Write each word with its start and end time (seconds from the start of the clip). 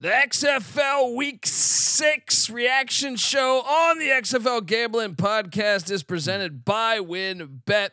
The 0.00 0.10
XFL 0.10 1.16
Week 1.16 1.44
Six 1.44 2.48
reaction 2.50 3.16
show 3.16 3.62
on 3.62 3.98
the 3.98 4.10
XFL 4.10 4.64
Gambling 4.64 5.16
Podcast 5.16 5.90
is 5.90 6.04
presented 6.04 6.64
by 6.64 7.00
WynnBET. 7.00 7.88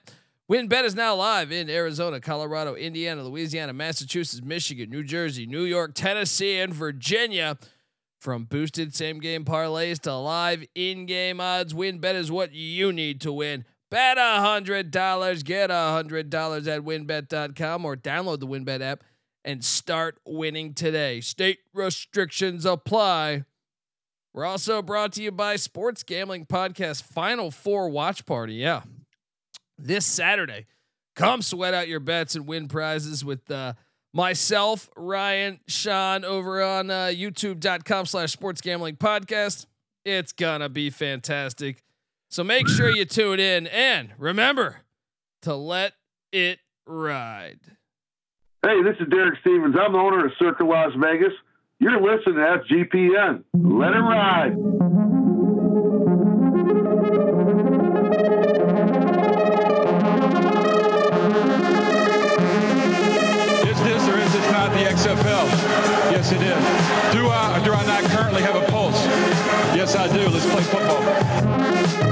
WynnBET 0.47 0.83
is 0.83 0.93
now 0.93 1.15
live 1.15 1.51
in 1.51 1.67
Arizona, 1.67 2.21
Colorado, 2.21 2.75
Indiana, 2.75 3.23
Louisiana, 3.23 3.73
Massachusetts, 3.73 4.45
Michigan, 4.45 4.91
New 4.91 5.03
Jersey, 5.03 5.47
New 5.47 5.63
York, 5.63 5.95
Tennessee, 5.95 6.59
and 6.59 6.71
Virginia. 6.71 7.57
From 8.19 8.43
boosted 8.43 8.93
same 8.93 9.19
game 9.19 9.43
parlays 9.43 9.99
to 10.01 10.15
live 10.15 10.63
in 10.75 11.07
game 11.07 11.41
odds, 11.41 11.73
WynnBET 11.73 12.13
is 12.13 12.31
what 12.31 12.53
you 12.53 12.93
need 12.93 13.19
to 13.21 13.33
win. 13.33 13.65
Bet 13.89 14.19
a 14.19 14.41
hundred 14.41 14.91
dollars, 14.91 15.41
get 15.41 15.71
a 15.71 15.89
hundred 15.89 16.29
dollars 16.29 16.67
at 16.67 16.81
wynnbet.com 16.81 17.83
or 17.83 17.95
download 17.95 18.41
the 18.41 18.47
WynnBET 18.47 18.81
app 18.81 19.03
and 19.45 19.63
start 19.63 20.17
winning 20.25 20.73
today. 20.73 21.21
State 21.21 21.59
restrictions 21.73 22.65
apply. 22.65 23.45
We're 24.33 24.43
also 24.43 24.81
brought 24.81 25.13
to 25.13 25.23
you 25.23 25.31
by 25.31 25.55
Sports 25.55 26.03
Gambling 26.03 26.47
Podcast 26.47 27.03
Final 27.03 27.51
Four 27.51 27.87
Watch 27.89 28.25
Party. 28.25 28.55
Yeah. 28.55 28.81
This 29.77 30.05
Saturday. 30.05 30.65
Come 31.15 31.41
sweat 31.41 31.73
out 31.73 31.87
your 31.87 32.01
bets 32.01 32.35
and 32.35 32.45
win 32.45 32.67
prizes 32.67 33.23
with 33.23 33.49
uh, 33.49 33.73
myself, 34.13 34.89
Ryan, 34.97 35.61
Sean 35.67 36.25
over 36.25 36.61
on 36.61 36.89
uh, 36.89 37.05
youtube.com 37.05 38.05
slash 38.07 38.33
sports 38.33 38.59
gambling 38.59 38.97
podcast. 38.97 39.65
It's 40.03 40.33
gonna 40.33 40.67
be 40.67 40.89
fantastic. 40.89 41.81
So 42.29 42.43
make 42.43 42.67
sure 42.67 42.89
you 42.89 43.05
tune 43.05 43.39
in 43.39 43.67
and 43.67 44.09
remember 44.17 44.81
to 45.43 45.55
let 45.55 45.93
it 46.33 46.59
ride. 46.85 47.59
Hey, 48.65 48.81
this 48.81 48.95
is 48.99 49.07
Derek 49.09 49.37
Stevens. 49.41 49.75
I'm 49.79 49.91
the 49.91 49.99
owner 49.99 50.25
of 50.25 50.31
Circa 50.39 50.63
Las 50.63 50.91
Vegas. 50.97 51.33
You're 51.77 52.01
listening 52.01 52.37
to 52.37 52.63
SGPN. 52.65 53.43
Let 53.53 53.93
it 53.93 53.99
ride. 53.99 54.53
Is 63.69 63.83
this 63.83 64.09
or 64.09 64.17
is 64.17 64.33
this 64.33 64.51
not 64.51 64.71
the 64.71 64.85
XFL? 64.89 65.45
Yes, 66.09 66.31
it 66.31 66.41
is. 66.41 67.13
Do 67.13 67.27
I 67.27 67.59
or 67.59 67.63
do 67.63 67.71
I 67.71 67.85
not 67.85 68.03
currently 68.09 68.41
have 68.41 68.55
a 68.55 68.65
pulse? 68.71 69.05
Yes, 69.75 69.95
I 69.95 70.07
do. 70.11 70.27
Let's 70.27 70.49
play 70.49 70.63
football. 70.63 72.04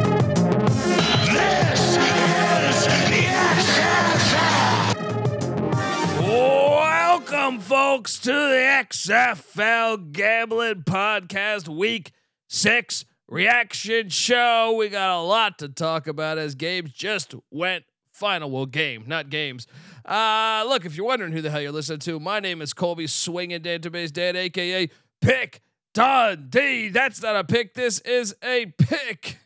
Welcome, 7.43 7.59
folks, 7.59 8.19
to 8.19 8.31
the 8.31 8.85
XFL 8.87 10.13
Gambling 10.13 10.83
Podcast 10.83 11.67
Week 11.67 12.13
Six 12.47 13.03
Reaction 13.27 14.07
Show. 14.07 14.73
We 14.79 14.87
got 14.87 15.19
a 15.19 15.21
lot 15.21 15.59
to 15.59 15.67
talk 15.67 16.07
about 16.07 16.37
as 16.37 16.55
games 16.55 16.93
just 16.93 17.35
went 17.51 17.83
final. 18.13 18.49
Well, 18.49 18.65
game, 18.65 19.03
not 19.07 19.29
games. 19.29 19.67
Uh, 20.05 20.63
look, 20.69 20.85
if 20.85 20.95
you're 20.95 21.05
wondering 21.05 21.33
who 21.33 21.41
the 21.41 21.49
hell 21.49 21.59
you're 21.59 21.73
listening 21.73 21.99
to, 21.99 22.17
my 22.17 22.39
name 22.39 22.61
is 22.61 22.73
Colby 22.73 23.07
Swinging 23.07 23.59
Database 23.59 24.13
Dad, 24.13 24.37
aka 24.37 24.89
Pick 25.19 25.61
Dundee. 25.93 26.87
That's 26.87 27.21
not 27.21 27.35
a 27.35 27.43
pick. 27.43 27.73
This 27.73 27.99
is 27.99 28.33
a 28.41 28.67
pick. 28.77 29.37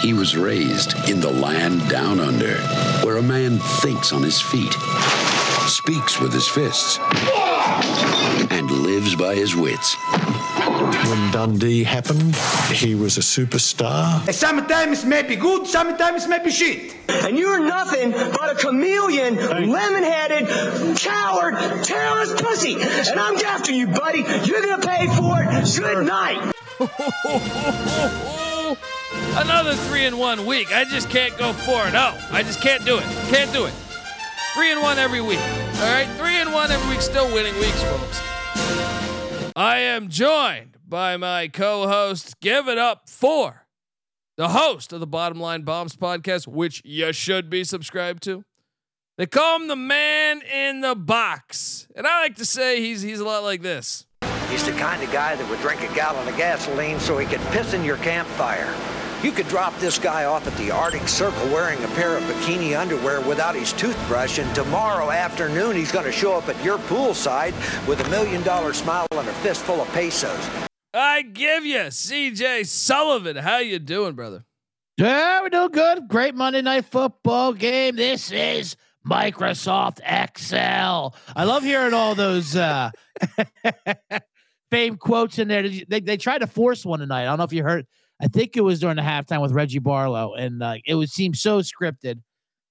He 0.00 0.12
was 0.12 0.36
raised 0.36 1.08
in 1.08 1.20
the 1.20 1.30
land 1.30 1.88
down 1.88 2.18
under, 2.18 2.56
where 3.06 3.18
a 3.18 3.22
man 3.22 3.60
thinks 3.80 4.12
on 4.12 4.24
his 4.24 4.40
feet, 4.40 4.74
speaks 5.68 6.20
with 6.20 6.32
his 6.32 6.46
fists, 6.46 6.98
and 8.50 8.70
lives 8.70 9.16
by 9.16 9.34
his 9.34 9.56
wits. 9.56 9.96
When 11.08 11.30
Dundee 11.30 11.84
happened, 11.84 12.34
he 12.72 12.94
was 12.94 13.16
a 13.16 13.20
superstar. 13.20 14.32
Sometimes 14.32 15.04
it 15.04 15.06
may 15.06 15.22
be 15.22 15.36
good, 15.36 15.66
sometimes 15.66 16.24
it 16.24 16.28
may 16.28 16.42
be 16.42 16.50
shit. 16.50 16.94
And 17.08 17.38
you're 17.38 17.60
nothing 17.60 18.12
but 18.12 18.52
a 18.52 18.54
chameleon, 18.54 19.36
lemon-headed, 19.36 20.96
coward, 20.98 21.54
terrorist 21.84 22.36
pussy. 22.38 22.74
And 22.74 23.20
I'm 23.20 23.36
after 23.36 23.72
you, 23.72 23.88
buddy. 23.88 24.24
You're 24.44 24.62
gonna 24.62 24.86
pay 24.86 25.06
for 25.08 25.42
it. 25.42 25.78
Good 25.78 26.06
night. 26.06 26.52
Another 29.36 29.74
three 29.74 30.04
in 30.04 30.18
one 30.18 30.46
week. 30.46 30.72
I 30.72 30.84
just 30.84 31.08
can't 31.10 31.36
go 31.38 31.52
four 31.52 31.82
and 31.82 31.96
oh. 31.96 32.18
I 32.30 32.42
just 32.42 32.60
can't 32.60 32.84
do 32.84 32.98
it. 32.98 33.04
Can't 33.28 33.52
do 33.52 33.66
it. 33.66 33.72
Three 34.56 34.72
and 34.72 34.80
one 34.80 34.96
every 34.98 35.20
week. 35.20 35.38
All 35.38 35.92
right, 35.92 36.08
three 36.16 36.36
and 36.36 36.50
one 36.50 36.70
every 36.70 36.88
week. 36.88 37.02
Still 37.02 37.26
winning 37.26 37.54
weeks, 37.56 37.82
folks. 37.82 38.22
I 39.54 39.80
am 39.80 40.08
joined 40.08 40.78
by 40.88 41.18
my 41.18 41.48
co-host. 41.48 42.40
Give 42.40 42.66
it 42.66 42.78
up 42.78 43.10
for 43.10 43.66
the 44.38 44.48
host 44.48 44.94
of 44.94 45.00
the 45.00 45.06
Bottom 45.06 45.38
Line 45.38 45.60
Bombs 45.60 45.94
podcast, 45.94 46.46
which 46.46 46.80
you 46.86 47.12
should 47.12 47.50
be 47.50 47.64
subscribed 47.64 48.22
to. 48.22 48.44
They 49.18 49.26
call 49.26 49.60
him 49.60 49.68
the 49.68 49.76
man 49.76 50.40
in 50.40 50.80
the 50.80 50.94
box, 50.94 51.86
and 51.94 52.06
I 52.06 52.22
like 52.22 52.36
to 52.36 52.46
say 52.46 52.80
he's 52.80 53.02
he's 53.02 53.20
a 53.20 53.26
lot 53.26 53.42
like 53.42 53.60
this. 53.60 54.06
He's 54.48 54.64
the 54.64 54.72
kind 54.72 55.02
of 55.02 55.12
guy 55.12 55.36
that 55.36 55.50
would 55.50 55.60
drink 55.60 55.82
a 55.82 55.94
gallon 55.94 56.26
of 56.26 56.36
gasoline 56.38 56.98
so 56.98 57.18
he 57.18 57.26
could 57.26 57.42
piss 57.48 57.74
in 57.74 57.84
your 57.84 57.98
campfire. 57.98 58.74
You 59.26 59.32
could 59.32 59.48
drop 59.48 59.76
this 59.80 59.98
guy 59.98 60.26
off 60.26 60.46
at 60.46 60.56
the 60.56 60.70
Arctic 60.70 61.08
Circle 61.08 61.48
wearing 61.48 61.82
a 61.82 61.88
pair 61.88 62.16
of 62.16 62.22
bikini 62.22 62.78
underwear 62.78 63.20
without 63.20 63.56
his 63.56 63.72
toothbrush, 63.72 64.38
and 64.38 64.54
tomorrow 64.54 65.10
afternoon 65.10 65.74
he's 65.74 65.90
going 65.90 66.04
to 66.04 66.12
show 66.12 66.34
up 66.34 66.48
at 66.48 66.64
your 66.64 66.78
poolside 66.78 67.50
with 67.88 67.98
a 68.06 68.08
million 68.08 68.40
dollar 68.44 68.72
smile 68.72 69.08
and 69.10 69.28
a 69.28 69.32
fistful 69.32 69.82
of 69.82 69.88
pesos. 69.88 70.38
I 70.94 71.22
give 71.22 71.66
you 71.66 71.78
CJ 71.78 72.66
Sullivan. 72.66 73.34
How 73.34 73.58
you 73.58 73.80
doing, 73.80 74.14
brother? 74.14 74.44
Yeah, 74.96 75.42
we're 75.42 75.48
doing 75.48 75.72
good. 75.72 76.06
Great 76.06 76.36
Monday 76.36 76.62
night 76.62 76.84
football 76.84 77.52
game. 77.52 77.96
This 77.96 78.30
is 78.30 78.76
Microsoft 79.04 79.98
Excel. 80.04 81.16
I 81.34 81.42
love 81.42 81.64
hearing 81.64 81.94
all 81.94 82.14
those 82.14 82.54
uh 82.54 82.92
fame 84.70 84.96
quotes 84.98 85.40
in 85.40 85.48
there. 85.48 85.68
They, 85.68 85.98
they 85.98 86.16
tried 86.16 86.42
to 86.42 86.46
force 86.46 86.86
one 86.86 87.00
tonight. 87.00 87.22
I 87.22 87.24
don't 87.24 87.38
know 87.38 87.44
if 87.44 87.52
you 87.52 87.64
heard. 87.64 87.88
I 88.20 88.28
think 88.28 88.56
it 88.56 88.62
was 88.62 88.80
during 88.80 88.96
the 88.96 89.02
halftime 89.02 89.42
with 89.42 89.52
Reggie 89.52 89.78
Barlow, 89.78 90.34
and 90.34 90.62
uh, 90.62 90.76
it 90.86 90.94
would 90.94 91.10
seem 91.10 91.34
so 91.34 91.60
scripted. 91.60 92.20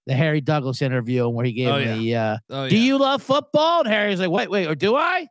The 0.07 0.13
Harry 0.13 0.39
Douglas 0.39 0.83
interview 0.83 1.28
where 1.28 1.45
he 1.45 1.51
gave 1.53 1.67
Oh, 1.69 1.78
him 1.78 1.97
the 2.00 2.16
uh, 2.16 2.38
Oh 2.51 2.69
do 2.69 2.78
you 2.78 3.00
love 3.00 3.23
football? 3.23 3.79
And 3.81 3.89
Harry's 3.89 4.19
like, 4.19 4.29
wait, 4.29 4.51
wait, 4.51 4.67
or 4.67 4.75
do 4.75 4.95
I? 4.95 5.28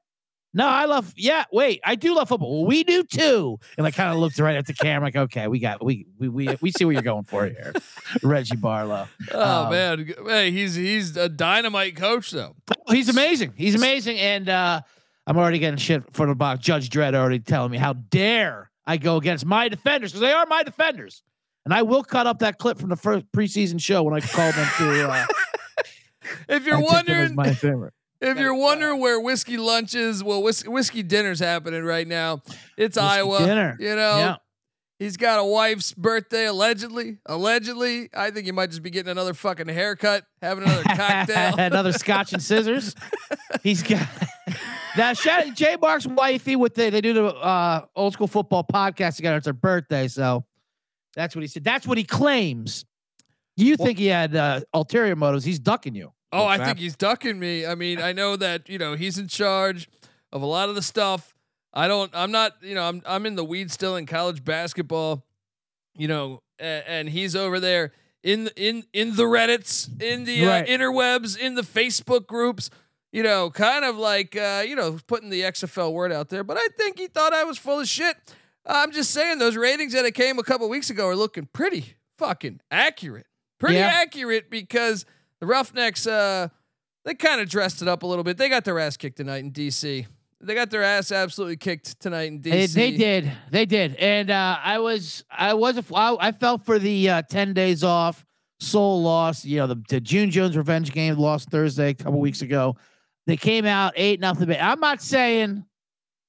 No, 0.56 0.66
I 0.69 0.84
love, 0.86 1.12
yeah, 1.16 1.44
wait, 1.52 1.80
I 1.84 1.94
do 1.97 2.14
love 2.14 2.28
football. 2.28 2.58
Well, 2.60 2.66
we 2.66 2.82
do 2.84 3.02
too. 3.04 3.58
And 3.76 3.86
I 3.86 3.91
kind 3.92 4.12
of 4.12 4.19
looked 4.19 4.38
right 4.38 4.56
at 4.56 4.66
the 4.66 4.72
camera, 4.72 5.06
like, 5.08 5.16
okay, 5.16 5.47
we 5.48 5.58
got, 5.60 5.84
we, 5.84 6.06
we, 6.19 6.28
we, 6.28 6.56
we 6.60 6.70
see 6.70 6.84
where 6.84 6.92
you're 6.92 7.02
going 7.02 7.25
for 7.25 7.44
here. 7.46 7.72
Reggie 8.22 8.54
Barlow. 8.56 9.06
Oh 9.32 9.64
Um, 9.64 9.70
man, 9.72 10.12
hey, 10.26 10.50
he's 10.52 10.75
he's 10.76 11.16
a 11.16 11.28
dynamite 11.28 11.96
coach 11.96 12.31
though. 12.31 12.54
He's 12.88 13.08
amazing. 13.08 13.52
He's 13.56 13.75
amazing. 13.76 14.19
And 14.19 14.48
uh, 14.48 14.81
I'm 15.26 15.36
already 15.36 15.58
getting 15.60 15.78
shit 15.78 16.02
for 16.12 16.26
the 16.26 16.34
box. 16.36 16.60
Judge 16.64 16.88
Dredd 16.91 17.14
already 17.14 17.41
telling 17.41 17.70
me, 17.72 17.78
how 17.78 17.92
dare 17.92 18.70
I 18.86 18.96
go 18.98 19.16
against 19.16 19.46
my 19.46 19.68
defenders 19.68 20.12
because 20.12 20.20
they 20.20 20.32
are 20.32 20.46
my 20.46 20.62
defenders. 20.62 21.22
And 21.64 21.72
I 21.72 21.82
will 21.82 22.02
cut 22.04 22.26
up 22.26 22.40
that 22.40 22.58
clip 22.58 22.78
from 22.78 22.90
the 22.90 22.96
first 22.96 23.24
preseason 23.32 23.80
show 23.80 24.02
when 24.02 24.14
I 24.14 24.20
called 24.20 24.54
them 24.54 24.68
to. 24.78 25.08
Uh, 25.10 25.26
If 26.48 26.64
you're 26.66 26.76
I 26.76 26.80
took 26.80 26.88
them 26.88 26.96
as 26.96 27.06
wondering, 27.06 27.34
my 27.34 27.52
favorite. 27.54 27.94
if 28.20 28.38
you're 28.38 28.54
wondering 28.54 28.98
where 29.00 29.20
whiskey 29.20 29.56
lunch 29.58 29.94
is, 29.94 30.24
well, 30.24 30.42
whis- 30.42 30.66
whiskey 30.66 31.02
dinner's 31.02 31.38
happening 31.38 31.84
right 31.84 32.06
now. 32.08 32.42
It's 32.78 32.96
Whiskey 32.96 33.00
Iowa. 33.00 33.38
dinner. 33.40 33.76
You 33.78 33.94
know, 33.94 34.18
Yeah. 34.18 34.36
he's 34.98 35.16
got 35.18 35.38
a 35.38 35.44
wife's 35.44 35.92
birthday 35.92 36.46
allegedly. 36.46 37.18
Allegedly, 37.26 38.08
I 38.14 38.30
think 38.30 38.46
he 38.46 38.52
might 38.52 38.70
just 38.70 38.82
be 38.82 38.88
getting 38.90 39.10
another 39.10 39.34
fucking 39.34 39.68
haircut, 39.68 40.24
having 40.40 40.64
another 40.64 40.82
cocktail. 40.96 41.54
Another 41.58 41.92
scotch 41.92 42.32
and 42.32 42.42
scissors. 42.42 42.94
He's 43.62 43.82
got 43.82 44.06
now. 44.97 45.12
Shout 45.12 45.55
Jay 45.55 45.77
Mark's 45.81 46.06
wifey 46.06 46.56
with 46.56 46.75
the 46.75 46.91
they 46.91 47.00
do 47.00 47.12
the 47.12 47.26
uh, 47.26 47.87
old 47.94 48.12
school 48.12 48.26
football 48.26 48.64
podcast 48.64 49.17
together. 49.17 49.37
It's 49.38 49.46
her 49.46 49.52
birthday, 49.52 50.08
so 50.08 50.44
that's 51.14 51.35
what 51.35 51.43
he 51.43 51.49
said. 51.49 51.64
That's 51.64 51.87
what 51.87 51.99
he 51.99 52.05
claims. 52.05 52.85
You 53.56 53.76
think 53.76 53.99
he 53.99 54.06
had 54.06 54.35
uh, 54.35 54.61
ulterior 54.73 55.17
motives? 55.17 55.44
He's 55.44 55.58
ducking 55.58 55.94
you. 55.94 56.12
Oh, 56.32 56.46
I 56.46 56.58
think 56.58 56.79
he's 56.79 56.96
ducking 56.96 57.38
me. 57.38 57.64
I 57.64 57.76
mean, 57.76 58.00
I 58.00 58.12
know 58.12 58.35
that 58.37 58.69
you 58.69 58.79
know 58.79 58.94
he's 58.94 59.19
in 59.19 59.29
charge 59.29 59.88
of 60.32 60.43
a 60.43 60.46
lot 60.46 60.69
of 60.69 60.75
the 60.75 60.82
stuff. 60.82 61.35
I 61.73 61.87
don't. 61.87 62.11
I'm 62.14 62.32
not. 62.32 62.55
You 62.62 62.75
know, 62.75 62.82
I'm 62.82 63.02
I'm 63.06 63.26
in 63.26 63.37
the 63.37 63.44
weeds 63.44 63.73
still 63.73 63.97
in 63.97 64.06
college 64.06 64.44
basketball. 64.44 65.25
You 65.97 66.08
know, 66.08 66.43
and, 66.58 66.85
and 66.87 67.08
he's 67.08 67.37
over 67.37 67.61
there 67.61 67.93
in 68.25 68.49
in 68.56 68.85
in 68.93 69.14
the 69.14 69.25
Reddits, 69.25 69.88
in 70.02 70.25
the 70.25 70.47
uh, 70.47 70.64
interwebs, 70.64 71.38
in 71.38 71.55
the 71.55 71.62
Facebook 71.62 72.26
groups. 72.26 72.70
You 73.14 73.22
know, 73.22 73.49
kind 73.49 73.84
of 73.84 73.96
like 73.96 74.34
uh, 74.37 74.64
you 74.66 74.75
know 74.75 74.99
putting 75.06 75.31
the 75.31 75.43
XFL 75.43 75.93
word 75.93 76.11
out 76.11 76.31
there. 76.31 76.43
But 76.43 76.56
I 76.56 76.66
think 76.76 76.99
he 76.99 77.06
thought 77.06 77.32
I 77.32 77.44
was 77.44 77.56
full 77.58 77.78
of 77.78 77.87
shit. 77.87 78.16
I'm 78.66 78.90
just 78.90 79.12
saying 79.12 79.38
those 79.38 79.56
ratings 79.56 79.93
that 79.93 80.05
it 80.05 80.14
came 80.16 80.38
a 80.40 80.43
couple 80.43 80.69
weeks 80.69 80.90
ago 80.90 81.06
are 81.06 81.14
looking 81.14 81.49
pretty 81.52 81.94
fucking 82.19 82.61
accurate. 82.72 83.26
Pretty 83.61 83.76
Yeah. 83.76 83.87
accurate 83.87 84.50
because 84.50 85.05
the 85.38 85.46
Roughnecks 85.46 86.08
uh 86.08 86.49
they 87.05 87.14
kind 87.14 87.40
of 87.40 87.49
dressed 87.49 87.82
it 87.82 87.88
up 87.88 88.02
a 88.02 88.06
little 88.06 88.25
bit. 88.25 88.37
They 88.37 88.49
got 88.49 88.64
their 88.64 88.81
ass 88.81 88.96
kicked 88.96 89.19
tonight 89.19 89.44
in 89.44 89.52
DC. 89.52 90.06
they 90.40 90.55
got 90.56 90.70
their 90.70 90.82
ass 90.82 91.12
absolutely 91.12 91.56
kicked 91.58 92.00
tonight 92.00 92.28
in 92.32 92.40
DC. 92.40 92.50
They, 92.50 92.66
they 92.66 92.96
did. 92.96 93.32
They 93.50 93.64
did. 93.66 93.94
And 93.96 94.31
uh, 94.31 94.58
I 94.61 94.78
was 94.81 95.22
I 95.31 95.55
was 95.55 95.78
a, 95.78 95.84
I, 95.94 96.16
I 96.19 96.32
felt 96.32 96.64
for 96.64 96.81
the 96.81 97.08
uh, 97.11 97.22
10 97.22 97.55
days 97.55 97.84
off. 97.84 98.25
Soul 98.58 99.02
lost. 99.02 99.44
You 99.44 99.58
know, 99.58 99.66
the, 99.69 99.82
the 99.88 100.00
June 100.00 100.31
Jones 100.31 100.56
revenge 100.56 100.90
game 100.93 101.14
lost 101.16 101.50
Thursday 101.50 101.90
a 101.90 101.94
couple 101.94 102.19
weeks 102.19 102.43
ago. 102.43 102.75
They 103.26 103.37
came 103.37 103.65
out 103.65 103.94
eight 103.97 104.21
nothing. 104.21 104.50
I'm 104.50 104.81
not 104.81 105.00
saying 105.00 105.65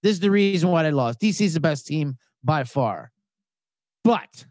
this 0.03 0.13
is 0.13 0.19
the 0.19 0.31
reason 0.31 0.69
why 0.69 0.83
they 0.83 0.91
lost. 0.91 1.19
DC's 1.19 1.53
the 1.53 1.59
best 1.59 1.87
team 1.87 2.17
by 2.43 2.63
far. 2.63 3.11
But 4.03 4.45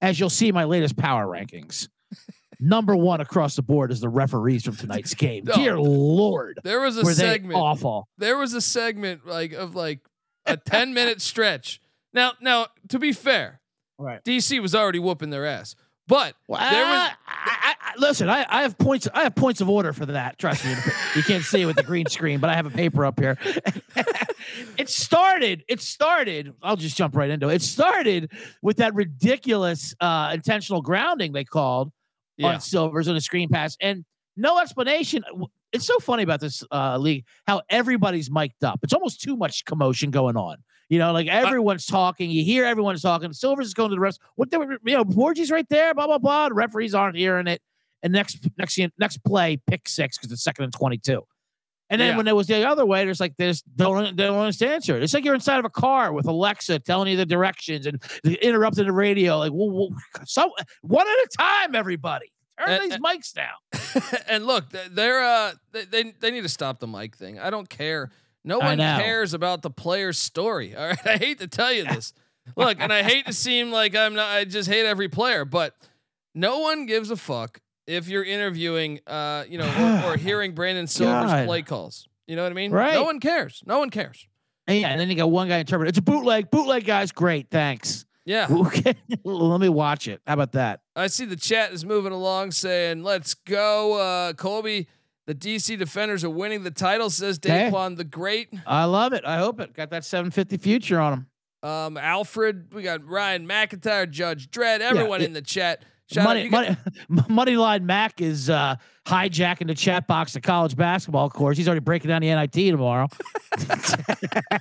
as 0.00 0.18
you'll 0.18 0.28
see 0.30 0.48
in 0.48 0.54
my 0.54 0.64
latest 0.64 0.96
power 0.96 1.26
rankings, 1.26 1.88
number 2.60 2.96
one 2.96 3.20
across 3.20 3.56
the 3.56 3.62
board 3.62 3.92
is 3.92 4.00
the 4.00 4.08
referees 4.08 4.64
from 4.64 4.76
tonight's 4.76 5.14
game. 5.14 5.44
No. 5.44 5.54
Dear 5.54 5.78
Lord. 5.78 6.60
There 6.64 6.80
was 6.80 6.98
a 6.98 7.04
were 7.04 7.14
segment. 7.14 7.54
awful. 7.58 8.08
There 8.18 8.36
was 8.36 8.54
a 8.54 8.60
segment 8.60 9.26
like 9.26 9.52
of 9.52 9.74
like 9.74 10.00
a 10.46 10.56
10 10.56 10.92
minute 10.94 11.20
stretch. 11.22 11.80
Now, 12.12 12.32
now 12.40 12.66
to 12.88 12.98
be 12.98 13.12
fair, 13.12 13.60
Right. 13.98 14.22
DC 14.24 14.60
was 14.60 14.74
already 14.74 14.98
whooping 14.98 15.30
their 15.30 15.46
ass. 15.46 15.76
But 16.08 16.34
Well, 16.48 16.58
there 16.58 16.84
was 16.84 17.10
I, 17.28 17.74
listen, 17.98 18.28
I, 18.28 18.44
I 18.48 18.62
have 18.62 18.78
points. 18.78 19.08
I 19.12 19.24
have 19.24 19.34
points 19.34 19.60
of 19.60 19.68
order 19.68 19.92
for 19.92 20.06
that. 20.06 20.38
Trust 20.38 20.64
me. 20.64 20.74
You 21.16 21.22
can't 21.22 21.44
see 21.44 21.62
it 21.62 21.66
with 21.66 21.76
the 21.76 21.82
green 21.82 22.06
screen, 22.06 22.40
but 22.40 22.50
I 22.50 22.54
have 22.54 22.66
a 22.66 22.70
paper 22.70 23.04
up 23.04 23.18
here. 23.18 23.38
it 24.78 24.88
started. 24.88 25.64
It 25.68 25.80
started. 25.80 26.54
I'll 26.62 26.76
just 26.76 26.96
jump 26.96 27.16
right 27.16 27.30
into 27.30 27.48
it. 27.48 27.56
It 27.56 27.62
started 27.62 28.30
with 28.62 28.78
that 28.78 28.94
ridiculous 28.94 29.94
uh, 30.00 30.30
intentional 30.34 30.82
grounding 30.82 31.32
they 31.32 31.44
called 31.44 31.92
yeah. 32.36 32.48
on 32.48 32.60
Silvers 32.60 33.08
on 33.08 33.16
a 33.16 33.20
screen 33.20 33.48
pass, 33.48 33.76
and 33.80 34.04
no 34.36 34.58
explanation. 34.58 35.24
It's 35.72 35.86
so 35.86 35.98
funny 35.98 36.22
about 36.22 36.40
this 36.40 36.62
uh, 36.70 36.98
league 36.98 37.24
how 37.46 37.62
everybody's 37.68 38.30
mic'd 38.30 38.64
up. 38.64 38.80
It's 38.82 38.92
almost 38.92 39.20
too 39.20 39.36
much 39.36 39.64
commotion 39.64 40.10
going 40.10 40.36
on. 40.36 40.58
You 40.88 40.98
know, 40.98 41.12
like 41.12 41.26
everyone's 41.26 41.86
talking. 41.86 42.30
You 42.30 42.44
hear 42.44 42.66
everyone's 42.66 43.00
talking. 43.00 43.32
Silvers 43.32 43.66
is 43.66 43.72
going 43.72 43.88
to 43.90 43.96
the 43.96 44.02
refs. 44.02 44.18
What 44.36 44.50
they 44.50 44.58
were, 44.58 44.76
you 44.84 44.94
know, 44.94 45.04
Borgie's 45.04 45.50
right 45.50 45.66
there. 45.70 45.94
Blah 45.94 46.06
blah 46.06 46.18
blah. 46.18 46.48
The 46.48 46.54
referees 46.54 46.94
aren't 46.94 47.16
hearing 47.16 47.46
it. 47.46 47.62
And 48.02 48.12
next 48.12 48.48
next 48.58 48.78
next 48.98 49.18
play, 49.24 49.60
pick 49.66 49.88
six 49.88 50.18
because 50.18 50.32
it's 50.32 50.42
second 50.42 50.64
and 50.64 50.72
twenty 50.72 50.98
two. 50.98 51.22
And 51.90 52.00
then 52.00 52.12
Yeah. 52.12 52.16
when 52.16 52.26
it 52.26 52.34
was 52.34 52.46
the 52.46 52.66
other 52.66 52.86
way, 52.86 53.04
there's 53.04 53.20
like 53.20 53.36
this 53.36 53.62
don't 53.62 54.16
they 54.16 54.24
don't 54.24 54.38
understand 54.38 54.72
answer. 54.74 54.98
It's 54.98 55.12
like 55.14 55.24
you're 55.24 55.34
inside 55.34 55.58
of 55.58 55.64
a 55.64 55.70
car 55.70 56.12
with 56.12 56.26
Alexa 56.26 56.78
telling 56.80 57.08
you 57.10 57.16
the 57.16 57.26
directions 57.26 57.86
and 57.86 58.02
interrupting 58.24 58.86
the 58.86 58.92
radio. 58.92 59.38
Like, 59.38 59.52
well, 59.52 59.70
well, 59.70 59.88
so 60.24 60.50
one 60.80 61.06
at 61.06 61.12
a 61.12 61.28
time, 61.38 61.74
everybody. 61.74 62.32
Turn 62.58 62.70
And- 62.82 62.90
these 62.92 62.98
mics 62.98 63.32
down. 63.32 64.18
and 64.28 64.46
look, 64.46 64.64
they're 64.70 65.20
uh 65.22 65.52
they, 65.72 65.84
they 65.84 66.12
they 66.18 66.30
need 66.30 66.42
to 66.42 66.48
stop 66.48 66.80
the 66.80 66.86
mic 66.86 67.14
thing. 67.16 67.38
I 67.38 67.50
don't 67.50 67.68
care. 67.68 68.10
No 68.44 68.58
one 68.58 68.78
cares 68.78 69.34
about 69.34 69.62
the 69.62 69.70
player's 69.70 70.18
story. 70.18 70.74
All 70.76 70.86
right. 70.88 71.06
I 71.06 71.16
hate 71.18 71.38
to 71.40 71.46
tell 71.46 71.72
you 71.72 71.84
this. 71.84 72.12
look, 72.56 72.80
and 72.80 72.92
I 72.92 73.02
hate 73.04 73.26
to 73.26 73.32
seem 73.32 73.70
like 73.70 73.94
I'm 73.94 74.14
not 74.14 74.28
I 74.30 74.44
just 74.44 74.68
hate 74.68 74.86
every 74.86 75.08
player, 75.08 75.44
but 75.44 75.74
no 76.34 76.58
one 76.60 76.86
gives 76.86 77.10
a 77.10 77.16
fuck 77.16 77.60
if 77.92 78.08
you're 78.08 78.24
interviewing 78.24 79.00
uh, 79.06 79.44
you 79.48 79.58
know, 79.58 80.02
or, 80.06 80.12
or 80.12 80.16
hearing 80.28 80.54
Brandon 80.54 80.86
Silver's 80.86 81.30
God. 81.30 81.46
play 81.46 81.62
calls. 81.62 82.08
You 82.26 82.36
know 82.36 82.42
what 82.44 82.52
I 82.52 82.54
mean? 82.54 82.72
Right. 82.72 82.94
No 82.94 83.04
one 83.04 83.20
cares. 83.20 83.62
No 83.66 83.78
one 83.78 83.90
cares. 83.90 84.26
And 84.66 84.78
yeah, 84.78 84.88
and 84.88 85.00
then 85.00 85.10
you 85.10 85.16
got 85.16 85.30
one 85.30 85.48
guy 85.48 85.58
interpret. 85.58 85.88
It's 85.88 85.98
a 85.98 86.02
bootleg. 86.02 86.50
Bootleg 86.50 86.84
guys, 86.84 87.10
great. 87.12 87.48
Thanks. 87.50 88.04
Yeah. 88.24 88.46
Okay, 88.50 88.94
let 89.24 89.60
me 89.60 89.68
watch 89.68 90.06
it. 90.06 90.20
How 90.26 90.34
about 90.34 90.52
that? 90.52 90.80
I 90.94 91.08
see 91.08 91.24
the 91.24 91.36
chat 91.36 91.72
is 91.72 91.84
moving 91.84 92.12
along 92.12 92.52
saying, 92.52 93.02
let's 93.02 93.34
go. 93.34 93.94
Uh, 93.94 94.32
Colby, 94.34 94.86
the 95.26 95.34
DC 95.34 95.76
defenders 95.78 96.22
are 96.22 96.30
winning 96.30 96.62
the 96.62 96.70
title, 96.70 97.10
says. 97.10 97.38
Daquan 97.40 97.96
the 97.96 98.04
Great. 98.04 98.48
I 98.66 98.84
love 98.84 99.12
it. 99.12 99.24
I 99.24 99.38
hope 99.38 99.60
it 99.60 99.74
got 99.74 99.90
that 99.90 100.04
750 100.04 100.56
future 100.58 101.00
on 101.00 101.12
him. 101.12 101.26
Um, 101.68 101.96
Alfred, 101.96 102.72
we 102.72 102.82
got 102.82 103.04
Ryan 103.06 103.46
McIntyre, 103.46 104.08
Judge 104.08 104.50
Dredd, 104.50 104.80
everyone 104.80 105.20
it- 105.22 105.26
in 105.26 105.32
the 105.32 105.42
chat. 105.42 105.84
Shout 106.10 106.26
out, 106.26 106.50
Money, 106.50 106.50
money, 106.50 106.76
Moneyline 107.54 107.82
Mac 107.82 108.20
is 108.20 108.50
uh, 108.50 108.76
hijacking 109.06 109.66
the 109.68 109.74
chat 109.74 110.06
box 110.06 110.32
to 110.32 110.40
college 110.40 110.76
basketball 110.76 111.30
course. 111.30 111.56
He's 111.56 111.68
already 111.68 111.80
breaking 111.80 112.08
down 112.08 112.20
the 112.22 112.28
NIT 112.34 112.52
tomorrow. 112.52 113.08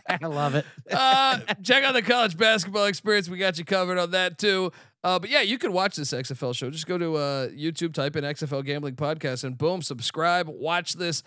I 0.10 0.26
love 0.26 0.56
it. 0.56 0.66
uh, 0.92 1.40
check 1.64 1.84
out 1.84 1.94
the 1.94 2.02
college 2.02 2.38
basketball 2.38 2.86
experience. 2.86 3.28
We 3.30 3.38
got 3.38 3.58
you 3.58 3.66
covered 3.66 3.98
on 3.98 4.12
that 4.12 4.38
too. 4.38 4.72
Uh, 5.04 5.20
but 5.20 5.30
yeah, 5.30 5.42
you 5.42 5.58
can 5.58 5.74
watch 5.74 5.96
this 5.96 6.12
XFL 6.14 6.56
show. 6.56 6.70
Just 6.70 6.88
go 6.88 6.98
to 6.98 7.16
uh, 7.16 7.48
YouTube, 7.50 7.94
type 7.94 8.16
in 8.16 8.24
XFL 8.24 8.64
Gambling 8.64 8.96
Podcast, 8.96 9.44
and 9.44 9.58
boom, 9.58 9.82
subscribe. 9.82 10.48
Watch 10.48 10.94
this. 10.94 11.24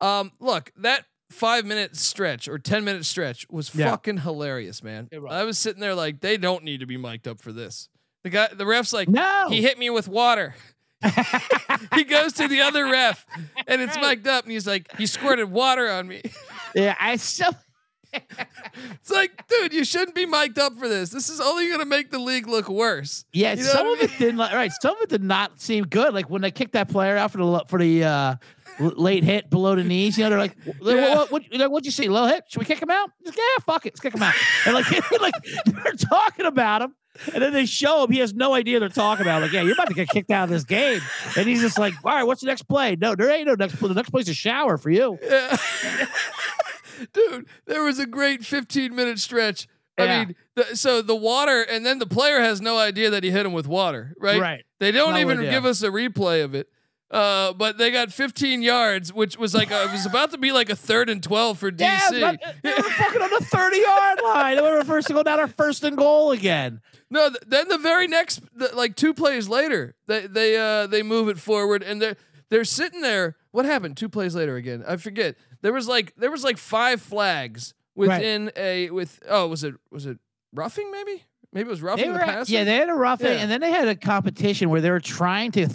Um, 0.00 0.32
look, 0.38 0.70
that 0.76 1.06
five 1.30 1.64
minute 1.64 1.96
stretch 1.96 2.46
or 2.46 2.58
ten 2.58 2.84
minute 2.84 3.04
stretch 3.06 3.46
was 3.50 3.74
Yeah. 3.74 3.90
fucking 3.90 4.18
hilarious, 4.18 4.82
man. 4.82 5.08
I 5.28 5.44
was 5.44 5.58
sitting 5.58 5.80
there 5.80 5.94
like, 5.94 6.20
they 6.20 6.36
don't 6.36 6.62
need 6.62 6.80
to 6.80 6.86
be 6.86 6.96
mic'd 6.98 7.26
up 7.26 7.40
for 7.40 7.52
this. 7.52 7.88
The 8.26 8.30
guy, 8.30 8.48
the 8.52 8.66
ref's 8.66 8.92
like, 8.92 9.08
No. 9.08 9.46
he 9.48 9.62
hit 9.62 9.78
me 9.78 9.88
with 9.88 10.08
water. 10.08 10.56
he 11.94 12.02
goes 12.02 12.32
to 12.32 12.48
the 12.48 12.60
other 12.62 12.84
ref, 12.90 13.24
and 13.68 13.80
it's 13.80 13.96
mic'd 14.00 14.26
up, 14.26 14.42
and 14.42 14.50
he's 14.50 14.66
like, 14.66 14.90
he 14.98 15.06
squirted 15.06 15.48
water 15.48 15.88
on 15.88 16.08
me. 16.08 16.22
Yeah, 16.74 16.96
I 16.98 17.14
so 17.14 17.44
It's 18.12 19.10
like, 19.10 19.46
dude, 19.46 19.72
you 19.72 19.84
shouldn't 19.84 20.16
be 20.16 20.26
mic'd 20.26 20.58
up 20.58 20.74
for 20.76 20.88
this. 20.88 21.10
This 21.10 21.28
is 21.28 21.40
only 21.40 21.70
gonna 21.70 21.84
make 21.84 22.10
the 22.10 22.18
league 22.18 22.48
look 22.48 22.68
worse. 22.68 23.24
yeah. 23.32 23.52
You 23.52 23.58
know 23.62 23.70
some 23.70 23.86
of 23.86 24.00
I 24.00 24.04
it 24.06 24.10
didn't 24.18 24.38
like 24.38 24.52
right. 24.52 24.72
Some 24.82 24.96
of 24.96 25.02
it 25.02 25.08
did 25.08 25.22
not 25.22 25.60
seem 25.60 25.84
good. 25.86 26.12
Like 26.12 26.28
when 26.28 26.42
they 26.42 26.50
kicked 26.50 26.72
that 26.72 26.88
player 26.88 27.16
out 27.16 27.30
for 27.30 27.38
the 27.38 27.64
for 27.68 27.78
the 27.78 28.02
uh, 28.02 28.34
late 28.80 29.22
hit 29.22 29.50
below 29.50 29.76
the 29.76 29.84
knees. 29.84 30.18
You 30.18 30.24
know, 30.24 30.30
they're 30.30 30.38
like, 30.40 30.56
what, 30.80 30.96
Yeah. 30.96 31.14
what, 31.14 31.30
what, 31.30 31.52
know, 31.52 31.68
what'd 31.68 31.86
you 31.86 31.92
see? 31.92 32.08
Low 32.08 32.26
hit? 32.26 32.44
Should 32.48 32.58
we 32.58 32.66
kick 32.66 32.82
him 32.82 32.90
out? 32.90 33.10
Like, 33.24 33.36
yeah, 33.36 33.64
fuck 33.64 33.86
it, 33.86 33.92
let's 33.92 34.00
kick 34.00 34.14
him 34.14 34.22
out. 34.22 34.34
And 34.64 34.74
like, 34.74 34.90
like 35.20 35.34
they're 35.66 35.92
talking 35.92 36.46
about 36.46 36.82
him. 36.82 36.94
And 37.32 37.42
then 37.42 37.52
they 37.52 37.66
show 37.66 38.04
him. 38.04 38.10
He 38.12 38.18
has 38.20 38.34
no 38.34 38.54
idea 38.54 38.80
they're 38.80 38.88
talking 38.88 39.24
about. 39.26 39.42
Like, 39.42 39.52
yeah, 39.52 39.62
you're 39.62 39.72
about 39.74 39.88
to 39.88 39.94
get 39.94 40.08
kicked 40.08 40.30
out 40.30 40.44
of 40.44 40.50
this 40.50 40.64
game. 40.64 41.00
And 41.36 41.46
he's 41.48 41.60
just 41.60 41.78
like, 41.78 41.94
all 42.04 42.12
right, 42.14 42.24
what's 42.24 42.40
the 42.40 42.46
next 42.46 42.62
play? 42.62 42.96
No, 42.96 43.14
there 43.14 43.30
ain't 43.30 43.46
no 43.46 43.54
next 43.54 43.76
play. 43.76 43.88
The 43.88 43.94
next 43.94 44.10
play's 44.10 44.28
a 44.28 44.34
shower 44.34 44.78
for 44.78 44.90
you. 44.90 45.18
Yeah. 45.22 45.56
Dude, 47.12 47.46
there 47.66 47.82
was 47.82 47.98
a 47.98 48.06
great 48.06 48.44
15 48.44 48.94
minute 48.94 49.18
stretch. 49.18 49.68
I 49.98 50.04
Yeah. 50.04 50.24
mean, 50.24 50.36
the, 50.54 50.76
so 50.76 51.02
the 51.02 51.14
water, 51.16 51.62
and 51.62 51.84
then 51.84 51.98
the 51.98 52.06
player 52.06 52.40
has 52.40 52.60
no 52.60 52.78
idea 52.78 53.10
that 53.10 53.22
he 53.24 53.30
hit 53.30 53.44
him 53.46 53.52
with 53.52 53.66
water, 53.66 54.14
right? 54.18 54.40
Right. 54.40 54.64
They 54.80 54.92
don't 54.92 55.12
No 55.14 55.18
even 55.20 55.40
give 55.40 55.64
us 55.64 55.82
a 55.82 55.88
replay 55.88 56.44
of 56.44 56.54
it. 56.54 56.68
Uh, 57.08 57.52
but 57.52 57.78
they 57.78 57.92
got 57.92 58.12
15 58.12 58.62
yards, 58.62 59.12
which 59.12 59.38
was 59.38 59.54
like 59.54 59.70
a, 59.70 59.84
it 59.84 59.92
was 59.92 60.06
about 60.06 60.32
to 60.32 60.38
be 60.38 60.50
like 60.50 60.70
a 60.70 60.76
third 60.76 61.08
and 61.08 61.22
12 61.22 61.58
for 61.58 61.70
DC. 61.70 61.80
Yeah, 61.80 62.10
but 62.10 62.56
they 62.62 62.70
were 62.70 62.82
fucking 62.82 63.22
on 63.22 63.30
the 63.30 63.44
30 63.44 63.78
yard 63.78 64.18
line. 64.24 64.56
They 64.56 64.62
were 64.62 64.82
first 64.84 65.06
to 65.08 65.14
go 65.14 65.22
down 65.22 65.38
our 65.38 65.46
first 65.46 65.84
and 65.84 65.96
goal 65.96 66.32
again. 66.32 66.80
No, 67.08 67.28
th- 67.28 67.42
then 67.46 67.68
the 67.68 67.78
very 67.78 68.08
next, 68.08 68.40
the, 68.56 68.74
like 68.74 68.96
two 68.96 69.14
plays 69.14 69.48
later, 69.48 69.94
they 70.08 70.26
they 70.26 70.56
uh 70.56 70.88
they 70.88 71.04
move 71.04 71.28
it 71.28 71.38
forward, 71.38 71.84
and 71.84 72.02
they're 72.02 72.16
they're 72.50 72.64
sitting 72.64 73.00
there. 73.02 73.36
What 73.52 73.64
happened? 73.64 73.96
Two 73.96 74.08
plays 74.08 74.34
later 74.34 74.56
again. 74.56 74.82
I 74.86 74.96
forget. 74.96 75.36
There 75.62 75.72
was 75.72 75.86
like 75.86 76.12
there 76.16 76.32
was 76.32 76.42
like 76.42 76.58
five 76.58 77.00
flags 77.00 77.74
within 77.94 78.50
a 78.56 78.90
with 78.90 79.20
oh 79.28 79.46
was 79.46 79.62
it 79.62 79.74
was 79.92 80.06
it 80.06 80.18
roughing 80.52 80.90
maybe 80.90 81.22
maybe 81.56 81.66
it 81.68 81.70
was 81.70 81.82
roughing 81.82 82.12
They 82.12 82.18
the 82.18 82.24
passer. 82.24 82.52
yeah, 82.52 82.64
they 82.64 82.76
had 82.76 82.88
a 82.88 82.94
roughing, 82.94 83.26
Yeah. 83.26 83.38
and 83.38 83.50
then 83.50 83.60
they 83.60 83.70
had 83.72 83.88
a 83.88 83.96
competition 83.96 84.68
where 84.70 84.80
they 84.80 84.90
were 84.90 85.00
trying 85.00 85.50
to 85.52 85.66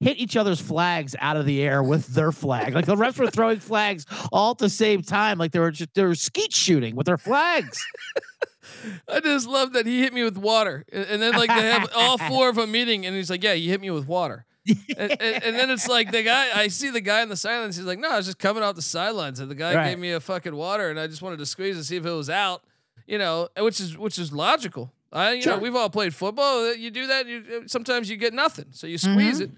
hit 0.00 0.18
each 0.18 0.36
other's 0.36 0.60
flags 0.60 1.14
out 1.18 1.36
of 1.36 1.46
the 1.46 1.62
air 1.62 1.82
with 1.82 2.08
their 2.08 2.32
flag. 2.32 2.74
Like 2.74 2.86
the 2.86 2.96
refs 2.96 3.18
were 3.18 3.30
throwing 3.30 3.60
flags 3.70 4.04
all 4.32 4.50
at 4.50 4.58
the 4.58 4.68
same 4.68 5.02
time, 5.02 5.38
like 5.38 5.52
they 5.52 5.60
were 5.60 5.70
just 5.70 5.94
they 5.94 6.04
were 6.04 6.14
skeet 6.14 6.52
shooting 6.52 6.96
with 6.96 7.06
their 7.06 7.18
flags. 7.18 7.82
I 9.08 9.20
just 9.20 9.46
love 9.48 9.72
that 9.74 9.86
he 9.86 10.00
hit 10.00 10.12
me 10.12 10.22
with 10.22 10.36
water, 10.36 10.84
and, 10.92 11.04
and 11.06 11.22
then 11.22 11.32
like 11.32 11.48
they 11.48 11.66
have 11.70 11.88
all 11.94 12.18
four 12.18 12.48
of 12.48 12.56
them 12.56 12.70
meeting, 12.70 13.06
and 13.06 13.14
he's 13.16 13.30
like, 13.30 13.42
"Yeah, 13.42 13.52
you 13.52 13.70
hit 13.70 13.80
me 13.80 13.90
with 13.90 14.06
water." 14.06 14.44
and, 14.68 15.10
and, 15.20 15.20
and 15.44 15.56
then 15.56 15.70
it's 15.70 15.88
like 15.88 16.12
the 16.12 16.22
guy. 16.22 16.48
I 16.54 16.68
see 16.68 16.90
the 16.90 17.00
guy 17.00 17.22
in 17.22 17.28
the 17.28 17.36
silence. 17.36 17.76
He's 17.76 17.84
like, 17.86 17.98
"No, 17.98 18.10
I 18.10 18.16
was 18.16 18.26
just 18.26 18.38
coming 18.38 18.62
off 18.62 18.76
the 18.76 18.82
sidelines, 18.82 19.40
and 19.40 19.50
the 19.50 19.54
guy 19.54 19.74
Right. 19.74 19.88
gave 19.90 19.98
me 19.98 20.12
a 20.12 20.20
fucking 20.20 20.54
water, 20.54 20.88
and 20.90 21.00
I 21.00 21.06
just 21.08 21.20
wanted 21.22 21.38
to 21.40 21.46
squeeze 21.46 21.76
and 21.76 21.84
see 21.84 21.96
if 21.96 22.06
it 22.06 22.10
was 22.10 22.30
out." 22.30 22.62
You 23.06 23.18
know, 23.18 23.48
which 23.58 23.80
is 23.80 23.98
which 23.98 24.18
is 24.18 24.32
logical. 24.32 24.92
I, 25.12 25.32
you 25.32 25.46
know, 25.46 25.58
we've 25.58 25.74
all 25.74 25.90
played 25.90 26.14
football. 26.14 26.68
Uh, 26.68 26.72
you 26.72 26.90
do 26.90 27.08
that. 27.08 27.26
You 27.26 27.44
uh, 27.56 27.60
sometimes 27.66 28.08
you 28.08 28.16
get 28.16 28.32
nothing, 28.32 28.66
so 28.70 28.86
you 28.86 28.96
mm-hmm. 28.96 29.12
squeeze 29.12 29.40
it. 29.40 29.50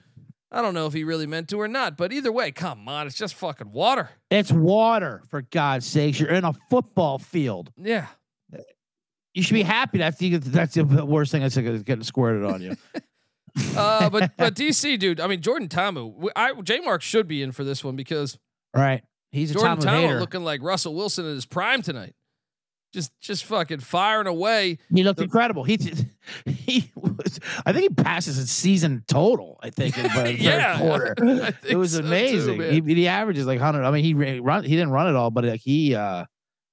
I 0.51 0.61
don't 0.61 0.75
know 0.75 0.87
if 0.87 0.93
he 0.93 1.03
really 1.03 1.27
meant 1.27 1.49
to 1.49 1.57
or 1.61 1.69
not, 1.69 1.97
but 1.97 2.13
either 2.13 2.31
way, 2.31 2.53
come 2.53 2.87
on, 2.87 3.07
it's 3.07 3.17
just 3.17 3.35
fucking 3.35 3.73
water. 3.73 4.11
It's 4.31 4.53
water, 4.53 5.23
for 5.31 5.43
God's 5.43 5.87
sakes. 5.87 6.21
You're 6.21 6.29
in 6.29 6.45
a 6.45 6.53
football 6.71 7.19
field. 7.19 7.73
Yeah. 7.77 8.07
You 9.33 9.43
should 9.43 9.55
be 9.55 9.63
happy 9.63 9.99
that 9.99 10.19
that's 10.19 10.75
the 10.75 10.85
worst 10.85 11.33
thing 11.33 11.41
that's 11.41 11.57
getting 11.57 12.03
squirted 12.03 12.45
on 12.45 12.61
you. 12.61 12.77
Uh, 13.77 14.09
but 14.09 14.33
but 14.39 14.55
DC 14.55 14.99
dude, 14.99 15.21
I 15.21 15.27
mean 15.27 15.43
Jordan 15.43 15.69
Ta'amu, 15.69 16.31
I 16.35 16.55
J 16.63 16.81
Mark 16.81 17.03
should 17.03 17.29
be 17.29 17.43
in 17.43 17.53
for 17.53 17.65
this 17.65 17.85
one 17.85 17.97
because 17.97 18.39
right. 18.75 19.03
He's 19.31 19.51
a 19.51 19.55
Jordan 19.55 19.79
Ta'amu 19.79 20.07
Ta'amu 20.07 20.21
looking 20.21 20.43
like 20.43 20.63
Russell 20.63 20.95
Wilson 20.95 21.27
in 21.27 21.35
his 21.35 21.45
prime 21.45 21.83
tonight. 21.83 22.15
Just 22.93 23.19
just 23.21 23.45
fucking 23.47 23.81
firing 23.81 24.27
away. 24.27 24.79
He 24.95 25.03
looked 25.03 25.21
incredible. 25.21 25.65
He 25.65 25.79
he 26.45 26.91
was. 26.95 27.41
I 27.65 27.73
think 27.73 27.83
he 27.97 28.03
passes 28.05 28.37
his 28.37 28.51
season 28.51 29.03
total. 29.09 29.59
I 29.63 29.71
think 29.71 29.97
in 29.97 30.03
the 30.05 30.09
third 30.11 30.39
Yeah, 30.39 30.79
quarter. 30.79 31.15
It 31.67 31.77
was 31.77 31.93
so 31.93 32.01
amazing. 32.01 32.59
man. 32.59 32.87
he, 32.87 32.95
he 32.95 33.09
averages 33.09 33.47
like 33.47 33.59
hundred. 33.61 33.85
I 33.85 33.91
mean, 33.91 34.05
he 34.05 34.13
run. 34.41 34.65
He 34.65 34.71
didn't 34.77 34.91
run 34.91 35.09
it 35.09 35.17
all, 35.17 35.31
but 35.31 35.45
like 35.45 35.61
he 35.63 35.95
uh 35.95 36.27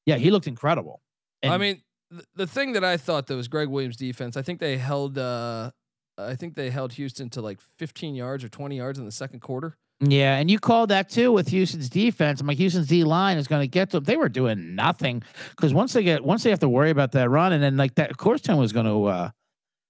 Yeah, 0.05 0.17
he 0.17 0.29
looked 0.29 0.47
incredible. 0.47 1.01
I 1.41 1.57
mean, 1.57 1.81
th- 2.11 2.25
the 2.35 2.47
thing 2.47 2.73
that 2.73 2.83
I 2.83 2.97
thought 2.97 3.27
that 3.27 3.35
was 3.35 3.47
Gregg 3.47 3.69
Williams' 3.69 3.95
defense. 3.95 4.35
I 4.35 4.41
think 4.41 4.59
they 4.59 4.77
held. 4.77 5.17
uh 5.17 5.71
I 6.17 6.35
think 6.35 6.55
they 6.55 6.69
held 6.69 6.91
Houston 6.93 7.29
to 7.29 7.41
like 7.41 7.61
15 7.77 8.13
yards 8.13 8.43
or 8.43 8.49
20 8.49 8.75
yards 8.75 8.99
in 8.99 9.05
the 9.05 9.11
second 9.13 9.39
quarter. 9.39 9.77
Yeah, 10.01 10.37
and 10.37 10.49
you 10.49 10.59
called 10.59 10.89
that 10.91 11.09
too 11.09 11.31
with 11.31 11.49
Houston's 11.49 11.89
defense. 11.89 12.39
I'm 12.39 12.47
like, 12.47 12.57
Houston's 12.57 12.87
D 12.87 13.03
line 13.03 13.37
is 13.37 13.47
going 13.47 13.61
to 13.61 13.67
get 13.67 13.89
to 13.91 13.97
them. 13.97 14.05
They 14.05 14.15
were 14.15 14.29
doing 14.29 14.75
nothing 14.75 15.23
because 15.51 15.73
once 15.73 15.91
they 15.93 16.03
get 16.03 16.23
once 16.23 16.43
they 16.43 16.49
have 16.51 16.59
to 16.59 16.69
worry 16.69 16.89
about 16.89 17.11
that 17.13 17.29
run, 17.29 17.51
and 17.51 17.61
then 17.61 17.75
like 17.75 17.95
that, 17.95 18.09
of 18.09 18.17
course, 18.17 18.39
Tim 18.41 18.57
was 18.57 18.71
going 18.71 18.85
to 18.85 19.05
uh, 19.05 19.29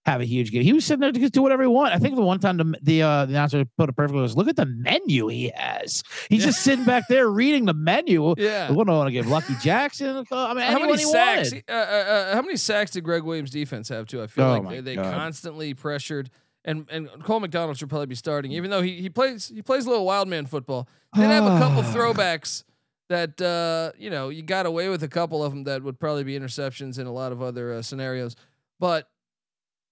have 0.06 0.20
a 0.22 0.26
huge 0.26 0.52
game. 0.52 0.64
He 0.64 0.74
was 0.74 0.84
sitting 0.84 1.02
there 1.02 1.12
to 1.12 1.20
just 1.20 1.34
do 1.34 1.44
whatever 1.44 1.62
he 1.62 1.68
want. 1.68 1.94
I 1.94 2.00
think 2.00 2.16
the 2.16 2.24
one 2.24 2.40
time 2.40 2.58
the 2.58 2.74
the, 2.82 3.04
uh, 3.04 3.26
the 3.28 3.34
announcer 3.34 3.64
put 3.78 3.90
it 3.90 3.96
perfectly 3.96 4.22
was, 4.22 4.36
"Look 4.36 4.48
at 4.48 4.56
the 4.56 4.66
menu 4.66 5.28
he 5.28 5.52
has. 5.56 6.02
He's 6.28 6.44
just 6.44 6.62
sitting 6.62 6.86
back 6.86 7.04
there 7.08 7.30
reading 7.30 7.66
the 7.66 7.76
menu. 7.76 8.34
Yeah. 8.40 8.72
We 8.72 8.78
don't 8.78 8.88
want 8.88 9.08
to 9.10 9.12
give 9.12 9.28
Lucky 9.28 9.54
Jackson. 9.62 10.26
I 10.32 10.54
mean, 10.56 10.64
how 10.64 10.80
many 10.80 10.98
sacks? 11.04 11.54
Uh, 11.54 11.72
uh, 11.72 11.76
uh, 11.76 12.34
how 12.36 12.42
many 12.42 12.58
sacks 12.58 12.92
did 12.92 13.04
Gregg 13.04 13.22
Williams' 13.22 13.52
defense 13.52 13.90
have 13.90 14.08
too? 14.08 14.24
I 14.24 14.28
feel 14.28 14.46
Oh 14.46 14.60
like 14.60 14.70
they, 14.70 14.80
they 14.82 14.96
constantly 14.96 15.76
pressured, 15.76 16.32
and 16.70 16.86
and 16.92 17.10
Cole 17.24 17.40
McDonald 17.40 17.78
should 17.78 17.90
probably 17.90 18.06
be 18.06 18.16
starting, 18.16 18.52
even 18.52 18.70
though 18.70 18.82
he 18.82 19.02
he 19.02 19.10
plays 19.10 19.48
he 19.48 19.62
plays 19.62 19.86
a 19.86 19.90
little 19.90 20.06
wild 20.06 20.28
man 20.28 20.46
football. 20.46 20.88
They 21.16 21.24
have 21.24 21.44
a 21.44 21.58
couple 21.58 21.82
throwbacks 21.82 22.64
that 23.10 23.42
uh, 23.42 23.98
you 23.98 24.10
know 24.10 24.30
you 24.30 24.44
got 24.44 24.66
away 24.68 24.88
with 24.90 25.02
a 25.04 25.08
couple 25.08 25.44
of 25.44 25.52
them 25.52 25.64
that 25.64 25.82
would 25.82 26.00
probably 26.00 26.24
be 26.24 26.38
interceptions 26.38 27.00
in 27.00 27.08
a 27.08 27.12
lot 27.12 27.32
of 27.32 27.42
other 27.42 27.74
uh, 27.74 27.82
scenarios. 27.82 28.36
But 28.80 29.10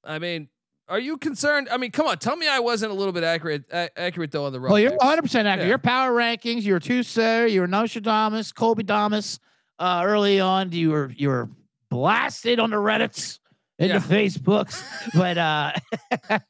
I 0.04 0.20
mean, 0.20 0.50
are 0.88 1.00
you 1.00 1.18
concerned? 1.18 1.68
I 1.72 1.78
mean, 1.78 1.92
come 1.92 2.06
on, 2.06 2.20
tell 2.20 2.36
me 2.36 2.48
I 2.48 2.60
wasn't 2.60 2.92
a 2.92 2.96
little 2.96 3.14
bit 3.14 3.24
accurate 3.24 3.64
a- 3.72 4.00
accurate 4.00 4.32
though 4.32 4.46
on 4.46 4.54
the 4.54 4.60
rough. 4.60 4.72
Well, 4.72 4.80
you're 4.80 4.96
100 4.96 5.22
percent 5.24 5.48
accurate. 5.48 5.66
Yeah. 5.66 5.70
Your 5.70 5.80
power 5.80 6.12
rankings, 6.12 6.62
you 6.62 6.74
were 6.74 6.80
two 6.80 7.02
sir, 7.02 7.48
you 7.48 7.62
were 7.62 7.68
Nostradamus, 7.68 8.52
Colby 8.52 8.84
Damas. 8.84 9.40
Uh, 9.80 10.04
early 10.06 10.40
on, 10.40 10.72
you 10.72 10.92
were 10.92 11.12
you 11.16 11.30
were 11.30 11.50
blasted 11.90 12.60
on 12.60 12.70
the 12.70 12.78
Reddits 12.78 13.40
and 13.80 13.90
Yeah. 13.90 14.00
the 14.00 14.16
Facebooks. 14.16 14.84
but 15.14 15.38
uh, 15.38 15.74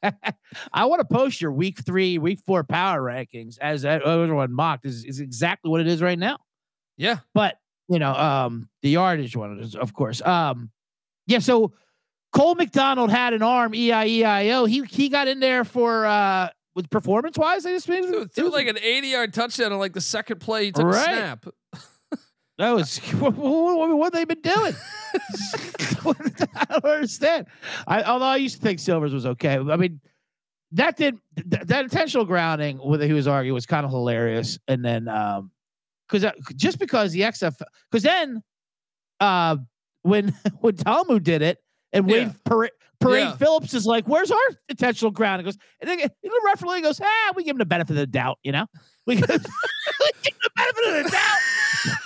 I 0.72 0.84
want 0.86 1.00
to 1.00 1.04
post 1.14 1.40
your 1.40 1.52
week 1.52 1.78
three, 1.84 2.18
week 2.18 2.40
four 2.46 2.64
power 2.64 3.00
rankings 3.00 3.58
as 3.60 3.84
everyone 3.84 4.52
mocked 4.52 4.86
is, 4.86 5.04
is 5.04 5.20
exactly 5.20 5.70
what 5.70 5.80
it 5.80 5.86
is 5.86 6.00
right 6.02 6.18
now. 6.18 6.38
Yeah. 6.96 7.18
But 7.34 7.58
you 7.88 7.98
know, 7.98 8.12
um, 8.14 8.68
the 8.82 8.90
yardage 8.90 9.34
one 9.36 9.58
is 9.60 9.74
of 9.74 9.92
course. 9.94 10.20
Um, 10.22 10.70
yeah. 11.26 11.38
So 11.38 11.72
Cole 12.32 12.54
McDonald 12.54 13.10
had 13.10 13.32
an 13.32 13.42
arm, 13.42 13.74
E 13.74 13.88
E-I-E-I-O. 13.88 14.66
He 14.66 14.82
he 14.84 15.08
got 15.08 15.28
in 15.28 15.40
there 15.40 15.64
for 15.64 16.04
uh 16.06 16.48
with 16.74 16.90
performance 16.90 17.36
wise. 17.38 17.64
I 17.66 17.70
just 17.72 17.88
made 17.88 18.04
it 18.04 18.10
was- 18.36 18.52
like 18.52 18.68
an 18.68 18.78
80 18.80 19.08
yard 19.08 19.34
touchdown 19.34 19.72
on 19.72 19.78
like 19.78 19.92
the 19.94 20.00
second 20.00 20.40
play 20.40 20.66
he 20.66 20.72
took 20.72 20.86
a 20.86 20.92
snap. 20.92 21.46
That 22.58 22.72
was 22.74 22.98
what, 23.20 23.34
what, 23.36 23.96
what 23.96 24.12
they 24.12 24.24
been 24.24 24.40
doing. 24.40 24.74
I 26.04 26.64
don't 26.68 26.84
understand. 26.84 27.46
I 27.86 28.02
although 28.02 28.26
I 28.26 28.36
used 28.36 28.56
to 28.56 28.62
think 28.62 28.80
Silvers 28.80 29.12
was 29.14 29.26
okay. 29.26 29.54
I 29.54 29.76
mean, 29.76 30.00
that 30.72 30.96
did 30.96 31.16
th- 31.36 31.64
that 31.64 31.84
intentional 31.84 32.24
grounding 32.24 32.78
with 32.82 33.00
he 33.02 33.12
was 33.12 33.26
arguing 33.28 33.54
was 33.54 33.66
kind 33.66 33.84
of 33.86 33.90
hilarious. 33.90 34.58
And 34.68 34.84
then 34.84 35.08
um 35.08 35.50
because 36.08 36.30
just 36.56 36.78
because 36.78 37.12
the 37.12 37.20
XF 37.20 37.54
because 37.90 38.02
then 38.02 38.42
uh 39.20 39.56
when 40.02 40.34
when 40.60 40.74
Ta'amu 40.76 41.22
did 41.22 41.42
it 41.42 41.58
and 41.92 42.06
Wade 42.06 42.28
Yeah. 42.28 42.32
Parade, 42.44 42.70
Parade 43.00 43.20
Yeah. 43.20 43.36
Phillips 43.36 43.72
is 43.74 43.86
like, 43.86 44.06
"Where's 44.08 44.30
our 44.30 44.38
intentional 44.68 45.12
grounding?" 45.12 45.44
Goes 45.44 45.58
and 45.80 45.88
then 45.88 45.98
the 45.98 46.40
referee 46.44 46.82
goes, 46.82 47.00
"Ah, 47.00 47.32
we 47.36 47.44
give 47.44 47.54
him 47.54 47.58
the 47.58 47.66
benefit 47.66 47.92
of 47.92 47.96
the 47.96 48.06
doubt." 48.06 48.38
You 48.42 48.52
know, 48.52 48.66
we 49.06 49.14
give, 49.14 49.28
we 49.28 49.36
give 49.36 50.34
him 50.34 50.40
the 50.42 50.50
benefit 50.56 50.86
of 50.88 51.04
the 51.04 51.10
doubt. 51.10 51.98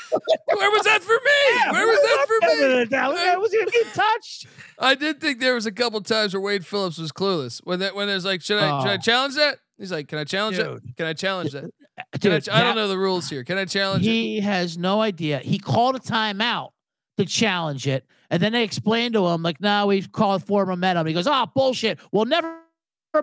Where 0.54 0.70
was 0.70 0.82
that 0.84 1.02
for 1.02 1.12
me? 1.14 1.56
Yeah, 1.64 1.72
Where 1.72 1.86
was 1.86 1.98
that 2.00 2.26
for 2.26 2.46
me? 2.90 2.96
I. 2.96 3.36
Was 3.36 3.50
gonna 3.52 3.70
get 3.70 3.94
touched? 3.94 4.46
I 4.78 4.94
did 4.94 5.20
think 5.20 5.40
there 5.40 5.54
was 5.54 5.66
a 5.66 5.72
couple 5.72 6.00
times 6.02 6.34
where 6.34 6.40
Wade 6.40 6.66
Phillips 6.66 6.98
was 6.98 7.12
clueless 7.12 7.60
when 7.64 7.80
that 7.80 7.94
when 7.94 8.06
there's 8.08 8.24
like, 8.24 8.42
should 8.42 8.58
I 8.58 8.80
should 8.82 8.90
I 8.90 8.94
Oh. 8.94 8.98
challenge 8.98 9.34
that? 9.36 9.58
He's 9.78 9.90
like, 9.90 10.08
can 10.08 10.18
I 10.18 10.24
challenge 10.24 10.58
it? 10.58 10.64
Dude. 10.64 10.96
Can 10.96 11.06
I 11.06 11.12
challenge 11.12 11.52
that? 11.52 11.64
Uh, 11.64 12.02
I, 12.14 12.16
Dude, 12.18 12.44
ch- 12.44 12.48
I 12.48 12.62
don't 12.62 12.76
know 12.76 12.88
the 12.88 12.98
rules 12.98 13.28
here. 13.28 13.42
Can 13.44 13.58
I 13.58 13.64
challenge 13.64 14.06
it? 14.06 14.10
He 14.10 14.40
has 14.40 14.78
no 14.78 15.00
idea. 15.00 15.38
He 15.40 15.58
called 15.58 15.96
a 15.96 15.98
timeout 15.98 16.70
to 17.18 17.24
challenge 17.26 17.86
it, 17.88 18.06
and 18.30 18.40
then 18.42 18.52
they 18.52 18.62
explained 18.64 19.14
to 19.14 19.26
him 19.26 19.42
like, 19.42 19.60
"No, 19.60 19.86
we 19.86 20.02
called 20.02 20.46
for 20.46 20.64
momentum." 20.66 21.06
He 21.06 21.12
goes, 21.14 21.26
"Oh, 21.26 21.46
bullshit. 21.54 21.98
Well, 22.12 22.24
never 22.26 22.54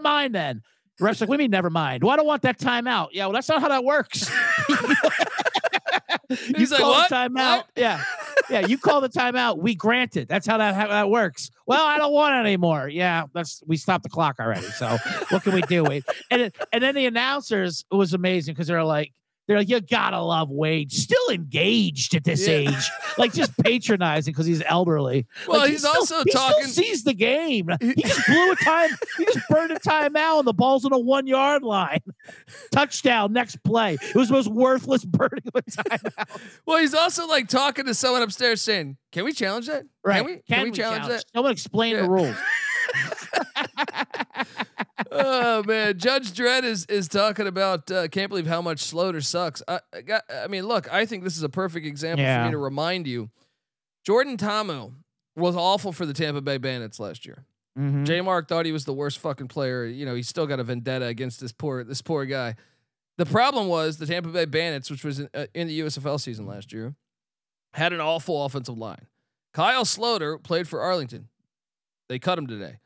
mind 0.01 0.35
then." 0.35 0.61
The 0.99 1.05
ref's 1.05 1.21
like, 1.21 1.29
"What 1.29 1.37
do 1.37 1.43
you 1.43 1.45
mean, 1.45 1.51
never 1.51 1.69
mind? 1.69 2.03
Well, 2.03 2.11
I 2.13 2.17
don't 2.17 2.25
want 2.27 2.41
that 2.43 2.59
timeout." 2.59 3.09
Yeah, 3.13 3.25
well, 3.25 3.33
that's 3.33 3.49
not 3.49 3.61
how 3.61 3.69
that 3.69 3.83
works. 3.83 4.29
He's 6.29 6.49
you 6.49 6.67
like, 6.67 6.79
call 6.81 6.91
"What? 6.91 7.09
the 7.09 7.15
timeout. 7.15 7.57
What?" 7.57 7.67
Yeah, 7.75 8.03
yeah. 8.49 8.67
You 8.67 8.77
call 8.77 9.01
the 9.01 9.09
timeout. 9.09 9.57
We 9.59 9.73
grant 9.75 10.15
it. 10.17 10.27
That's 10.27 10.45
how 10.45 10.57
that 10.57 10.75
how 10.75 10.87
that 10.87 11.09
works. 11.09 11.49
Well, 11.65 11.83
I 11.85 11.97
don't 11.97 12.13
want 12.13 12.35
it 12.35 12.39
anymore. 12.47 12.87
Yeah, 12.87 13.25
that's 13.33 13.63
we 13.65 13.77
stopped 13.77 14.03
the 14.03 14.09
clock 14.09 14.35
already. 14.39 14.67
So 14.67 14.97
what 15.29 15.43
can 15.43 15.53
we 15.53 15.61
do? 15.63 15.85
And 15.85 16.41
it- 16.41 16.55
and 16.71 16.83
then 16.83 16.95
the 16.95 17.05
announcers 17.05 17.85
it 17.91 17.95
was 17.95 18.13
amazing 18.13 18.53
because 18.53 18.67
they're 18.67 18.83
like. 18.83 19.11
They're 19.49 19.57
like, 19.57 19.67
you 19.67 19.81
gotta 19.81 20.21
love 20.21 20.51
Wade. 20.51 20.91
Still 20.91 21.27
engaged 21.31 22.13
at 22.13 22.23
this 22.23 22.47
Yeah. 22.47 22.69
age, 22.69 22.89
like 23.17 23.33
just 23.33 23.51
patronizing 23.63 24.31
because 24.31 24.45
he's 24.45 24.61
elderly. 24.63 25.25
Well, 25.47 25.61
Like, 25.61 25.69
he 25.69 25.71
he's 25.73 25.81
still- 25.81 25.95
also 25.95 26.23
he 26.23 26.31
talking- 26.31 26.67
Still 26.67 26.83
sees 26.83 27.03
the 27.03 27.15
game. 27.15 27.67
He 27.81 27.95
just 27.95 28.27
blew 28.27 28.51
a 28.51 28.55
time. 28.57 28.91
He 29.17 29.25
just 29.25 29.39
burned 29.49 29.71
a 29.71 29.79
timeout, 29.79 30.37
and 30.39 30.47
the 30.47 30.53
ball's 30.53 30.85
on 30.85 30.93
a 30.93 30.99
one 30.99 31.25
yard 31.25 31.63
line. 31.63 32.01
Touchdown. 32.71 33.33
Next 33.33 33.55
play. 33.63 33.95
It 33.95 34.15
was 34.15 34.27
the 34.27 34.35
most 34.35 34.49
worthless 34.49 35.03
burning 35.03 35.41
of 35.47 35.55
a 35.55 35.63
timeout. 35.63 36.41
Well, 36.67 36.77
he's 36.77 36.93
also 36.93 37.25
like 37.27 37.47
talking 37.47 37.85
to 37.85 37.95
someone 37.95 38.21
upstairs 38.21 38.61
saying, 38.61 38.97
"Can 39.11 39.25
we 39.25 39.33
challenge 39.33 39.65
that? 39.65 39.85
Right? 40.03 40.17
Can 40.17 40.25
we? 40.27 40.37
Can, 40.47 40.63
we 40.65 40.71
challenge, 40.71 41.07
that?" 41.07 41.23
Someone 41.33 41.51
explain 41.51 41.95
Yeah. 41.95 42.03
the 42.03 42.09
rules. 42.09 42.35
oh 45.11 45.63
man, 45.63 45.97
Judge 45.97 46.31
Dredd 46.31 46.63
is 46.63 46.85
is 46.85 47.07
talking 47.07 47.47
about. 47.47 47.89
Uh, 47.91 48.07
can't 48.07 48.29
believe 48.29 48.47
how 48.47 48.61
much 48.61 48.79
Sloter 48.83 49.23
sucks. 49.23 49.61
I, 49.67 49.79
I 49.93 50.01
got. 50.01 50.23
I 50.31 50.47
mean, 50.47 50.65
look, 50.65 50.91
I 50.91 51.05
think 51.05 51.23
this 51.23 51.37
is 51.37 51.43
a 51.43 51.49
perfect 51.49 51.85
example 51.85 52.25
for 52.25 52.45
me 52.45 52.51
to 52.51 52.57
remind 52.57 53.07
you. 53.07 53.29
Jordan 54.05 54.37
Ta'amu 54.37 54.91
was 55.35 55.55
awful 55.55 55.91
for 55.91 56.05
the 56.05 56.13
Tampa 56.13 56.41
Bay 56.41 56.57
Bandits 56.57 56.99
last 56.99 57.25
year. 57.25 57.45
Mhm. 57.77 58.05
J 58.05 58.21
Mark 58.21 58.47
thought 58.47 58.65
he 58.65 58.71
was 58.71 58.85
the 58.85 58.93
worst 58.93 59.19
fucking 59.19 59.47
player. 59.47 59.85
You 59.85 60.05
know, 60.05 60.15
he's 60.15 60.27
still 60.27 60.47
got 60.47 60.59
a 60.59 60.63
vendetta 60.63 61.05
against 61.05 61.39
this 61.39 61.51
poor 61.51 61.83
this 61.83 62.01
poor 62.01 62.25
guy. 62.25 62.55
The 63.17 63.25
problem 63.25 63.67
was 63.67 63.97
the 63.97 64.05
Tampa 64.05 64.29
Bay 64.29 64.45
Bandits, 64.45 64.89
which 64.89 65.03
was 65.03 65.19
in, 65.19 65.29
uh, 65.33 65.45
in 65.53 65.67
the 65.67 65.79
USFL 65.81 66.19
season 66.19 66.45
last 66.45 66.71
year, 66.71 66.95
had 67.73 67.91
an 67.93 67.99
awful 67.99 68.43
offensive 68.45 68.77
line. 68.77 69.07
Kyle 69.53 69.83
Sloter 69.83 70.41
played 70.41 70.67
for 70.67 70.79
Arlington. 70.81 71.27
They 72.07 72.17
cut 72.17 72.37
him 72.37 72.47
today. 72.47 72.77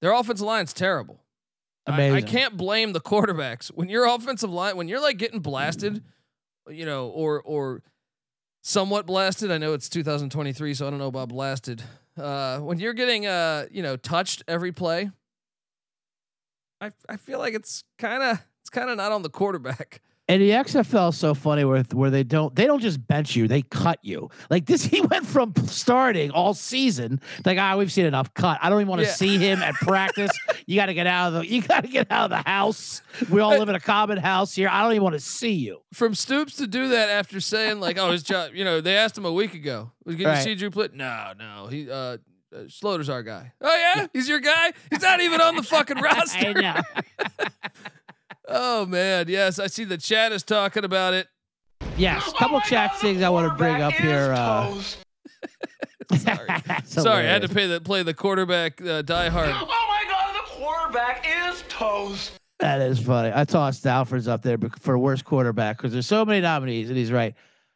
Their 0.00 0.12
offensive 0.12 0.46
line's 0.46 0.72
terrible. 0.72 1.20
I, 1.86 2.10
I 2.16 2.20
can't 2.22 2.56
blame 2.56 2.92
the 2.92 3.00
quarterbacks 3.00 3.68
when 3.68 3.88
your 3.88 4.06
offensive 4.06 4.50
line 4.50 4.76
when 4.76 4.86
you're 4.88 5.00
like 5.00 5.16
getting 5.18 5.40
blasted, 5.40 6.02
you 6.68 6.84
know, 6.84 7.08
or 7.08 7.40
or 7.42 7.82
somewhat 8.62 9.06
blasted. 9.06 9.50
I 9.50 9.58
know 9.58 9.72
it's 9.72 9.88
2023, 9.88 10.74
so 10.74 10.86
I 10.86 10.90
don't 10.90 10.98
know 10.98 11.06
about 11.08 11.28
blasted. 11.30 11.82
Uh, 12.16 12.58
when 12.58 12.78
you're 12.78 12.92
getting 12.92 13.26
uh, 13.26 13.66
you 13.70 13.82
know, 13.82 13.96
touched 13.96 14.42
every 14.46 14.72
play, 14.72 15.10
I 16.80 16.90
I 17.08 17.16
feel 17.16 17.38
like 17.38 17.54
it's 17.54 17.84
kind 17.98 18.22
of 18.22 18.38
it's 18.60 18.70
kind 18.70 18.90
of 18.90 18.96
not 18.96 19.12
on 19.12 19.22
the 19.22 19.30
quarterback. 19.30 20.00
And 20.28 20.40
the 20.40 20.50
XFL 20.50 21.08
is 21.08 21.18
so 21.18 21.34
funny 21.34 21.64
where 21.64 21.82
where 21.92 22.10
they 22.10 22.22
don't 22.22 22.54
they 22.54 22.66
don't 22.66 22.80
just 22.80 23.04
bench 23.08 23.34
you, 23.34 23.48
they 23.48 23.62
cut 23.62 23.98
you. 24.02 24.30
Like 24.48 24.64
this, 24.66 24.84
he 24.92 25.00
went 25.00 25.26
from 25.26 25.52
starting 25.66 26.30
all 26.30 26.54
season, 26.54 27.20
like 27.44 27.58
ah, 27.58 27.76
we've 27.76 27.90
seen 27.90 28.06
enough 28.06 28.32
cut. 28.34 28.58
I 28.62 28.70
don't 28.70 28.80
even 28.80 28.88
want 28.88 29.00
to 29.00 29.08
Yeah. 29.08 29.12
see 29.14 29.38
him 29.38 29.60
at 29.60 29.74
practice. 29.74 30.30
You 30.70 30.76
got 30.76 30.86
to 30.86 30.94
get 30.94 31.08
out 31.08 31.28
of 31.28 31.34
the 31.34 31.46
you 31.52 31.62
got 31.62 31.80
to 31.80 31.88
get 31.88 32.06
out 32.12 32.30
of 32.30 32.30
the 32.44 32.48
house. 32.48 33.02
We 33.28 33.40
all 33.40 33.58
live 33.58 33.68
in 33.68 33.74
a 33.74 33.80
common 33.80 34.18
house 34.18 34.54
here. 34.54 34.68
I 34.68 34.82
don't 34.84 34.92
even 34.92 35.02
want 35.02 35.14
to 35.14 35.20
see 35.20 35.54
you. 35.54 35.80
From 35.92 36.14
Stoops 36.14 36.54
to 36.58 36.68
do 36.68 36.90
that 36.90 37.08
after 37.08 37.40
saying 37.40 37.80
like, 37.80 37.98
oh, 37.98 38.12
his 38.12 38.22
job, 38.22 38.52
you 38.54 38.64
know, 38.64 38.80
they 38.80 38.96
asked 38.96 39.18
him 39.18 39.24
a 39.24 39.32
week 39.32 39.52
ago, 39.54 39.90
"Can 40.06 40.16
you 40.18 40.26
Right. 40.26 40.44
see 40.44 40.54
Drew 40.54 40.70
Plitt?" 40.70 40.92
No, 40.92 41.32
no, 41.36 41.66
he 41.66 41.90
uh, 41.90 41.94
uh, 41.94 42.18
Sloter's 42.68 43.08
our 43.08 43.24
guy. 43.24 43.52
Oh 43.60 43.76
yeah, 43.96 44.06
he's 44.12 44.28
your 44.28 44.38
guy. 44.38 44.70
He's 44.90 45.02
not 45.02 45.20
even 45.20 45.40
on 45.40 45.56
the 45.56 45.64
fucking 45.64 45.98
roster. 46.02 46.54
Know. 46.54 46.80
Oh 48.52 48.86
man, 48.86 49.26
yes, 49.28 49.58
I 49.58 49.66
see 49.66 49.82
the 49.84 49.98
chat 49.98 50.30
is 50.32 50.42
talking 50.44 50.84
about 50.84 51.14
it. 51.14 51.26
Yes, 51.96 52.32
couple 52.38 52.60
chat 52.60 52.96
things 53.00 53.22
I 53.22 53.28
want 53.28 53.48
to 53.50 53.56
bring 53.56 53.80
up 53.82 53.92
here. 53.94 54.32
Uh, 54.32 54.80
Sorry, 56.16 56.48
sorry, 56.84 57.28
I 57.28 57.32
had 57.32 57.42
to 57.42 57.48
pay 57.48 57.66
the 57.68 57.80
play 57.80 58.02
the 58.02 58.14
quarterback 58.14 58.80
uh, 58.84 59.02
die 59.02 59.28
hard. 59.28 59.50
Oh 59.50 59.52
my 59.52 59.60
god, 59.60 59.66
the 59.66 59.89
quarterback 60.90 61.24
is 61.48 61.64
toast. 61.68 62.32
That 62.58 62.80
is 62.80 62.98
funny. 62.98 63.32
I 63.34 63.44
tossed 63.44 63.86
Alfred's 63.86 64.28
up 64.28 64.42
there 64.42 64.58
for 64.80 64.98
worst 64.98 65.24
quarterback 65.24 65.76
because 65.76 65.92
there's 65.92 66.06
so 66.06 66.24
many 66.24 66.40
nominees, 66.40 66.88
and 66.88 66.98
he's 66.98 67.12
right. 67.12 67.34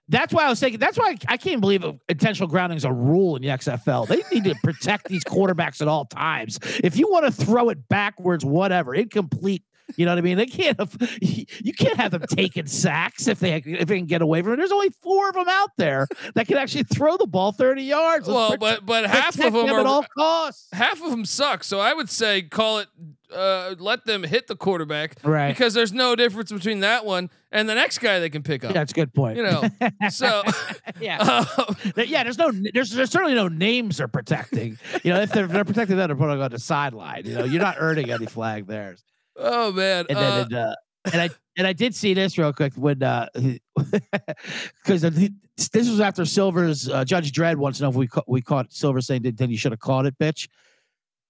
That's 0.09 0.35
why 0.35 0.45
I 0.45 0.51
was 0.51 0.61
thinking. 0.61 0.81
That's 0.81 0.99
why 0.99 1.17
I 1.29 1.37
can't 1.37 1.61
believe 1.61 1.85
intentional 2.09 2.49
grounding 2.49 2.77
is 2.77 2.85
a 2.85 2.93
rule 2.93 3.37
in 3.37 3.43
the 3.43 3.49
XFL. 3.49 4.07
They 4.09 4.23
need 4.33 4.45
to 4.45 4.55
protect 4.63 5.09
these 5.09 5.25
quarterbacks 5.25 5.81
at 5.81 5.89
all 5.89 6.05
times. 6.05 6.59
If 6.83 6.99
you 6.99 7.09
want 7.09 7.25
to 7.25 7.33
throw 7.33 7.71
it 7.71 7.89
backwards, 7.89 8.45
whatever, 8.45 8.95
incomplete 8.95 9.63
You 9.97 10.07
know 10.07 10.13
what 10.13 10.19
I 10.19 10.23
mean? 10.23 10.37
They 10.39 10.47
can't. 10.47 10.79
Have, 10.79 10.97
you 11.21 11.73
can't 11.73 11.97
have 11.97 12.11
them 12.13 12.25
taking 12.29 12.67
sacks 12.67 13.29
if 13.29 13.39
they 13.39 13.57
if 13.57 13.87
they 13.89 13.97
can 13.99 14.07
get 14.07 14.23
away 14.23 14.43
from 14.43 14.55
it. 14.55 14.57
There's 14.57 14.73
only 14.73 14.91
four 14.91 15.29
of 15.29 15.35
them 15.35 15.49
out 15.49 15.71
there 15.77 16.07
that 16.35 16.47
can 16.47 16.57
actually 16.57 16.85
throw 16.85 17.17
the 17.17 17.27
ball 17.27 17.53
30 17.53 17.83
yards. 17.83 18.27
Well, 18.27 18.53
protect- 18.57 18.61
but 18.61 18.87
but 18.87 19.11
half 19.11 19.35
of 19.39 19.53
them 19.53 19.67
them 19.67 19.77
are 19.77 19.81
at 19.81 19.87
all 19.87 20.05
costs. 20.17 20.69
half 20.73 21.03
of 21.03 21.11
them 21.11 21.25
suck. 21.25 21.65
So 21.65 21.81
I 21.81 21.93
would 21.93 22.09
say 22.11 22.43
call 22.43 22.79
it. 22.79 22.89
Uh, 23.35 23.75
let 23.81 24.05
them 24.05 24.23
hit 24.23 24.47
the 24.47 24.55
quarterback, 24.55 25.17
Right. 25.25 25.49
Because 25.49 25.75
there's 25.75 25.93
no 25.93 26.15
difference 26.15 26.53
between 26.53 26.81
that 26.81 27.05
one 27.05 27.31
and 27.51 27.69
the 27.69 27.75
next 27.75 27.99
guy 27.99 28.21
they 28.21 28.31
can 28.31 28.45
pick 28.45 28.63
up. 28.63 28.71
Yeah, 28.71 28.75
that's 28.75 28.93
a 28.93 28.95
good 28.95 29.13
point. 29.13 29.37
You 29.39 29.43
know, 29.43 29.63
so 30.09 30.45
yeah, 31.01 31.19
um, 31.59 31.77
yeah. 31.97 32.23
There's 32.23 32.39
no, 32.39 32.53
there's, 32.53 32.91
there's 32.91 33.11
certainly 33.11 33.35
no 33.35 33.49
names 33.49 33.97
they're 33.97 34.07
protecting. 34.07 34.79
You 35.03 35.15
know, 35.15 35.21
if 35.23 35.33
they're, 35.33 35.47
if 35.47 35.51
they're 35.51 35.65
protecting 35.65 35.97
that, 35.97 36.07
they're 36.09 36.17
putting 36.17 36.41
on 36.41 36.51
the 36.53 36.61
sideline. 36.61 37.23
You 37.27 37.35
know, 37.35 37.45
you're 37.45 37.63
not 37.63 37.77
earning 37.81 38.09
any 38.13 38.27
flag 38.27 38.69
there. 38.69 38.95
Oh 39.37 39.73
man, 39.73 40.07
And 40.09 40.19
uh, 40.19 40.21
then, 40.21 40.39
and, 40.45 40.55
uh, 40.55 40.75
and 41.13 41.23
I 41.23 41.31
and 41.57 41.67
I 41.67 41.73
did 41.73 41.95
see 41.95 42.15
this 42.15 42.39
real 42.39 42.53
quick 42.53 42.75
when 42.75 43.03
uh 43.03 43.29
because 43.35 45.03
this 45.03 45.89
was 45.89 46.01
after 46.01 46.25
Silver's 46.25 46.89
uh, 46.89 47.05
Judge 47.05 47.33
Dredd 47.33 47.57
wants 47.57 47.79
to 47.79 47.85
know 47.85 47.91
if 47.91 47.95
we 47.95 48.07
ca- 48.09 48.23
we 48.27 48.41
caught 48.41 48.73
Silver 48.73 49.01
saying 49.01 49.23
that 49.23 49.37
then 49.37 49.51
you 49.51 49.57
should 49.57 49.73
have 49.73 49.81
caught 49.81 50.07
it, 50.07 50.19
bitch. 50.19 50.49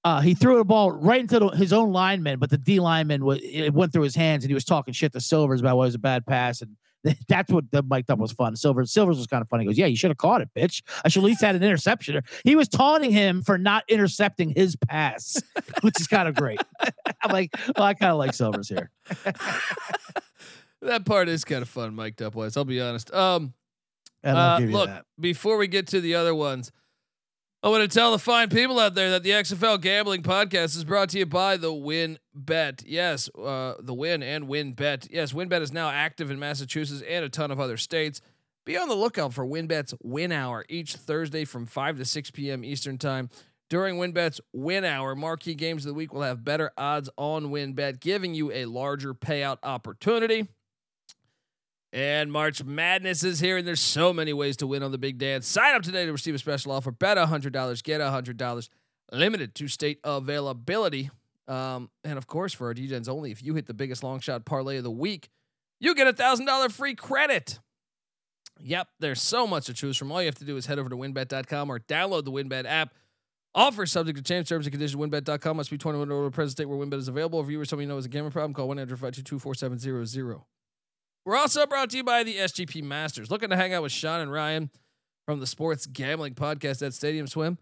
Uh, 0.04 0.20
he 0.20 0.34
threw 0.34 0.58
the 0.58 0.64
ball 0.64 0.92
right 0.92 1.20
into 1.20 1.38
the, 1.38 1.49
his 1.49 1.73
own 1.73 1.90
lineman, 1.90 2.38
but 2.38 2.50
the 2.50 2.58
D 2.58 2.78
lineman 2.78 3.25
was 3.25 3.40
it 3.42 3.73
went 3.73 3.92
through 3.92 4.02
his 4.02 4.14
hands, 4.14 4.44
and 4.44 4.50
he 4.50 4.54
was 4.54 4.64
talking 4.64 4.92
shit 4.92 5.12
to 5.12 5.20
Silvers 5.20 5.61
about 5.61 5.76
why 5.76 5.84
it 5.84 5.87
was 5.87 5.94
a 5.94 5.99
bad 5.99 6.26
pass, 6.26 6.61
and 6.61 6.76
that's 7.28 7.52
what 7.52 7.70
the 7.70 7.82
mic'd 7.82 8.11
up 8.11 8.18
was 8.18 8.32
fun. 8.32 8.56
Silver 8.56 8.84
Silvers 8.87 9.18
was 9.18 9.26
kind 9.26 9.42
of 9.42 9.49
funny. 9.49 9.64
He 9.64 9.68
goes, 9.68 9.78
"Yeah, 9.78 9.87
you 9.87 9.96
should 9.96 10.11
have 10.11 10.18
caught 10.18 10.40
it, 10.40 10.49
bitch. 10.56 10.82
I 11.04 11.08
should 11.08 11.23
at 11.23 11.26
least 11.26 11.40
had 11.40 11.54
an 11.54 11.62
interception." 11.62 12.23
He 12.44 12.56
was 12.56 12.68
taunting 12.68 13.11
him 13.11 13.42
for 13.42 13.58
not 13.58 13.84
intercepting 13.88 14.50
his 14.50 14.76
pass, 14.76 15.42
which 15.82 16.00
is 16.00 16.06
kind 16.06 16.28
of 16.28 16.34
great. 16.34 16.61
I'm 17.23 17.30
like, 17.30 17.54
well, 17.76 17.87
I 17.87 17.94
kind 17.94 18.12
of 18.12 18.18
like 18.18 18.34
Silvers 18.34 18.68
here. 18.68 18.90
that 20.82 21.04
part 21.04 21.28
is 21.28 21.44
kind 21.44 21.62
of 21.62 21.68
fun, 21.68 21.94
mic'd 21.94 22.23
up 22.23 22.34
wise. 22.34 22.56
I'll 22.56 22.64
be 22.64 22.80
honest. 22.80 23.12
Um, 23.12 23.54
And 24.23 24.37
uh, 24.37 24.58
look, 24.61 24.90
before 25.20 25.56
we 25.56 25.66
get 25.68 25.88
to 25.88 26.00
the 26.00 26.14
other 26.14 26.34
ones, 26.34 26.73
I 27.64 27.68
want 27.68 27.80
to 27.80 27.88
tell 27.88 28.11
the 28.11 28.18
fine 28.18 28.50
people 28.50 28.78
out 28.78 28.94
there 28.94 29.12
that 29.12 29.23
the 29.23 29.30
XFL 29.30 29.80
Gambling 29.80 30.23
Podcast 30.23 30.76
is 30.76 30.85
brought 30.85 31.09
to 31.09 31.18
you 31.18 31.25
by 31.25 31.56
the 31.56 31.73
Win 31.73 32.18
Bet. 32.35 32.83
Yes, 32.87 33.30
uh, 33.42 33.76
the 33.80 33.94
Win 33.94 34.23
and 34.23 34.44
WynnBET. 34.49 35.09
Yes, 35.11 35.33
WynnBET 35.33 35.62
is 35.62 35.73
now 35.73 35.88
active 35.88 36.30
in 36.30 36.38
Massachusetts 36.38 37.02
and 37.09 37.25
a 37.25 37.30
ton 37.30 37.50
of 37.50 37.59
other 37.59 37.78
states. 37.78 38.21
Be 38.66 38.76
on 38.76 38.90
the 38.90 38.94
lookout 38.94 39.33
for 39.33 39.47
WynnBET's 39.47 39.94
Win 40.02 40.30
Hour 40.30 40.66
each 40.68 40.97
Thursday 40.97 41.47
from 41.47 41.64
5 41.64 41.97
to 41.97 42.04
6 42.04 42.30
p.m. 42.33 42.66
Eastern 42.66 42.99
Time. 42.99 43.30
During 43.71 43.97
WynnBET's 43.97 44.42
Win 44.52 44.85
Hour, 44.85 45.14
marquee 45.14 45.54
games 45.54 45.87
of 45.87 45.88
the 45.88 45.94
week 45.94 46.12
will 46.12 46.21
have 46.21 46.44
better 46.44 46.71
odds 46.76 47.09
on 47.16 47.47
WynnBET, 47.47 47.99
giving 47.99 48.35
you 48.35 48.52
a 48.52 48.66
larger 48.66 49.14
payout 49.14 49.56
opportunity. 49.62 50.49
And 51.94 52.32
March 52.32 52.64
Madness 52.64 53.22
is 53.22 53.38
here, 53.38 53.56
and 53.56 53.64
there's 53.64 53.80
so 53.80 54.12
many 54.12 54.32
ways 54.32 54.56
to 54.56 54.66
win 54.66 54.82
on 54.82 54.90
the 54.90 54.98
big 54.98 55.16
dance. 55.16 55.46
Sign 55.46 55.76
up 55.76 55.82
today 55.82 56.04
to 56.06 56.10
receive 56.10 56.34
a 56.34 56.40
special 56.40 56.72
offer. 56.72 56.90
Bet 56.90 57.16
$100, 57.16 57.84
get 57.84 58.00
$100. 58.00 58.68
Limited 59.12 59.54
to 59.54 59.68
state 59.68 60.00
availability. 60.02 61.10
Um, 61.46 61.90
and 62.02 62.18
of 62.18 62.26
course, 62.26 62.52
for 62.52 62.66
our 62.66 62.74
DJs 62.74 63.08
only, 63.08 63.30
if 63.30 63.44
you 63.44 63.54
hit 63.54 63.66
the 63.66 63.74
biggest 63.74 64.02
long 64.02 64.18
shot 64.18 64.44
parlay 64.44 64.78
of 64.78 64.82
the 64.82 64.90
week, 64.90 65.28
you 65.78 65.94
get 65.94 66.08
a 66.08 66.12
$1,000 66.12 66.72
free 66.72 66.96
credit. 66.96 67.60
Yep, 68.60 68.88
there's 68.98 69.22
so 69.22 69.46
much 69.46 69.66
to 69.66 69.72
choose 69.72 69.96
from. 69.96 70.10
All 70.10 70.20
you 70.20 70.26
have 70.26 70.34
to 70.36 70.44
do 70.44 70.56
is 70.56 70.66
head 70.66 70.80
over 70.80 70.88
to 70.88 70.96
wynnbet.com 70.96 71.70
or 71.70 71.78
download 71.78 72.24
the 72.24 72.32
WynnBET 72.32 72.64
app. 72.66 72.92
Offer 73.54 73.86
subject 73.86 74.16
to 74.16 74.24
change 74.24 74.48
terms 74.48 74.66
and 74.66 74.72
conditions. 74.72 75.00
WynnBET.com 75.00 75.56
must 75.56 75.70
be 75.70 75.78
21 75.78 76.10
or 76.10 76.14
older. 76.14 76.30
Present 76.32 76.52
state 76.52 76.64
where 76.64 76.76
WynnBET 76.76 76.94
is 76.94 77.06
available. 77.06 77.40
If 77.40 77.50
you 77.50 77.60
or 77.60 77.64
someone 77.64 77.84
you 77.84 77.88
know 77.88 77.94
has 77.94 78.06
a 78.06 78.08
gambling 78.08 78.32
problem, 78.32 78.52
call 78.52 78.66
1 78.66 78.80
800 78.80 78.96
522 78.96 79.38
4700. 79.38 80.40
We're 81.25 81.37
also 81.37 81.66
brought 81.66 81.90
to 81.90 81.97
you 81.97 82.04
by 82.04 82.23
the 82.23 82.37
SGP 82.37 82.83
Masters. 82.83 83.31
Looking 83.31 83.50
to 83.50 83.57
hang 83.57 83.73
out 83.73 83.83
with 83.83 83.93
Sean 83.93 84.21
and 84.21 84.31
Ryan 84.31 84.71
from 85.25 85.40
the 85.40 85.47
Sports 85.47 85.87
Gambling 85.87 86.35
Podcast 86.35 86.85
at 86.85 86.93
Stadium 86.93 87.26
Swim? 87.26 87.59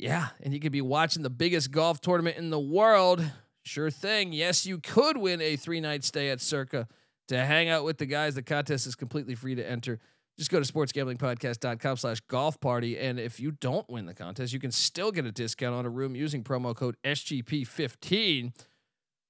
Yeah, 0.00 0.28
and 0.42 0.54
you 0.54 0.60
could 0.60 0.72
be 0.72 0.80
watching 0.80 1.22
the 1.22 1.30
biggest 1.30 1.70
golf 1.70 2.00
tournament 2.00 2.38
in 2.38 2.50
the 2.50 2.58
world. 2.58 3.24
Sure 3.64 3.90
thing. 3.90 4.32
Yes, 4.32 4.64
you 4.64 4.78
could 4.78 5.16
win 5.16 5.40
a 5.40 5.56
three 5.56 5.80
night 5.80 6.02
stay 6.02 6.30
at 6.30 6.40
Circa 6.40 6.88
to 7.28 7.44
hang 7.44 7.68
out 7.68 7.84
with 7.84 7.98
the 7.98 8.06
guys. 8.06 8.34
The 8.34 8.42
contest 8.42 8.86
is 8.86 8.94
completely 8.94 9.34
free 9.34 9.54
to 9.54 9.68
enter. 9.68 9.98
Just 10.38 10.50
go 10.50 10.60
to 10.60 10.72
sportsgamblingpodcast.com 10.72 11.96
slash 11.96 12.20
golf 12.28 12.60
party. 12.60 12.98
And 12.98 13.18
if 13.18 13.40
you 13.40 13.52
don't 13.52 13.88
win 13.88 14.06
the 14.06 14.14
contest, 14.14 14.52
you 14.52 14.60
can 14.60 14.70
still 14.70 15.10
get 15.10 15.24
a 15.24 15.32
discount 15.32 15.74
on 15.74 15.86
a 15.86 15.90
room 15.90 16.14
using 16.14 16.44
promo 16.44 16.74
code 16.74 16.96
SGP15. 17.04 18.52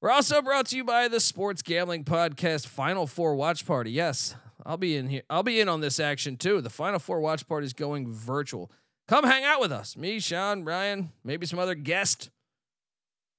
We're 0.06 0.12
also 0.12 0.40
brought 0.40 0.66
to 0.66 0.76
you 0.76 0.84
by 0.84 1.08
the 1.08 1.18
Sports 1.18 1.62
Gambling 1.62 2.04
Podcast 2.04 2.68
Final 2.68 3.08
Four 3.08 3.34
Watch 3.34 3.66
Party. 3.66 3.90
Yes, 3.90 4.36
I'll 4.64 4.76
be 4.76 4.96
in 4.96 5.08
here. 5.08 5.22
I'll 5.28 5.42
be 5.42 5.58
in 5.58 5.68
on 5.68 5.80
this 5.80 5.98
action 5.98 6.36
too. 6.36 6.60
The 6.60 6.70
Final 6.70 7.00
Four 7.00 7.18
Watch 7.18 7.48
Party 7.48 7.66
is 7.66 7.72
going 7.72 8.12
virtual. 8.12 8.70
Come 9.08 9.24
hang 9.24 9.42
out 9.42 9.60
with 9.60 9.72
us. 9.72 9.96
Me, 9.96 10.20
Sean, 10.20 10.64
Ryan, 10.64 11.10
maybe 11.24 11.44
some 11.44 11.58
other 11.58 11.74
guest. 11.74 12.30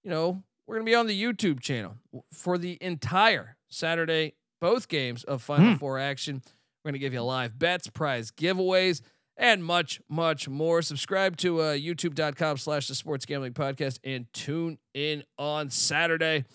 You 0.03 0.10
know, 0.10 0.43
we're 0.67 0.75
going 0.75 0.86
to 0.86 0.91
be 0.91 0.95
on 0.95 1.08
the 1.08 1.23
YouTube 1.23 1.62
channel 1.62 1.95
for 2.34 2.58
the 2.58 2.77
entire 2.82 3.56
Saturday, 3.69 4.34
both 4.60 4.89
games 4.89 5.23
of 5.23 5.41
Final 5.41 5.71
hmm. 5.71 5.75
Four 5.77 5.99
action. 5.99 6.41
We're 6.84 6.89
going 6.89 6.99
to 6.99 6.99
give 6.99 7.13
you 7.13 7.21
live 7.21 7.58
bets, 7.58 7.88
prize 7.88 8.30
giveaways, 8.30 8.99
and 9.38 9.63
much, 9.63 10.02
much 10.10 10.50
more. 10.50 10.82
Subscribe 10.82 11.38
to 11.38 11.62
uh, 11.62 11.73
youtube.com 11.73 12.58
slash 12.58 12.88
the 12.88 12.95
sports 12.95 13.26
gambling 13.26 13.54
podcast 13.54 14.00
and 14.04 14.32
tune 14.34 14.78
in 14.93 15.23
on 15.38 15.69
Saturday. 15.69 16.45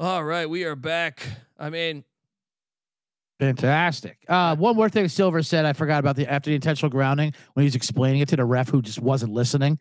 All 0.00 0.22
right, 0.24 0.48
we 0.48 0.64
are 0.64 0.76
back. 0.76 1.26
I 1.58 1.70
mean, 1.70 2.04
Fantastic. 3.38 4.18
Uh, 4.28 4.56
one 4.56 4.74
more 4.74 4.88
thing 4.88 5.06
Silver 5.08 5.44
said 5.44 5.64
I 5.64 5.72
forgot 5.72 6.00
about 6.00 6.16
the 6.16 6.28
after 6.30 6.50
the 6.50 6.56
intentional 6.56 6.90
grounding 6.90 7.32
when 7.54 7.62
he 7.62 7.66
was 7.66 7.76
explaining 7.76 8.20
it 8.20 8.28
to 8.30 8.36
the 8.36 8.44
ref 8.44 8.68
who 8.68 8.82
just 8.82 9.00
wasn't 9.00 9.32
listening. 9.32 9.78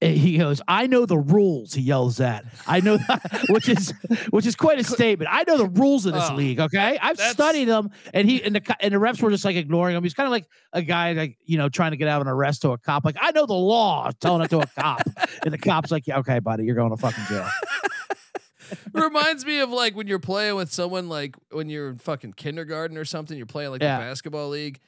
He 0.00 0.36
goes, 0.36 0.60
"I 0.68 0.86
know 0.86 1.06
the 1.06 1.16
rules." 1.16 1.72
He 1.72 1.80
yells 1.82 2.18
that. 2.18 2.44
I 2.66 2.80
know, 2.80 2.98
that, 2.98 3.44
which 3.48 3.68
is 3.70 3.94
which 4.30 4.44
is 4.44 4.54
quite 4.54 4.78
a 4.78 4.84
statement. 4.84 5.30
I 5.32 5.44
know 5.46 5.56
the 5.56 5.68
rules 5.68 6.04
of 6.04 6.12
this 6.12 6.28
Oh, 6.30 6.34
league. 6.34 6.60
Okay, 6.60 6.98
I've 7.00 7.18
studied 7.18 7.66
them, 7.66 7.90
and 8.12 8.28
he 8.28 8.42
and 8.42 8.54
the 8.54 8.76
and 8.80 8.92
the 8.92 8.98
refs 8.98 9.22
were 9.22 9.30
just 9.30 9.44
like 9.46 9.56
ignoring 9.56 9.96
him. 9.96 10.02
He's 10.02 10.12
kind 10.12 10.26
of 10.26 10.30
like 10.32 10.46
a 10.74 10.82
guy 10.82 11.12
like 11.12 11.38
you 11.44 11.56
know 11.56 11.68
trying 11.70 11.92
to 11.92 11.96
get 11.96 12.08
out 12.08 12.20
of 12.20 12.26
an 12.26 12.32
arrest 12.32 12.62
to 12.62 12.70
a 12.72 12.78
cop. 12.78 13.04
Like 13.06 13.16
I 13.18 13.30
know 13.30 13.46
the 13.46 13.54
law, 13.54 14.10
telling 14.20 14.42
it 14.42 14.48
to 14.50 14.58
a 14.60 14.66
cop, 14.66 15.00
and 15.42 15.54
the 15.54 15.58
cop's 15.58 15.90
like, 15.90 16.06
"Yeah, 16.06 16.18
okay, 16.18 16.38
buddy, 16.38 16.64
you're 16.64 16.76
going 16.76 16.90
to 16.90 16.96
fucking 16.98 17.24
jail." 17.28 17.48
reminds 18.92 19.44
me 19.44 19.60
of 19.60 19.70
like 19.70 19.94
when 19.94 20.06
you're 20.06 20.18
playing 20.18 20.56
with 20.56 20.72
someone 20.72 21.08
like 21.08 21.36
when 21.50 21.68
you're 21.68 21.90
in 21.90 21.98
fucking 21.98 22.32
kindergarten 22.34 22.96
or 22.96 23.04
something, 23.04 23.36
you're 23.36 23.46
playing 23.46 23.70
like 23.70 23.82
Yeah. 23.82 23.98
the 23.98 24.04
basketball 24.06 24.48
league, 24.48 24.80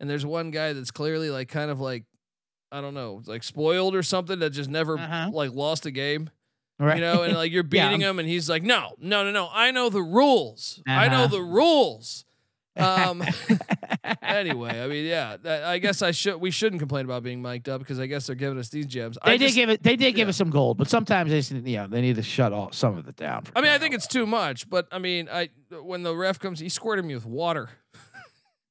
and 0.00 0.08
there's 0.08 0.24
one 0.24 0.50
guy 0.50 0.72
that's 0.72 0.90
clearly 0.90 1.30
like 1.30 1.48
kind 1.48 1.70
of 1.70 1.80
like 1.80 2.04
I 2.72 2.80
don't 2.80 2.94
know, 2.94 3.22
like 3.26 3.42
spoiled 3.42 3.94
or 3.94 4.02
something 4.02 4.38
that 4.40 4.50
just 4.50 4.70
never 4.70 4.98
Uh-huh. 4.98 5.30
like 5.32 5.52
lost 5.52 5.86
a 5.86 5.90
game. 5.90 6.30
Right? 6.78 6.96
You 6.96 7.02
know, 7.02 7.22
and 7.22 7.34
like 7.36 7.52
you're 7.52 7.64
Yeah. 7.70 7.88
beating 7.88 8.00
him 8.00 8.18
and 8.18 8.26
he's 8.28 8.48
like, 8.50 8.62
No, 8.62 8.94
no, 8.98 9.22
no, 9.24 9.30
no. 9.30 9.48
I 9.52 9.70
know 9.70 9.88
the 9.90 10.02
rules. 10.02 10.82
I 10.86 11.08
know 11.08 11.24
Uh-huh. 11.24 11.26
the 11.28 11.42
rules. 11.42 12.24
Um 12.74 13.22
anyway, 14.22 14.80
I 14.82 14.86
mean, 14.86 15.04
yeah, 15.04 15.36
that, 15.42 15.64
I 15.64 15.76
guess 15.78 16.00
I 16.00 16.10
should 16.10 16.36
we 16.40 16.50
shouldn't 16.50 16.80
complain 16.80 17.04
about 17.04 17.22
being 17.22 17.42
mic'd 17.42 17.68
up 17.68 17.80
because 17.80 18.00
I 18.00 18.06
guess 18.06 18.26
they're 18.26 18.34
giving 18.36 18.58
us 18.58 18.70
these 18.70 18.86
gems. 18.86 19.18
They 19.24 19.32
I 19.32 19.36
did 19.36 19.44
just- 19.46 19.54
give 19.56 19.68
it. 19.68 19.82
They 19.82 19.94
did 19.96 20.12
give 20.14 20.26
yeah. 20.26 20.30
us 20.30 20.36
some 20.38 20.48
gold, 20.50 20.78
but 20.78 20.88
sometimes 20.88 21.30
they, 21.30 21.38
s- 21.38 21.52
yeah, 21.52 21.86
they 21.86 22.00
need 22.00 22.16
to 22.16 22.22
shut 22.22 22.52
all 22.54 22.72
some 22.72 22.96
of 22.96 23.06
it 23.08 23.16
down. 23.16 23.44
I 23.54 23.60
mean, 23.60 23.70
I 23.70 23.78
think 23.78 23.94
it's 23.94 24.06
too 24.06 24.24
much, 24.26 24.70
but 24.70 24.88
I 24.90 24.98
mean, 24.98 25.28
I 25.30 25.50
when 25.82 26.02
the 26.02 26.16
ref 26.16 26.38
comes, 26.38 26.60
he 26.60 26.70
squirted 26.70 27.04
me 27.04 27.14
with 27.14 27.26
water. 27.26 27.68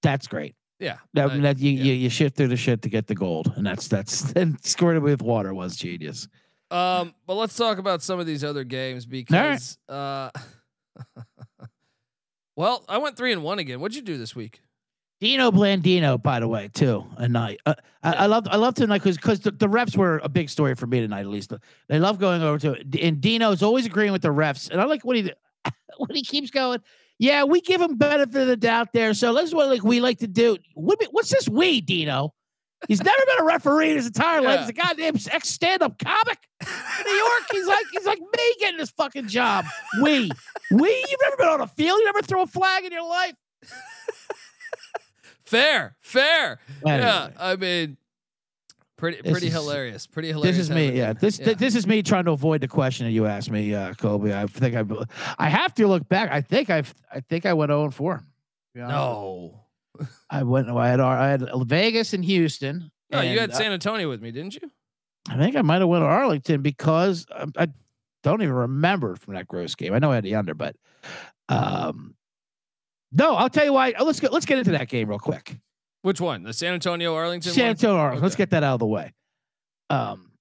That's 0.02 0.26
great. 0.28 0.56
Yeah, 0.82 0.98
That, 1.14 1.30
I- 1.30 1.38
that 1.38 1.60
you, 1.60 1.72
yeah. 1.72 1.84
you 1.84 1.94
you 1.94 2.10
shift 2.10 2.36
through 2.36 2.48
the 2.48 2.58
shit 2.58 2.82
to 2.82 2.90
get 2.90 3.06
the 3.06 3.14
gold, 3.16 3.54
and 3.56 3.66
that's 3.66 3.88
that's 3.88 4.32
and 4.36 4.58
squirted 4.66 5.04
with 5.04 5.22
water 5.22 5.54
was 5.54 5.76
genius. 5.78 6.28
Um, 6.72 7.14
but 7.28 7.36
let's 7.36 7.56
talk 7.56 7.78
about 7.78 8.02
some 8.02 8.20
of 8.20 8.26
these 8.26 8.44
other 8.44 8.64
games 8.64 9.06
because, 9.06 9.78
uh, 9.90 10.30
well, 12.56 12.84
I 12.90 12.98
went 12.98 13.18
three 13.18 13.32
and 13.32 13.44
one 13.44 13.60
again. 13.60 13.80
What'd 13.80 13.96
you 13.96 14.02
do 14.02 14.18
this 14.18 14.36
week? 14.36 14.62
Dino 15.20 15.52
Blandino, 15.52 16.22
by 16.22 16.40
the 16.40 16.48
way, 16.48 16.70
too. 16.74 17.06
A 17.18 17.28
night. 17.28 17.60
Uh, 17.66 17.76
I, 18.02 18.14
I 18.14 18.26
love 18.26 18.48
I 18.50 18.56
love 18.56 18.74
tonight 18.74 19.00
because 19.00 19.18
because 19.18 19.42
the, 19.42 19.52
the 19.52 19.68
refs 19.68 19.96
were 19.96 20.20
a 20.24 20.30
big 20.30 20.50
story 20.50 20.74
for 20.74 20.88
me 20.88 21.00
tonight. 21.00 21.20
At 21.22 21.28
least 21.28 21.54
they 21.90 22.00
love 22.00 22.18
going 22.18 22.42
over 22.42 22.58
to 22.60 22.72
it. 22.74 22.96
And 23.00 23.22
Dino's 23.22 23.62
always 23.62 23.86
agreeing 23.86 24.12
with 24.14 24.24
the 24.24 24.30
refs, 24.30 24.72
and 24.72 24.82
I 24.82 24.86
like 24.86 25.06
what 25.06 25.16
he 25.16 25.32
what 25.98 26.16
he 26.16 26.24
keeps 26.24 26.50
going. 26.50 26.80
Yeah, 27.22 27.44
we 27.44 27.62
give 27.62 27.80
him 27.80 27.98
benefit 27.98 28.36
of 28.36 28.48
the 28.48 28.58
doubt 28.58 28.94
there. 28.94 29.14
So 29.14 29.30
let's 29.32 29.54
what 29.54 29.70
like 29.70 29.84
we 29.84 30.02
like 30.02 30.18
to 30.20 30.28
do. 30.28 30.58
What's 30.74 31.30
this 31.30 31.48
we, 31.48 31.80
Dino? 31.80 32.34
He's 32.88 33.04
never 33.04 33.24
been 33.28 33.42
a 33.42 33.44
referee 33.44 33.92
in 33.92 33.98
his 33.98 34.08
entire 34.08 34.42
life. 34.42 34.56
Yeah. 34.56 34.60
He's 34.62 34.70
a 34.70 34.74
goddamn 34.74 35.16
ex 35.30 35.50
stand-up 35.50 36.00
comic 36.00 36.40
in 36.62 37.06
New 37.06 37.12
York. 37.12 37.44
He's 37.52 37.68
like 37.68 37.86
he's 37.92 38.06
like 38.08 38.20
me 38.20 38.56
getting 38.60 38.80
this 38.80 38.90
fucking 38.90 39.28
job. 39.28 39.66
We, 40.02 40.32
we. 40.72 41.06
You've 41.12 41.20
never 41.22 41.38
been 41.38 41.48
on 41.50 41.62
a 41.62 41.68
field. 41.68 42.00
You 42.00 42.06
never 42.06 42.24
throw 42.24 42.42
a 42.42 42.48
flag 42.48 42.86
in 42.86 42.92
your 42.92 43.08
life. 43.08 43.36
Fair, 45.46 45.98
fair. 46.00 46.60
Yeah, 46.86 47.32
I 47.38 47.58
mean, 47.58 47.98
Pretty 49.02 49.28
pretty 49.28 49.48
is- 49.48 49.54
hilarious. 49.54 50.06
Pretty 50.06 50.28
hilarious. 50.28 50.58
This 50.58 50.64
is 50.66 50.70
me. 50.70 50.92
Yeah. 50.92 51.14
This 51.14 51.40
th- 51.40 51.58
this 51.58 51.74
is 51.74 51.88
me 51.88 52.04
trying 52.04 52.26
to 52.26 52.34
avoid 52.34 52.62
the 52.62 52.68
question 52.68 53.08
that 53.08 53.12
you 53.12 53.26
asked 53.26 53.50
me, 53.50 53.74
uh, 53.74 53.96
Kobe. 53.96 54.32
I 54.32 54.46
think 54.46 54.76
I 54.76 54.86
I 55.40 55.50
have 55.50 55.74
to 55.74 55.88
look 55.88 56.08
back. 56.08 56.30
I 56.32 56.42
think 56.42 56.70
I've 56.70 56.94
I 57.12 57.22
think 57.22 57.48
I 57.48 57.54
went 57.54 57.70
0 57.72 57.86
and 57.86 57.96
4. 57.96 58.18
to 58.18 58.24
be 58.76 58.82
honest. 58.82 58.96
No. 58.96 59.62
I 60.30 60.44
went. 60.44 60.70
I 60.70 60.88
had 60.88 61.00
I 61.00 61.30
had 61.30 61.50
Vegas 61.66 62.14
and 62.14 62.24
Houston. 62.24 62.92
No, 63.10 63.22
you 63.22 63.40
had 63.40 63.50
uh, 63.50 63.56
San 63.56 63.72
Antonio 63.72 64.08
with 64.08 64.22
me, 64.22 64.30
didn't 64.30 64.54
you? 64.54 64.70
I 65.28 65.36
think 65.36 65.56
I 65.56 65.64
might 65.64 65.80
have 65.80 65.88
went 65.88 66.04
to 66.04 66.08
Arlington 66.08 66.62
because 66.62 67.26
I, 67.36 67.48
I 67.58 67.68
don't 68.22 68.44
even 68.44 68.54
remember 68.54 69.16
from 69.16 69.34
that 69.34 69.48
gross 69.48 69.74
game. 69.74 69.96
I 69.96 70.00
know 70.00 70.12
I 70.12 70.16
had 70.16 70.24
the 70.26 70.36
under, 70.36 70.54
but 70.54 70.76
um, 71.50 72.14
no. 73.12 73.34
I'll 73.34 73.50
tell 73.50 73.66
you 73.66 73.74
why. 73.74 73.96
Let's 74.00 74.20
get 74.20 74.32
let's 74.32 74.46
get 74.46 74.60
into 74.60 74.74
that 74.74 74.90
game 74.90 75.10
real 75.10 75.18
quick. 75.18 75.58
Which 76.02 76.20
one? 76.22 76.44
The 76.44 76.54
San 76.54 76.74
Antonio 76.74 77.14
Arlington. 77.16 77.54
San? 77.54 77.70
Antonio. 77.70 77.98
Arlington. 77.98 78.24
Let's 78.24 78.36
get 78.36 78.50
that 78.52 78.64
out 78.64 78.74
of 78.76 78.80
the 78.80 78.86
way. 78.88 79.14
Um, 79.90 80.32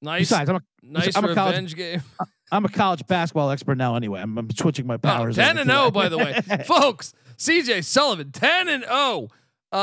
Nice. 0.00 0.20
besides, 0.22 0.48
I'm 0.50 0.56
a 0.56 0.62
nice 0.82 1.16
I'm 1.16 1.24
a 1.24 1.34
college- 1.34 1.74
game. 1.74 2.02
I'm 2.52 2.64
a 2.64 2.68
college 2.70 3.06
basketball 3.06 3.50
expert 3.50 3.76
now. 3.76 3.94
Anyway, 3.96 4.20
I'm, 4.20 4.38
I'm 4.38 4.50
switching 4.50 4.86
my 4.86 4.94
Oh, 4.94 4.98
powers. 4.98 5.36
10 5.36 5.50
over 5.50 5.60
and 5.60 5.68
to 5.68 5.74
0, 5.76 5.90
by 5.90 6.08
the 6.08 6.16
way. 6.16 6.40
Folks, 6.66 7.12
CJ 7.36 7.84
Sullivan, 7.84 8.32
10 8.32 8.68
and 8.68 8.84
0 8.84 9.28
uh, 9.70 9.76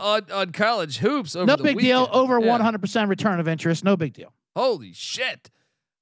on, 0.00 0.22
on 0.32 0.52
college 0.52 0.98
hoops 0.98 1.36
over 1.36 1.44
no 1.46 1.56
big 1.58 1.78
deal. 1.78 2.08
Over 2.10 2.40
100% 2.40 3.08
return 3.10 3.40
of 3.40 3.46
interest. 3.48 3.84
No 3.84 3.94
big 3.96 4.14
deal. 4.14 4.32
Holy 4.56 4.92
shit. 4.94 5.50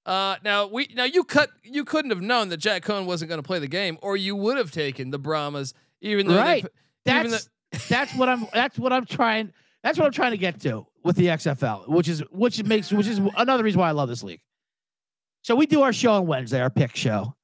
Uh, 0.04 0.36
now 0.44 0.68
we 0.68 0.88
now 0.94 1.02
you 1.02 1.24
cut 1.24 1.50
you 1.64 1.84
couldn't 1.84 2.12
have 2.12 2.20
known 2.20 2.48
that 2.50 2.58
Jack 2.58 2.84
Coan 2.84 3.06
wasn't 3.06 3.28
going 3.28 3.42
to 3.42 3.46
play 3.46 3.58
the 3.58 3.66
game, 3.66 3.98
or 4.02 4.16
you 4.16 4.36
would 4.36 4.56
have 4.56 4.70
taken 4.70 5.10
the 5.10 5.18
Brahmas, 5.18 5.74
even 6.00 6.28
though 6.28 6.36
Right. 6.36 6.64
They, 7.04 7.18
even 7.18 7.32
That's 7.88 8.14
what 8.14 8.28
I'm. 8.28 8.46
That's 8.52 8.78
what 8.78 8.92
I'm 8.92 9.06
trying. 9.06 9.52
That's 9.82 9.98
what 9.98 10.06
I'm 10.06 10.12
trying 10.12 10.32
to 10.32 10.38
get 10.38 10.60
to 10.62 10.86
with 11.04 11.16
the 11.16 11.26
XFL, 11.26 11.88
which 11.88 12.08
is 12.08 12.20
which 12.30 12.62
makes 12.64 12.92
which 12.92 13.06
is 13.06 13.20
another 13.36 13.62
reason 13.62 13.80
why 13.80 13.88
I 13.88 13.92
love 13.92 14.08
this 14.08 14.22
league. 14.22 14.40
So 15.42 15.54
we 15.54 15.66
do 15.66 15.82
our 15.82 15.92
show 15.92 16.12
on 16.12 16.26
Wednesday, 16.26 16.60
our 16.60 16.70
pick 16.70 16.96
show, 16.96 17.36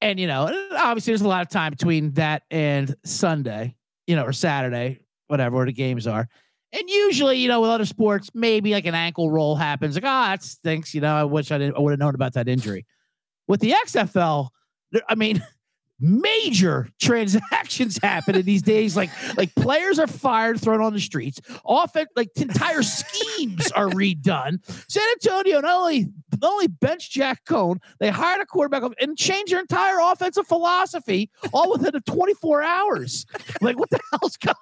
and 0.00 0.18
you 0.18 0.26
know, 0.26 0.68
obviously 0.72 1.12
there's 1.12 1.22
a 1.22 1.28
lot 1.28 1.42
of 1.42 1.48
time 1.48 1.72
between 1.72 2.12
that 2.12 2.42
and 2.50 2.94
Sunday, 3.04 3.76
you 4.06 4.16
know, 4.16 4.24
or 4.24 4.32
Saturday, 4.32 5.00
whatever 5.28 5.56
where 5.56 5.66
the 5.66 5.72
games 5.72 6.06
are. 6.06 6.28
And 6.72 6.90
usually, 6.90 7.38
you 7.38 7.48
know, 7.48 7.60
with 7.60 7.70
other 7.70 7.86
sports, 7.86 8.30
maybe 8.34 8.72
like 8.72 8.86
an 8.86 8.94
ankle 8.94 9.30
roll 9.30 9.56
happens. 9.56 9.94
Like, 9.94 10.04
ah, 10.04 10.28
that 10.30 10.42
stinks. 10.42 10.94
You 10.94 11.00
know, 11.00 11.14
I 11.14 11.24
wish 11.24 11.50
I 11.50 11.58
didn't. 11.58 11.76
I 11.76 11.80
would 11.80 11.92
have 11.92 12.00
known 12.00 12.14
about 12.14 12.34
that 12.34 12.48
injury. 12.48 12.84
With 13.48 13.60
the 13.60 13.72
XFL, 13.86 14.48
I 15.08 15.14
mean, 15.14 15.42
major 15.98 16.88
transactions 17.00 17.98
happen 18.02 18.34
in 18.34 18.42
these 18.42 18.62
days. 18.62 18.96
Like, 18.96 19.10
like 19.36 19.54
players 19.54 19.98
are 19.98 20.06
fired, 20.06 20.60
thrown 20.60 20.80
on 20.80 20.92
the 20.92 21.00
streets. 21.00 21.40
Often, 21.64 22.06
like 22.16 22.30
entire 22.36 22.82
schemes 22.82 23.70
are 23.72 23.88
redone. 23.88 24.58
San 24.90 25.04
Antonio 25.12 25.60
not 25.60 25.76
only 25.76 26.08
not 26.40 26.52
only 26.52 26.68
bench 26.68 27.10
Jack 27.10 27.44
Coan, 27.44 27.78
they 27.98 28.10
hired 28.10 28.40
a 28.40 28.46
quarterback 28.46 28.82
and 29.00 29.16
changed 29.16 29.52
their 29.52 29.60
entire 29.60 29.98
offensive 30.00 30.46
philosophy 30.46 31.30
all 31.52 31.70
within 31.72 31.94
a 31.94 32.00
24 32.00 32.62
hours. 32.62 33.26
Like, 33.60 33.78
what 33.78 33.90
the 33.90 34.00
hell's 34.12 34.36
going? 34.36 34.54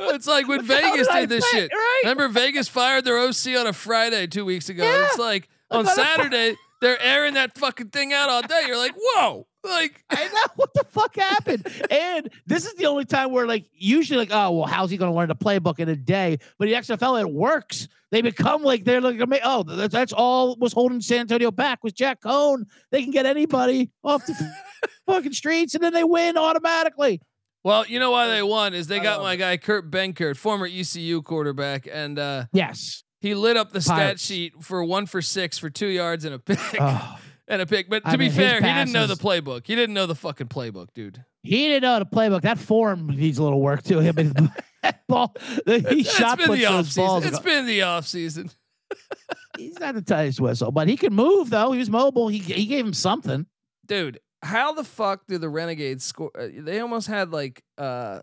it's 0.00 0.26
like 0.26 0.48
when 0.48 0.62
Vegas 0.64 1.06
did 1.08 1.20
did 1.20 1.28
this 1.28 1.50
think, 1.50 1.64
shit. 1.64 1.72
right? 1.72 2.00
Remember 2.04 2.28
Vegas 2.28 2.68
fired 2.68 3.04
their 3.04 3.18
OC 3.18 3.48
on 3.58 3.66
a 3.66 3.72
Friday 3.72 4.26
two 4.26 4.44
weeks 4.44 4.68
ago. 4.68 4.84
Yeah. 4.84 5.06
It's 5.06 5.18
like 5.18 5.48
on 5.70 5.86
Saturday 5.86 6.56
they're 6.80 7.00
airing 7.00 7.34
that 7.34 7.56
fucking 7.58 7.88
thing 7.90 8.12
out 8.12 8.30
all 8.30 8.42
day. 8.42 8.62
You're 8.66 8.78
like, 8.78 8.94
whoa, 8.96 9.46
like 9.64 10.04
I 10.10 10.26
know 10.28 10.52
what 10.56 10.72
the 10.74 10.84
fuck 10.88 11.16
happened. 11.16 11.66
And 11.90 12.30
this 12.46 12.66
is 12.66 12.74
the 12.74 12.86
only 12.86 13.04
time 13.04 13.30
where, 13.32 13.46
like, 13.46 13.66
usually, 13.74 14.18
like, 14.18 14.30
oh, 14.32 14.50
well, 14.52 14.66
how's 14.66 14.90
he 14.90 14.96
going 14.96 15.10
to 15.10 15.16
learn 15.16 15.28
the 15.28 15.36
playbook 15.36 15.78
in 15.78 15.88
a 15.88 15.96
day? 15.96 16.38
But 16.58 16.66
the 16.66 16.74
XFL, 16.74 17.20
it 17.20 17.30
works. 17.30 17.88
They 18.10 18.22
become 18.22 18.62
like 18.64 18.84
they're 18.84 19.00
like, 19.00 19.20
oh, 19.44 19.62
that's, 19.62 20.12
all 20.12 20.56
was 20.56 20.72
holding 20.72 21.00
San 21.00 21.20
Antonio 21.20 21.50
back 21.52 21.84
was 21.84 21.92
Jack 21.92 22.20
Coan. 22.20 22.64
They 22.90 23.02
can 23.02 23.12
get 23.12 23.24
anybody 23.24 23.90
off 24.02 24.26
the 24.26 24.34
fucking 25.06 25.32
streets, 25.32 25.74
and 25.74 25.84
then 25.84 25.92
they 25.92 26.02
win 26.04 26.36
automatically. 26.36 27.20
Well, 27.62 27.86
you 27.86 28.00
know 28.00 28.10
why 28.10 28.26
they 28.28 28.42
won 28.42 28.74
is 28.74 28.86
they 28.88 29.00
got 29.00 29.20
my 29.20 29.36
guy 29.36 29.58
Kurt 29.58 29.90
Benkert, 29.90 30.36
former 30.38 30.66
ECU 30.66 31.22
quarterback, 31.22 31.86
and 31.92 32.18
uh, 32.18 32.46
Yes. 32.52 33.04
he 33.20 33.34
lit 33.34 33.56
up 33.56 33.70
the 33.72 33.80
stat 33.82 34.18
sheet 34.18 34.54
for 34.62 34.82
one 34.82 35.06
for 35.06 35.20
six 35.22 35.58
for 35.58 35.68
two 35.70 35.86
yards 35.88 36.24
and 36.24 36.34
a 36.34 36.38
pick 36.38 36.58
Oh, 36.80 37.18
and 37.50 37.60
a 37.60 37.66
pick. 37.66 37.90
But 37.90 38.04
to 38.04 38.10
I 38.10 38.16
be 38.16 38.24
mean, 38.26 38.32
fair, 38.32 38.54
he 38.62 38.66
didn't 38.72 38.92
know 38.92 39.06
the 39.06 39.14
playbook. 39.14 39.66
He 39.66 39.74
didn't 39.74 39.94
know 39.94 40.06
the 40.06 40.14
fucking 40.14 40.48
playbook, 40.48 40.88
dude. 40.94 41.22
he 41.42 41.68
didn't 41.68 41.82
know 41.82 41.98
the 41.98 42.06
playbook. 42.06 42.42
That 42.42 42.58
form 42.58 43.08
needs 43.08 43.36
a 43.38 43.42
little 43.42 43.60
work 43.60 43.82
to 43.84 44.00
him. 44.00 44.14
that 44.82 45.06
ball, 45.06 45.34
he 45.66 45.72
It's 46.00 46.16
shot 46.16 46.38
been 46.38 46.52
the 46.52 46.64
off 46.66 46.94
balls. 46.94 47.26
It's 47.26 47.38
been 47.40 47.66
the 47.66 47.82
off 47.82 48.06
season. 48.06 48.50
He's 49.58 49.78
not 49.78 49.94
the 49.94 50.02
tightest 50.02 50.40
whistle, 50.40 50.72
but 50.72 50.88
he 50.88 50.96
can 50.96 51.12
move 51.14 51.50
though. 51.50 51.72
He 51.72 51.78
was 51.78 51.90
mobile. 51.90 52.28
He 52.28 52.38
he 52.38 52.64
gave 52.66 52.86
him 52.86 52.94
something. 52.94 53.46
dude 53.86 54.18
how 54.42 54.72
the 54.72 54.84
fuck 54.84 55.26
do 55.26 55.36
the 55.36 55.50
renegades 55.50 56.02
score 56.02 56.30
uh, 56.38 56.48
they 56.56 56.80
almost 56.80 57.06
had 57.08 57.30
like 57.30 57.62
uh 57.76 58.20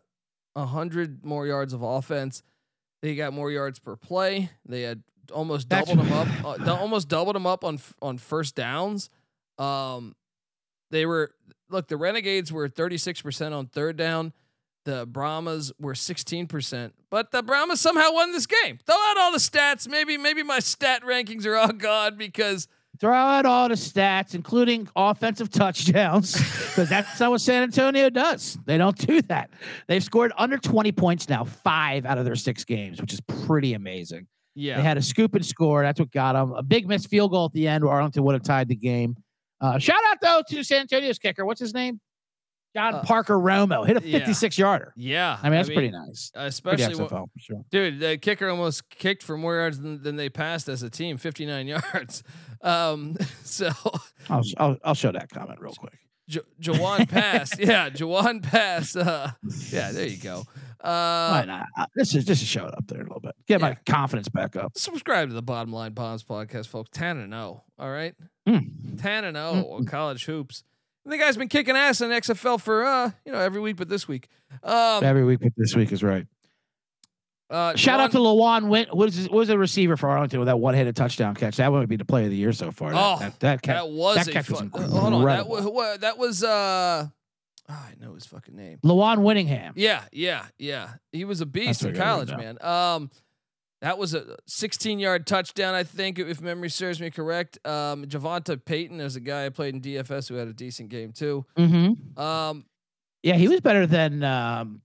a 0.56 0.66
hundred 0.66 1.24
more 1.24 1.46
yards 1.46 1.74
of 1.74 1.84
offense 1.84 2.42
they 3.04 3.13
got 3.16 3.34
more 3.34 3.52
yards 3.52 3.78
per 3.78 3.96
play 3.96 4.50
they 4.66 4.82
had 4.82 5.04
almost 5.32 5.70
That's- 5.70 5.88
doubled 5.88 6.08
them 6.08 6.13
up 6.13 6.60
uh, 6.68 6.76
almost 6.76 7.08
doubled 7.08 7.36
them 7.36 7.46
up 7.46 7.63
on 7.63 7.80
on 8.02 8.18
first 8.18 8.56
downs 8.56 9.10
um 9.58 10.15
they 10.91 11.06
were 11.06 11.32
look 11.70 11.88
the 11.88 11.98
renegades 11.98 12.52
were 12.52 12.70
36% 12.70 13.58
on 13.58 13.67
third 13.67 13.98
down 13.98 14.34
the 14.86 15.06
brahmas 15.06 15.72
were 15.80 15.93
16% 15.93 16.91
but 17.10 17.32
the 17.32 17.43
brahmas 17.43 17.82
somehow 17.82 18.12
won 18.13 18.32
this 18.32 18.48
game 18.48 18.80
throw 18.86 18.96
out 18.96 19.17
all 19.17 19.32
the 19.32 19.38
stats 19.38 19.88
maybe 19.88 20.17
maybe 20.17 20.43
my 20.43 20.60
stat 20.60 21.04
rankings 21.04 21.46
are 21.46 21.56
all 21.56 21.74
gone 21.74 22.17
because 22.17 22.67
Throw 23.00 23.13
out 23.13 23.46
all 23.46 23.70
the 23.70 23.76
stats, 23.76 24.34
including 24.34 24.89
offensive 24.96 25.52
touchdowns, 25.52 26.34
because 26.67 26.89
that's 26.89 27.20
not 27.20 27.30
what 27.30 27.41
San 27.41 27.62
Antonio 27.62 28.10
does. 28.10 28.58
They 28.65 28.78
don't 28.80 28.98
do 28.98 29.22
that. 29.24 29.52
They've 29.88 30.04
scored 30.04 30.32
under 30.36 30.58
20 30.58 30.91
points 30.93 31.30
now, 31.30 31.43
five 31.43 32.08
out 32.08 32.17
of 32.17 32.26
their 32.26 32.36
six 32.36 32.63
games, 32.63 33.00
which 33.00 33.13
is 33.13 33.22
pretty 33.22 33.74
amazing. 33.74 34.26
yeah 34.56 34.78
They 34.78 34.84
had 34.84 34.98
a 34.98 35.04
scoop 35.04 35.36
and 35.36 35.46
score. 35.46 35.84
That's 35.84 36.00
what 36.00 36.12
got 36.12 36.34
them. 36.34 36.54
A 36.54 36.63
big 36.63 36.88
missed 36.88 37.08
field 37.08 37.32
goal 37.32 37.46
at 37.46 37.54
the 37.54 37.67
end 37.67 37.84
where 37.84 37.93
Arlington 37.93 38.24
would 38.24 38.34
have 38.34 38.43
tied 38.43 38.67
the 38.67 38.76
game. 38.76 39.15
Uh, 39.60 39.78
shout 39.80 40.00
out, 40.10 40.17
though, 40.22 40.41
to 40.50 40.63
San 40.63 40.82
Antonio's 40.82 41.20
kicker. 41.20 41.46
What's 41.46 41.60
his 41.60 41.74
name? 41.74 42.00
John 42.76 42.96
Uh, 42.96 43.04
Parker 43.04 43.39
Romo. 43.39 43.88
Hit 43.88 44.04
a 44.04 44.08
yeah. 44.08 44.20
56 44.20 44.58
yarder. 44.58 44.93
yeah 44.98 45.39
I 45.41 45.50
mean, 45.50 45.54
that's 45.58 45.70
pretty 45.70 45.89
nice. 45.89 46.30
Pretty 46.32 46.48
especially 46.48 46.93
XFL, 46.96 47.00
when- 47.00 47.10
for 47.10 47.39
sure. 47.39 47.65
Dude, 47.72 48.00
the 48.00 48.17
kicker 48.17 48.50
almost 48.50 48.88
kicked 48.89 49.24
for 49.24 49.36
more 49.38 49.56
yards 49.56 49.80
than, 49.80 50.04
than 50.04 50.15
they 50.15 50.30
passed 50.30 50.70
as 50.70 50.84
a 50.84 50.89
team, 50.89 51.17
59 51.17 51.65
yards. 51.93 52.24
Um, 52.62 53.15
so 53.43 53.70
I'll, 54.30 54.43
I'll, 54.58 54.78
I'll 54.84 54.93
show 54.96 55.12
that 55.12 55.30
comment 55.32 55.60
real 55.60 55.74
quick. 55.74 55.98
J- 56.30 56.41
Jawan 56.62 57.10
Pass, 57.10 57.58
yeah, 57.60 57.89
Jawan 57.89 58.43
Pass. 58.43 58.96
Uh, 58.98 59.32
yeah, 59.72 59.91
there 59.93 60.06
you 60.08 60.17
go. 60.17 60.43
Uh? 60.84 60.88
Uh, 61.78 61.86
This 61.96 62.13
is 62.13 62.26
just 62.26 62.41
to 62.41 62.48
show 62.48 62.65
it 62.67 62.74
up 62.78 62.86
there 62.88 63.00
a 63.00 63.04
little 63.04 63.22
bit. 63.22 63.34
Get 63.48 63.62
my 63.62 63.76
confidence 63.88 64.28
back 64.30 64.56
up. 64.58 64.74
subscribe 64.78 65.30
to 65.30 65.34
the 65.36 65.41
Bottom 65.41 65.72
Line 65.74 65.93
Bombs 65.93 66.24
podcast, 66.24 66.67
folks. 66.67 66.89
10 66.93 67.17
and 67.17 67.32
0. 67.34 67.63
All 67.80 67.89
right, 67.89 68.13
Mm. 68.48 69.02
10 69.02 69.26
and 69.26 69.36
0 69.38 69.68
on 69.72 69.86
college 69.86 70.26
hoops. 70.26 70.64
And 71.04 71.14
the 71.14 71.18
guy's 71.18 71.38
been 71.38 71.48
kicking 71.50 71.76
ass 71.76 72.02
in 72.02 72.10
XFL 72.10 72.60
for 72.62 72.86
uh, 72.86 73.12
you 73.26 73.32
know, 73.32 73.40
every 73.40 73.62
week 73.62 73.76
but 73.78 73.90
this 73.90 74.08
week. 74.08 74.28
Um, 74.64 75.04
Every 75.04 75.24
week, 75.26 75.40
but 75.42 75.52
this 75.58 75.76
week 75.76 75.92
is 75.92 76.02
right. 76.04 76.26
uh, 77.50 77.76
Shout 77.76 78.00
out 78.00 78.12
to 78.12 78.18
Lawan 78.18 78.68
Win. 78.70 78.88
What 78.92 79.10
is 79.10 79.16
his, 79.16 79.30
what 79.30 79.40
was 79.40 79.48
the 79.50 79.58
receiver 79.58 79.98
for 79.98 80.10
Arlington 80.10 80.40
with 80.40 80.48
that 80.48 80.60
one-handed 80.60 80.96
touchdown 80.96 81.36
catch? 81.36 81.58
That 81.58 81.72
would 81.72 81.88
be 81.90 81.98
the 81.98 82.06
play 82.06 82.24
of 82.26 82.30
the 82.32 82.38
year 82.38 82.54
so 82.54 82.72
far. 82.72 82.92
That, 82.92 82.98
Oh, 82.98 83.20
that, 83.20 83.40
that, 83.42 83.62
catch, 83.62 83.76
that 83.76 83.90
was 83.90 84.26
that 84.26 84.32
catch 84.32 84.50
was 84.50 84.62
uh, 84.62 84.66
hold 84.72 85.14
on. 85.14 85.26
That 85.26 85.48
was, 85.48 86.00
that 86.00 86.18
was 86.18 86.44
uh, 86.44 87.08
oh, 87.70 87.74
I 87.74 87.94
know 88.00 88.14
his 88.14 88.26
fucking 88.26 88.56
name. 88.56 88.80
Lawan 88.84 89.18
Winningham. 89.20 89.74
Yeah, 89.76 90.04
yeah, 90.12 90.46
yeah. 90.58 90.92
He 91.12 91.26
was 91.26 91.42
a 91.42 91.46
beast 91.46 91.84
in 91.84 91.96
college, 91.96 92.32
man. 92.32 92.58
Um, 92.62 93.12
that 93.82 93.98
was 93.98 94.13
a 94.13 94.38
16 94.48 95.00
yard 95.00 95.28
touchdown, 95.28 95.74
I 95.76 95.84
think, 95.84 96.18
if 96.20 96.42
memory 96.42 96.70
serves 96.70 97.00
me 97.00 97.10
correct. 97.12 97.60
Um, 97.66 98.06
Javonta 98.06 98.63
Payton 98.63 99.00
is 99.00 99.16
a 99.16 99.20
guy 99.20 99.46
I 99.46 99.50
played 99.50 99.76
in 99.76 99.82
DFS 99.82 100.28
who 100.30 100.36
had 100.36 100.48
a 100.48 100.54
decent 100.54 100.90
game 100.90 101.12
too. 101.12 101.46
Mm-hmm. 101.58 102.20
Um, 102.20 102.66
Yeah, 103.24 103.36
he 103.36 103.48
was 103.48 103.62
better 103.62 103.86
than. 103.86 104.24
Um, 104.24 104.82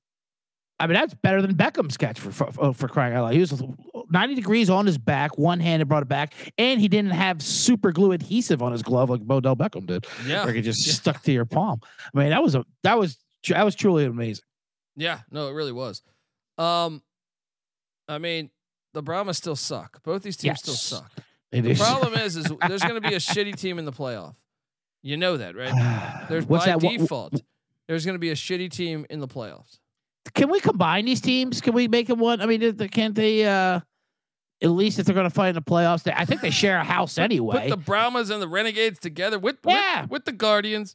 I 0.80 0.88
mean, 0.88 0.94
that's 0.94 1.14
better 1.14 1.40
than 1.40 1.54
Beckham's 1.54 1.96
catch 1.96 2.18
for 2.18 2.32
for, 2.32 2.48
oh, 2.58 2.72
for 2.72 2.88
crying 2.88 3.14
out 3.14 3.22
loud. 3.22 3.34
He 3.34 3.38
was 3.40 3.62
90 4.10 4.34
degrees 4.34 4.68
on 4.68 4.84
his 4.84 4.98
back, 4.98 5.38
one 5.38 5.60
handed 5.60 5.86
brought 5.88 6.02
it 6.02 6.08
back, 6.08 6.34
and 6.58 6.80
he 6.80 6.88
didn't 6.88 7.12
have 7.12 7.40
super 7.40 7.92
glue 7.92 8.10
adhesive 8.12 8.62
on 8.62 8.72
his 8.72 8.82
glove 8.82 9.08
like 9.08 9.20
Odell 9.30 9.54
Beckham 9.54 9.86
did, 9.86 10.06
yeah, 10.26 10.44
where 10.44 10.54
it 10.54 10.62
just 10.62 10.84
Yeah. 10.84 10.92
stuck 10.94 11.22
to 11.22 11.32
your 11.32 11.44
palm. 11.44 11.80
I 12.14 12.18
mean, 12.18 12.30
that 12.30 12.42
was 12.42 12.56
a 12.56 12.64
that 12.82 12.98
was 12.98 13.16
that 13.48 13.64
was 13.64 13.74
truly 13.76 14.04
amazing. 14.06 14.44
yeah, 14.96 15.20
no, 15.30 15.48
it 15.48 15.52
really 15.52 15.72
was. 15.72 16.02
Um, 16.58 17.00
I 18.08 18.18
mean, 18.18 18.50
the 18.94 19.02
Brahmas 19.02 19.36
still 19.38 19.56
suck. 19.56 20.02
Both 20.02 20.22
these 20.22 20.36
teams 20.36 20.58
still 20.60 20.74
suck. 20.74 21.10
It 21.50 21.62
The 21.62 21.70
is. 21.72 21.78
problem 21.80 22.14
is, 22.14 22.36
is 22.36 22.44
there's 22.68 22.82
going 22.82 23.00
to 23.00 23.06
be 23.08 23.14
a 23.14 23.18
shitty 23.18 23.56
team 23.56 23.78
in 23.78 23.84
the 23.84 23.92
playoff. 23.92 24.34
You 25.02 25.16
know 25.16 25.36
that, 25.36 25.56
right? 25.56 26.26
There's 26.28 26.46
What's 26.46 26.64
by 26.64 26.72
that? 26.72 26.82
What- 26.82 26.98
default. 26.98 27.42
there's 27.88 28.04
going 28.06 28.14
to 28.14 28.20
be 28.20 28.30
a 28.30 28.34
shitty 28.34 28.70
team 28.70 29.04
in 29.10 29.18
the 29.20 29.26
playoffs. 29.28 29.78
can 30.34 30.48
we 30.50 30.60
combine 30.60 31.04
these 31.04 31.20
teams? 31.20 31.60
Can 31.60 31.74
we 31.74 31.88
make 31.88 32.06
them 32.06 32.20
one? 32.20 32.40
I 32.40 32.46
mean, 32.46 32.60
th- 32.60 32.78
th- 32.78 32.90
can't 32.90 33.14
they? 33.14 33.44
Uh, 33.44 33.80
at 34.62 34.70
least 34.70 35.00
if 35.00 35.06
they're 35.06 35.14
going 35.14 35.28
to 35.28 35.34
fight 35.34 35.48
in 35.48 35.54
the 35.56 35.60
playoffs, 35.62 36.04
they, 36.04 36.12
I 36.12 36.24
think 36.24 36.40
they 36.40 36.50
share 36.50 36.76
a 36.78 36.84
house 36.84 37.18
anyway. 37.18 37.62
Put 37.62 37.70
the 37.70 37.76
Brahmas 37.76 38.30
and 38.30 38.40
the 38.40 38.46
Renegades 38.46 39.00
together 39.00 39.40
with 39.40 39.56
Yeah. 39.66 40.02
with, 40.02 40.10
with 40.10 40.24
the 40.24 40.30
Guardians. 40.32 40.94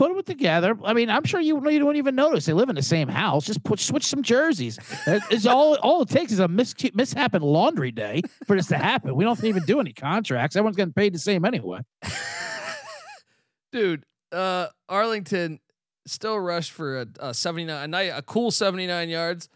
Put 0.00 0.14
them 0.14 0.22
together. 0.22 0.78
I 0.82 0.94
mean, 0.94 1.10
I'm 1.10 1.24
sure 1.24 1.40
you 1.40 1.68
you 1.70 1.78
don't 1.78 1.96
even 1.96 2.14
notice 2.14 2.46
they 2.46 2.54
live 2.54 2.70
in 2.70 2.74
the 2.74 2.82
same 2.82 3.06
house. 3.06 3.44
Just 3.44 3.62
put 3.62 3.78
switch 3.78 4.06
some 4.06 4.22
jerseys. 4.22 4.78
It's 5.06 5.44
all 5.44 5.74
all 5.82 6.00
it 6.02 6.08
takes 6.08 6.32
is 6.32 6.38
a 6.38 6.48
mis- 6.48 6.74
mishap 6.94 7.34
in 7.34 7.42
laundry 7.42 7.90
day 7.90 8.22
for 8.46 8.56
this 8.56 8.68
to 8.68 8.78
happen. 8.78 9.14
We 9.14 9.24
don't 9.24 9.44
even 9.44 9.62
do 9.64 9.78
any 9.78 9.92
contracts. 9.92 10.56
Everyone's 10.56 10.76
getting 10.76 10.94
paid 10.94 11.14
the 11.14 11.18
same 11.18 11.44
anyway. 11.44 11.80
Dude, 13.72 14.04
uh, 14.32 14.68
Arlington 14.88 15.60
still 16.06 16.38
rushed 16.38 16.72
for 16.72 17.02
a, 17.02 17.06
a 17.20 17.34
79, 17.34 17.84
a, 17.84 17.86
night, 17.86 18.12
a 18.14 18.22
cool 18.22 18.50
79 18.50 19.10
yards. 19.10 19.50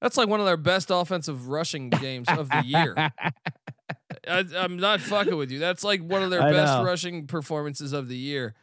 That's 0.00 0.16
like 0.16 0.26
one 0.26 0.40
of 0.40 0.46
their 0.46 0.56
best 0.56 0.90
offensive 0.90 1.48
rushing 1.48 1.90
games 1.90 2.28
of 2.28 2.48
the 2.48 2.64
year. 2.64 2.94
I, 4.28 4.44
I'm 4.56 4.78
not 4.78 5.00
fucking 5.00 5.36
with 5.36 5.50
you. 5.50 5.58
That's 5.58 5.84
like 5.84 6.00
one 6.00 6.22
of 6.22 6.30
their 6.30 6.42
I 6.42 6.50
best 6.50 6.78
know. 6.78 6.84
rushing 6.84 7.26
performances 7.26 7.92
of 7.92 8.08
the 8.08 8.16
year. 8.16 8.54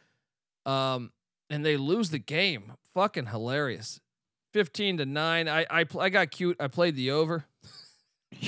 Um, 0.66 1.12
and 1.50 1.64
they 1.66 1.76
lose 1.76 2.10
the 2.10 2.18
game. 2.18 2.72
Fucking 2.94 3.26
hilarious. 3.26 4.00
15 4.54 4.98
to 4.98 5.06
9. 5.06 5.48
I 5.48 5.66
I, 5.70 5.84
I 5.98 6.08
got 6.08 6.30
cute. 6.30 6.56
I 6.60 6.68
played 6.68 6.96
the 6.96 7.10
over. 7.10 7.44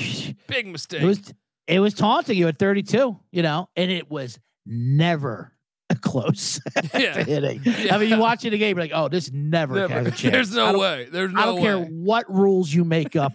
Big 0.46 0.66
mistake. 0.66 1.02
It 1.02 1.06
was 1.06 1.32
it 1.66 1.80
was 1.80 1.94
taunting 1.94 2.36
you 2.36 2.48
at 2.48 2.58
32, 2.58 3.18
you 3.30 3.42
know, 3.42 3.68
and 3.76 3.90
it 3.90 4.10
was 4.10 4.38
never 4.66 5.52
close 6.00 6.60
Yeah. 6.94 7.12
to 7.14 7.24
hitting. 7.24 7.60
Yeah. 7.64 7.94
I 7.94 7.98
mean, 7.98 8.08
you 8.10 8.18
watching 8.18 8.50
the 8.50 8.58
game, 8.58 8.76
you're 8.76 8.84
like, 8.84 8.92
oh, 8.94 9.08
this 9.08 9.30
never, 9.32 9.74
Never. 9.76 9.92
has 9.94 10.06
a 10.08 10.10
chance. 10.10 10.32
There's 10.32 10.54
no 10.54 10.78
way. 10.78 11.06
There's 11.10 11.32
no 11.32 11.40
I 11.40 11.44
don't 11.46 11.60
care 11.60 11.78
what 11.78 12.32
rules 12.32 12.72
you 12.72 12.84
make 12.84 13.14
up 13.16 13.34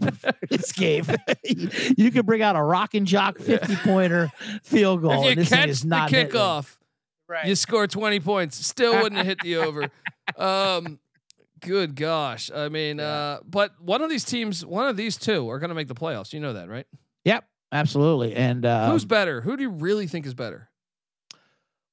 this 0.50 0.72
game. 0.74 1.06
you, 1.44 2.12
can 2.12 2.26
bring 2.26 2.42
out 2.42 2.56
a 2.56 2.62
rock 2.62 2.94
and 2.96 3.06
jock 3.08 3.38
50 3.40 3.76
pointer 3.78 4.32
field 4.64 5.02
goal. 5.04 5.12
if 5.12 5.18
and 5.20 5.26
you 5.30 5.36
this 5.36 5.50
thing 5.50 5.60
catch 5.60 5.70
is 5.70 5.82
the 5.82 5.88
not 5.88 6.10
hitting. 6.10 6.32
kickoff, 6.34 6.78
Right. 7.28 7.46
you 7.46 7.56
score 7.56 7.88
20 7.88 8.20
points. 8.22 8.66
Still 8.66 8.94
wouldn't 9.02 9.18
have 9.18 9.26
hit 9.26 9.40
the 9.42 9.58
over. 9.58 9.90
Um, 10.36 11.00
good 11.62 11.96
gosh. 11.96 12.52
I 12.54 12.68
mean, 12.68 13.00
uh, 13.00 13.40
but 13.46 13.72
one 13.82 14.02
of 14.02 14.10
these 14.10 14.26
teams, 14.26 14.66
one 14.66 14.90
of 14.90 14.98
these 14.98 15.16
two 15.16 15.50
are 15.50 15.58
going 15.58 15.70
to 15.70 15.74
make 15.76 15.88
the 15.88 15.96
playoffs. 15.96 16.34
You 16.34 16.42
know 16.42 16.52
that, 16.54 16.68
right? 16.68 16.86
Yep, 17.24 17.46
absolutely. 17.72 18.36
And 18.36 18.66
uh, 18.66 18.92
Who's 18.92 19.06
better? 19.06 19.40
Who 19.40 19.56
do 19.56 19.64
you 19.64 19.70
really 19.70 20.06
think 20.06 20.26
is 20.26 20.34
better? 20.34 20.70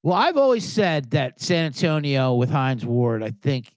well, 0.03 0.15
I've 0.15 0.37
always 0.37 0.67
said 0.71 1.11
that 1.11 1.41
San 1.41 1.65
Antonio 1.67 2.35
with 2.35 2.49
Hines 2.51 2.85
Ward, 2.85 3.23
I 3.23 3.31
think, 3.41 3.73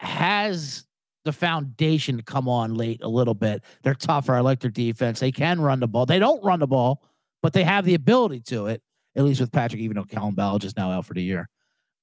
has 0.00 0.84
the 1.24 1.32
foundation 1.32 2.16
to 2.16 2.22
come 2.22 2.48
on 2.48 2.74
late 2.74 3.02
a 3.02 3.08
little 3.08 3.34
bit. 3.34 3.62
They're 3.82 3.94
tougher. 3.94 4.34
I 4.34 4.40
like 4.40 4.60
their 4.60 4.70
defense. 4.70 5.20
They 5.20 5.32
can 5.32 5.60
run 5.60 5.80
the 5.80 5.86
ball. 5.88 6.04
They 6.06 6.18
don't 6.18 6.44
run 6.44 6.58
the 6.58 6.66
ball, 6.66 7.02
but 7.40 7.52
they 7.52 7.64
have 7.64 7.84
the 7.84 7.94
ability 7.94 8.40
to 8.48 8.66
it. 8.66 8.82
At 9.16 9.24
least 9.24 9.40
with 9.40 9.52
Patrick, 9.52 9.82
even 9.82 9.96
though 9.96 10.04
Kalen 10.04 10.34
Ballage 10.34 10.64
is 10.64 10.76
now 10.76 10.90
out 10.90 11.04
for 11.06 11.14
the 11.14 11.22
year. 11.22 11.48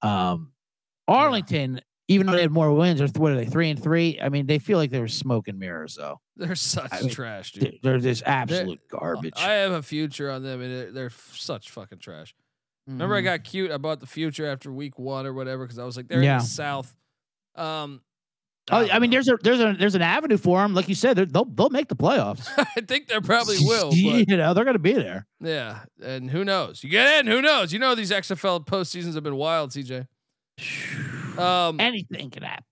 Um, 0.02 0.54
Arlington, 1.08 1.82
even 2.08 2.28
though 2.28 2.34
they 2.34 2.42
had 2.44 2.52
more 2.52 2.72
wins, 2.72 3.02
or 3.02 3.08
what 3.20 3.32
are 3.32 3.36
they 3.36 3.46
three 3.46 3.70
and 3.70 3.82
three? 3.82 4.20
I 4.22 4.30
mean, 4.30 4.46
they 4.46 4.60
feel 4.60 4.78
like 4.78 4.92
they 4.92 5.00
were 5.00 5.08
smoke 5.08 5.48
and 5.48 5.58
mirrors, 5.60 5.96
though. 5.96 6.20
They're 6.36 6.56
such 6.56 6.92
I 6.94 7.02
mean, 7.02 7.10
trash, 7.10 7.52
dude. 7.54 7.80
They're, 7.82 7.94
they're 7.94 8.00
just 8.00 8.24
absolute 8.26 8.80
garbage. 8.90 9.34
I 9.38 9.54
have 9.54 9.72
a 9.72 9.82
future 9.82 10.30
on 10.32 10.44
them, 10.44 10.62
and 10.62 10.72
they're, 10.72 10.92
they're 10.92 11.10
such 11.10 11.72
fucking 11.72 12.00
trash. 12.00 12.34
Remember, 12.88 13.16
I 13.16 13.22
Mhm. 13.22 13.24
got 13.26 13.44
cute. 13.44 13.72
I 13.72 13.78
bought 13.78 14.00
the 14.00 14.08
future 14.08 14.48
after 14.48 14.72
week 14.72 14.98
one 14.98 15.26
or 15.28 15.34
whatever 15.34 15.66
because 15.66 15.78
I 15.78 15.84
was 15.86 15.98
like, 15.98 16.08
they're 16.08 16.24
Yeah. 16.24 16.34
in 16.38 16.40
the 16.40 16.46
South. 16.46 16.96
Um, 17.56 18.02
Oh, 18.72 18.88
I 18.92 19.00
mean, 19.00 19.10
there's 19.10 19.28
a 19.28 19.38
there's 19.42 19.60
a 19.60 19.74
there's 19.78 19.96
an 19.96 20.02
avenue 20.02 20.38
for 20.38 20.62
them. 20.62 20.74
Like 20.74 20.88
you 20.90 20.96
said, 20.96 21.18
they'll 21.18 21.46
they'll 21.46 21.70
make 21.70 21.88
the 21.88 21.96
playoffs. 21.96 22.48
I 22.78 22.82
think 22.82 23.08
they 23.08 23.20
probably 23.20 23.58
will. 23.60 23.92
You 23.94 24.26
know, 24.38 24.54
they're 24.54 24.66
gonna 24.66 24.80
be 24.80 24.94
there. 24.94 25.26
Yeah, 25.42 25.84
and 26.04 26.30
who 26.30 26.44
knows? 26.46 26.84
You 26.84 26.90
get 26.90 27.20
in, 27.20 27.28
who 27.28 27.42
knows? 27.42 27.74
You 27.74 27.80
know 27.80 27.96
these 27.96 28.12
XFL 28.12 28.66
postseasons 28.66 29.16
have 29.16 29.24
been 29.24 29.36
wild, 29.38 29.72
CJ. 29.72 30.08
Um, 31.40 31.80
Anything 31.80 32.30
can 32.32 32.44
happen. 32.44 32.66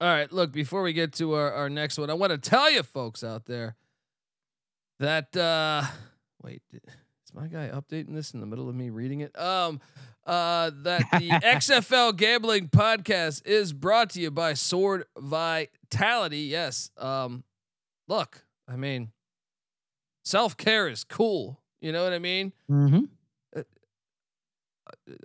all 0.00 0.08
right, 0.08 0.32
look, 0.32 0.50
before 0.50 0.82
we 0.82 0.92
get 0.92 1.12
to 1.14 1.34
our, 1.34 1.52
our 1.52 1.70
next 1.70 1.98
one, 1.98 2.10
I 2.10 2.14
want 2.14 2.32
to 2.32 2.38
tell 2.50 2.68
you 2.68 2.82
folks 2.82 3.22
out 3.22 3.44
there 3.46 3.76
that 4.98 5.36
uh 5.36 5.84
wait, 6.42 6.62
is 6.72 6.80
my 7.32 7.46
guy 7.46 7.68
updating 7.72 8.12
this 8.14 8.32
in 8.34 8.40
the 8.40 8.46
middle 8.46 8.68
of 8.68 8.74
me 8.74 8.90
reading 8.90 9.20
it? 9.20 9.38
Um 9.38 9.80
uh 10.26 10.70
that 10.82 11.02
the 11.12 11.28
XFL 11.44 12.16
gambling 12.16 12.68
podcast 12.68 13.46
is 13.46 13.72
brought 13.72 14.10
to 14.10 14.20
you 14.20 14.30
by 14.30 14.54
Sword 14.54 15.04
Vitality. 15.18 16.40
Yes. 16.42 16.90
Um 16.96 17.44
look, 18.08 18.44
I 18.68 18.76
mean 18.76 19.10
self-care 20.24 20.88
is 20.88 21.02
cool. 21.04 21.60
You 21.80 21.90
know 21.92 22.04
what 22.04 22.12
I 22.12 22.18
mean? 22.20 22.52
Mm-hmm. 22.70 23.04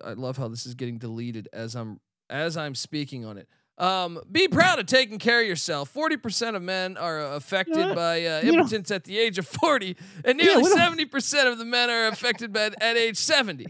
I 0.03 0.13
love 0.13 0.37
how 0.37 0.47
this 0.47 0.65
is 0.65 0.75
getting 0.75 0.97
deleted 0.97 1.49
as 1.51 1.75
I'm 1.75 1.99
as 2.29 2.57
I'm 2.57 2.75
speaking 2.75 3.25
on 3.25 3.37
it. 3.37 3.47
Um, 3.77 4.19
be 4.31 4.47
proud 4.47 4.79
of 4.79 4.85
taking 4.87 5.19
care 5.19 5.41
of 5.41 5.47
yourself. 5.47 5.89
Forty 5.89 6.17
percent 6.17 6.55
of 6.55 6.61
men 6.63 6.97
are 6.97 7.23
uh, 7.25 7.35
affected 7.35 7.77
Yeah. 7.77 7.93
by 7.93 8.25
uh, 8.25 8.41
You 8.41 8.51
know- 8.53 8.59
impotence 8.59 8.91
at 8.91 9.03
the 9.03 9.17
age 9.19 9.37
of 9.37 9.47
forty, 9.47 9.95
and 10.25 10.37
nearly 10.37 10.63
seventy 10.65 11.05
percent 11.05 11.47
of 11.47 11.57
the 11.57 11.65
men 11.65 11.89
are 11.89 12.07
affected 12.07 12.51
by 12.53 12.71
at 12.81 12.97
age 12.97 13.17
seventy. 13.17 13.67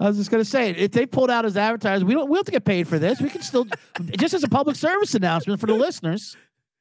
I 0.00 0.08
was 0.08 0.16
just 0.16 0.30
gonna 0.30 0.44
say, 0.44 0.70
if 0.70 0.92
they 0.92 1.06
pulled 1.06 1.30
out 1.30 1.44
as 1.44 1.56
advertisers, 1.56 2.04
we 2.04 2.14
don't 2.14 2.28
we 2.28 2.34
don't 2.34 2.40
have 2.40 2.46
to 2.46 2.52
get 2.52 2.64
paid 2.64 2.88
for 2.88 2.98
this. 2.98 3.20
We 3.20 3.30
can 3.30 3.42
still 3.42 3.66
just 4.18 4.34
as 4.34 4.42
a 4.42 4.48
public 4.48 4.76
service 4.76 5.14
announcement 5.14 5.60
for 5.60 5.66
the 5.66 5.74
listeners. 5.74 6.36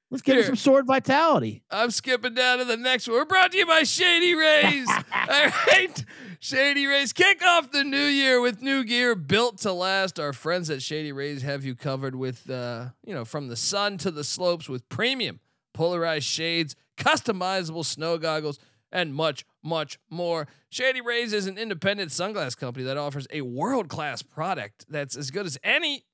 Let's 0.10 0.22
give 0.22 0.36
Here. 0.36 0.46
some 0.46 0.56
sword 0.56 0.86
vitality. 0.86 1.64
I'm 1.72 1.90
skipping 1.90 2.36
down 2.36 2.60
to 2.60 2.66
the 2.66 2.78
next 2.78 3.08
one. 3.08 3.18
We're 3.18 3.26
brought 3.26 3.52
to 3.52 3.58
you 3.58 3.66
by 3.66 3.82
Shady 3.82 4.36
Rays. 4.36 4.88
All 5.28 5.52
right. 5.68 6.06
Shady 6.40 6.86
Rays 6.86 7.14
kick 7.14 7.44
off 7.44 7.72
the 7.72 7.84
new 7.84 7.98
year 7.98 8.40
with 8.40 8.62
new 8.62 8.84
gear 8.84 9.16
built 9.16 9.58
to 9.60 9.74
last. 9.74 10.20
Our 10.20 10.32
friends 10.32 10.70
at 10.70 10.84
Shady 10.84 11.12
Rays 11.12 11.42
have 11.42 11.66
you 11.66 11.74
covered 11.74 12.14
with, 12.14 12.48
uh, 12.48 12.90
you 13.04 13.16
know, 13.16 13.26
from 13.26 13.48
the 13.48 13.56
sun 13.56 13.98
to 14.00 14.12
the 14.12 14.24
slopes 14.24 14.70
with 14.70 14.88
premium 14.88 15.40
polarized 15.74 16.26
shades, 16.26 16.76
customizable 16.96 17.84
snow 17.84 18.20
goggles, 18.20 18.60
and 18.94 19.14
much, 19.14 19.46
much 19.62 20.00
more. 20.10 20.48
Shady 20.70 21.02
Rays 21.02 21.34
is 21.34 21.48
an 21.48 21.58
independent 21.58 22.12
sunglass 22.12 22.56
company 22.56 22.86
that 22.86 22.96
offers 22.96 23.28
a 23.32 23.42
world 23.42 23.90
class 23.90 24.22
product 24.22 24.86
that's 24.88 25.18
as 25.18 25.32
good 25.32 25.46
as 25.46 25.58
any 25.64 26.06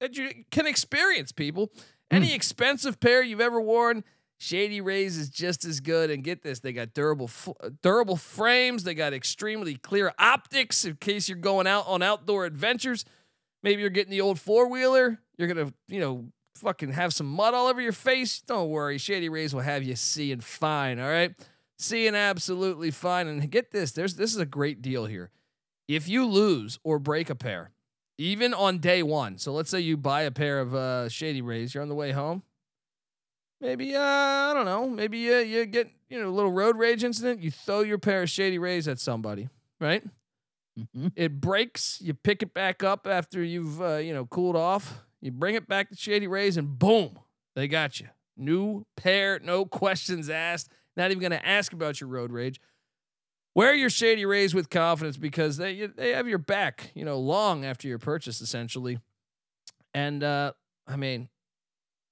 that 0.00 0.16
you 0.16 0.30
can 0.50 0.66
experience, 0.66 1.30
people. 1.30 1.70
Any 2.10 2.28
hmm. 2.28 2.34
expensive 2.34 2.98
pair 2.98 3.22
you've 3.22 3.40
ever 3.40 3.60
worn, 3.60 4.02
Shady 4.38 4.80
Rays 4.80 5.16
is 5.16 5.28
just 5.28 5.64
as 5.64 5.78
good. 5.78 6.10
And 6.10 6.24
get 6.24 6.42
this, 6.42 6.58
they 6.58 6.72
got 6.72 6.94
durable 6.94 7.26
f- 7.26 7.70
durable 7.82 8.16
frames. 8.16 8.82
They 8.82 8.94
got 8.94 9.12
extremely 9.12 9.76
clear 9.76 10.12
optics 10.18 10.84
in 10.84 10.96
case 10.96 11.28
you're 11.28 11.38
going 11.38 11.68
out 11.68 11.86
on 11.86 12.02
outdoor 12.02 12.46
adventures. 12.46 13.04
Maybe 13.62 13.82
you're 13.82 13.90
getting 13.90 14.10
the 14.10 14.20
old 14.22 14.40
four 14.40 14.68
wheeler. 14.68 15.20
You're 15.38 15.48
gonna, 15.48 15.72
you 15.86 16.00
know, 16.00 16.26
fucking 16.56 16.92
have 16.92 17.14
some 17.14 17.26
mud 17.26 17.54
all 17.54 17.68
over 17.68 17.80
your 17.80 17.92
face. 17.92 18.40
Don't 18.40 18.68
worry, 18.68 18.98
Shady 18.98 19.28
Rays 19.28 19.54
will 19.54 19.62
have 19.62 19.84
you 19.84 19.94
seeing 19.94 20.40
fine. 20.40 20.98
All 20.98 21.08
right, 21.08 21.34
seeing 21.82 22.14
absolutely 22.14 22.90
fine. 22.90 23.26
And 23.26 23.50
get 23.50 23.70
this, 23.70 23.92
there's 23.92 24.14
this 24.16 24.32
is 24.32 24.38
a 24.38 24.46
great 24.46 24.82
deal 24.82 25.06
here. 25.06 25.30
If 25.88 26.08
you 26.08 26.26
lose 26.26 26.78
or 26.84 26.98
break 26.98 27.28
a 27.28 27.34
pair, 27.34 27.72
even 28.18 28.54
on 28.54 28.78
day 28.78 29.02
one. 29.02 29.38
So 29.38 29.52
let's 29.52 29.70
say 29.70 29.80
you 29.80 29.96
buy 29.96 30.22
a 30.22 30.30
pair 30.30 30.60
of 30.60 30.74
uh, 30.74 31.08
Shady 31.08 31.42
Rays. 31.42 31.74
You're 31.74 31.82
on 31.82 31.88
the 31.88 31.94
way 31.94 32.12
home. 32.12 32.42
Maybe 33.60 33.94
uh, 33.94 34.00
I 34.00 34.52
don't 34.54 34.64
know. 34.64 34.88
Maybe 34.88 35.32
uh, 35.32 35.38
you 35.38 35.64
get 35.66 35.88
you 36.08 36.20
know 36.20 36.28
a 36.28 36.30
little 36.30 36.50
road 36.52 36.76
rage 36.76 37.04
incident. 37.04 37.40
You 37.42 37.50
throw 37.50 37.80
your 37.80 37.98
pair 37.98 38.22
of 38.22 38.30
Shady 38.30 38.58
Rays 38.58 38.88
at 38.88 38.98
somebody, 38.98 39.48
right? 39.80 40.02
Mhm. 40.78 41.12
It 41.14 41.40
breaks. 41.40 42.00
You 42.00 42.14
pick 42.14 42.42
it 42.42 42.54
back 42.54 42.82
up 42.82 43.06
after 43.06 43.42
you've 43.42 43.80
uh, 43.80 43.96
you 43.96 44.12
know 44.14 44.26
cooled 44.26 44.56
off. 44.56 45.00
You 45.20 45.30
bring 45.30 45.54
it 45.54 45.68
back 45.68 45.90
to 45.90 45.96
Shady 45.96 46.26
Rays, 46.26 46.56
and 46.56 46.76
boom, 46.78 47.18
they 47.54 47.68
got 47.68 48.00
you. 48.00 48.08
New 48.36 48.84
pair, 48.96 49.38
no 49.38 49.64
questions 49.64 50.28
asked. 50.28 50.68
Not 50.96 51.10
even 51.10 51.22
gonna 51.22 51.40
ask 51.42 51.72
about 51.72 52.00
your 52.00 52.08
road 52.08 52.32
rage. 52.32 52.60
Wear 53.54 53.74
your 53.74 53.90
Shady 53.90 54.24
Rays 54.24 54.54
with 54.54 54.70
confidence 54.70 55.16
because 55.16 55.56
they 55.56 55.86
they 55.86 56.12
have 56.12 56.28
your 56.28 56.38
back, 56.38 56.90
you 56.94 57.04
know, 57.04 57.18
long 57.18 57.64
after 57.64 57.86
your 57.86 57.98
purchase, 57.98 58.40
essentially. 58.40 58.98
And 59.92 60.24
uh, 60.24 60.52
I 60.86 60.96
mean, 60.96 61.28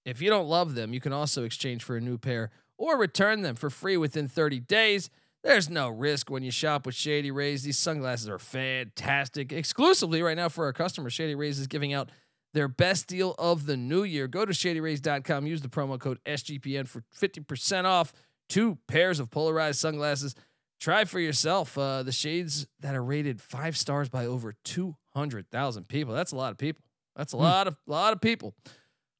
if 0.04 0.20
you 0.20 0.28
don't 0.28 0.48
love 0.48 0.74
them, 0.74 0.92
you 0.92 1.00
can 1.00 1.12
also 1.12 1.44
exchange 1.44 1.82
for 1.82 1.96
a 1.96 2.00
new 2.00 2.18
pair 2.18 2.50
or 2.76 2.98
return 2.98 3.42
them 3.42 3.56
for 3.56 3.70
free 3.70 3.96
within 3.96 4.28
30 4.28 4.60
days. 4.60 5.10
There's 5.42 5.70
no 5.70 5.88
risk 5.88 6.30
when 6.30 6.42
you 6.42 6.50
shop 6.50 6.84
with 6.84 6.94
Shady 6.94 7.30
Rays. 7.30 7.62
These 7.62 7.78
sunglasses 7.78 8.28
are 8.28 8.38
fantastic. 8.38 9.52
Exclusively 9.52 10.22
right 10.22 10.36
now 10.36 10.50
for 10.50 10.64
our 10.66 10.72
customers, 10.74 11.14
Shady 11.14 11.34
Rays 11.34 11.58
is 11.58 11.66
giving 11.66 11.94
out 11.94 12.10
their 12.52 12.68
best 12.68 13.06
deal 13.06 13.34
of 13.38 13.64
the 13.64 13.76
new 13.76 14.02
year. 14.02 14.28
Go 14.28 14.44
to 14.44 14.52
shadyrays.com, 14.52 15.46
use 15.46 15.62
the 15.62 15.68
promo 15.68 15.98
code 15.98 16.18
SGPN 16.26 16.86
for 16.86 17.02
50% 17.18 17.84
off 17.84 18.12
two 18.50 18.76
pairs 18.86 19.18
of 19.18 19.30
polarized 19.30 19.78
sunglasses. 19.78 20.34
Try 20.78 21.04
for 21.04 21.20
yourself 21.20 21.78
uh, 21.78 22.02
the 22.02 22.12
shades 22.12 22.66
that 22.80 22.94
are 22.94 23.02
rated 23.02 23.40
five 23.40 23.76
stars 23.76 24.08
by 24.08 24.26
over 24.26 24.54
200,000 24.64 25.88
people. 25.88 26.14
That's 26.14 26.32
a 26.32 26.36
lot 26.36 26.52
of 26.52 26.58
people. 26.58 26.82
That's 27.16 27.32
a 27.32 27.36
lot 27.36 27.66
of 27.66 27.76
lot 27.86 28.12
of 28.12 28.20
people. 28.20 28.54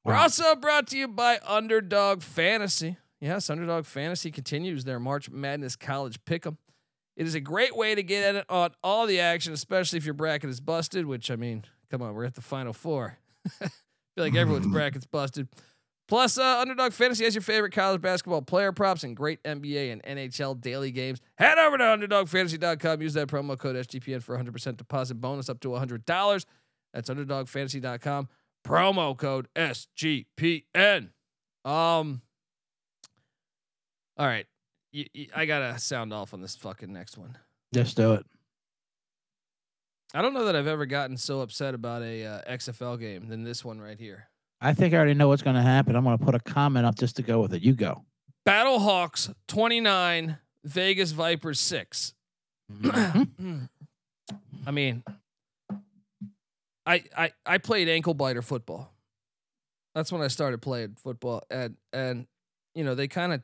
We're 0.05 0.15
also 0.15 0.57
brought 0.57 0.87
to 0.89 0.97
you 0.97 1.09
by 1.09 1.39
Underdog 1.47 2.23
Fantasy. 2.23 2.97
Yes, 3.21 3.51
Underdog 3.51 3.85
Fantasy 3.85 4.31
continues 4.31 4.85
their 4.85 4.99
March 4.99 5.29
Madness 5.29 5.77
College 5.77 6.25
Pick'em. 6.25 6.57
It 7.17 7.27
is 7.27 7.35
a 7.35 7.41
great 7.41 7.77
way 7.77 7.95
to 7.95 8.03
get 8.03 8.35
in 8.35 8.43
on 8.49 8.71
all 8.83 9.07
the 9.07 9.21
action, 9.21 9.53
especially 9.53 9.99
if 9.99 10.07
your 10.07 10.15
bracket 10.15 10.49
is 10.49 10.61
busted. 10.61 11.05
Which 11.05 11.31
I 11.31 11.37
mean, 11.37 11.65
come 11.91 12.01
on, 12.01 12.15
we're 12.15 12.25
at 12.25 12.35
the 12.35 12.41
Final 12.41 12.73
Four. 12.73 13.19
I 13.61 13.67
feel 13.67 14.25
like 14.25 14.35
everyone's 14.35 14.67
bracket's 14.73 15.05
busted. 15.05 15.49
Plus, 16.11 16.39
uh, 16.39 16.59
Underdog 16.59 16.93
Fantasy 16.93 17.23
has 17.23 17.37
your 17.37 17.43
favorite 17.43 17.73
college 17.73 18.01
basketball 18.01 18.43
player 18.43 18.73
props 18.73 19.05
and 19.05 19.17
great 19.17 19.41
NBA 19.45 19.93
and 19.93 20.03
NHL 20.03 20.61
daily 20.61 20.91
games. 20.91 21.21
Head 21.39 21.57
over 21.57 21.79
to 21.79 21.85
UnderdogFantasy.com. 21.85 23.01
Use 23.01 23.15
that 23.15 23.29
promo 23.29 23.57
code 23.57 23.77
SGPN 23.77 24.21
for 24.21 24.37
100% 24.37 24.77
deposit 24.77 25.15
bonus 25.21 25.49
up 25.49 25.61
to 25.61 25.69
$100. 25.69 26.45
That's 26.93 27.09
UnderdogFantasy.com. 27.09 28.29
Promo 28.67 29.17
code 29.17 29.47
SGPN. 29.55 31.11
Um. 31.65 32.23
All 34.17 34.27
right, 34.27 34.47
I 35.35 35.47
gotta 35.47 35.79
sound 35.79 36.13
off 36.13 36.35
on 36.35 36.41
this 36.43 36.57
fucking 36.57 36.93
next 36.93 37.17
one. 37.19 37.39
Just 37.73 37.97
do 37.97 38.15
it. 38.15 38.27
I 40.13 40.23
don't 40.23 40.35
know 40.35 40.47
that 40.47 40.57
I've 40.57 40.67
ever 40.67 40.87
gotten 40.87 41.17
so 41.17 41.41
upset 41.41 41.73
about 41.75 42.03
a 42.03 42.27
uh, 42.27 42.53
XFL 42.53 42.99
game 42.99 43.29
than 43.29 43.45
this 43.45 43.65
one 43.65 43.81
right 43.81 43.99
here. 43.99 44.30
I 44.61 44.75
think 44.75 44.93
I 44.93 44.99
already 44.99 45.15
know 45.15 45.29
what's 45.29 45.43
going 45.43 45.57
to 45.57 45.63
happen. 45.63 45.97
I'm 45.97 46.05
going 46.05 46.19
to 46.19 46.25
put 46.25 46.35
a 46.35 46.41
comment 46.41 46.85
up 46.85 46.97
just 46.97 47.17
to 47.17 47.23
go 47.23 47.41
with 47.41 47.55
it. 47.55 47.63
You 47.63 47.73
go. 47.73 48.05
Battlehawks 48.47 49.35
29, 49.49 50.39
Vegas 50.65 51.13
Vipers 51.13 51.61
6. 51.61 52.15
Mm-hmm. 52.71 53.65
I 54.67 54.71
mean, 54.71 55.03
I 56.87 57.05
I 57.17 57.33
I 57.47 57.59
played 57.59 57.89
ankle 57.89 58.15
biter 58.15 58.43
football. 58.43 58.93
That's 59.95 60.13
when 60.13 60.23
I 60.23 60.29
started 60.29 60.63
playing 60.63 60.97
football, 61.03 61.43
and 61.51 61.77
and 61.93 62.27
you 62.75 62.85
know 62.85 62.95
they 62.95 63.09
kind 63.09 63.33
of, 63.33 63.43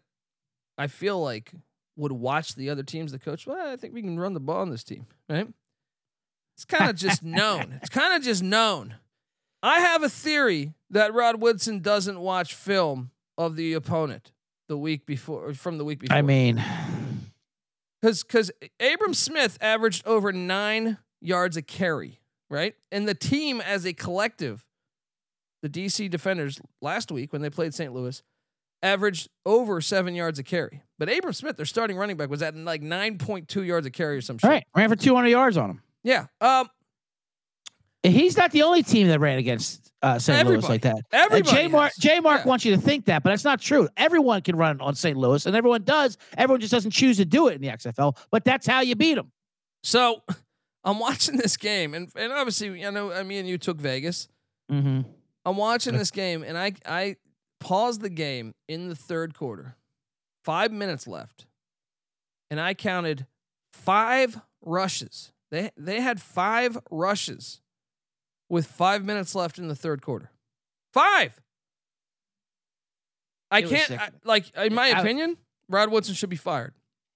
I 0.79 0.87
feel 0.87 1.21
like 1.21 1.53
would 1.97 2.13
watch 2.13 2.55
the 2.55 2.71
other 2.71 2.83
teams. 2.83 3.13
The 3.13 3.19
coach, 3.19 3.47
well, 3.47 3.73
I 3.73 3.77
think 3.77 3.95
we 3.95 4.03
can 4.03 4.19
run 4.19 4.35
the 4.35 4.41
ball 4.41 4.61
on 4.61 4.71
this 4.71 4.85
team, 4.85 5.07
right? 5.29 5.49
It's 6.57 6.65
kind 6.65 6.89
of 6.89 6.97
just 6.97 7.23
known. 7.23 7.79
It's 7.83 7.91
kind 7.91 8.15
of 8.15 8.23
just 8.23 8.43
known. 8.43 8.97
I 9.67 9.81
have 9.81 10.05
a 10.05 10.09
theory 10.09 10.75
that 10.91 11.13
Rod 11.13 11.41
Woodson 11.41 11.81
doesn't 11.81 12.21
watch 12.21 12.55
film 12.55 13.11
of 13.37 13.57
the 13.57 13.73
opponent 13.73 14.31
the 14.69 14.79
week 14.79 15.07
before, 15.07 15.55
from 15.55 15.77
the 15.77 15.85
week 15.85 15.99
before. 15.99 16.17
I 16.17 16.23
mean, 16.23 16.63
because 18.01 18.23
because 18.23 18.53
Abram 18.79 19.13
Smith 19.13 19.59
averaged 19.61 20.07
over 20.07 20.33
nine 20.33 20.99
yards 21.21 21.57
a 21.57 21.63
carry, 21.63 22.21
right? 22.49 22.77
And 22.93 23.09
the 23.09 23.15
team 23.15 23.61
as 23.61 23.85
a 23.85 23.93
collective, 23.93 24.65
the 25.63 25.69
DC 25.69 26.09
Defenders 26.11 26.61
last 26.81 27.11
week 27.11 27.33
when 27.33 27.43
they 27.43 27.51
played 27.51 27.75
St. 27.75 27.93
Louis, 27.93 28.23
averaged 28.85 29.29
over 29.45 29.81
seven 29.81 30.15
yards 30.15 30.39
a 30.39 30.45
carry. 30.45 30.85
But 30.97 31.13
Abram 31.13 31.33
Smith, 31.33 31.57
their 31.57 31.67
starting 31.67 31.97
running 31.97 32.17
back, 32.17 32.31
was 32.31 32.41
at 32.41 32.55
like 32.55 32.83
nine 32.83 33.19
point 33.19 33.49
two 33.49 33.65
yards 33.65 33.85
a 33.85 33.91
carry 33.91 34.19
or 34.19 34.21
some 34.21 34.39
shit. 34.39 34.45
all 34.45 34.51
right, 34.51 34.65
ran 34.77 34.89
for 34.89 34.95
200 34.95 35.27
yards 35.29 35.57
on 35.57 35.71
him. 35.71 35.83
Yeah. 36.05 36.27
Um. 36.41 36.69
He's 38.13 38.37
not 38.37 38.51
the 38.53 38.63
only 38.63 38.83
team 38.83 39.09
that 39.09 39.21
ran 39.21 39.39
against 39.39 39.93
uh, 40.03 40.19
St. 40.19 40.47
Louis 40.47 40.69
like 40.69 40.83
that. 40.83 40.97
Everybody. 41.13 41.57
J 41.57 41.69
Mark. 41.69 41.93
J 41.99 42.21
Mark 42.21 42.43
Yeah. 42.43 42.49
wants 42.49 42.65
you 42.65 42.75
to 42.77 42.81
think 42.81 43.07
that, 43.07 43.23
but 43.23 43.31
that's 43.31 43.45
not 43.45 43.61
true. 43.61 43.89
Everyone 43.97 44.43
can 44.43 44.57
run 44.57 44.81
on 44.81 44.95
St. 44.95 45.17
Louis, 45.17 45.45
and 45.47 45.57
everyone 45.57 45.83
does. 45.83 46.17
Everyone 46.37 46.61
just 46.61 46.73
doesn't 46.73 46.93
choose 46.93 47.17
to 47.17 47.25
do 47.25 47.49
it 47.49 47.55
in 47.55 47.61
the 47.61 47.69
XFL. 47.69 48.17
But 48.31 48.45
that's 48.45 48.67
how 48.67 48.81
you 48.81 48.95
beat 48.95 49.15
them. 49.15 49.33
So 49.83 50.23
I'm 50.85 50.99
watching 50.99 51.37
this 51.37 51.57
game, 51.57 51.95
and 51.95 52.11
and 52.17 52.33
obviously, 52.33 52.85
I 52.85 52.91
know 52.91 53.13
I 53.13 53.23
mean 53.23 53.47
you 53.47 53.59
took 53.59 53.79
Vegas. 53.79 54.29
Mm-hmm. 54.71 55.03
I'm 55.45 55.57
watching 55.57 55.97
this 55.97 56.11
game 56.11 56.43
and 56.43 56.59
I 56.59 56.73
I 56.85 57.17
paused 57.61 58.01
the 58.01 58.11
game 58.11 58.55
in 58.69 58.89
the 58.89 58.97
third 58.97 59.35
quarter. 59.35 59.77
5 60.45 60.73
minutes 60.73 61.07
left. 61.09 61.47
And 62.51 62.61
I 62.61 62.75
counted 62.75 63.27
5 63.73 64.41
rushes. 64.63 65.33
They 65.51 65.71
they 65.77 66.01
had 66.01 66.21
5 66.21 66.79
rushes 66.91 67.61
with 68.49 68.67
5 68.67 69.05
minutes 69.05 69.35
left 69.35 69.59
in 69.59 69.69
the 69.69 69.75
third 69.75 70.03
quarter. 70.03 70.31
5. 70.93 71.41
I 73.51 73.59
It 73.61 73.69
can't 73.69 73.91
I, 73.93 74.09
like 74.25 74.55
in 74.57 74.75
my 74.75 74.87
I- 74.91 75.01
opinion, 75.01 75.37
Rod 75.69 75.91
Woodson 75.91 76.15
should 76.15 76.31
be 76.31 76.37
fired. 76.37 76.75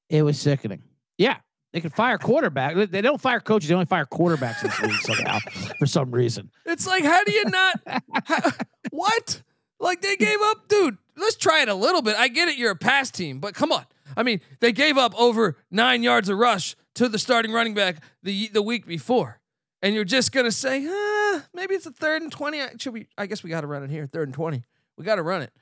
It 0.08 0.22
was 0.22 0.38
sickening. 0.40 0.82
Yeah, 1.18 1.36
they 1.72 1.80
can 1.80 1.90
fire 1.90 2.18
quarterback. 2.18 2.74
They- 2.76 2.86
They 2.86 3.00
don't 3.00 3.20
fire 3.20 3.40
coaches. 3.40 3.68
They 3.68 3.74
only 3.74 3.86
fire 3.86 4.06
quarterbacks 4.06 4.62
this 4.62 4.80
league 4.80 5.00
somehow 5.02 5.38
for 5.78 5.86
some 5.86 6.10
reason. 6.10 6.50
It's 6.66 6.86
like, 6.86 7.04
how 7.04 7.24
do 7.24 7.32
you 7.32 7.44
not? 7.44 7.80
how- 8.24 8.50
what? 8.90 9.42
Like 9.80 10.02
they 10.02 10.16
gave 10.16 10.38
up, 10.42 10.68
dude. 10.68 10.98
Let's 11.16 11.36
try 11.36 11.62
it 11.62 11.68
a 11.68 11.74
little 11.74 12.02
bit. 12.02 12.16
I 12.16 12.28
get 12.28 12.48
it, 12.48 12.56
you're 12.56 12.70
a 12.70 12.76
pass 12.76 13.10
team, 13.10 13.40
but 13.40 13.54
come 13.54 13.72
on. 13.72 13.84
I 14.16 14.22
mean, 14.22 14.40
they 14.60 14.72
gave 14.72 14.98
up 14.98 15.14
over 15.18 15.56
nine 15.70 16.02
yards 16.02 16.28
of 16.28 16.38
rush 16.38 16.76
to 16.96 17.08
the 17.08 17.18
starting 17.18 17.52
running 17.52 17.74
back 17.74 18.02
the 18.22 18.48
the 18.48 18.62
week 18.62 18.86
before, 18.86 19.39
and 19.82 19.94
you're 19.94 20.04
just 20.04 20.32
gonna 20.32 20.50
say, 20.52 20.86
ah, 20.88 21.44
maybe 21.54 21.74
it's 21.74 21.86
a 21.86 21.90
third 21.92 22.22
and 22.22 22.30
twenty. 22.32 22.60
Should 22.78 22.92
we? 22.92 23.06
I 23.18 23.26
guess 23.26 23.42
we 23.42 23.50
got 23.50 23.62
to 23.62 23.66
run 23.66 23.82
it 23.82 23.90
here. 23.90 24.06
Third 24.06 24.28
and 24.28 24.34
twenty. 24.34 24.62
We 24.96 25.04
got 25.04 25.16
to 25.16 25.22
run 25.22 25.42
it. 25.42 25.52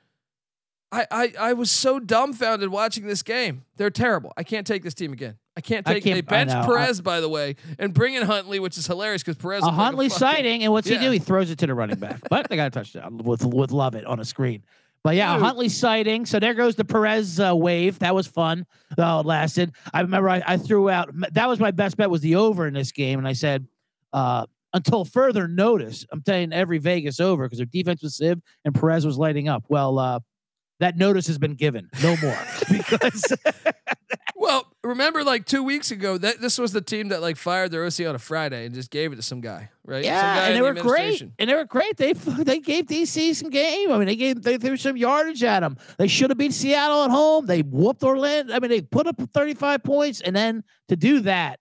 I, 0.91 1.05
I 1.11 1.33
I 1.39 1.53
was 1.53 1.69
so 1.69 1.99
dumbfounded 1.99 2.69
watching 2.69 3.05
this 3.05 3.21
game. 3.21 3.63
They're 3.77 3.91
terrible. 3.91 4.33
I 4.35 4.43
can't 4.43 4.65
take 4.65 4.81
this 4.83 4.95
team 4.95 5.13
again. 5.13 5.37
I 5.55 5.61
can't 5.61 5.87
I 5.87 5.93
take. 5.95 6.03
can't- 6.03 6.15
they 6.15 6.35
I 6.35 6.45
benched 6.45 6.53
know. 6.55 6.61
I- 6.61 6.65
Perez, 6.65 6.99
by 7.01 7.19
the 7.21 7.29
way, 7.29 7.57
and 7.77 7.93
bring 7.93 8.15
in 8.15 8.23
Hundley, 8.23 8.59
which 8.59 8.75
is 8.77 8.87
hilarious 8.87 9.21
because 9.21 9.37
Perez. 9.37 9.63
A 9.63 9.71
Hundley 9.71 10.09
fucking- 10.09 10.19
sighting, 10.19 10.63
and 10.63 10.73
what's 10.73 10.89
Yeah. 10.89 10.97
he 10.97 11.05
do? 11.05 11.11
He 11.11 11.19
throws 11.19 11.51
it 11.51 11.59
to 11.59 11.67
the 11.67 11.75
running 11.75 11.99
back, 11.99 12.21
but 12.29 12.49
they 12.49 12.55
got 12.55 12.67
a 12.67 12.71
touchdown 12.71 13.17
with 13.19 13.45
with 13.45 13.71
love 13.71 13.93
it 13.95 14.05
on 14.05 14.19
a 14.19 14.25
screen. 14.25 14.63
But 15.03 15.15
yeah, 15.15 15.31
a 15.33 15.37
Dude. 15.37 15.45
Hundley 15.45 15.69
sighting. 15.69 16.25
So 16.25 16.39
there 16.39 16.53
goes 16.55 16.75
the 16.75 16.83
Perez 16.85 17.39
uh, 17.39 17.55
wave. 17.55 17.99
That 17.99 18.15
was 18.15 18.25
fun. 18.27 18.65
Oh, 18.97 19.19
it 19.21 19.25
lasted. 19.27 19.71
I 19.93 20.01
remember 20.01 20.27
I, 20.29 20.41
I 20.45 20.57
threw 20.57 20.89
out. 20.89 21.09
That 21.33 21.47
was 21.47 21.59
my 21.59 21.71
best 21.71 21.97
bet 21.97 22.09
was 22.09 22.21
the 22.21 22.35
over 22.35 22.65
in 22.67 22.73
this 22.73 22.91
game, 22.91 23.19
and 23.19 23.27
I 23.27 23.33
said 23.33 23.65
uh, 24.13 24.45
until 24.73 25.05
further 25.05 25.47
notice. 25.47 26.05
I'm 26.11 26.21
telling 26.21 26.53
every 26.53 26.77
Vegas 26.77 27.19
over 27.19 27.45
because 27.45 27.57
their 27.57 27.65
defense 27.65 28.01
was 28.01 28.17
sieve 28.17 28.39
and 28.65 28.73
Perez 28.73 29.05
was 29.05 29.17
lighting 29.17 29.47
up. 29.47 29.65
Well, 29.67 29.99
uh, 29.99 30.19
that 30.79 30.97
notice 30.97 31.27
has 31.27 31.37
been 31.37 31.55
given. 31.55 31.89
No 32.01 32.15
more 32.17 32.37
because 32.71 33.33
Well, 34.39 34.65
remember 34.85 35.25
like 35.25 35.45
two 35.45 35.63
weeks 35.63 35.91
ago 35.91 36.17
that 36.17 36.39
this 36.39 36.57
was 36.57 36.71
the 36.71 36.79
team 36.79 37.09
that 37.09 37.21
like 37.21 37.35
fired 37.35 37.71
their 37.71 37.85
OC 37.85 38.07
on 38.07 38.15
a 38.15 38.19
Friday 38.19 38.65
and 38.65 38.73
just 38.73 38.89
gave 38.89 39.11
it 39.11 39.17
to 39.17 39.21
some 39.21 39.41
guy, 39.41 39.69
right? 39.83 40.03
Yeah, 40.03 40.21
guy 40.21 40.45
and 40.47 40.55
they 40.55 40.59
the 40.59 40.63
were 40.63 40.73
great. 40.73 41.21
And 41.37 41.49
they 41.49 41.53
were 41.53 41.65
great. 41.65 41.97
They 41.97 42.13
they 42.13 42.59
gave 42.59 42.85
DC 42.85 43.35
some 43.35 43.49
game. 43.49 43.91
I 43.91 43.97
mean, 43.97 44.07
they 44.07 44.15
gave 44.15 44.41
they 44.41 44.57
threw 44.57 44.77
some 44.77 44.95
yardage 44.95 45.43
at 45.43 45.59
them. 45.59 45.75
They 45.97 46.07
should 46.07 46.29
have 46.29 46.37
beat 46.37 46.53
Seattle 46.53 47.03
at 47.03 47.11
home. 47.11 47.47
They 47.47 47.63
whooped 47.63 48.01
Orlando. 48.01 48.55
I 48.55 48.59
mean, 48.59 48.71
they 48.71 48.81
put 48.81 49.07
up 49.07 49.21
35 49.21 49.83
points, 49.83 50.21
and 50.21 50.33
then 50.33 50.63
to 50.87 50.95
do 50.95 51.19
that, 51.21 51.59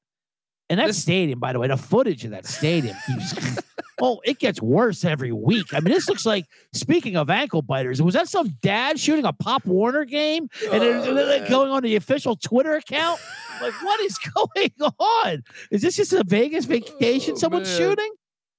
and 0.71 0.79
that 0.81 0.87
This- 0.89 1.03
stadium, 1.03 1.39
by 1.41 1.53
the 1.53 1.59
way, 1.59 1.69
the 1.69 1.77
footage 1.77 2.25
of 2.25 2.31
that 2.33 2.47
stadium 2.47 2.97
keeps. 3.07 3.59
oh, 4.03 4.21
it 4.25 4.39
gets 4.39 4.61
worse 4.63 5.05
every 5.05 5.33
week. 5.33 5.73
I 5.73 5.81
mean, 5.81 5.93
this 5.95 6.09
looks 6.09 6.25
like. 6.27 6.47
Speaking 6.73 7.17
of 7.17 7.31
ankle 7.31 7.63
biters, 7.63 8.01
was 8.03 8.15
that 8.15 8.29
some 8.29 8.49
dad 8.63 8.99
shooting 9.01 9.25
a 9.25 9.33
Pop 9.33 9.65
Warner 9.67 10.05
game 10.05 10.49
and 10.71 10.83
they're, 10.83 11.01
they're, 11.03 11.41
like, 11.41 11.43
Oh, 11.47 11.49
going 11.49 11.71
on 11.71 11.83
the 11.83 11.97
official 11.97 12.37
Twitter 12.37 12.75
account? 12.75 13.21
Like, 13.61 13.73
what 13.83 13.99
is 14.01 14.19
going 14.35 14.71
on? 15.01 15.43
Is 15.71 15.83
this 15.83 15.97
just 15.97 16.13
a 16.13 16.23
Vegas 16.25 16.65
vacation? 16.67 17.35
Oh, 17.35 17.39
Someone's 17.39 17.69
man. 17.69 17.79
shooting? 17.79 18.11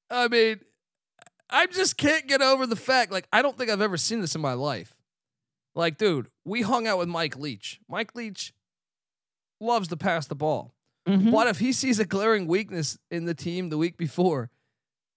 I 0.10 0.28
mean, 0.28 0.60
I 1.50 1.68
just 1.68 1.98
can't 1.98 2.28
get 2.28 2.42
over 2.42 2.66
the 2.68 2.76
fact. 2.76 3.12
Like, 3.12 3.28
I 3.32 3.42
don't 3.42 3.58
think 3.58 3.70
I've 3.70 3.82
ever 3.82 3.98
seen 3.98 4.22
this 4.22 4.36
in 4.36 4.42
my 4.42 4.54
life. 4.54 4.96
Like, 5.76 5.98
dude, 5.98 6.28
we 6.44 6.64
hung 6.64 6.88
out 6.88 6.98
with 6.98 7.08
Mike 7.08 7.38
Leach. 7.38 7.80
Mike 7.88 8.16
Leach 8.16 8.54
loves 9.62 9.88
to 9.90 9.98
pass 9.98 10.26
the 10.26 10.36
ball. 10.36 10.74
Mhm. 11.10 11.32
What 11.32 11.48
if 11.48 11.60
he 11.60 11.72
sees 11.74 12.00
a 12.00 12.06
glaring 12.06 12.48
weakness 12.48 12.98
in 13.12 13.26
the 13.26 13.34
team 13.34 13.70
the 13.70 13.78
week 13.78 13.98
before? 13.98 14.50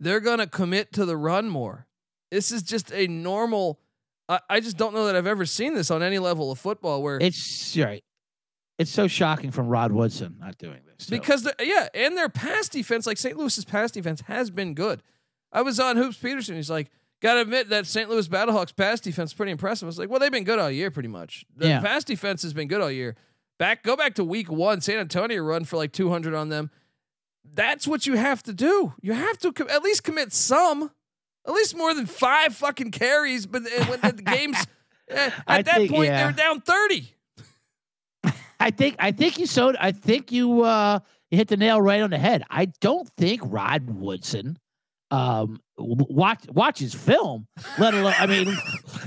They're 0.00 0.20
gonna 0.20 0.46
commit 0.46 0.92
to 0.94 1.04
the 1.04 1.16
run 1.16 1.48
more. 1.48 1.86
This 2.30 2.50
is 2.50 2.62
just 2.62 2.92
a 2.92 3.06
normal. 3.06 3.78
I, 4.28 4.40
I 4.48 4.60
just 4.60 4.76
don't 4.76 4.94
know 4.94 5.06
that 5.06 5.14
I've 5.16 5.26
ever 5.26 5.44
seen 5.46 5.74
this 5.74 5.90
on 5.90 6.02
any 6.02 6.18
level 6.18 6.50
of 6.50 6.58
football 6.58 7.02
where 7.02 7.18
It's 7.20 7.76
right. 7.76 8.02
It's 8.78 8.90
so 8.90 9.06
shocking 9.06 9.50
from 9.50 9.68
Rod 9.68 9.92
Woodson 9.92 10.36
not 10.40 10.58
doing 10.58 10.80
this. 10.86 11.08
because 11.08 11.46
yeah, 11.60 11.88
and 11.94 12.16
their 12.16 12.28
pass 12.28 12.68
defense, 12.68 13.06
like 13.06 13.18
St. 13.18 13.36
Louis's 13.36 13.64
pass 13.64 13.90
defense, 13.90 14.22
has 14.22 14.50
been 14.50 14.74
good. 14.74 15.02
I 15.52 15.62
was 15.62 15.78
on 15.78 15.96
Hoops 15.96 16.16
Peterson. 16.16 16.56
He's 16.56 16.70
like, 16.70 16.90
gotta 17.20 17.42
admit 17.42 17.68
that 17.68 17.86
St. 17.86 18.08
Louis 18.08 18.26
Battlehawks 18.26 18.74
pass 18.74 18.98
defense 18.98 19.30
is 19.30 19.34
pretty 19.34 19.52
impressive. 19.52 19.86
I 19.86 19.88
was 19.88 19.98
like, 19.98 20.08
well, 20.08 20.18
they've 20.18 20.32
been 20.32 20.44
good 20.44 20.58
all 20.58 20.70
year, 20.70 20.90
pretty 20.90 21.10
much. 21.10 21.44
The 21.54 21.68
Yeah. 21.68 21.80
pass 21.80 22.02
defense 22.02 22.42
has 22.42 22.54
been 22.54 22.66
good 22.66 22.80
all 22.80 22.90
year. 22.90 23.14
Back, 23.62 23.84
go 23.84 23.94
back 23.94 24.14
to 24.16 24.24
week 24.24 24.50
one. 24.50 24.80
San 24.80 24.98
Antonio 24.98 25.40
run 25.40 25.64
for 25.64 25.76
like 25.76 25.92
200 25.92 26.34
on 26.34 26.48
them. 26.48 26.68
That's 27.54 27.86
what 27.86 28.08
you 28.08 28.16
have 28.16 28.42
to 28.42 28.52
do. 28.52 28.92
You 29.00 29.12
have 29.12 29.38
to 29.38 29.52
com- 29.52 29.70
at 29.70 29.84
least 29.84 30.02
commit 30.02 30.32
some, 30.32 30.90
at 31.46 31.52
least 31.52 31.76
more 31.76 31.94
than 31.94 32.06
five 32.06 32.56
fucking 32.56 32.90
carries. 32.90 33.46
But 33.46 33.62
uh, 33.62 33.84
when 33.84 34.00
the 34.00 34.20
games 34.20 34.56
uh, 35.08 35.30
at 35.46 35.66
that 35.66 35.76
think- 35.76 35.92
point 35.92 36.06
yeah. 36.06 36.24
they're 36.24 36.32
down 36.32 36.60
30. 36.60 37.14
I 38.58 38.72
think 38.72 38.96
I 38.98 39.12
think 39.12 39.38
you 39.38 39.46
so 39.46 39.72
I 39.78 39.92
think 39.92 40.32
you 40.32 40.62
uh 40.62 40.98
you 41.30 41.38
hit 41.38 41.46
the 41.46 41.56
nail 41.56 41.80
right 41.80 42.00
on 42.00 42.10
the 42.10 42.18
head. 42.18 42.42
I 42.50 42.64
don't 42.80 43.08
think 43.10 43.42
Rod 43.44 43.88
Woodson 43.88 44.58
um 45.12 45.60
watch 45.78 46.44
watch 46.48 46.78
his 46.78 46.94
film. 46.94 47.46
Let 47.78 47.94
alone, 47.94 48.14
I 48.18 48.26
mean, 48.26 48.56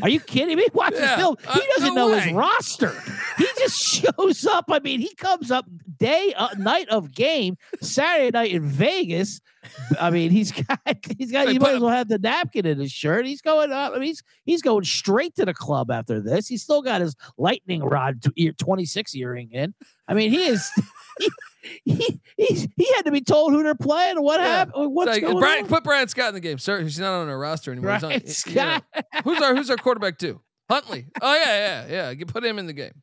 are 0.02 0.10
you 0.10 0.20
kidding 0.20 0.56
me? 0.58 0.68
Watch 0.74 0.94
Yeah, 0.96 1.08
his 1.16 1.20
film. 1.20 1.36
He 1.42 1.48
uh, 1.60 1.64
doesn't 1.78 1.96
no 1.96 2.08
know 2.08 2.14
way. 2.14 2.20
his 2.22 2.34
roster. 2.34 2.94
He 3.38 3.46
just 3.58 3.82
shows 4.18 4.46
up. 4.46 4.66
I 4.70 4.80
mean, 4.80 5.00
he 5.00 5.14
comes 5.16 5.52
up 5.52 5.66
day 5.98 6.34
uh, 6.38 6.50
night 6.58 6.88
of 6.90 7.14
game 7.14 7.58
Saturday 7.82 8.32
night 8.32 8.52
in 8.52 8.64
Vegas. 8.64 9.42
I 10.00 10.12
mean, 10.12 10.30
he's 10.30 10.52
got 10.68 10.80
he's 11.18 11.32
got. 11.32 11.48
They 11.48 11.54
You 11.54 11.60
might 11.60 11.76
as 11.76 11.82
well 11.82 11.90
have 11.90 12.08
the 12.08 12.20
napkin 12.20 12.66
in 12.66 12.80
his 12.80 12.92
shirt. 12.92 13.26
He's 13.26 13.42
going 13.42 13.72
up. 13.72 13.94
I 13.94 13.96
mean, 13.96 14.04
he's 14.08 14.24
he's 14.44 14.62
going 14.62 14.84
straight 14.84 15.36
to 15.36 15.46
the 15.46 15.54
club 15.56 15.90
after 15.90 16.20
this. 16.20 16.48
He's 16.48 16.62
still 16.62 16.82
got 16.84 17.02
his 17.02 17.16
lightning 17.38 17.84
rod 17.84 18.24
ear, 18.36 18.52
26 18.52 19.16
earring 19.16 19.52
in. 19.52 19.74
I 20.08 20.14
mean, 20.14 20.30
he 20.30 20.46
is. 20.46 20.70
He, 21.18 21.30
he, 21.86 22.20
he's, 22.38 22.68
he 22.76 22.94
had 22.96 23.04
to 23.06 23.12
be 23.12 23.22
told 23.22 23.54
who 23.54 23.64
they're 23.64 23.76
playing 23.76 24.18
and 24.18 24.24
what 24.26 24.40
Yeah. 24.40 24.48
happened. 24.48 24.94
What's 24.94 25.08
Like, 25.12 25.22
going 25.22 25.40
Brian, 25.40 25.64
on? 25.64 25.70
put 25.70 25.84
Brian 25.84 26.08
Scott 26.08 26.30
in 26.30 26.34
the 26.36 26.40
game. 26.40 26.58
Sir, 26.58 26.82
he's 26.82 27.00
not 27.00 27.14
on 27.22 27.30
our 27.30 27.38
roster 27.38 27.72
anymore. 27.72 27.92
On- 27.92 28.00
Brian 28.02 28.22
yeah. 28.26 28.32
Scott. 28.32 28.84
Who's 29.24 29.42
our 29.42 29.56
Who's 29.56 29.70
our 29.70 29.78
quarterback 29.78 30.18
too? 30.18 30.42
Hundley. 30.70 31.06
Oh 31.22 31.36
yeah, 31.36 31.86
yeah, 31.88 32.12
yeah. 32.12 32.24
Put 32.28 32.44
him 32.44 32.58
in 32.60 32.66
the 32.68 32.74
game. 32.74 33.02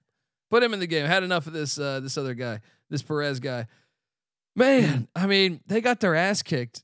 Put 0.51 0.63
him 0.63 0.75
in 0.75 0.81
the 0.81 0.87
game. 0.87 1.07
Had 1.07 1.23
enough 1.23 1.47
of 1.47 1.53
this. 1.53 1.79
Uh, 1.79 2.01
this 2.01 2.19
other 2.19 2.35
guy, 2.35 2.61
this 2.91 3.03
Perez 3.03 3.41
guy. 3.41 3.67
Man, 4.55 5.09
I 5.17 5.27
mean, 5.27 5.61
they 5.67 5.81
got 5.81 6.01
their 6.01 6.15
ass 6.15 6.43
kicked. 6.43 6.83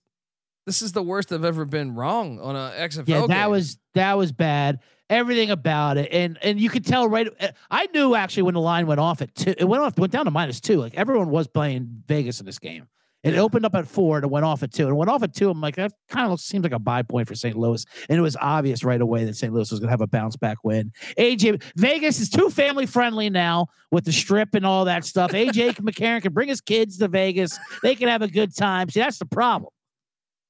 This 0.67 0.81
is 0.83 0.93
the 0.93 1.03
worst 1.03 1.33
I've 1.33 1.45
ever 1.45 1.65
been 1.65 1.95
wrong 1.95 2.41
on 2.41 2.57
a 2.57 2.73
XFL. 2.79 3.09
Yeah, 3.09 3.21
that 3.27 3.43
game. 3.45 3.51
was 3.51 3.79
that 3.95 4.17
was 4.17 4.33
bad. 4.33 4.81
Everything 5.11 5.51
about 5.51 5.97
it, 5.97 6.09
and 6.13 6.39
and 6.43 6.61
you 6.61 6.69
could 6.69 6.85
tell 6.85 7.09
right. 7.09 7.29
I 7.71 7.87
knew 7.95 8.15
actually 8.15 8.43
when 8.43 8.55
the 8.55 8.61
line 8.61 8.87
went 8.87 9.01
off 9.01 9.23
at 9.23 9.35
two. 9.35 9.55
It 9.57 9.65
went 9.65 9.83
off, 9.83 9.99
went 9.99 10.13
down 10.13 10.27
to 10.27 10.31
minus 10.31 10.61
two. 10.61 10.77
Like 10.79 10.95
everyone 10.97 11.31
was 11.31 11.49
playing 11.49 12.03
Vegas 12.07 12.41
in 12.41 12.47
this 12.47 12.59
game. 12.59 12.89
It 13.25 13.35
Yeah. 13.35 13.41
opened 13.41 13.65
up 13.65 13.75
at 13.75 13.89
four 13.89 14.19
and 14.19 14.25
it 14.25 14.31
went 14.31 14.45
off 14.45 14.63
at 14.63 14.71
two. 14.73 14.85
And 14.85 14.93
it 14.93 14.95
went 14.97 15.11
off 15.11 15.23
at 15.25 15.35
two. 15.35 15.51
I'm 15.51 15.61
like, 15.61 15.75
that 15.75 15.93
kind 16.09 16.31
of 16.31 16.41
seems 16.41 16.63
like 16.63 16.73
a 16.73 16.79
buy 16.79 17.03
point 17.03 17.27
for 17.27 17.35
St. 17.35 17.57
Louis. 17.57 17.85
And 18.09 18.17
it 18.17 18.21
was 18.23 18.37
obvious 18.41 18.85
right 18.85 19.01
away 19.01 19.25
that 19.25 19.35
St. 19.35 19.53
Louis 19.53 19.69
was 19.71 19.81
going 19.81 19.89
to 19.89 19.91
have 19.91 20.01
a 20.03 20.07
bounce 20.07 20.37
back 20.37 20.59
win. 20.63 20.93
AJ 21.19 21.61
Vegas 21.75 22.21
is 22.21 22.29
too 22.31 22.49
family 22.49 22.87
friendly 22.87 23.29
now 23.29 23.67
with 23.91 24.05
the 24.05 24.13
strip 24.13 24.55
and 24.55 24.65
all 24.65 24.85
that 24.85 25.05
stuff. 25.05 25.33
AJ 25.33 25.77
McCarron 25.81 26.23
can 26.23 26.33
bring 26.33 26.49
his 26.49 26.61
kids 26.61 26.97
to 26.99 27.09
Vegas. 27.09 27.59
They 27.83 27.97
can 27.97 28.07
have 28.09 28.23
a 28.23 28.29
good 28.29 28.55
time. 28.55 28.89
See, 28.89 29.01
that's 29.01 29.19
the 29.19 29.27
problem. 29.27 29.73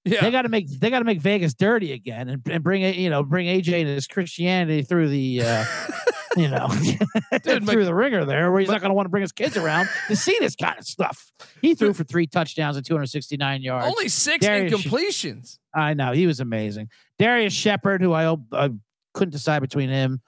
Yeah. 0.05 0.23
They 0.23 0.31
got 0.31 0.43
to 0.43 0.49
make 0.49 0.69
they 0.69 0.91
got 0.91 1.01
to 1.01 1.05
make 1.05 1.21
Vegas 1.21 1.55
dirty 1.55 1.93
again 1.93 2.29
and, 2.29 2.43
and 2.49 2.63
bring 2.63 2.83
it 2.83 2.97
you 2.97 3.11
know 3.11 3.23
bring 3.23 3.47
AJ 3.47 3.81
and 3.81 3.89
his 3.89 4.07
Christianity 4.07 4.83
through 4.83 5.09
the 5.09 5.43
uh, 5.43 5.65
you 6.37 6.49
know 6.49 6.69
Dude, 6.69 7.43
through 7.43 7.61
Mc- 7.61 7.85
the 7.85 7.95
ringer 7.95 8.25
there 8.25 8.51
where 8.51 8.61
he's 8.61 8.71
not 8.71 8.81
going 8.81 8.91
to 8.91 8.95
want 8.95 9.07
to 9.07 9.11
bring 9.11 9.23
his 9.23 9.33
kids 9.33 9.57
around 9.57 9.89
to 10.07 10.17
see 10.17 10.37
this 10.41 10.57
kind 10.57 10.79
of 10.79 10.87
stuff. 10.87 11.31
He 11.61 11.75
threw 11.75 11.93
for 11.93 12.05
three 12.05 12.27
touchdowns 12.27 12.77
and 12.77 12.87
269 12.87 13.63
yards. 13.63 13.87
Only 13.87 14.09
six 14.09 14.47
Darrius- 14.47 14.73
incompletions. 14.73 15.59
I 15.75 15.95
know 15.95 16.13
he 16.13 16.27
was 16.27 16.41
amazing. 16.41 16.89
Darrius 17.19 17.53
Shepherd, 17.53 18.01
who 18.01 18.13
I, 18.13 18.35
I 18.53 18.71
couldn't 19.15 19.33
decide 19.33 19.61
between 19.61 19.91
him 19.91 20.23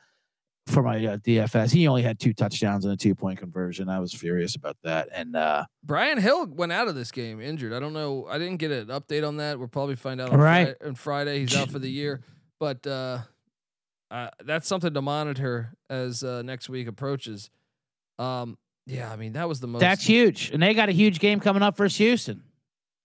for 0.67 0.83
my 0.83 1.05
uh, 1.05 1.17
DFS. 1.19 1.73
He 1.73 1.89
only 1.89 2.03
had 2.03 2.19
two 2.21 2.33
touchdowns 2.33 2.85
and 2.85 2.95
a 2.95 2.97
two 2.97 3.15
point 3.15 3.39
conversion. 3.39 3.89
I 3.89 3.99
was 3.99 4.13
furious 4.15 4.55
about 4.55 4.77
that. 4.85 5.09
And 5.13 5.35
uh, 5.37 5.65
Brian 5.83 6.19
Hill 6.19 6.47
went 6.47 6.73
out 6.73 6.87
of 6.89 6.95
this 6.95 7.11
game 7.11 7.41
injured. 7.41 7.73
I 7.73 7.81
don't 7.81 7.93
know. 7.93 8.27
I 8.29 8.39
didn't 8.39 8.59
get 8.59 8.71
an 8.71 8.87
update 8.89 9.27
on 9.27 9.39
that. 9.39 9.59
We'll 9.59 9.69
probably 9.69 9.97
find 9.97 10.21
out 10.21 10.31
on, 10.31 10.39
Right. 10.41 10.65
Friday, 10.67 10.89
on 10.89 10.95
Friday. 10.95 11.41
He's 11.41 11.57
out 11.57 11.71
for 11.71 11.79
the 11.79 11.91
year, 11.91 12.21
but 12.61 12.87
uh, 12.87 13.19
uh, 14.11 14.29
that's 14.45 14.67
something 14.69 14.93
to 14.95 15.03
monitor 15.03 15.73
as 15.89 16.23
uh, 16.23 16.43
next 16.43 16.69
week 16.69 16.87
approaches. 16.89 17.51
Um, 18.19 18.59
yeah, 18.87 19.11
I 19.13 19.17
mean 19.17 19.33
that 19.35 19.49
was 19.49 19.61
the 19.61 19.67
most. 19.67 19.81
that's 19.81 20.05
huge. 20.05 20.51
And 20.53 20.63
they 20.63 20.75
got 20.75 20.89
a 20.89 20.93
huge 20.93 21.21
game 21.21 21.41
coming 21.41 21.63
up 21.63 21.77
versus 21.77 21.97
Houston. 21.99 22.43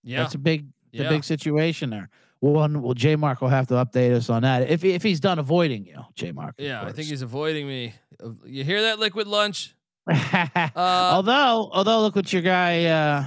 yeah, 0.03 0.21
That's 0.23 0.33
a 0.35 0.39
big, 0.39 0.67
the 0.91 1.03
yeah. 1.03 1.09
big 1.09 1.23
situation 1.23 1.89
there. 1.89 2.09
One, 2.53 2.81
well, 2.81 2.93
J 2.93 3.15
Mark 3.15 3.41
will 3.41 3.49
have 3.49 3.67
to 3.67 3.73
update 3.75 4.13
us 4.13 4.29
on 4.29 4.43
that 4.43 4.69
if 4.69 4.83
if 4.83 5.01
he's 5.03 5.19
done 5.19 5.39
avoiding 5.39 5.85
you, 5.85 6.03
J 6.15 6.31
Mark. 6.31 6.55
yeah. 6.57 6.83
I 6.83 6.91
think 6.91 7.07
he's 7.07 7.21
avoiding 7.21 7.67
me. 7.67 7.93
Uh, 8.23 8.29
You 8.45 8.63
hear 8.63 8.81
that, 8.83 8.99
Liquid 8.99 9.27
Lunch? 9.27 9.73
Uh, 10.07 10.69
although, 10.75 11.69
although, 11.73 12.01
look 12.01 12.15
what 12.15 12.31
your 12.31 12.41
guy 12.41 12.85
uh, 12.85 13.25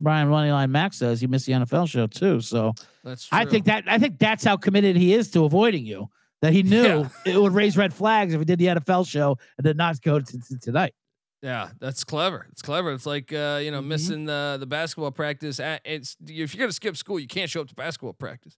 Brian 0.00 0.28
Moneyline 0.28 0.70
Max 0.70 0.96
says. 0.98 1.20
He 1.20 1.26
missed 1.26 1.46
the 1.46 1.52
NFL 1.52 1.88
show 1.88 2.06
too. 2.06 2.40
So 2.40 2.72
That's 3.04 3.26
true. 3.26 3.38
I 3.38 3.44
think 3.44 3.64
that 3.66 3.84
I 3.88 3.98
think 3.98 4.18
that's 4.18 4.44
how 4.44 4.56
committed 4.56 4.96
he 4.96 5.12
is 5.14 5.30
to 5.32 5.44
avoiding 5.44 5.84
you. 5.84 6.08
That 6.42 6.52
he 6.52 6.62
knew 6.62 6.82
Yeah. 6.82 7.08
it 7.26 7.36
would 7.42 7.52
raise 7.52 7.76
red 7.76 7.92
flags 7.92 8.32
if 8.32 8.40
he 8.40 8.44
did 8.44 8.58
the 8.58 8.66
NFL 8.66 9.06
show 9.06 9.36
and 9.58 9.64
did 9.64 9.76
not 9.76 10.00
go 10.00 10.20
to, 10.20 10.38
to 10.40 10.58
tonight. 10.58 10.94
Yeah, 11.42 11.70
that's 11.78 12.04
clever. 12.04 12.46
It's 12.52 12.62
clever. 12.62 12.92
It's 12.92 13.06
like 13.06 13.32
uh, 13.32 13.60
you 13.62 13.70
know 13.70 13.80
Mhm. 13.80 13.86
missing 13.86 14.24
the 14.26 14.56
the 14.60 14.66
basketball 14.66 15.10
practice. 15.10 15.58
At, 15.60 15.80
it's 15.84 16.16
if 16.26 16.54
you're 16.54 16.60
gonna 16.60 16.72
skip 16.72 16.96
school, 16.96 17.18
you 17.18 17.26
can't 17.26 17.48
show 17.50 17.62
up 17.62 17.68
to 17.68 17.74
basketball 17.74 18.12
practice. 18.12 18.56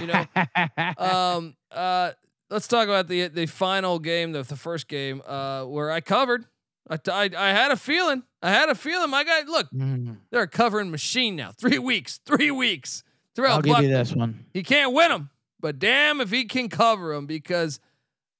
You 0.00 0.06
know. 0.08 0.24
um. 0.98 1.54
Uh. 1.70 2.12
Let's 2.50 2.68
talk 2.68 2.84
about 2.88 3.08
the 3.08 3.28
the 3.28 3.46
final 3.46 3.98
game, 3.98 4.32
the 4.32 4.42
the 4.42 4.56
first 4.56 4.86
game, 4.88 5.22
uh, 5.26 5.64
where 5.64 5.90
I 5.90 6.00
covered. 6.00 6.44
I, 6.88 6.98
I 7.10 7.30
I 7.36 7.48
had 7.50 7.70
a 7.72 7.76
feeling. 7.76 8.22
I 8.42 8.50
had 8.50 8.68
a 8.68 8.74
feeling. 8.74 9.08
My 9.10 9.24
guy, 9.24 9.40
look, 9.46 9.70
Mm, 9.72 10.18
they're 10.30 10.42
a 10.42 10.48
covering 10.48 10.90
machine 10.90 11.36
now. 11.36 11.52
Three 11.52 11.78
weeks. 11.78 12.20
Three 12.26 12.50
weeks. 12.50 13.02
Terrell 13.34 13.54
I'll 13.54 13.62
give 13.62 13.78
you 13.80 13.88
this 13.88 14.12
one. 14.12 14.44
He 14.52 14.62
can't 14.62 14.92
win 14.92 15.08
them, 15.08 15.30
but 15.60 15.78
damn 15.78 16.20
if 16.20 16.30
he 16.30 16.44
can 16.44 16.68
cover 16.68 17.14
them 17.14 17.26
because 17.26 17.80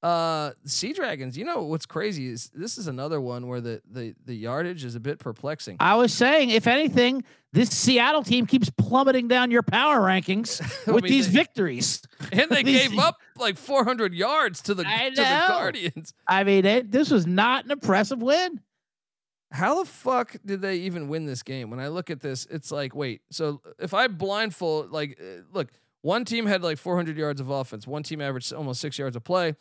uh 0.04 0.52
Sea 0.66 0.92
Dragons, 0.92 1.36
you 1.38 1.44
know 1.46 1.62
what's 1.62 1.86
crazy 1.86 2.28
is 2.28 2.50
this 2.54 2.76
is 2.76 2.86
another 2.88 3.20
one 3.20 3.46
where 3.48 3.60
the 3.62 3.80
the 3.90 4.14
the 4.26 4.34
yardage 4.34 4.84
is 4.84 4.94
a 4.94 5.00
bit 5.00 5.18
perplexing. 5.18 5.78
I 5.80 5.94
was 5.96 6.12
saying, 6.12 6.50
if 6.50 6.66
anything, 6.66 7.24
this 7.54 7.70
Seattle 7.70 8.22
team 8.22 8.44
keeps 8.46 8.68
plummeting 8.68 9.28
down 9.28 9.50
your 9.50 9.62
power 9.62 10.00
rankings 10.00 10.60
I 10.88 10.92
with 10.92 11.04
mean, 11.04 11.12
these 11.12 11.32
they- 11.32 11.38
victories. 11.38 12.02
and 12.32 12.50
they 12.50 12.62
gave 12.62 12.98
up 12.98 13.16
like 13.36 13.56
400 13.56 14.12
yards 14.12 14.60
to 14.62 14.74
the 14.74 14.82
to 14.84 15.10
the. 15.14 15.44
Guardians. 15.48 16.12
I 16.28 16.44
mean, 16.44 16.66
it, 16.66 16.90
this 16.90 17.10
was 17.10 17.26
not 17.26 17.64
an 17.64 17.70
impressive 17.70 18.20
win. 18.20 18.60
How 19.52 19.82
the 19.82 19.88
fuck 19.88 20.36
did 20.44 20.60
they 20.60 20.76
even 20.78 21.08
win 21.08 21.26
this 21.26 21.42
game? 21.44 21.70
When 21.70 21.78
I 21.80 21.88
look 21.88 22.10
at 22.10 22.20
this, 22.20 22.44
it's 22.50 22.72
like, 22.72 22.94
wait, 22.94 23.22
so 23.30 23.60
if 23.78 23.94
I 23.94 24.08
blindfold, 24.08 24.90
like, 24.90 25.16
uh, 25.20 25.42
look, 25.52 25.70
one 26.02 26.24
team 26.24 26.44
had 26.46 26.62
like 26.62 26.76
400 26.76 27.16
yards 27.16 27.40
of 27.40 27.48
offense, 27.50 27.86
one 27.86 28.02
team 28.02 28.20
averaged 28.20 28.52
almost 28.52 28.80
six 28.80 28.98
yards 28.98 29.14
of 29.14 29.22
play, 29.22 29.54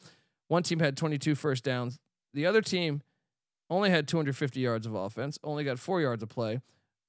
one 0.48 0.64
team 0.64 0.80
had 0.80 0.96
22 0.98 1.36
first 1.36 1.64
downs, 1.64 2.00
the 2.34 2.46
other 2.46 2.62
team 2.62 3.02
only 3.70 3.90
had 3.90 4.08
250 4.08 4.60
yards 4.60 4.86
of 4.86 4.94
offense, 4.94 5.38
only 5.44 5.64
got 5.64 5.80
four 5.80 6.02
yards 6.02 6.22
of 6.24 6.30
play, 6.30 6.62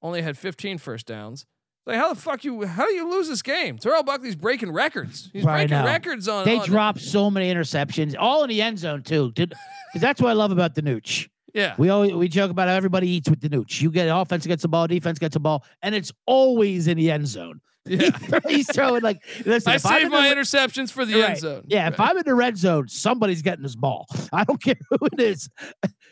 only 0.03 0.22
had 0.22 0.37
15 0.39 0.78
first 0.78 1.07
downs. 1.07 1.47
Like, 1.87 1.97
how 1.97 2.12
the 2.14 2.18
fuck 2.18 2.45
you? 2.45 2.64
How 2.64 2.87
do 2.87 2.95
you 2.95 3.11
lose 3.11 3.28
this 3.28 3.43
game? 3.43 3.76
Terrell 3.76 4.03
Buckley's 4.03 4.37
breaking 4.37 4.72
records. 4.72 5.28
He's 5.35 5.45
I 5.45 5.66
breaking 5.66 5.76
know. 5.78 5.85
records 5.85 6.28
on. 6.28 6.47
They 6.47 6.57
on- 6.59 6.66
dropped 6.66 7.01
so 7.03 7.30
many 7.30 7.53
interceptions, 7.53 8.14
all 8.18 8.43
in 8.43 8.49
the 8.49 8.62
end 8.62 8.78
zone 8.78 9.03
too. 9.03 9.32
Did 9.32 9.51
because 9.93 10.01
that's 10.01 10.20
what 10.20 10.30
I 10.30 10.32
love 10.32 10.51
about 10.51 10.74
the 10.74 10.82
Nooch. 10.82 11.28
Yeah, 11.53 11.74
We 11.78 11.89
always 11.91 12.12
we 12.14 12.26
joke 12.28 12.51
about 12.51 12.68
how 12.68 12.74
everybody 12.74 13.09
eats 13.09 13.28
with 13.30 13.41
the 13.41 13.49
Nooch. 13.51 13.80
You 13.82 13.91
get 13.91 14.09
offense 14.09 14.47
gets 14.47 14.62
the 14.62 14.68
ball, 14.68 14.87
defense 14.89 15.18
gets 15.18 15.35
the 15.35 15.41
ball, 15.41 15.62
and 15.82 15.95
it's 15.95 16.11
always 16.26 16.89
in 16.89 16.97
the 16.97 17.11
end 17.11 17.28
zone. 17.28 17.61
Yeah. 17.87 18.11
He's 18.49 18.70
throwing 18.72 19.03
like 19.03 19.22
listen. 19.45 19.72
I 19.72 19.76
save 19.76 20.05
in 20.05 20.11
the 20.11 20.16
my 20.16 20.28
interceptions 20.35 20.91
for 20.91 21.05
the 21.05 21.14
Right. 21.20 21.30
end 21.30 21.39
zone. 21.41 21.64
Yeah, 21.66 21.89
if 21.89 22.01
I'm 22.01 22.16
in 22.16 22.22
the 22.24 22.35
red 22.35 22.57
zone, 22.57 22.89
somebody's 22.89 23.43
getting 23.43 23.62
this 23.62 23.76
ball. 23.76 24.07
I 24.32 24.45
don't 24.45 24.62
care 24.62 24.76
who 24.91 24.99
it 25.12 25.20
is. 25.20 25.49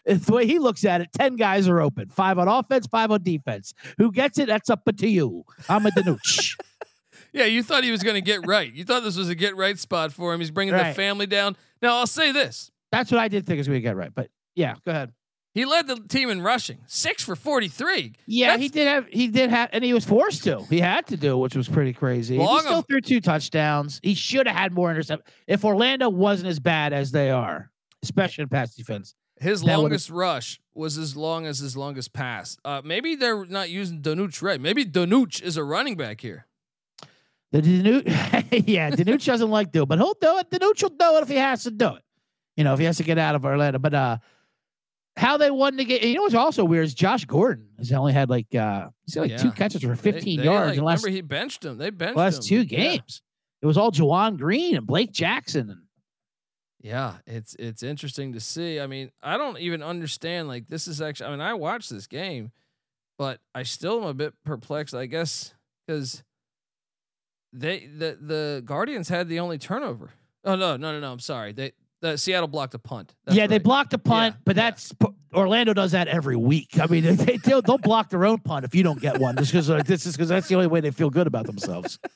It's 0.05 0.27
the 0.27 0.33
way 0.35 0.47
he 0.47 0.59
looks 0.59 0.85
at 0.85 1.01
it, 1.01 1.09
10 1.17 1.37
guys 1.37 1.69
are 1.69 1.81
open. 1.81 2.09
Five 2.11 2.39
on 2.39 2.49
offense, 2.49 2.87
five 2.89 3.11
on 3.11 3.23
defense. 3.23 3.73
Who 3.99 4.11
gets 4.13 4.39
it? 4.39 4.49
That's 4.49 4.69
up 4.69 4.83
to 4.85 5.09
you. 5.09 5.45
I'm 5.69 5.87
a 5.87 5.91
DiNucci. 5.91 6.55
Yeah, 7.35 7.47
you 7.47 7.63
thought 7.63 7.83
he 7.83 7.91
was 7.91 8.03
going 8.03 8.17
to 8.17 8.21
get 8.21 8.47
right. 8.47 8.71
You 8.71 8.85
thought 8.85 9.05
this 9.05 9.17
was 9.17 9.31
a 9.31 9.35
get 9.35 9.57
right 9.57 9.79
spot 9.79 10.13
for 10.13 10.35
him. 10.35 10.41
He's 10.41 10.51
bringing 10.51 10.75
the 10.77 10.93
family 10.93 11.25
down. 11.27 11.57
Now, 11.81 11.97
I'll 11.97 12.07
say 12.07 12.31
this. 12.31 12.71
That's 12.91 13.11
what 13.11 13.19
I 13.23 13.29
did 13.29 13.47
think 13.47 13.59
is 13.59 13.67
going 13.67 13.79
to 13.79 13.81
get 13.81 13.97
right. 13.97 14.15
But 14.15 14.29
yeah, 14.55 14.75
go 14.85 14.91
ahead. 14.91 15.13
He 15.55 15.67
led 15.67 15.87
the 15.87 15.97
team 15.97 16.31
in 16.31 16.41
rushing, 16.41 16.79
six 16.87 17.23
for 17.23 17.37
43. 17.37 18.15
Yeah, 18.27 18.47
That's- 18.47 18.61
he 18.63 18.69
did 18.69 18.89
have 18.89 19.07
he 19.09 19.29
did 19.29 19.51
have 19.51 19.69
and 19.73 19.85
he 19.85 19.93
was 19.93 20.05
forced 20.05 20.45
to. 20.45 20.63
He 20.71 20.81
had 20.81 21.07
to 21.09 21.17
do, 21.17 21.37
which 21.37 21.55
was 21.55 21.69
pretty 21.69 21.93
crazy. 21.93 22.39
He 22.39 22.45
still 22.59 22.79
of- 22.79 22.87
threw 22.87 23.01
two 23.03 23.21
touchdowns. 23.21 24.01
He 24.03 24.15
should 24.15 24.47
have 24.47 24.57
had 24.57 24.73
more 24.73 24.91
intercept. 24.91 25.29
If 25.47 25.65
Orlando 25.65 26.09
wasn't 26.09 26.49
as 26.49 26.59
bad 26.59 26.95
as 26.95 27.11
they 27.11 27.31
are, 27.31 27.71
especially 28.03 28.43
in 28.43 28.49
pass 28.49 28.75
defense. 28.75 29.15
His 29.39 29.63
longest 29.65 30.09
rush 30.09 30.61
was 30.73 30.97
as 30.97 31.17
long 31.17 31.47
as 31.47 31.59
his 31.59 31.77
longest 31.77 32.13
pass. 32.13 32.57
Uh, 32.65 32.81
maybe 32.85 33.17
they're 33.17 33.45
not 33.45 33.69
using 33.71 34.01
DiNucci 34.01 34.41
right. 34.41 34.61
Maybe 34.61 34.85
DiNucci 34.85 35.43
is 35.43 35.57
a 35.57 35.65
running 35.65 35.97
back 35.97 36.21
here. 36.21 36.47
The 37.51 37.61
DiNucci, 37.61 38.65
yeah, 38.69 38.91
DiNucci 38.91 39.27
doesn't 39.27 39.51
like 39.51 39.73
do 39.73 39.83
it, 39.83 39.87
but 39.87 39.99
he'll 39.99 40.15
do 40.21 40.39
it. 40.39 40.49
DiNucci 40.49 40.83
will 40.85 40.91
do 40.91 41.17
it 41.19 41.23
if 41.25 41.29
he 41.29 41.35
has 41.37 41.65
to 41.65 41.71
do 41.73 41.89
it. 41.97 42.03
You 42.57 42.65
know, 42.65 42.73
if 42.73 42.79
he 42.79 42.85
has 42.85 42.99
to 42.99 43.03
get 43.03 43.19
out 43.19 43.35
of 43.35 43.45
Orlando. 43.45 43.79
But 43.81 43.95
uh 43.95 44.19
how 45.17 45.37
they 45.37 45.51
won 45.51 45.77
the 45.77 45.85
game, 45.85 46.03
you 46.03 46.15
know 46.15 46.23
what's 46.23 46.35
also 46.35 46.65
weird 46.65 46.85
is 46.87 46.95
Josh 46.95 47.25
Gordon 47.27 47.69
has 47.79 47.93
only 47.93 48.13
had 48.13 48.31
like 48.31 48.55
uh 48.55 48.89
he's 49.05 49.15
got 49.15 49.29
like 49.29 49.37
two 49.37 49.53
catches 49.53 49.83
for 49.83 49.95
15 49.95 50.39
they, 50.39 50.45
yards 50.45 50.71
like, 50.71 50.79
in 50.79 50.85
last, 50.85 51.05
remember, 51.05 51.15
he 51.15 51.21
benched 51.21 51.65
him. 51.65 51.79
They 51.79 51.91
benched 51.91 52.17
last 52.17 52.37
him. 52.39 52.43
two 52.45 52.57
Yeah. 52.75 52.79
games. 52.95 53.23
It 53.61 53.67
was 53.67 53.77
all 53.77 53.93
Juwan 53.93 54.39
Green 54.39 54.77
and 54.77 54.87
Blake 54.87 55.13
Jackson. 55.13 55.71
And 55.71 55.83
Yeah, 56.81 57.19
it's 57.27 57.55
it's 57.59 57.83
interesting 57.83 58.33
to 58.33 58.41
see. 58.41 58.81
I 58.81 58.87
mean, 58.87 59.11
I 59.23 59.37
don't 59.37 59.59
even 59.59 59.83
understand. 59.83 60.49
Like, 60.49 60.69
this 60.69 60.89
is 60.89 61.01
actually. 61.01 61.27
I 61.27 61.31
mean, 61.31 61.41
I 61.41 61.55
watched 61.55 61.91
this 61.91 62.07
game, 62.07 62.51
but 63.19 63.39
I 63.55 63.63
still 63.63 63.99
am 64.03 64.09
a 64.09 64.15
bit 64.15 64.35
perplexed. 64.45 64.95
I 64.95 65.07
guess 65.07 65.55
because 65.87 66.25
they 67.53 67.87
the 67.87 68.19
the 68.21 68.63
Guardians 68.65 69.09
had 69.09 69.29
the 69.29 69.39
only 69.41 69.59
turnover. 69.59 70.11
Oh 70.45 70.57
no, 70.57 70.77
no, 70.77 70.93
no, 70.93 71.01
no. 71.01 71.13
I'm 71.13 71.21
sorry. 71.21 71.53
They 71.53 71.73
the 72.03 72.19
Seattle 72.19 72.49
blocked 72.49 72.75
a 72.75 72.79
punt. 72.79 73.15
That's 73.25 73.37
yeah, 73.39 73.47
they 73.47 73.59
blocked 73.59 73.95
a 73.95 73.99
punt, 73.99 74.35
Yeah, 74.35 74.41
but 74.45 74.57
yeah. 74.57 74.63
that's 74.71 74.93
Orlando 75.33 75.73
does 75.73 75.93
that 75.93 76.09
every 76.09 76.37
week. 76.37 76.79
I 76.79 76.87
mean, 76.87 77.05
they, 77.17 77.39
they'll, 77.39 77.63
they'll 77.63 77.79
block 77.79 78.11
their 78.11 78.27
own 78.27 78.39
punt 78.41 78.67
if 78.67 78.75
you 78.75 78.83
don't 78.83 79.01
get 79.01 79.19
one, 79.19 79.37
just 79.37 79.53
because 79.53 79.71
like, 79.71 79.81
uh, 79.81 79.83
this 79.85 80.05
is 80.05 80.15
because 80.15 80.29
that's 80.29 80.49
the 80.49 80.55
only 80.57 80.67
way 80.67 80.81
they 80.81 80.91
feel 80.91 81.09
good 81.09 81.27
about 81.27 81.47
themselves. 81.47 81.99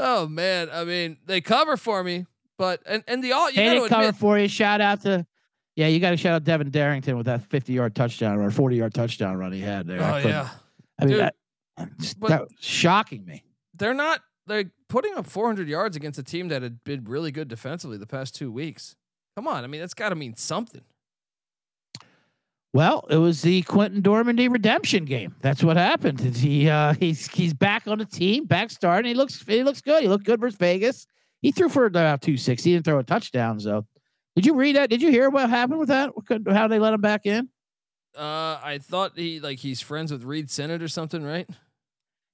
Oh 0.00 0.28
man, 0.28 0.68
I 0.72 0.84
mean 0.84 1.16
they 1.26 1.40
cover 1.40 1.76
for 1.76 2.04
me, 2.04 2.26
but 2.56 2.80
and 2.86 3.02
and 3.08 3.22
the 3.22 3.32
all 3.32 3.50
you 3.50 3.56
they 3.56 3.64
didn't 3.64 3.88
cover 3.88 4.12
for 4.12 4.38
you. 4.38 4.46
Shout 4.46 4.80
out 4.80 5.00
to, 5.02 5.26
yeah, 5.74 5.88
you 5.88 5.98
got 5.98 6.10
to 6.10 6.16
shout 6.16 6.34
out 6.34 6.44
Devin 6.44 6.70
Darrington 6.70 7.16
with 7.16 7.26
that 7.26 7.42
50 7.42 7.72
yard 7.72 7.96
touchdown 7.96 8.38
or 8.38 8.48
40 8.52 8.76
yard 8.76 8.94
touchdown 8.94 9.36
run 9.36 9.50
he 9.52 9.60
had 9.60 9.88
there. 9.88 10.00
I 10.00 10.10
oh 10.10 10.22
couldn't- 10.22 10.30
yeah, 10.30 10.48
I 11.00 11.04
mean, 11.04 11.10
Dude, 11.14 11.20
that, 11.20 11.34
that 12.28 12.40
was 12.42 12.52
shocking 12.60 13.24
me. 13.24 13.42
they're 13.74 13.92
not 13.94 14.20
they're 14.48 14.70
putting 14.88 15.14
up 15.14 15.26
400 15.26 15.68
yards 15.68 15.96
against 15.96 16.18
a 16.18 16.22
team 16.22 16.48
that 16.48 16.62
had 16.62 16.82
been 16.84 17.04
really 17.04 17.30
good 17.30 17.48
defensively 17.48 17.96
the 17.96 18.06
past 18.06 18.34
two 18.34 18.50
weeks. 18.50 18.96
Come 19.36 19.46
on, 19.46 19.64
I 19.64 19.66
mean 19.66 19.80
that's 19.80 19.94
got 19.94 20.08
to 20.08 20.14
mean 20.14 20.36
something. 20.36 20.82
Well, 22.74 23.06
it 23.08 23.16
was 23.16 23.40
the 23.42 23.62
Quentin 23.62 24.02
Dormady 24.02 24.52
redemption 24.52 25.04
game. 25.06 25.34
That's 25.40 25.64
what 25.64 25.76
happened. 25.76 26.20
He 26.20 26.68
uh, 26.68 26.94
he's 26.94 27.26
he's 27.28 27.54
back 27.54 27.86
on 27.86 27.98
the 27.98 28.04
team, 28.04 28.44
back 28.44 28.70
starting. 28.70 29.08
He 29.08 29.14
looks 29.14 29.42
he 29.42 29.62
looks 29.62 29.80
good. 29.80 30.02
He 30.02 30.08
looked 30.08 30.24
good 30.24 30.40
versus 30.40 30.58
Vegas. 30.58 31.06
He 31.40 31.52
threw 31.52 31.68
for 31.68 31.86
about 31.86 32.20
two 32.20 32.36
sixty. 32.36 32.70
He 32.70 32.76
didn't 32.76 32.84
throw 32.84 32.98
a 32.98 33.04
touchdown 33.04 33.58
though. 33.62 33.86
Did 34.36 34.44
you 34.46 34.54
read 34.54 34.76
that? 34.76 34.90
Did 34.90 35.02
you 35.02 35.10
hear 35.10 35.30
what 35.30 35.48
happened 35.48 35.80
with 35.80 35.88
that? 35.88 36.12
How 36.48 36.68
they 36.68 36.78
let 36.78 36.94
him 36.94 37.00
back 37.00 37.26
in? 37.26 37.48
Uh, 38.16 38.58
I 38.62 38.78
thought 38.82 39.12
he 39.16 39.40
like 39.40 39.58
he's 39.58 39.80
friends 39.80 40.12
with 40.12 40.24
Reed 40.24 40.50
Sennett 40.50 40.82
or 40.82 40.88
something, 40.88 41.24
right? 41.24 41.48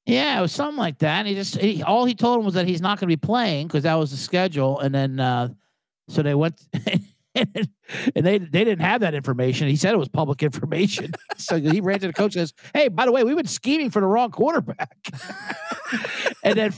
Yeah, 0.06 0.38
it 0.38 0.42
was 0.42 0.52
something 0.52 0.76
like 0.76 0.98
that. 0.98 1.20
And 1.20 1.28
he 1.28 1.34
just 1.34 1.56
he, 1.56 1.82
all 1.82 2.04
he 2.04 2.14
told 2.14 2.38
him 2.38 2.44
was 2.44 2.54
that 2.54 2.68
he's 2.68 2.82
not 2.82 3.00
going 3.00 3.08
to 3.08 3.16
be 3.16 3.26
playing 3.26 3.68
because 3.68 3.84
that 3.84 3.94
was 3.94 4.10
the 4.10 4.16
schedule. 4.16 4.78
And 4.80 4.94
then 4.94 5.18
uh, 5.18 5.48
so 6.08 6.22
they 6.22 6.34
went 6.34 6.60
and 7.34 7.68
they 8.14 8.38
they 8.38 8.64
didn't 8.64 8.80
have 8.80 9.00
that 9.00 9.14
information. 9.14 9.66
He 9.68 9.76
said 9.76 9.94
it 9.94 9.98
was 9.98 10.08
public 10.08 10.42
information. 10.42 11.12
so 11.36 11.58
he 11.58 11.80
ran 11.80 12.00
to 12.00 12.06
the 12.06 12.12
coach 12.12 12.36
and 12.36 12.48
says, 12.48 12.54
"Hey, 12.72 12.88
by 12.88 13.06
the 13.06 13.12
way, 13.12 13.24
we've 13.24 13.36
been 13.36 13.46
scheming 13.46 13.90
for 13.90 14.00
the 14.00 14.06
wrong 14.06 14.30
quarterback." 14.30 14.96
and 16.44 16.56
then 16.56 16.72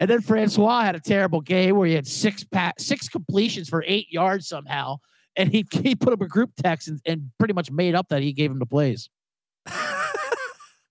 and 0.00 0.10
then 0.10 0.20
Francois 0.20 0.82
had 0.82 0.96
a 0.96 1.00
terrible 1.00 1.40
game 1.40 1.76
where 1.76 1.86
he 1.86 1.94
had 1.94 2.06
six 2.06 2.44
pa- 2.44 2.74
six 2.78 3.08
completions 3.08 3.68
for 3.68 3.84
eight 3.86 4.10
yards 4.10 4.48
somehow. 4.48 4.98
And 5.38 5.52
he, 5.52 5.66
he 5.70 5.94
put 5.94 6.14
up 6.14 6.22
a 6.22 6.26
group 6.26 6.52
text 6.56 6.88
and, 6.88 6.98
and 7.04 7.30
pretty 7.38 7.52
much 7.52 7.70
made 7.70 7.94
up 7.94 8.08
that 8.08 8.22
he 8.22 8.32
gave 8.32 8.50
him 8.50 8.58
the 8.58 8.64
plays. 8.64 9.10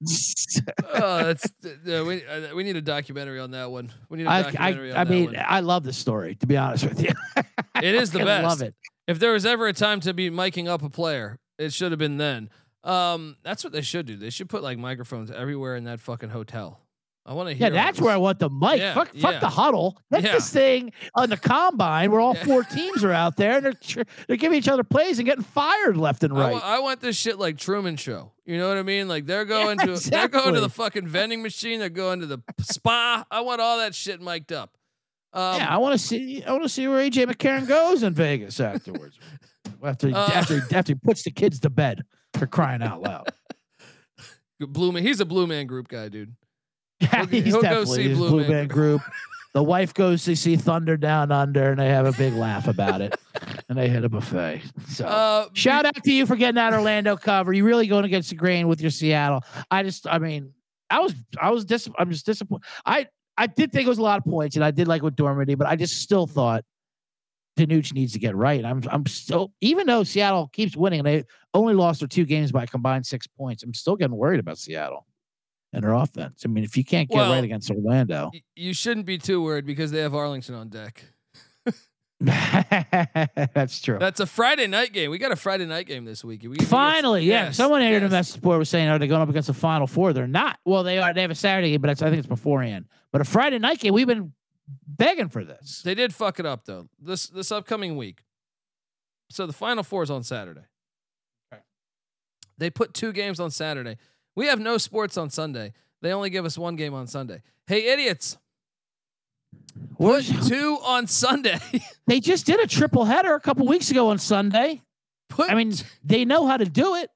oh, 0.94 1.24
that's 1.24 1.46
uh, 1.66 2.04
we 2.06 2.26
uh, 2.26 2.54
we 2.54 2.64
need 2.64 2.76
a 2.76 2.82
documentary 2.82 3.40
on 3.40 3.52
that 3.52 3.72
one. 3.72 3.92
We 4.10 4.20
need 4.20 4.28
a 4.28 4.30
I, 4.30 4.42
documentary 4.44 4.92
I, 4.92 4.96
on 4.96 5.00
I 5.00 5.04
that 5.06 5.10
mean, 5.10 5.26
one. 5.28 5.36
I 5.38 5.60
love 5.62 5.84
this 5.84 5.98
story. 5.98 6.36
To 6.36 6.48
be 6.48 6.58
honest 6.58 6.86
with 6.86 7.02
you, 7.02 7.12
It 7.82 7.96
is 7.96 8.12
the 8.12 8.22
I 8.22 8.26
best. 8.26 8.44
Love 8.44 8.62
it. 8.62 8.76
If 9.08 9.20
there 9.20 9.32
was 9.32 9.46
ever 9.46 9.68
a 9.68 9.74
time 9.74 10.00
to 10.02 10.14
be 10.14 10.30
miking 10.30 10.68
up 10.68 10.82
a 10.82 10.90
player, 10.90 11.40
it 11.58 11.72
should 11.74 11.92
have 11.92 12.00
been 12.00 12.18
then. 12.18 12.50
Um, 12.84 13.38
that's 13.44 13.64
what 13.64 13.74
they 13.74 13.82
should 13.82 14.06
do. 14.06 14.16
They 14.16 14.30
should 14.30 14.50
put 14.50 14.64
like 14.64 14.78
microphones 14.78 15.32
everywhere 15.32 15.76
in 15.76 15.86
that 15.86 16.00
fucking 16.00 16.30
hotel. 16.30 16.80
I 17.28 17.34
want 17.34 17.50
to 17.50 17.56
hear. 17.56 17.68
Yeah, 17.68 17.74
that's 17.74 18.00
where 18.00 18.14
I 18.14 18.18
want 18.18 18.38
the 18.38 18.52
mic. 18.52 18.78
Yeah, 18.80 18.94
fuck, 18.94 19.16
fuck 19.16 19.42
the 19.42 19.50
huddle. 19.50 20.00
Get 20.12 20.24
Yeah. 20.24 20.34
this 20.34 20.52
thing 20.52 20.92
on 21.16 21.30
the 21.32 21.38
combine 21.38 22.12
where 22.12 22.22
all 22.22 22.36
Yeah. 22.36 22.44
four 22.44 22.64
teams 22.64 23.04
are 23.04 23.12
out 23.12 23.36
there 23.36 23.58
and 23.58 23.66
they're 23.66 24.04
they're 24.28 24.38
giving 24.38 24.58
each 24.60 24.68
other 24.68 24.84
plays 24.84 25.18
and 25.18 25.26
getting 25.26 25.44
fired 25.44 25.98
left 25.98 26.24
and 26.24 26.38
right. 26.38 26.62
I 26.64 26.80
want 26.80 27.02
this 27.02 27.18
shit 27.18 27.40
like 27.40 27.58
Truman 27.58 27.96
Show. 27.96 28.32
You 28.46 28.60
know 28.60 28.68
what 28.70 28.78
I 28.78 28.84
mean? 28.84 29.08
Like 29.08 29.26
they're 29.26 29.44
going 29.46 29.80
to 29.80 29.96
they're 30.10 30.28
going 30.28 30.54
to 30.54 30.62
the 30.62 30.70
fucking 30.70 31.08
vending 31.08 31.42
machine. 31.42 31.80
They're 31.80 31.90
going 31.90 32.20
to 32.20 32.28
the 32.28 32.40
spa. 32.62 33.26
I 33.32 33.42
want 33.42 33.60
all 33.60 33.80
that 33.80 33.96
shit 33.96 34.22
mic'd 34.22 34.54
up. 34.54 34.78
Um, 35.34 35.58
yeah, 35.58 35.68
I 35.74 35.78
want 35.80 35.94
to 35.94 35.98
see. 35.98 36.44
I 36.44 36.52
want 36.52 36.64
to 36.64 36.70
see 36.70 36.88
where 36.88 37.00
AJ 37.00 37.26
McCarron 37.26 37.68
goes 37.68 38.04
in 38.04 38.14
Vegas 38.14 38.60
afterwards. 38.60 39.18
after 39.84 40.08
he, 40.10 40.14
Uh, 40.14 40.28
after 40.28 40.60
he, 40.60 40.76
after 40.76 40.92
he 40.94 41.00
puts 41.04 41.24
the 41.24 41.32
kids 41.32 41.60
to 41.62 41.70
bed 41.72 42.04
for 42.36 42.46
crying 42.48 42.84
out 42.84 43.02
loud. 43.02 43.28
Blue 44.60 44.92
Man. 44.92 45.04
He's 45.04 45.20
a 45.20 45.26
Blue 45.26 45.48
Man 45.48 45.66
Group 45.68 45.88
guy, 45.88 46.08
dude. 46.10 46.36
Yeah, 47.02 47.10
He'll- 47.18 47.26
he's 47.28 47.44
he'll 47.46 47.56
go 47.58 47.62
definitely 47.62 47.96
see 47.98 48.10
his 48.10 48.18
Blue 48.18 48.30
Blue, 48.30 48.40
Man 48.42 48.50
Man 48.50 48.68
Group. 48.68 49.02
The 49.54 49.64
wife 49.64 49.94
goes 49.94 50.26
to 50.26 50.36
see 50.36 50.58
Thunder 50.58 50.98
Down 50.98 51.32
Under, 51.32 51.70
and 51.72 51.80
they 51.80 51.88
have 51.88 52.06
a 52.06 52.12
big 52.12 52.34
laugh 52.34 52.68
about 52.68 53.00
it, 53.00 53.16
and 53.70 53.78
they 53.78 53.88
hit 53.88 54.04
a 54.04 54.10
buffet. 54.10 54.64
So. 54.90 55.06
Uh, 55.06 55.48
Shout 55.54 55.86
out 55.86 56.04
to 56.04 56.12
you 56.12 56.26
for 56.26 56.36
getting 56.36 56.56
that 56.56 56.74
Orlando 56.74 57.16
cover. 57.16 57.54
You 57.54 57.64
really 57.64 57.88
going 57.88 58.04
against 58.04 58.28
the 58.28 58.36
grain 58.36 58.68
with 58.68 58.82
your 58.82 58.92
Seattle. 58.92 59.46
I 59.72 59.84
just, 59.84 60.08
I 60.08 60.20
mean, 60.20 60.52
I 60.90 61.00
was, 61.00 61.16
I 61.40 61.52
was 61.52 61.64
dis, 61.64 61.88
I'm 61.98 62.12
just 62.12 62.26
disappointed. 62.26 62.66
I, 62.86 63.08
I 63.38 63.48
did 63.48 63.72
think 63.72 63.86
it 63.86 63.90
was 63.90 63.98
a 63.98 64.02
lot 64.02 64.18
of 64.18 64.26
points, 64.26 64.58
and 64.58 64.66
I 64.66 64.72
did 64.72 64.90
like 64.90 65.02
with 65.04 65.16
Dormady, 65.16 65.58
but 65.58 65.68
I 65.68 65.78
just 65.78 66.02
still 66.02 66.28
thought 66.28 66.66
DiNucci 67.58 67.94
needs 67.94 68.12
to 68.12 68.20
get 68.20 68.36
right. 68.36 68.66
I'm, 68.66 68.84
I'm 68.92 69.06
still, 69.06 69.54
even 69.62 69.88
though 69.88 70.04
Seattle 70.04 70.50
keeps 70.52 70.76
winning, 70.76 71.00
and 71.00 71.08
they 71.08 71.24
only 71.54 71.76
lost 71.76 72.02
their 72.02 72.10
two 72.10 72.26
games 72.26 72.52
by 72.52 72.64
a 72.64 72.68
combined 72.68 73.06
six 73.06 73.26
points. 73.26 73.64
I'm 73.64 73.74
still 73.74 73.96
getting 73.96 74.18
worried 74.18 74.42
about 74.42 74.58
Seattle 74.58 75.06
and 75.74 75.84
their 75.84 75.94
offense. 75.94 76.44
I 76.46 76.48
mean, 76.50 76.64
if 76.64 76.78
you 76.78 76.84
can't 76.86 77.10
get 77.10 77.16
Well, 77.18 77.32
right 77.32 77.44
against 77.44 77.70
Orlando, 77.72 78.32
y- 78.34 78.42
you 78.56 78.74
shouldn't 78.74 79.06
be 79.06 79.18
too 79.18 79.42
worried 79.44 79.66
because 79.66 79.92
they 79.92 80.00
have 80.00 80.16
Arlington 80.16 80.56
on 80.56 80.70
deck. 80.70 81.04
that's 82.22 83.82
true. 83.82 83.98
That's 84.00 84.20
a 84.22 84.26
Friday 84.26 84.68
night 84.68 84.94
game. 84.94 85.12
We 85.12 85.18
got 85.18 85.32
a 85.32 85.36
Friday 85.36 85.66
night 85.66 85.86
game 85.88 86.06
this 86.06 86.24
week. 86.24 86.44
We, 86.48 86.56
Finally, 86.66 87.26
yeah. 87.26 87.46
yes, 87.46 87.58
Someone 87.58 87.82
here 87.82 87.96
in 87.98 88.04
the 88.04 88.06
yes. 88.06 88.12
message 88.12 88.42
board 88.42 88.58
was 88.60 88.70
saying, 88.70 88.88
"Are 88.88 88.98
they 88.98 89.08
going 89.08 89.22
up 89.22 89.30
against 89.30 89.48
the 89.48 89.54
Final 89.54 89.86
Four? 89.86 90.14
They're 90.14 90.28
not. 90.28 90.58
Well, 90.66 90.84
they 90.84 90.98
are. 90.98 91.14
They 91.14 91.22
have 91.22 91.32
a 91.32 91.36
Saturday 91.36 91.72
game, 91.72 91.82
but 91.82 91.90
it's, 91.90 92.02
I 92.02 92.06
think 92.10 92.20
it's 92.20 92.28
beforehand. 92.28 92.86
But 93.12 93.22
a 93.22 93.26
Friday 93.26 93.60
night 93.60 93.80
game, 93.80 93.94
we've 93.94 94.08
been 94.08 94.34
begging 94.88 95.30
for 95.30 95.44
this. 95.44 95.82
They 95.84 95.94
did 95.94 96.14
fuck 96.14 96.40
it 96.40 96.46
up 96.46 96.66
though. 96.66 96.88
This 97.02 97.28
this 97.28 97.52
upcoming 97.52 97.98
week. 97.98 98.24
So 99.30 99.46
the 99.46 99.54
final 99.54 99.84
four 99.84 100.02
is 100.04 100.10
on 100.12 100.24
Saturday. 100.24 100.66
They 102.58 102.70
put 102.70 102.94
two 102.94 103.12
games 103.12 103.42
on 103.42 103.52
Saturday. 103.52 103.98
We 104.36 104.48
have 104.48 104.60
no 104.60 104.78
sports 104.78 105.18
on 105.18 105.30
Sunday. 105.30 105.74
They 106.02 106.12
only 106.12 106.30
give 106.30 106.46
us 106.46 106.58
one 106.58 106.76
game 106.76 106.94
on 106.94 107.08
Sunday. 107.08 107.42
Hey 107.68 107.88
idiots, 107.92 108.38
put 109.98 109.98
Where's- 109.98 110.48
two 110.48 110.78
on 110.84 111.08
Sunday. 111.08 111.60
they 112.08 112.20
just 112.20 112.46
did 112.46 112.60
a 112.60 112.68
triple 112.68 113.06
header 113.06 113.34
a 113.34 113.40
couple 113.40 113.66
weeks 113.66 113.90
ago 113.92 114.10
on 114.10 114.18
Sunday. 114.20 114.82
put 115.30 115.50
I 115.50 115.56
mean, 115.56 115.74
they 116.04 116.26
know 116.26 116.46
how 116.46 116.58
to 116.58 116.66
do 116.66 116.96
it. 116.96 117.10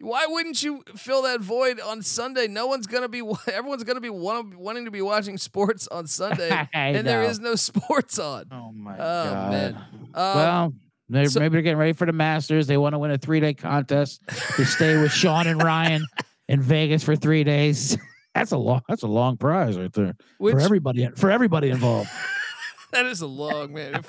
why 0.00 0.26
wouldn't 0.28 0.62
you 0.62 0.82
fill 0.96 1.22
that 1.22 1.40
void 1.40 1.78
on 1.80 2.00
Sunday? 2.02 2.46
No 2.48 2.66
one's 2.68 2.86
gonna 2.86 3.08
be 3.08 3.20
everyone's 3.52 3.84
gonna 3.84 4.00
be 4.00 4.10
one, 4.10 4.56
wanting 4.58 4.84
to 4.86 4.90
be 4.90 5.02
watching 5.02 5.36
sports 5.36 5.88
on 5.88 6.06
Sunday, 6.06 6.48
and 6.72 7.06
there 7.06 7.22
know. 7.22 7.28
is 7.28 7.38
no 7.40 7.54
sports 7.56 8.18
on. 8.18 8.46
Oh 8.50 8.72
my 8.72 8.94
Oh, 8.94 8.96
god. 8.98 9.50
man. 9.50 9.74
Um, 9.74 10.12
well, 10.14 10.72
they're, 11.10 11.26
so- 11.26 11.40
maybe 11.40 11.52
they're 11.54 11.62
getting 11.62 11.78
ready 11.78 11.92
for 11.92 12.06
the 12.06 12.12
Masters. 12.12 12.66
They 12.66 12.78
want 12.78 12.94
to 12.94 12.98
win 12.98 13.10
a 13.10 13.18
three 13.18 13.40
day 13.40 13.52
contest 13.52 14.22
to 14.56 14.64
stay 14.64 14.96
with 15.02 15.12
Sean 15.12 15.46
and 15.46 15.62
Ryan 15.62 16.06
in 16.48 16.60
Vegas 16.60 17.02
for 17.02 17.16
three 17.16 17.44
days. 17.44 17.96
That's 18.34 18.52
a 18.52 18.56
long. 18.56 18.82
That's 18.88 19.02
a 19.02 19.08
long 19.08 19.36
prize 19.36 19.76
right 19.76 19.92
there 19.92 20.14
Which 20.38 20.54
for 20.54 20.60
everybody. 20.60 21.06
For 21.16 21.30
everybody 21.30 21.68
involved. 21.70 22.08
that 22.92 23.04
is 23.04 23.20
a 23.20 23.26
long 23.26 23.74
man. 23.74 24.02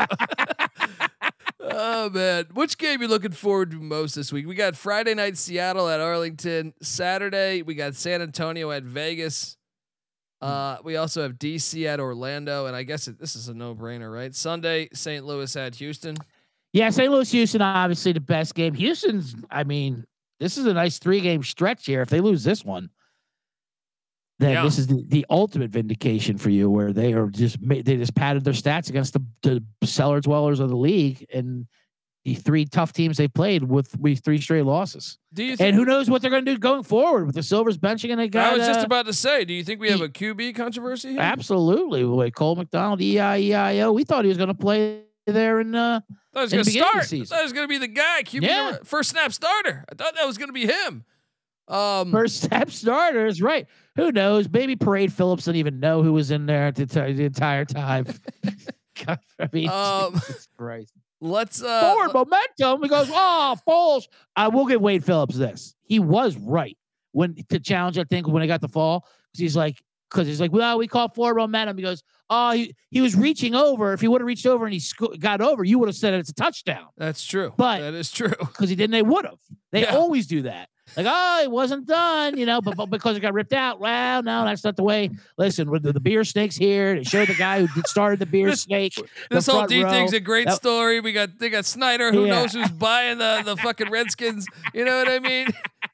oh 1.60 2.10
man, 2.10 2.46
which 2.54 2.78
game 2.78 3.02
you 3.02 3.10
looking 3.10 3.32
forward 3.32 3.72
to 3.72 3.78
most 3.78 4.16
this 4.16 4.32
week? 4.32 4.48
We 4.48 4.56
got 4.56 4.78
Friday 4.78 5.14
night 5.14 5.38
Seattle 5.38 5.90
at 5.90 6.00
Arlington. 6.00 6.74
Saturday 6.82 7.64
we 7.64 7.76
got 7.76 7.96
San 7.96 8.22
Antonio 8.22 8.72
at 8.72 8.84
Vegas. 8.84 9.58
Uh, 10.44 10.78
we 10.84 10.98
also 10.98 11.22
have 11.22 11.34
DC 11.34 11.86
at 11.86 12.02
Orlando, 12.02 12.66
and 12.66 12.76
I 12.76 12.84
guess 12.84 13.08
it, 13.08 13.18
this 13.18 13.34
is 13.38 13.48
a 13.48 13.54
no-brainer, 13.54 14.14
right? 14.14 14.36
Sunday, 14.36 14.90
St. 14.92 15.26
Louis 15.26 15.56
at 15.56 15.76
Houston. 15.76 16.18
Yeah, 16.74 16.90
St. 16.90 17.10
Louis, 17.10 17.32
Houston, 17.32 17.62
obviously 17.62 18.12
the 18.12 18.20
best 18.20 18.54
game. 18.54 18.74
Houston's, 18.74 19.36
I 19.50 19.64
mean, 19.64 20.06
this 20.40 20.58
is 20.58 20.66
a 20.66 20.74
nice 20.74 21.00
three 21.00 21.22
game 21.22 21.44
stretch 21.44 21.86
here. 21.86 22.02
If 22.02 22.10
they 22.10 22.20
lose 22.22 22.44
this 22.44 22.64
one, 22.66 22.90
then 24.40 24.54
Yeah. 24.54 24.64
this 24.64 24.78
is 24.78 24.88
the, 24.88 25.04
the 25.08 25.26
ultimate 25.30 25.70
vindication 25.70 26.38
for 26.38 26.50
you, 26.50 26.70
where 26.70 26.92
they 26.92 27.14
are 27.14 27.28
just 27.28 27.58
they 27.62 27.82
just 27.82 28.16
padded 28.16 28.44
their 28.44 28.54
stats 28.54 28.90
against 28.90 29.14
the, 29.14 29.24
the 29.44 29.88
cellar 29.88 30.20
dwellers 30.22 30.60
of 30.60 30.70
the 30.70 30.76
league 30.76 31.26
and 31.34 31.68
the 32.26 32.36
three 32.36 32.64
tough 32.66 32.94
teams 32.94 33.18
they 33.18 33.28
played 33.28 33.64
with 33.64 33.98
with 34.00 34.24
three 34.24 34.40
straight 34.40 34.64
losses. 34.64 35.18
Do 35.34 35.44
you? 35.44 35.56
And 35.60 35.76
who 35.76 35.86
knows 35.86 36.10
what 36.10 36.22
they're 36.22 36.32
going 36.32 36.46
to 36.46 36.54
do 36.54 36.58
going 36.58 36.84
forward 36.84 37.26
with 37.26 37.36
the 37.36 37.44
Silvers 37.44 37.78
benching 37.78 38.12
and 38.12 38.20
they 38.20 38.30
got 38.30 38.54
I 38.54 38.58
was 38.58 38.68
just 38.68 38.80
uh, 38.80 38.86
about 38.86 39.06
to 39.08 39.14
say. 39.14 39.44
Do 39.46 39.54
you 39.54 39.64
think 39.64 39.82
we 39.82 39.90
have 39.90 40.02
a 40.02 40.10
QB 40.10 40.56
controversy? 40.56 41.12
Here? 41.12 41.20
absolutely 41.20 42.04
with 42.06 42.34
Cole 42.34 42.56
McDonald, 42.56 43.02
E 43.02 43.16
EIEIO. 43.16 43.94
We 43.94 44.04
thought 44.04 44.24
he 44.24 44.30
was 44.30 44.38
going 44.38 44.48
to 44.48 44.54
play 44.54 45.04
there 45.26 45.59
in 45.61 45.74
uh, 45.76 46.01
I 46.36 46.41
was 46.41 46.51
going 46.51 46.63
the 46.63 46.71
to 46.71 46.74
beginning 46.78 46.88
of 46.99 47.09
the 47.09 47.17
start. 47.17 47.21
I 47.21 47.26
thought 47.38 47.43
was 47.43 47.53
going 47.53 47.63
to 47.63 47.67
be 47.69 47.78
the 47.78 47.88
guy, 47.88 48.24
QB 48.24 48.41
Yeah. 48.43 48.69
number- 48.71 48.84
first 48.86 49.09
snap 49.11 49.32
starter. 49.34 49.86
I 49.91 49.95
thought 49.95 50.15
that 50.15 50.26
was 50.26 50.38
going 50.38 50.49
to 50.49 50.53
be 50.53 50.65
him. 50.65 51.05
Um, 51.69 52.11
First 52.11 52.41
step 52.43 52.69
starters, 52.71 53.41
right? 53.41 53.67
Who 53.95 54.11
knows? 54.11 54.49
Maybe 54.49 54.76
Parade 54.76 55.13
Phillips 55.13 55.45
didn't 55.45 55.57
even 55.57 55.80
know 55.80 56.03
who 56.03 56.11
was 56.11 56.30
in 56.32 56.45
there 56.45 56.71
the, 56.74 56.86
ti- 56.86 57.13
the 57.13 57.24
entire 57.24 57.63
time. 57.63 58.05
God, 59.05 59.19
I 59.39 59.49
mean, 59.53 59.69
Um, 59.69 60.13
Jesus 60.13 60.47
Christ. 60.57 60.93
let's 61.21 61.63
uh, 61.63 61.82
Forward 61.93 62.13
momentum. 62.13 62.84
He 62.84 62.89
goes, 62.89 63.07
oh, 63.09 63.55
Foles. 63.67 64.07
I 64.36 64.49
will 64.49 64.65
give 64.65 64.82
Wade 64.82 65.05
Phillips 65.05 65.36
this. 65.38 65.74
He 65.84 65.99
was 65.99 66.36
right 66.38 66.78
when 67.13 67.36
to 67.49 67.59
challenge. 67.61 67.97
I 67.97 68.03
think 68.03 68.28
when 68.28 68.41
he 68.41 68.47
got 68.47 68.59
the 68.61 68.67
fall, 68.67 69.01
'cause 69.01 69.39
he's 69.39 69.55
like, 69.55 69.82
because 70.11 70.28
he's 70.28 70.41
like, 70.41 70.51
well, 70.51 70.78
we 70.78 70.88
call 70.88 71.07
forward 71.09 71.36
momentum. 71.36 71.78
He 71.78 71.84
goes, 71.84 72.03
oh, 72.30 72.51
he, 72.51 72.76
he 72.89 73.01
was 73.01 73.15
reaching 73.15 73.55
over. 73.55 73.93
If 73.93 74.01
he 74.01 74.07
would 74.07 74.21
have 74.21 74.28
reached 74.28 74.45
over 74.45 74.65
and 74.65 74.74
he 74.74 74.80
sco- 74.80 75.15
got 75.19 75.41
over, 75.41 75.63
you 75.63 75.80
would 75.80 75.89
have 75.89 75.95
said 75.95 76.13
it's 76.13 76.30
a 76.30 76.34
touchdown. 76.34 76.88
That's 76.97 77.24
true. 77.24 77.53
But- 77.57 77.80
that 77.82 77.93
is 77.93 78.11
true. 78.11 78.34
Because 78.39 78.69
he 78.69 78.76
didn't, 78.76 78.91
they 78.91 79.01
would 79.01 79.26
have. 79.26 79.39
They 79.71 79.82
Yeah. 79.82 79.95
always 79.95 80.28
do 80.28 80.43
that. 80.43 80.69
Like, 80.96 81.06
oh, 81.10 81.41
it 81.44 81.50
wasn't 81.52 81.86
done, 81.88 82.38
you 82.38 82.46
know, 82.46 82.62
but, 82.62 82.76
but 82.76 82.89
because 82.89 83.18
it 83.18 83.20
got 83.22 83.34
ripped 83.34 83.54
out. 83.54 83.80
Well, 83.80 84.22
no, 84.24 84.46
that's 84.46 84.64
not 84.64 84.76
the 84.76 84.84
way. 84.84 85.10
Listen, 85.38 85.70
with 85.72 85.84
the, 85.84 85.94
the 85.94 86.00
beer 86.00 86.24
snakes 86.24 86.56
here 86.56 86.96
to 86.96 87.04
show 87.04 87.26
the 87.26 87.34
guy 87.36 87.66
who 87.66 87.82
started 87.88 88.20
the 88.20 88.26
beer 88.26 88.50
This- 88.50 88.62
snake. 88.62 88.94
This 89.30 89.46
whole 89.48 89.56
front 89.60 89.70
D 89.70 89.84
thing's 89.84 90.14
a 90.14 90.20
great 90.20 90.48
That- 90.48 90.56
story. 90.56 91.00
We 91.00 91.12
got 91.14 91.39
they 91.39 91.50
got 91.50 91.66
Snyder. 91.66 92.12
Who 92.12 92.26
Yeah. 92.26 92.41
knows 92.41 92.54
who's 92.54 92.70
buying 92.72 93.18
the 93.18 93.41
the 93.46 93.58
fucking 93.58 93.89
Redskins? 93.89 94.46
You 94.74 94.86
know 94.86 94.98
what 94.98 95.10
I 95.10 95.20
mean? 95.20 95.48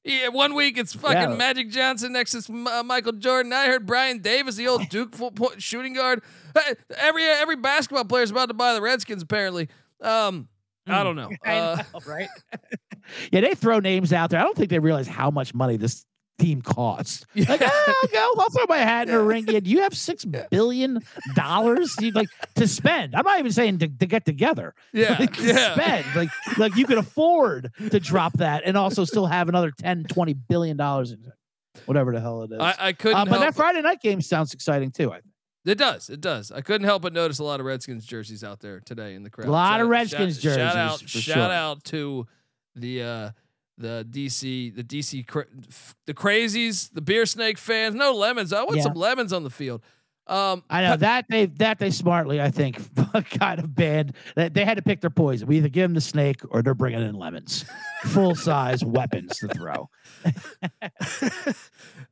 Yeah, 0.04 0.30
one 0.30 0.56
week 0.56 0.78
it's 0.78 0.94
fucking 0.94 1.18
Yeah. 1.32 1.36
Magic 1.36 1.70
Johnson 1.70 2.14
next 2.14 2.32
to 2.32 2.54
uh, 2.68 2.84
Michael 2.84 3.14
Jordan. 3.14 3.54
I 3.54 3.68
heard 3.68 3.86
Brian 3.86 4.20
Davis, 4.20 4.56
the 4.56 4.68
old 4.68 4.90
Duke 4.90 5.16
full 5.16 5.32
point 5.32 5.62
shooting 5.62 5.94
guard. 5.94 6.22
Hey, 6.56 6.74
Every 6.98 7.24
every 7.26 7.56
basketball 7.58 8.06
player's 8.06 8.32
about 8.32 8.48
to 8.48 8.54
buy 8.54 8.74
the 8.74 8.82
Redskins. 8.82 9.22
Apparently, 9.24 9.68
um, 10.02 10.48
I 10.88 11.04
don't 11.04 11.16
know. 11.16 11.30
I 11.46 11.58
Uh, 11.58 11.76
know, 11.94 12.00
right? 12.08 12.30
yeah, 13.32 13.42
they 13.42 13.56
throw 13.56 13.80
names 13.80 14.14
out 14.14 14.30
there. 14.30 14.40
I 14.40 14.44
don't 14.44 14.58
think 14.58 14.70
they 14.70 14.80
realize 14.80 15.08
how 15.08 15.32
much 15.32 15.54
money 15.54 15.78
this 15.78 16.06
team 16.40 16.62
costs. 16.62 17.26
Like, 17.36 17.62
ah, 17.62 17.84
I'll 17.88 18.08
go. 18.08 18.42
I'll 18.42 18.50
throw 18.50 18.66
my 18.68 18.78
hat 18.78 19.10
in 19.10 19.16
a 19.16 19.22
ring. 19.22 19.46
Yeah, 19.48 19.60
do 19.60 19.70
you 19.70 19.82
have 19.82 19.96
six 19.96 20.26
billion 20.26 21.02
dollars 21.36 21.96
like 22.14 22.30
to 22.56 22.68
spend? 22.68 23.16
I'm 23.16 23.26
not 23.26 23.40
even 23.40 23.52
saying 23.52 23.80
to, 23.80 23.88
to 23.88 24.06
get 24.06 24.26
together. 24.26 24.74
Yeah, 24.94 25.18
like, 25.20 25.36
to 25.36 25.44
yeah. 25.44 25.74
spend. 25.74 26.06
Like, 26.16 26.30
like 26.58 26.76
you 26.76 26.86
could 26.86 26.98
afford 26.98 27.72
to 27.92 28.00
drop 28.00 28.34
that 28.38 28.64
and 28.66 28.78
also 28.78 29.06
still 29.06 29.26
have 29.26 29.50
another 29.50 29.72
10, 29.78 30.06
20 30.06 30.34
billion 30.34 30.78
dollars 30.78 31.12
in. 31.12 31.32
Whatever 31.86 32.12
the 32.12 32.20
hell 32.20 32.44
it 32.44 32.52
is. 32.52 32.60
I, 32.60 32.76
I 32.80 32.94
couldn't. 32.94 33.18
uh, 33.18 33.26
but 33.26 33.40
that 33.40 33.56
Friday 33.56 33.82
night 33.82 34.02
game 34.02 34.22
sounds 34.22 34.54
exciting 34.54 34.92
too. 34.92 35.12
I 35.12 35.22
think. 35.22 35.34
It 35.66 35.78
does. 35.78 36.10
It 36.10 36.22
does. 36.22 36.52
I 36.52 36.62
couldn't 36.62 36.86
help 36.86 37.02
but 37.02 37.14
notice 37.14 37.40
a 37.40 37.44
lot 37.44 37.60
of 37.60 37.66
Redskins 37.66 38.06
jerseys 38.06 38.44
out 38.44 38.60
there 38.60 38.80
today 38.80 39.14
in 39.14 39.24
the 39.24 39.30
crowd. 39.30 39.48
A 39.48 39.52
lot 39.52 39.82
of 39.82 39.88
Redskins 39.88 40.42
shout, 40.42 40.56
Shout 40.56 40.76
out, 40.76 41.00
jerseys, 41.02 41.22
shout 41.22 41.36
sure. 41.36 41.52
out 41.52 41.84
to 41.86 42.28
the 42.80 43.04
uh, 43.04 43.30
the 43.78 44.06
DC, 44.10 44.76
the 44.76 44.84
DC, 44.84 45.26
cra- 45.28 45.46
the 46.06 46.14
crazies, 46.14 46.90
the 46.94 47.02
beer 47.02 47.26
snake 47.26 47.58
fans. 47.58 47.96
No 47.96 48.14
lemons. 48.14 48.52
I 48.54 48.64
want 48.64 48.78
Yeah. 48.78 48.84
some 48.84 48.94
lemons 48.94 49.32
on 49.34 49.44
the 49.44 49.50
field. 49.50 49.82
Um, 50.28 50.64
I 50.70 50.84
know 50.84 50.96
that 50.98 51.26
they 51.28 51.48
that 51.48 51.80
they 51.80 51.90
smartly, 51.90 52.40
I 52.40 52.52
think, 52.52 52.78
kind 53.32 53.60
of 53.60 53.74
banned. 53.74 54.14
That 54.36 54.54
they 54.54 54.64
had 54.64 54.76
to 54.78 54.84
pick 54.84 55.02
their 55.02 55.10
poison. 55.10 55.48
We 55.48 55.58
either 55.58 55.70
give 55.70 55.84
them 55.86 55.96
the 55.96 56.02
snake 56.02 56.42
or 56.50 56.62
they're 56.62 56.76
bringing 56.76 57.02
in 57.02 57.16
lemons, 57.16 57.66
full 58.04 58.36
size 58.36 58.86
weapons 58.86 59.38
to 59.40 59.48
throw. 59.48 59.90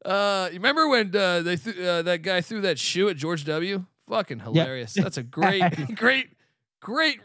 uh, 0.06 0.50
you 0.52 0.56
remember 0.58 0.88
when 0.88 1.16
uh, 1.16 1.42
they 1.42 1.58
th- 1.58 1.78
uh, 1.78 2.02
that 2.04 2.22
guy 2.24 2.42
threw 2.42 2.62
that 2.62 2.80
shoe 2.80 3.10
at 3.10 3.18
George 3.18 3.46
W? 3.46 3.86
Fucking 4.10 4.40
hilarious. 4.40 4.94
That's 4.94 5.18
a 5.18 5.24
great, 5.38 5.96
great, 5.96 6.30
great 6.82 7.20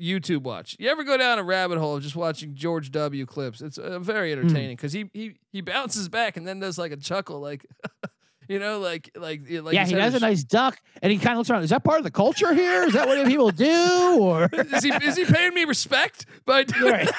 YouTube 0.00 0.42
watch. 0.42 0.76
You 0.78 0.88
ever 0.88 1.04
go 1.04 1.16
down 1.16 1.38
a 1.38 1.42
rabbit 1.42 1.78
hole 1.78 1.96
of 1.96 2.02
just 2.02 2.16
watching 2.16 2.54
George 2.54 2.90
W 2.90 3.26
clips? 3.26 3.60
It's 3.60 3.78
uh, 3.78 3.98
very 3.98 4.32
Hmm. 4.32 4.40
entertaining 4.40 4.76
because 4.76 4.92
he 4.92 5.10
he 5.12 5.34
he 5.52 5.60
bounces 5.60 6.08
back 6.08 6.36
and 6.36 6.46
then 6.46 6.58
does 6.60 6.78
like 6.78 6.92
a 6.92 6.96
chuckle, 6.96 7.40
like 7.40 7.66
you 8.48 8.58
know, 8.58 8.78
like 8.80 9.10
like 9.14 9.42
like 9.48 9.74
yeah, 9.74 9.84
he 9.86 9.94
does 9.94 10.14
a 10.14 10.18
sh- 10.18 10.22
nice 10.22 10.42
duck, 10.44 10.78
and 11.02 11.12
he 11.12 11.18
kind 11.18 11.32
of 11.32 11.38
looks 11.38 11.50
around. 11.50 11.62
Is 11.62 11.70
that 11.70 11.84
part 11.84 11.98
of 11.98 12.04
the 12.04 12.10
culture 12.10 12.52
here? 12.54 12.84
Is 12.84 12.94
that 12.94 13.06
what 13.06 13.24
people 13.26 13.50
do? 13.50 14.16
Or 14.20 14.48
Is 14.52 14.82
he 14.82 14.90
is 14.90 15.16
he 15.16 15.24
paying 15.24 15.54
me 15.54 15.64
respect 15.64 16.26
by 16.46 16.64
doing? 16.64 16.92
Right. 16.92 17.10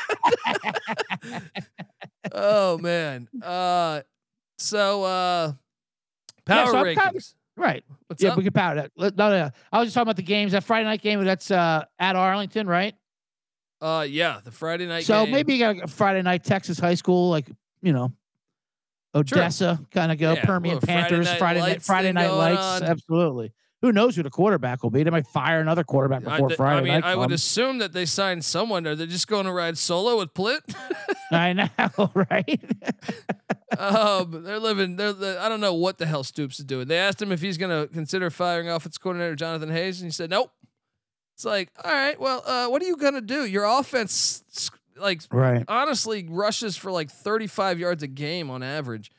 oh 2.34 2.78
man. 2.78 3.28
Uh, 3.42 4.02
so 4.58 5.04
uh, 5.04 5.54
Yeah, 6.48 6.56
power 6.64 6.72
so 6.72 6.78
I'm 6.78 6.86
rankings. 6.96 7.34
Right? 7.62 7.84
What's 8.08 8.22
yeah, 8.22 8.32
up? 8.32 8.38
we 8.38 8.44
can 8.44 8.54
power 8.54 8.76
that. 8.76 8.92
No, 8.98 9.10
no, 9.16 9.30
no. 9.30 9.50
I 9.72 9.80
was 9.80 9.88
just 9.88 9.94
talking 9.94 10.04
about 10.04 10.18
the 10.18 10.24
games. 10.24 10.52
That 10.52 10.64
Friday 10.64 10.86
night 10.86 11.02
game. 11.02 11.24
That's 11.24 11.52
uh, 11.52 11.86
at 12.00 12.16
Arlington, 12.16 12.68
right? 12.68 12.96
Uh, 13.80 14.06
yeah, 14.08 14.40
the 14.44 14.52
Friday 14.52 14.86
night. 14.88 15.06
So 15.06 15.24
game. 15.24 15.34
maybe 15.34 15.54
you 15.54 15.60
got 15.60 15.84
a 15.84 15.88
Friday 15.88 16.22
night 16.22 16.44
Texas 16.44 16.80
high 16.80 16.96
school, 16.96 17.30
like 17.30 17.50
you 17.82 17.94
know, 17.94 18.12
Odessa, 19.16 19.80
kind 19.92 20.12
of 20.12 20.18
go 20.18 20.34
Yeah, 20.34 20.46
Permian 20.46 20.76
little 20.76 20.88
Friday 20.88 21.02
Panthers, 21.10 21.26
Night 21.28 21.40
Friday 21.40 21.60
night, 21.60 21.70
Lights 21.70 21.86
Friday 21.88 22.12
night 22.12 22.30
lights, 22.30 22.82
on. 22.82 22.84
absolutely. 22.84 23.54
Who 23.82 23.92
knows 23.92 24.16
who 24.16 24.22
the 24.22 24.30
quarterback 24.30 24.84
will 24.84 24.92
be? 24.92 25.02
They 25.04 25.10
might 25.10 25.26
fire 25.26 25.60
another 25.60 25.84
quarterback 25.84 26.22
I, 26.28 26.32
before 26.36 26.50
th- 26.50 26.58
Friday 26.58 26.92
I 26.92 26.96
mean. 26.96 27.04
I 27.04 27.16
would 27.16 27.32
assume 27.32 27.80
that 27.80 27.94
they 27.94 28.06
signed 28.06 28.46
someone. 28.46 28.86
Are 28.86 28.94
they 28.96 29.08
just 29.08 29.28
going 29.28 29.46
to 29.46 29.52
ride 29.52 29.76
solo 29.78 30.20
with 30.20 30.34
Plitt? 30.36 30.60
I 31.32 31.54
know, 31.54 31.70
right? 32.14 32.62
um, 33.78 34.44
they're 34.44 34.60
living. 34.60 34.98
They're. 34.98 35.14
they 35.14 35.38
I 35.38 35.50
don't 35.50 35.62
know 35.62 35.74
what 35.74 35.98
the 35.98 36.06
hell 36.06 36.24
Stoops 36.24 36.60
is 36.60 36.66
doing. 36.66 36.88
They 36.88 36.98
asked 36.98 37.22
him 37.22 37.32
if 37.32 37.42
he's 37.42 37.58
going 37.58 37.72
to 37.88 37.92
consider 37.92 38.30
firing 38.30 38.70
offense 38.70 38.98
coordinator 38.98 39.36
Jonathan 39.36 39.70
Hayes, 39.70 40.02
and 40.02 40.08
he 40.08 40.12
said 40.12 40.30
nope. 40.30 40.52
It's 41.36 41.46
like, 41.46 41.72
all 41.84 41.92
right, 41.92 42.20
well, 42.20 42.44
uh, 42.46 42.68
what 42.68 42.84
are 42.84 42.86
you 42.86 42.98
going 42.98 43.16
to 43.16 43.22
do? 43.22 43.46
Your 43.46 43.64
offense, 43.64 44.70
like, 44.96 45.22
Right. 45.32 45.64
honestly, 45.68 46.28
rushes 46.30 46.78
for 46.78 46.92
like 46.92 47.10
35 47.10 47.80
yards 47.80 48.04
a 48.04 48.08
game 48.08 48.52
on 48.52 48.62
average. 48.62 49.10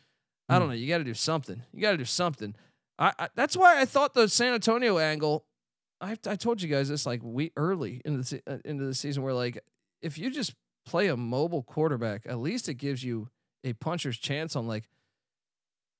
I 0.48 0.54
Hmm. 0.54 0.60
don't 0.60 0.68
know. 0.68 0.74
You 0.74 0.86
got 0.88 0.98
to 0.98 1.04
do 1.04 1.14
something. 1.14 1.62
You 1.72 1.80
got 1.80 1.92
to 1.92 1.96
do 1.96 2.04
something. 2.04 2.54
I, 3.02 3.12
I 3.18 3.28
that's 3.34 3.56
why 3.56 3.80
I 3.80 3.84
thought 3.84 4.14
the 4.14 4.28
San 4.28 4.54
Antonio 4.54 4.98
angle. 4.98 5.44
I 6.00 6.16
I 6.26 6.36
told 6.36 6.62
you 6.62 6.68
guys 6.68 6.88
this 6.88 7.04
like 7.04 7.20
we 7.22 7.52
early 7.56 8.00
into 8.04 8.18
the 8.22 8.42
uh, 8.46 8.58
into 8.64 8.84
the 8.84 8.94
season 8.94 9.22
where 9.22 9.34
like 9.34 9.58
if 10.00 10.18
you 10.18 10.30
just 10.30 10.54
play 10.86 11.08
a 11.08 11.16
mobile 11.16 11.62
quarterback, 11.62 12.22
at 12.26 12.38
least 12.38 12.68
it 12.68 12.74
gives 12.74 13.04
you 13.04 13.28
a 13.64 13.72
puncher's 13.74 14.16
chance 14.18 14.56
on 14.56 14.66
like. 14.66 14.84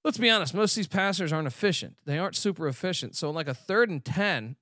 Let's 0.05 0.19
be 0.19 0.29
honest. 0.31 0.53
Most 0.53 0.73
of 0.73 0.77
these 0.77 0.89
passers 0.89 1.33
aren't 1.33 1.47
efficient. 1.47 1.95
They 2.07 2.19
aren't 2.19 2.35
super 2.35 2.67
efficient. 2.67 3.15
So 3.15 3.29
in 3.29 3.37
like 3.37 3.47
a 3.47 3.55
third 3.55 3.89
and 3.89 4.05
ten, 4.05 4.57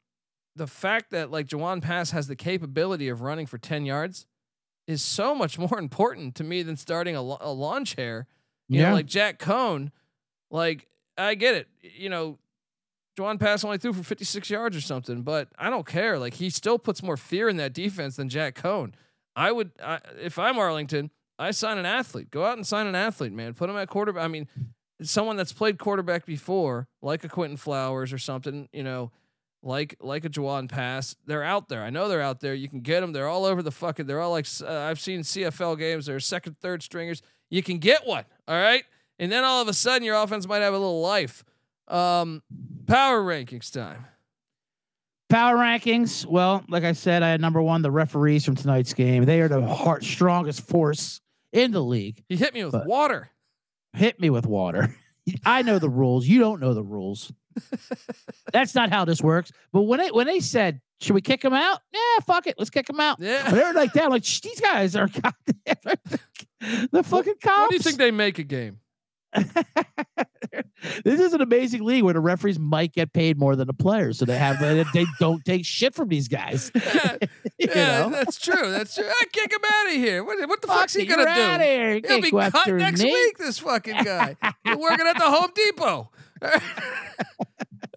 the 0.54 0.66
fact 0.66 1.10
that 1.12 1.30
like 1.30 1.46
Jawon 1.46 1.80
Pass 1.80 2.10
has 2.10 2.26
the 2.26 2.36
capability 2.36 3.08
of 3.08 3.22
running 3.22 3.46
for 3.46 3.56
ten 3.56 3.86
yards 3.86 4.26
is 4.86 5.00
so 5.02 5.34
much 5.34 5.58
more 5.58 5.78
important 5.78 6.34
to 6.36 6.44
me 6.44 6.62
than 6.62 6.76
starting 6.76 7.16
a, 7.16 7.20
a 7.20 7.52
lawn 7.52 7.84
chair. 7.86 8.26
You 8.68 8.80
Yeah. 8.80 8.88
know, 8.90 8.96
like 8.96 9.06
Jack 9.06 9.38
Coan, 9.38 9.92
like 10.50 10.86
I 11.20 11.34
get 11.34 11.54
it. 11.54 11.68
You 11.82 12.08
know, 12.08 12.38
Jawon 13.18 13.38
Pass 13.38 13.64
only 13.64 13.78
threw 13.78 13.92
for 13.92 14.02
56 14.02 14.48
yards 14.50 14.76
or 14.76 14.80
something, 14.80 15.22
but 15.22 15.48
I 15.58 15.70
don't 15.70 15.86
care. 15.86 16.18
Like 16.18 16.34
he 16.34 16.50
still 16.50 16.78
puts 16.78 17.02
more 17.02 17.16
fear 17.16 17.48
in 17.48 17.56
that 17.58 17.72
defense 17.72 18.16
than 18.16 18.28
Jack 18.28 18.54
Coan. 18.54 18.92
I 19.36 19.52
would, 19.52 19.70
I, 19.82 20.00
if 20.20 20.38
I'm 20.38 20.58
Arlington, 20.58 21.10
I 21.38 21.52
sign 21.52 21.78
an 21.78 21.86
athlete. 21.86 22.30
Go 22.30 22.44
out 22.44 22.56
and 22.56 22.66
sign 22.66 22.86
an 22.86 22.94
athlete, 22.94 23.32
man. 23.32 23.54
Put 23.54 23.70
him 23.70 23.76
at 23.76 23.88
quarterback. 23.88 24.24
I 24.24 24.28
mean, 24.28 24.46
someone 25.02 25.36
that's 25.36 25.52
played 25.52 25.78
quarterback 25.78 26.26
before, 26.26 26.88
like 27.00 27.24
a 27.24 27.28
Quinton 27.28 27.56
Flowers 27.56 28.12
or 28.12 28.18
something. 28.18 28.68
You 28.72 28.82
know, 28.82 29.10
like 29.62 29.96
like 30.00 30.24
a 30.24 30.28
Jawon 30.28 30.68
Pass. 30.68 31.16
They're 31.26 31.42
out 31.42 31.68
there. 31.68 31.82
I 31.82 31.90
know 31.90 32.08
they're 32.08 32.22
out 32.22 32.40
there. 32.40 32.54
You 32.54 32.68
can 32.68 32.80
get 32.80 33.00
them. 33.00 33.12
They're 33.12 33.28
all 33.28 33.44
over 33.44 33.62
the 33.62 33.70
fucking. 33.70 34.06
They're 34.06 34.20
all 34.20 34.32
like 34.32 34.46
uh, 34.62 34.80
I've 34.80 35.00
seen 35.00 35.20
CFL 35.20 35.78
games. 35.78 36.06
They're 36.06 36.20
second, 36.20 36.58
third 36.58 36.82
stringers. 36.82 37.22
You 37.48 37.62
can 37.62 37.78
get 37.78 38.06
one. 38.06 38.24
All 38.46 38.60
right, 38.60 38.84
and 39.20 39.30
then 39.30 39.44
all 39.44 39.62
of 39.62 39.68
a 39.68 39.74
sudden 39.74 40.02
your 40.02 40.16
offense 40.16 40.48
might 40.48 40.62
have 40.62 40.74
a 40.74 40.78
little 40.78 41.02
life. 41.02 41.44
Um, 41.86 42.42
power 42.86 43.22
rankings 43.22 43.70
time. 43.70 44.06
Power 45.28 45.56
rankings. 45.56 46.26
Well, 46.26 46.64
like 46.68 46.82
I 46.82 46.92
said, 46.92 47.22
I 47.22 47.28
had 47.28 47.40
number 47.40 47.62
one 47.62 47.82
the 47.82 47.90
referees 47.90 48.44
from 48.44 48.56
tonight's 48.56 48.94
game. 48.94 49.26
They 49.26 49.40
are 49.40 49.48
the 49.48 49.64
heart 49.64 50.02
strongest 50.02 50.62
force 50.62 51.20
in 51.52 51.70
the 51.70 51.82
league. 51.82 52.24
He 52.28 52.36
hit 52.36 52.54
me 52.54 52.64
with 52.64 52.74
water. 52.86 53.30
Hit 53.92 54.18
me 54.18 54.30
with 54.30 54.46
water. 54.46 54.96
I 55.44 55.62
know 55.62 55.78
the 55.78 55.90
rules. 55.90 56.26
You 56.26 56.40
don't 56.40 56.60
know 56.60 56.74
the 56.74 56.82
rules. 56.82 57.30
That's 58.52 58.74
not 58.74 58.90
how 58.90 59.04
this 59.04 59.20
works. 59.20 59.52
But 59.72 59.82
when 59.82 60.00
they 60.00 60.08
when 60.08 60.26
they 60.26 60.40
said, 60.40 60.80
"Should 61.00 61.14
we 61.14 61.20
kick 61.20 61.44
him 61.44 61.52
out?" 61.52 61.80
Yeah, 61.92 62.24
fuck 62.26 62.46
it. 62.46 62.54
Let's 62.58 62.70
kick 62.70 62.88
him 62.88 63.00
out. 63.00 63.18
Yeah. 63.20 63.50
They're 63.50 63.74
like 63.74 63.92
that. 63.92 64.10
Like 64.10 64.24
these 64.24 64.60
guys 64.60 64.96
are 64.96 65.08
goddamn 65.08 65.96
the 66.90 67.02
fucking 67.02 67.34
cops. 67.42 67.60
What 67.60 67.70
do 67.70 67.76
you 67.76 67.82
think 67.82 67.98
they 67.98 68.10
make 68.10 68.38
a 68.38 68.44
game? 68.44 68.80
this 71.04 71.20
is 71.20 71.32
an 71.32 71.40
amazing 71.40 71.84
league 71.84 72.02
where 72.02 72.14
the 72.14 72.20
referees 72.20 72.58
might 72.58 72.92
get 72.92 73.12
paid 73.12 73.38
more 73.38 73.54
than 73.56 73.66
the 73.66 73.74
players, 73.74 74.18
so 74.18 74.24
they 74.24 74.36
have 74.36 74.58
they 74.60 75.06
don't 75.18 75.44
take 75.44 75.64
shit 75.64 75.94
from 75.94 76.08
these 76.08 76.28
guys. 76.28 76.70
Yeah, 76.80 77.16
You 77.58 77.68
yeah, 77.74 78.00
know? 78.00 78.10
that's 78.10 78.38
true. 78.38 78.70
That's 78.70 78.94
true. 78.94 79.04
I 79.06 79.24
kick 79.32 79.52
him 79.52 79.60
out 79.64 79.86
of 79.88 79.92
here. 79.92 80.24
What, 80.24 80.48
what 80.48 80.60
the 80.62 80.66
Fuck 80.66 80.78
fuck's 80.80 80.94
he 80.94 81.04
gonna 81.04 81.24
do? 81.26 81.62
here. 81.64 82.00
He'll 82.06 82.20
be 82.22 82.30
cut 82.30 82.66
next 82.68 83.02
me. 83.02 83.12
week. 83.12 83.38
This 83.38 83.58
fucking 83.58 84.02
guy. 84.02 84.36
He's 84.64 84.76
working 84.76 85.06
at 85.06 85.16
the 85.18 85.24
Home 85.30 85.50
Depot. 85.54 86.10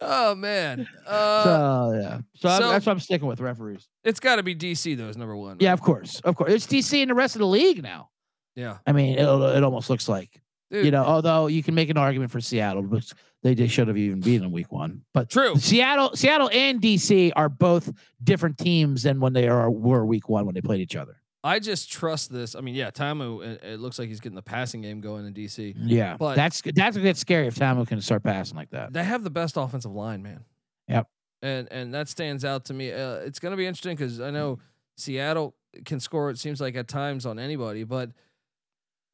oh 0.01 0.36
man. 0.36 0.88
Uh, 1.07 1.43
so 1.43 1.93
yeah, 1.99 2.17
so, 2.36 2.49
so- 2.49 2.71
that's 2.71 2.86
what 2.86 2.91
I'm 2.91 2.99
sticking 2.99 3.27
with 3.27 3.39
referees. 3.39 3.88
it's 4.03 4.19
got 4.19 4.36
to 4.36 4.43
be 4.43 4.53
DC 4.55 4.97
though. 4.97 5.07
Is 5.07 5.17
number 5.17 5.36
one. 5.36 5.57
Yeah, 5.59 5.73
of 5.73 5.81
course, 5.81 6.19
of 6.21 6.36
course. 6.36 6.51
It's 6.51 6.67
DC 6.67 7.01
and 7.01 7.09
the 7.09 7.15
rest 7.15 7.36
of 7.36 7.39
the 7.39 7.47
league 7.47 7.81
now. 7.81 8.09
Yeah. 8.55 8.77
I 8.86 8.91
mean, 8.91 9.17
it, 9.17 9.21
it 9.23 9.63
almost 9.63 9.89
looks 9.89 10.07
like 10.07 10.41
Dude, 10.72 10.86
you 10.86 10.91
know. 10.91 11.03
Although 11.03 11.47
you 11.47 11.64
can 11.64 11.76
make 11.76 11.89
an 11.89 11.97
argument 11.97 12.32
for 12.32 12.41
Seattle, 12.41 12.84
but 12.84 13.11
they, 13.41 13.53
they 13.53 13.68
should 13.68 13.88
have 13.88 13.97
even 13.97 14.22
beaten 14.22 14.45
in 14.45 14.51
week 14.51 14.72
one. 14.72 15.01
But 15.14 15.30
True. 15.30 15.55
Seattle, 15.57 16.16
Seattle 16.16 16.49
and 16.51 16.82
DC 16.82 17.32
are 17.36 17.49
both 17.49 17.91
different 18.24 18.57
teams 18.57 19.03
than 19.03 19.20
when 19.20 19.34
they 19.34 19.47
are 19.47 19.70
were 19.70 20.05
week 20.05 20.30
one 20.30 20.45
when 20.45 20.55
they 20.55 20.61
played 20.61 20.80
each 20.82 20.95
other. 20.95 21.18
I 21.45 21.59
just 21.59 21.91
trust 21.91 22.32
this. 22.32 22.55
I 22.55 22.61
mean, 22.61 22.74
yeah, 22.74 22.89
Ta'amu. 22.89 23.41
It, 23.41 23.64
it 23.64 23.80
looks 23.82 23.99
like 23.99 24.07
he's 24.07 24.22
getting 24.22 24.38
the 24.38 24.41
passing 24.41 24.82
game 24.82 25.01
going 25.01 25.26
in 25.26 25.34
DC. 25.34 25.76
Yeah, 25.78 26.16
But- 26.16 26.36
that's 26.36 26.61
that's 26.74 26.95
a 26.95 27.01
bit 27.01 27.18
scary 27.18 27.47
if 27.47 27.55
Ta'amu 27.55 27.86
can 27.86 27.99
start 27.99 28.24
passing 28.24 28.55
like 28.55 28.70
that. 28.70 28.93
They 28.93 29.03
have 29.03 29.24
the 29.24 29.30
best 29.30 29.57
offensive 29.57 29.91
line, 29.91 30.24
man. 30.24 30.45
Yep. 30.88 31.07
And 31.41 31.68
and 31.72 31.93
that 31.93 32.07
stands 32.07 32.45
out 32.45 32.66
to 32.66 32.74
me. 32.74 32.93
Uh, 32.93 33.16
it's 33.16 33.39
going 33.39 33.51
to 33.51 33.57
be 33.57 33.66
interesting 33.66 33.97
because 33.97 34.22
I 34.22 34.32
know 34.32 34.59
Seattle 34.95 35.55
can 35.84 35.99
score. 35.99 36.30
It 36.30 36.39
seems 36.39 36.61
like 36.61 36.78
at 36.78 36.88
times 36.88 37.26
on 37.26 37.38
anybody, 37.39 37.84
but 37.84 38.11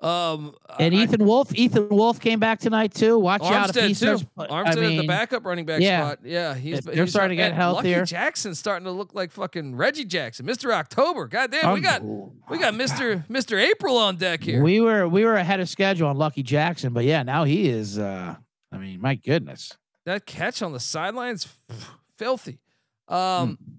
um, 0.02 0.56
And 0.80 0.95
I- 0.95 1.00
Ethan 1.04 1.26
Wolf, 1.26 1.54
Ethan 1.54 1.89
Wolf 1.89 2.20
came 2.20 2.39
back 2.39 2.60
tonight 2.60 2.93
too. 2.93 3.20
Watch 3.20 3.41
out 3.43 3.70
if 3.70 3.76
he 3.76 3.82
Armstead 3.91 3.95
starts. 3.95 4.22
too. 4.22 4.28
I 4.38 4.47
Armstead 4.47 4.97
at 4.97 5.02
the 5.02 5.08
backup 5.08 5.45
running 5.45 5.66
back 5.66 5.82
yeah. 5.82 6.06
spot. 6.06 6.20
Yeah, 6.24 6.56
he's 6.56 6.80
They're 6.82 7.04
he's 7.04 7.12
starting 7.12 7.38
to 7.38 7.43
get 7.43 7.54
healthier. 7.54 7.97
Lucky 8.00 8.10
Jackson's 8.10 8.60
starting 8.60 8.86
to 8.86 8.91
look 8.91 9.14
like 9.14 9.32
fucking 9.32 9.76
Reggie 9.76 10.06
Jackson, 10.06 10.45
Mr. 10.45 10.72
October. 10.72 11.28
God 11.28 11.52
damn, 11.52 11.74
we 11.74 11.82
got 11.82 12.02
we 12.04 12.58
got 12.58 12.74
Mr. 12.76 13.28
Mr. 13.28 13.62
April 13.62 13.97
on 13.97 14.16
deck 14.16 14.41
here. 14.43 14.64
We 14.64 14.80
were 14.80 15.08
we 15.08 15.26
were 15.26 15.36
ahead 15.36 15.60
of 15.60 15.68
schedule 15.68 16.08
on 16.08 16.18
Lucky 16.18 16.43
Jackson, 16.43 16.93
but 16.93 17.04
yeah, 17.04 17.24
now 17.24 17.43
he 17.43 17.68
is. 17.70 18.00
uh 18.00 18.36
I 18.72 18.78
mean, 18.78 19.02
my 19.02 19.16
goodness. 19.16 19.76
that 20.06 20.26
catch 20.26 20.62
on 20.62 20.72
the 20.74 20.80
sidelines, 20.80 21.47
filthy. 22.18 22.60
Um, 23.08 23.58
Hmm. 23.58 23.74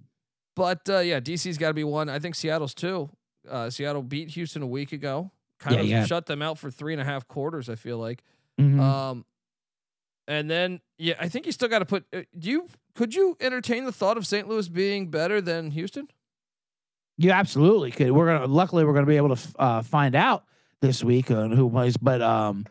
but 0.56 0.80
uh, 0.88 0.98
yeah, 0.98 1.20
DC's 1.20 1.56
got 1.56 1.68
to 1.68 1.74
be 1.74 1.84
one. 1.84 2.08
I 2.08 2.18
think 2.18 2.34
Seattle's 2.34 2.74
two. 2.74 3.08
Uh, 3.48 3.70
Seattle 3.70 4.02
beat 4.02 4.30
Houston 4.30 4.60
a 4.62 4.66
week 4.66 4.92
ago. 4.92 5.30
Kind 5.60 5.76
Yeah, 5.76 5.80
of 5.82 5.86
yeah. 5.88 6.04
shut 6.06 6.26
them 6.26 6.42
out 6.42 6.58
for 6.58 6.70
three 6.70 6.92
and 6.94 7.00
a 7.00 7.04
half 7.04 7.28
quarters. 7.28 7.68
I 7.68 7.74
feel 7.76 7.98
like. 7.98 8.22
Mhm. 8.58 8.80
Um, 8.80 9.24
and 10.26 10.48
then 10.50 10.80
yeah, 10.98 11.14
I 11.20 11.28
think 11.28 11.46
you 11.46 11.52
still 11.52 11.68
got 11.68 11.80
to 11.80 11.84
put. 11.86 12.04
Uh, 12.12 12.22
do 12.38 12.50
you 12.50 12.66
could 12.94 13.14
you 13.14 13.36
entertain 13.40 13.84
the 13.84 13.92
thought 13.92 14.16
of 14.16 14.26
St. 14.26 14.48
Louis 14.48 14.68
being 14.68 15.08
better 15.10 15.40
than 15.40 15.70
Houston? 15.70 16.08
You 17.18 17.30
absolutely 17.32 17.90
could. 17.90 18.10
We're 18.12 18.26
gonna. 18.26 18.46
Luckily, 18.46 18.84
we're 18.84 18.94
gonna 18.94 19.06
be 19.06 19.16
able 19.18 19.28
to 19.28 19.34
f- 19.34 19.54
uh, 19.58 19.82
find 19.82 20.14
out 20.14 20.44
this 20.80 21.04
week 21.04 21.30
on 21.30 21.52
who 21.52 21.68
plays. 21.68 21.96
But 21.98 22.22
um, 22.22 22.64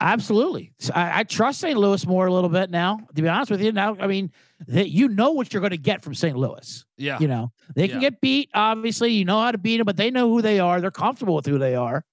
absolutely, 0.00 0.72
So 0.78 0.92
I, 0.94 1.20
I 1.20 1.22
trust 1.24 1.60
St. 1.60 1.78
Louis 1.78 2.06
more 2.06 2.26
a 2.26 2.32
little 2.32 2.48
bit 2.50 2.70
now. 2.70 2.98
To 3.14 3.22
be 3.22 3.28
honest 3.28 3.50
with 3.50 3.60
you, 3.62 3.72
now 3.72 3.96
I 4.00 4.06
mean, 4.06 4.30
they, 4.66 4.84
you 4.84 5.08
know 5.08 5.32
what 5.32 5.52
you're 5.52 5.60
going 5.60 5.70
to 5.70 5.76
get 5.78 6.02
from 6.02 6.14
St. 6.14 6.36
Louis. 6.36 6.84
Yeah. 6.96 7.18
You 7.20 7.28
know 7.28 7.52
they 7.74 7.88
can 7.88 8.00
Yeah. 8.00 8.10
get 8.10 8.20
beat. 8.20 8.50
Obviously, 8.54 9.12
you 9.12 9.24
know 9.24 9.40
how 9.40 9.52
to 9.52 9.58
beat 9.58 9.76
them, 9.78 9.84
but 9.86 9.96
they 9.96 10.10
know 10.10 10.28
who 10.28 10.42
they 10.42 10.58
are. 10.60 10.80
They're 10.80 10.90
comfortable 10.90 11.34
with 11.36 11.46
who 11.46 11.58
they 11.58 11.74
are, 11.74 12.04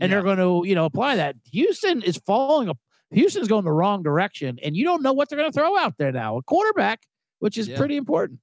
and 0.00 0.10
Yeah. 0.10 0.16
they're 0.16 0.24
going 0.24 0.38
to 0.62 0.68
you 0.68 0.74
know 0.74 0.84
apply 0.84 1.16
that. 1.16 1.36
Houston 1.52 2.02
is 2.02 2.16
falling. 2.16 2.70
Houston's 3.10 3.48
going 3.48 3.64
the 3.64 3.72
wrong 3.72 4.02
direction, 4.02 4.58
and 4.62 4.74
you 4.76 4.84
don't 4.84 5.02
know 5.02 5.12
what 5.12 5.28
they're 5.28 5.38
going 5.38 5.52
to 5.52 5.58
throw 5.58 5.76
out 5.76 5.98
there 5.98 6.12
now. 6.12 6.38
A 6.38 6.42
quarterback, 6.42 7.00
which 7.40 7.58
is 7.58 7.68
Yeah. 7.68 7.76
pretty 7.76 7.96
important. 7.96 8.40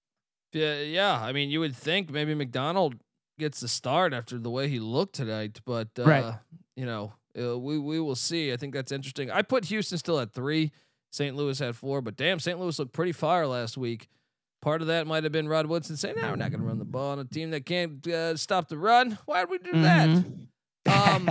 Yeah, 0.54 0.80
yeah. 0.82 1.20
I 1.22 1.32
mean, 1.32 1.50
you 1.50 1.60
would 1.60 1.76
think 1.76 2.10
maybe 2.12 2.34
McDonald 2.36 2.96
gets 3.40 3.60
the 3.62 3.68
start 3.68 4.14
after 4.14 4.38
the 4.38 4.50
way 4.50 4.68
he 4.68 4.80
looked 4.80 5.16
tonight, 5.16 5.60
but 5.66 5.88
uh, 5.98 6.04
Right. 6.04 6.34
you 6.76 6.86
know, 6.86 7.14
uh, 7.38 7.58
we 7.58 7.78
we 7.78 8.00
will 8.00 8.16
see. 8.16 8.54
I 8.54 8.58
think 8.58 8.74
that's 8.74 8.92
interesting. 8.92 9.30
I 9.32 9.42
put 9.42 9.66
Houston 9.66 9.98
still 9.98 10.20
at 10.20 10.32
three. 10.32 10.72
St. 11.12 11.36
Louis 11.36 11.58
had 11.58 11.76
four, 11.76 12.02
but 12.02 12.16
damn, 12.16 12.40
St. 12.40 12.60
Louis 12.60 12.78
looked 12.78 12.94
pretty 12.94 13.12
fire 13.12 13.48
last 13.48 13.78
week. 13.78 14.08
Part 14.62 14.82
of 14.82 14.88
that 14.88 15.08
might 15.08 15.24
have 15.24 15.32
been 15.32 15.48
Rod 15.48 15.66
Woodson 15.66 15.98
saying, 15.98 16.16
"No, 16.22 16.30
we're 16.30 16.36
not 16.36 16.52
going 16.52 16.62
to 16.62 16.68
run 16.68 16.78
the 16.80 16.86
ball 16.86 17.12
on 17.14 17.20
a 17.20 17.24
team 17.26 17.50
that 17.52 17.66
can't 17.66 18.06
uh, 18.08 18.36
stop 18.38 18.68
the 18.68 18.78
run. 18.78 19.18
Why 19.26 19.44
would 19.44 19.50
we 19.64 19.72
do 19.72 19.78
Mhm. 19.78 20.48
that?" 20.86 20.92
Um, 21.16 21.30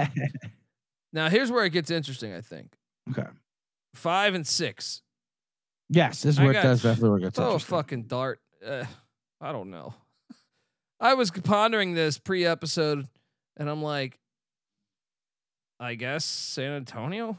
now 1.13 1.29
here's 1.29 1.51
where 1.51 1.65
it 1.65 1.71
gets 1.71 1.91
interesting. 1.91 2.33
I 2.33 2.41
think 2.41 2.73
okay. 3.11 3.29
five 3.95 4.35
and 4.35 4.47
six. 4.47 5.03
Yes, 5.91 6.23
this 6.23 6.35
is 6.35 6.41
where 6.41 6.51
it 6.51 6.63
does 6.63 6.83
definitely 6.83 7.11
where 7.11 7.19
it 7.19 7.23
gets 7.23 7.39
interesting. 7.39 7.69
fucking 7.77 8.03
dart. 8.05 8.41
Uh, 8.67 8.85
I 9.41 9.53
don't 9.53 9.71
know. 9.71 9.95
I 11.01 11.15
was 11.15 11.31
pondering 11.31 11.95
this 11.95 12.19
pre-episode, 12.19 13.07
and 13.57 13.71
I'm 13.71 13.83
like, 13.83 14.19
I 15.81 15.95
guess 15.95 16.25
San 16.25 16.73
Antonio. 16.73 17.39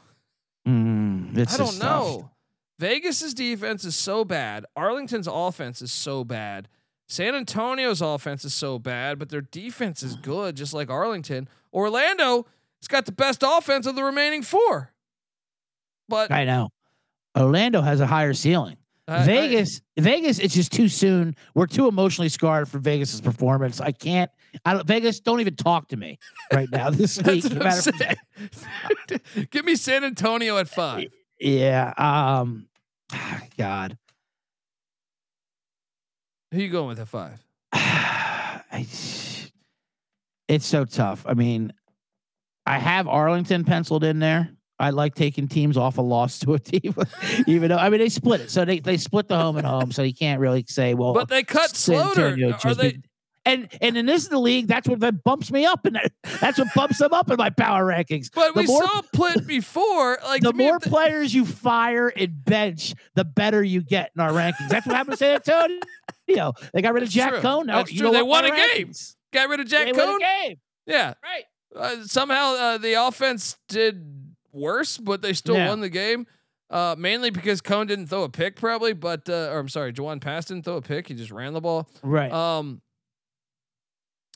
Mm, 0.68 1.38
it's 1.38 1.54
I 1.56 1.58
don't 1.58 1.78
tough. 1.78 1.80
know. 1.80 2.30
Vegas's 2.80 3.34
defense 3.34 3.84
is 3.84 3.96
so 3.96 4.24
bad. 4.24 4.66
Arlington's 4.76 5.28
offense 5.30 5.82
is 5.82 5.92
so 5.92 6.24
bad. 6.24 6.70
San 7.08 7.36
Antonio's 7.36 8.02
offense 8.02 8.46
is 8.46 8.54
so 8.54 8.80
bad, 8.80 9.20
but 9.20 9.30
their 9.30 9.42
defense 9.42 10.04
is 10.04 10.16
good, 10.16 10.56
just 10.56 10.74
like 10.74 10.90
Arlington. 10.90 11.50
Orlando 11.74 12.46
has 12.82 12.88
got 12.88 13.06
the 13.06 13.12
best 13.12 13.44
offense 13.46 13.86
of 13.86 13.96
the 13.96 14.04
remaining 14.04 14.44
four. 14.44 14.94
But 16.08 16.32
I 16.32 16.46
know. 16.46 16.70
Orlando 17.38 17.82
has 17.82 18.00
a 18.00 18.06
higher 18.08 18.34
ceiling. 18.34 18.78
I- 19.08 19.22
I- 19.22 19.26
Vegas, 19.26 19.82
Vegas, 19.98 20.40
it's 20.40 20.54
just 20.54 20.72
too 20.72 20.88
soon. 20.88 21.36
We're 21.56 21.68
too 21.68 21.88
emotionally 21.88 22.30
scarred 22.30 22.70
for 22.70 22.78
Vegas's 22.80 23.22
performance. 23.22 23.82
I 23.82 23.92
can't. 23.92 24.32
I 24.66 24.74
don't. 24.74 24.88
Vegas, 24.88 25.20
don't 25.20 25.40
even 25.40 25.56
talk 25.56 25.90
to 25.90 25.98
me 25.98 26.20
right 26.54 26.70
now 26.72 26.90
this 26.90 27.18
week. 27.24 27.44
That's 27.44 27.86
what 27.86 28.18
I'm. 29.10 29.46
Give 29.50 29.66
me 29.66 29.76
San 29.76 30.04
Antonio 30.04 30.58
at 30.58 30.70
five. 30.70 31.08
yeah. 31.40 31.94
Um. 31.98 32.68
God. 33.58 33.98
Who 36.52 36.60
you 36.60 36.70
going 36.70 36.88
with 36.88 37.00
at 37.00 37.08
five? 37.08 37.44
It's 40.50 40.66
so 40.66 40.84
tough. 40.84 41.26
I 41.28 41.36
mean, 41.36 41.72
I 42.66 42.80
have 42.80 43.08
Arlington 43.08 43.64
penciled 43.66 44.04
in 44.04 44.18
there. 44.18 44.50
I 44.80 44.90
like 44.92 45.14
taking 45.14 45.48
teams 45.48 45.78
off 45.78 45.98
a 45.98 46.02
loss 46.02 46.40
to 46.40 46.54
a 46.56 46.60
team, 46.60 46.96
even 47.48 47.70
though 47.70 47.78
I 47.78 47.90
mean 47.90 48.00
they 48.00 48.10
split 48.10 48.42
it, 48.42 48.50
so 48.50 48.64
they 48.66 48.80
they 48.80 48.98
split 48.98 49.28
the 49.28 49.38
home 49.38 49.58
and 49.58 49.68
home, 49.68 49.92
so 49.92 50.04
you 50.04 50.14
can't 50.14 50.40
really 50.40 50.66
say 50.68 50.94
well. 50.94 51.14
But 51.14 51.28
they 51.28 51.44
cut 51.44 51.76
San 51.76 51.96
Sloter. 51.98 52.32
Antonio 52.32 52.58
Are 52.64 52.74
they? 52.74 53.00
Did- 53.46 53.52
and 53.54 53.68
and 53.82 53.98
in 53.98 54.06
this 54.06 54.24
is 54.24 54.30
the 54.30 54.40
league, 54.40 54.68
that's 54.68 54.88
what 54.88 55.00
that 55.00 55.24
bumps 55.24 55.52
me 55.52 55.66
up, 55.66 55.86
and 55.86 55.96
that, 55.96 56.12
that's 56.40 56.58
what 56.60 56.68
bumps 56.76 56.98
them 57.00 57.14
up 57.14 57.30
in 57.32 57.38
my 57.38 57.50
power 57.50 57.86
rankings. 57.86 58.28
But 58.34 58.54
the 58.54 58.62
we 58.62 58.68
more 58.68 58.84
saw 58.84 59.02
Plitt 59.16 59.48
before. 59.48 60.18
Like 60.24 60.42
the 60.42 60.54
more 60.54 60.78
the- 60.80 60.90
players 60.90 61.34
you 61.34 61.46
fire 61.46 62.10
and 62.10 62.44
bench, 62.46 62.94
the 63.16 63.24
better 63.26 63.64
you 63.64 63.82
get 63.82 64.12
in 64.16 64.22
our 64.22 64.32
rankings. 64.32 64.70
That's 64.70 64.86
what 64.86 64.96
happened 64.96 65.14
to 65.14 65.18
San 65.18 65.36
Antonio. 65.36 65.80
You 66.28 66.36
know, 66.36 66.54
they 66.74 66.82
got 66.84 66.94
rid 66.94 67.02
of 67.04 67.10
Jack 67.10 67.32
true. 67.32 67.40
Coan. 67.40 67.66
Now 67.66 67.78
That's 67.78 67.92
you 67.92 68.02
true. 68.02 68.12
They 68.12 68.22
won 68.22 68.44
My 68.48 68.50
a 68.56 68.76
game. 68.78 68.92
got 69.34 69.50
rid 69.50 69.60
of 69.60 69.68
Jack 69.68 69.86
They 69.86 69.94
win 69.94 70.10
a 70.10 70.20
game. 70.20 70.58
Yeah. 70.86 71.14
Right. 71.24 71.44
Uh, 71.76 72.04
somehow 72.06 72.54
uh, 72.56 72.78
the 72.78 72.94
offense 72.94 73.58
did 73.68 74.36
worse, 74.52 74.98
but 74.98 75.22
they 75.24 75.34
still 75.34 75.56
Yeah. 75.56 75.70
won 75.70 75.80
the 75.82 75.90
game. 75.90 76.28
Uh, 76.70 76.94
mainly 77.00 77.32
because 77.32 77.62
Coan 77.62 77.88
didn't 77.88 78.08
throw 78.08 78.22
a 78.24 78.30
pick, 78.30 78.56
probably. 78.58 78.94
But 78.94 79.28
uh, 79.28 79.50
or 79.52 79.58
I'm 79.60 79.70
sorry, 79.70 79.92
Jawon 79.92 80.22
Pass 80.22 80.46
didn't 80.46 80.66
throw 80.66 80.76
a 80.78 80.82
pick. 80.84 81.08
He 81.08 81.16
just 81.16 81.32
ran 81.32 81.54
the 81.54 81.62
ball. 81.62 81.90
Right. 82.04 82.32
Um. 82.32 82.82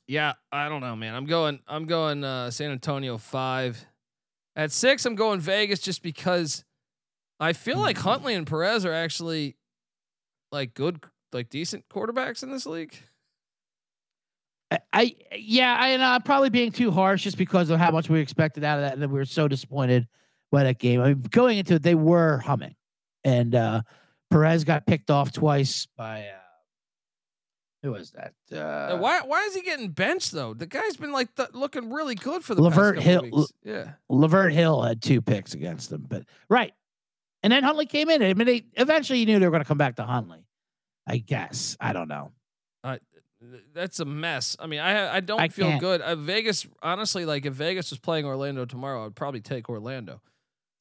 Yeah, 0.08 0.34
I 0.52 0.68
don't 0.70 0.82
know, 0.82 0.96
man. 0.96 1.16
I'm 1.16 1.26
going. 1.26 1.60
I'm 1.68 1.86
going. 1.86 2.24
Uh, 2.24 2.52
San 2.52 2.72
Antonio 2.72 3.18
five. 3.18 3.86
At 4.56 4.72
six, 4.72 5.06
I'm 5.06 5.16
going 5.16 5.40
Vegas 5.40 5.80
just 5.80 6.04
because 6.04 6.64
I 7.40 7.54
feel 7.54 7.80
like 7.80 7.98
Mm. 7.98 8.02
Hundley 8.02 8.34
and 8.36 8.46
Perez 8.46 8.86
are 8.86 8.94
actually 8.94 9.56
like 10.52 10.74
good, 10.76 11.04
like 11.32 11.50
decent 11.50 11.90
quarterbacks 11.90 12.44
in 12.44 12.52
this 12.52 12.66
league. 12.66 12.96
I, 14.70 14.80
I 14.92 15.16
yeah, 15.38 15.76
I 15.76 15.90
and 15.90 16.04
I'm 16.04 16.22
probably 16.22 16.50
being 16.50 16.72
too 16.72 16.92
harsh 16.92 17.24
just 17.24 17.38
because 17.38 17.70
of 17.70 17.80
how 17.80 17.92
much 17.92 18.10
we 18.10 18.20
expected 18.20 18.64
out 18.64 18.78
of 18.78 18.84
that, 18.84 18.94
and 18.94 19.02
then 19.02 19.10
we 19.10 19.18
were 19.20 19.26
so 19.26 19.48
disappointed 19.48 20.08
by 20.52 20.64
that 20.64 20.80
game. 20.80 21.02
I 21.02 21.10
mean, 21.14 21.22
going 21.22 21.58
into 21.58 21.76
it, 21.76 21.84
they 21.84 21.96
were 21.96 22.38
humming, 22.40 22.76
and 23.24 23.56
uh 23.56 23.82
Perez 24.30 24.64
got 24.64 24.86
picked 24.86 25.10
off 25.10 25.32
twice 25.32 25.88
by 25.98 26.28
uh 26.28 26.38
who 27.84 27.92
was 27.92 28.12
that? 28.12 28.34
Uh, 28.52 28.98
why? 28.98 29.22
Why 29.22 29.44
is 29.44 29.54
he 29.56 29.62
getting 29.62 29.90
benched 29.90 30.32
though? 30.32 30.54
The 30.54 30.66
guy's 30.66 30.96
been 30.98 31.12
like 31.12 31.36
th- 31.36 31.50
looking 31.54 31.92
really 31.92 32.16
good 32.16 32.44
for 32.44 32.56
the 32.56 32.62
Lavert 32.62 33.00
Hill- 33.00 33.24
weeks. 33.24 33.52
Yeah. 33.64 33.92
Lavert 34.10 34.54
Hill 34.54 34.82
had 34.82 35.02
two 35.02 35.22
picks 35.22 35.54
against 35.54 35.90
them, 35.90 36.06
but 36.08 36.24
right. 36.50 36.74
And 37.44 37.52
then 37.52 37.64
Hundley 37.64 37.86
came 37.86 38.10
in. 38.10 38.24
I 38.24 38.34
mean, 38.34 38.48
they 38.48 38.64
eventually 38.76 39.20
you 39.20 39.26
knew 39.26 39.38
they 39.38 39.46
were 39.46 39.52
going 39.52 39.62
to 39.64 39.68
come 39.68 39.78
back 39.78 39.98
to 39.98 40.04
Hundley. 40.04 40.46
I 41.06 41.18
guess 41.18 41.76
I 41.80 41.92
don't 41.92 42.08
know. 42.08 42.32
I, 42.86 43.00
that's 43.74 44.00
a 44.00 44.06
mess. 44.06 44.56
I 44.58 44.68
mean, 44.68 44.80
I 44.80 45.16
I 45.16 45.20
don't 45.20 45.42
I 45.42 45.50
feel 45.50 45.68
can't. 45.68 45.82
good. 45.82 46.02
Uh, 46.02 46.16
Vegas, 46.16 46.66
honestly, 46.82 47.26
like 47.26 47.46
if 47.46 47.54
Vegas 47.54 47.90
was 47.92 48.00
playing 48.00 48.26
Orlando 48.26 48.64
tomorrow, 48.64 49.06
I'd 49.06 49.16
probably 49.16 49.42
take 49.42 49.70
Orlando. 49.70 50.22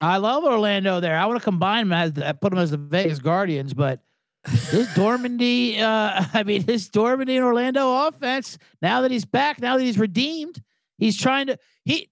I 0.01 0.19
love 0.19 0.45
Orlando 0.45 1.01
there. 1.01 1.17
I 1.17 1.27
want 1.27 1.39
to 1.41 1.45
combine 1.45 1.89
them 1.89 1.93
as 1.93 2.13
the, 2.13 2.37
put 2.41 2.51
them 2.51 2.59
as 2.61 2.71
the 2.71 2.77
Vegas 2.77 3.19
Guardians, 3.19 3.75
but 3.75 4.01
this 4.45 4.89
Dormady, 4.89 5.81
uh, 5.81 6.25
I 6.35 6.43
mean, 6.43 6.65
this 6.65 6.89
Dormady 6.89 7.37
and 7.37 7.45
Orlando 7.45 8.07
offense. 8.07 8.59
Now 8.81 9.03
that 9.03 9.11
he's 9.11 9.25
back, 9.25 9.61
now 9.61 9.77
that 9.77 9.85
he's 9.85 9.99
redeemed, 9.99 10.63
he's 10.99 11.17
trying 11.17 11.49
to 11.49 11.59
he. 11.85 12.09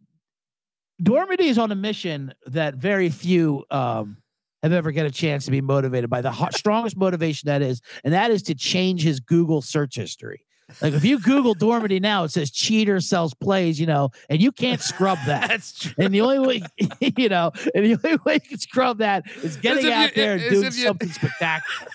Dormady 1.02 1.40
is 1.46 1.56
on 1.58 1.72
a 1.72 1.74
mission 1.74 2.34
that 2.46 2.74
very 2.74 3.08
few 3.08 3.64
um, 3.70 4.18
have 4.62 4.72
ever 4.72 4.92
get 4.92 5.06
a 5.06 5.10
chance 5.10 5.46
to 5.46 5.50
be 5.50 5.62
motivated 5.62 6.10
by. 6.10 6.20
The 6.20 6.30
hot, 6.30 6.54
strongest 6.54 6.96
motivation 6.96 7.46
that 7.46 7.62
is, 7.62 7.80
and 8.04 8.12
that 8.12 8.30
is 8.30 8.42
to 8.44 8.54
change 8.54 9.02
his 9.02 9.18
Google 9.18 9.62
search 9.62 9.96
history. 9.96 10.44
Like 10.80 10.92
if 10.94 11.04
you 11.04 11.18
Google 11.18 11.54
Dormady 11.54 12.00
now, 12.00 12.24
it 12.24 12.30
says 12.30 12.50
cheater 12.50 13.00
sells 13.00 13.34
plays, 13.34 13.80
you 13.80 13.86
know, 13.86 14.10
and 14.28 14.40
you 14.40 14.52
can't 14.52 14.80
scrub 14.80 15.18
that. 15.26 15.48
That's 15.48 15.72
true. 15.78 15.92
And 15.98 16.14
the 16.14 16.20
only 16.20 16.38
way, 16.38 16.62
you 17.16 17.28
know, 17.28 17.50
and 17.74 17.84
the 17.84 17.98
only 18.04 18.18
way 18.24 18.34
you 18.34 18.40
can 18.40 18.58
scrub 18.58 18.98
that 18.98 19.24
is 19.42 19.56
getting 19.56 19.90
out 19.90 20.10
you- 20.16 20.22
there 20.22 20.34
and 20.34 20.50
doing 20.50 20.64
you- 20.64 20.70
something 20.70 21.10
spectacular. 21.10 21.90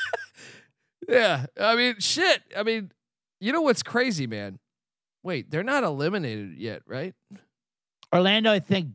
Yeah. 1.08 1.46
I 1.60 1.76
mean, 1.76 1.96
shit. 2.00 2.42
I 2.56 2.64
mean, 2.64 2.92
you 3.40 3.52
know 3.52 3.62
what's 3.62 3.84
crazy, 3.84 4.28
man? 4.28 4.60
wait, 5.26 5.50
they're 5.52 5.64
not 5.64 5.84
eliminated 5.84 6.56
yet, 6.58 6.84
right? 6.86 7.14
Orlando, 8.14 8.52
I 8.52 8.60
think. 8.60 8.92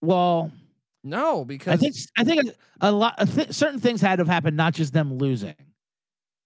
Well, 0.00 0.50
No, 1.04 1.44
because 1.44 1.74
I 1.74 1.76
think 1.76 1.94
I 2.16 2.24
think 2.24 2.48
a, 2.80 2.88
a 2.88 2.90
lot 2.90 3.16
th- 3.34 3.52
certain 3.52 3.78
things 3.78 4.00
had 4.00 4.16
to 4.16 4.20
have 4.22 4.28
happened, 4.28 4.56
not 4.56 4.74
just 4.74 4.92
them 4.92 5.18
losing. 5.18 5.54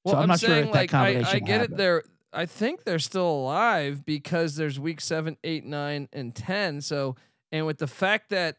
well, 0.05 0.15
so 0.15 0.19
I'm 0.19 0.23
I'm, 0.25 0.29
not 0.29 0.41
sure 0.41 0.51
saying 0.51 0.67
if 0.67 0.73
that 0.73 0.79
like 0.79 0.95
I, 0.95 0.99
I 0.99 1.13
combination 1.13 1.45
get 1.45 1.63
it. 1.63 1.77
They're 1.77 2.03
I 2.33 2.45
think 2.45 2.85
they're 2.85 2.99
still 2.99 3.27
alive 3.27 4.05
because 4.05 4.57
there's 4.57 4.79
week 4.79 5.01
seven, 5.01 5.39
eight, 5.45 5.65
nine, 5.65 6.09
and 6.13 6.35
ten. 6.35 6.83
So 6.83 7.17
and 7.51 7.65
with 7.65 7.79
the 7.79 7.87
fact 7.87 8.31
that 8.31 8.57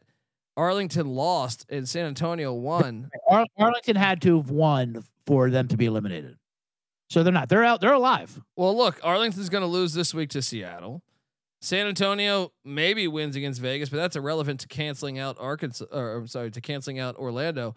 Arlington 0.56 1.06
lost 1.06 1.66
and 1.68 1.88
San 1.88 2.06
Antonio 2.06 2.52
won, 2.52 3.10
Ar- 3.28 3.46
Arlington 3.58 3.96
had 3.96 4.20
to 4.22 4.38
have 4.38 4.50
won 4.50 5.04
for 5.26 5.50
them 5.50 5.68
to 5.68 5.76
be 5.76 5.86
eliminated. 5.86 6.36
So 7.10 7.24
they're 7.24 7.32
not. 7.32 7.48
They're 7.48 7.64
out. 7.64 7.80
They're 7.80 7.92
alive. 7.92 8.40
Well, 8.56 8.76
look, 8.76 9.00
Arlington's 9.02 9.48
going 9.48 9.62
to 9.62 9.68
lose 9.68 9.92
this 9.92 10.14
week 10.14 10.30
to 10.30 10.42
Seattle. 10.42 11.02
San 11.60 11.86
Antonio 11.86 12.52
maybe 12.64 13.06
wins 13.08 13.36
against 13.36 13.60
Vegas, 13.60 13.90
but 13.90 13.98
that's 13.98 14.16
irrelevant 14.16 14.60
to 14.60 14.68
canceling 14.68 15.18
out 15.18 15.36
Arkansas. 15.38 15.86
Or 15.92 16.14
I'm 16.16 16.26
sorry, 16.28 16.50
to 16.52 16.60
canceling 16.60 16.98
out 16.98 17.16
Orlando. 17.16 17.74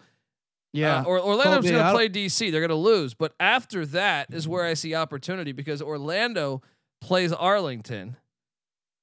Uh, 1.02 1.04
or 1.06 1.20
Orlando's 1.20 1.70
going 1.70 1.84
to 1.84 1.92
play 1.92 2.10
DC. 2.10 2.52
They're 2.52 2.62
going 2.62 2.70
to 2.70 2.76
lose, 2.76 3.14
but 3.14 3.34
after 3.40 3.86
that 3.88 4.34
is 4.34 4.48
where 4.48 4.66
I 4.66 4.74
see 4.74 4.96
opportunity 4.96 5.52
because 5.52 5.82
Orlando 5.82 6.62
plays 7.00 7.32
Arlington, 7.32 8.16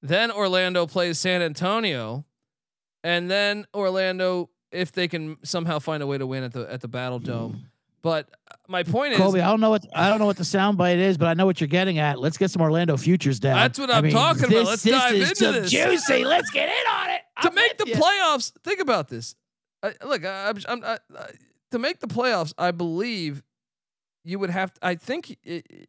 then 0.01 0.31
Orlando 0.31 0.85
plays 0.87 1.17
San 1.19 1.41
Antonio, 1.41 2.25
and 3.03 3.31
then 3.31 3.65
Orlando 3.73 4.49
if 4.71 4.91
they 4.91 5.07
can 5.07 5.37
somehow 5.43 5.79
find 5.79 6.01
a 6.03 6.07
way 6.07 6.17
to 6.17 6.25
win 6.27 6.43
at 6.43 6.51
the 6.53 6.71
at 6.71 6.81
the 6.81 6.87
Battle 6.87 7.19
Dome. 7.19 7.70
But 8.03 8.29
uh, 8.49 8.55
my 8.67 8.83
point 8.83 9.13
is, 9.13 9.19
Colby, 9.19 9.41
I 9.41 9.47
don't 9.49 9.59
know 9.61 9.69
what 9.69 9.85
I 9.93 10.09
don't 10.09 10.19
know 10.19 10.25
what 10.25 10.37
the 10.37 10.43
soundbite 10.43 10.97
is, 10.97 11.17
but 11.17 11.27
I 11.27 11.33
know 11.35 11.45
what 11.45 11.61
you're 11.61 11.67
getting 11.67 11.99
at. 11.99 12.19
Let's 12.19 12.37
get 12.37 12.49
some 12.51 12.61
Orlando 12.61 12.97
futures 12.97 13.39
down. 13.39 13.55
That's 13.57 13.77
what 13.79 13.91
I 13.91 13.97
I'm 13.97 14.03
mean, 14.05 14.13
talking 14.13 14.45
about. 14.45 14.49
this- 14.51 14.67
Let's 14.67 14.83
this 14.83 14.93
dive 14.93 15.13
is 15.15 15.29
into 15.41 15.51
this. 15.61 15.71
Juicy. 15.71 16.25
Let's 16.25 16.49
get 16.49 16.67
in 16.69 16.91
on 16.93 17.09
it. 17.11 17.21
to 17.43 17.49
I'm 17.49 17.55
make 17.55 17.77
the 17.77 17.87
ya. 17.89 17.97
playoffs, 17.97 18.51
think 18.63 18.79
about 18.79 19.07
this. 19.09 19.35
I, 19.83 19.93
look, 20.05 20.25
I, 20.25 20.49
I'm, 20.49 20.57
I'm 20.67 20.83
I, 20.83 20.97
to 21.71 21.79
make 21.79 21.99
the 21.99 22.07
playoffs. 22.07 22.53
I 22.57 22.71
believe 22.71 23.43
you 24.23 24.39
would 24.39 24.49
have. 24.49 24.71
I 24.81 24.95
think 24.95 25.37
it, 25.43 25.87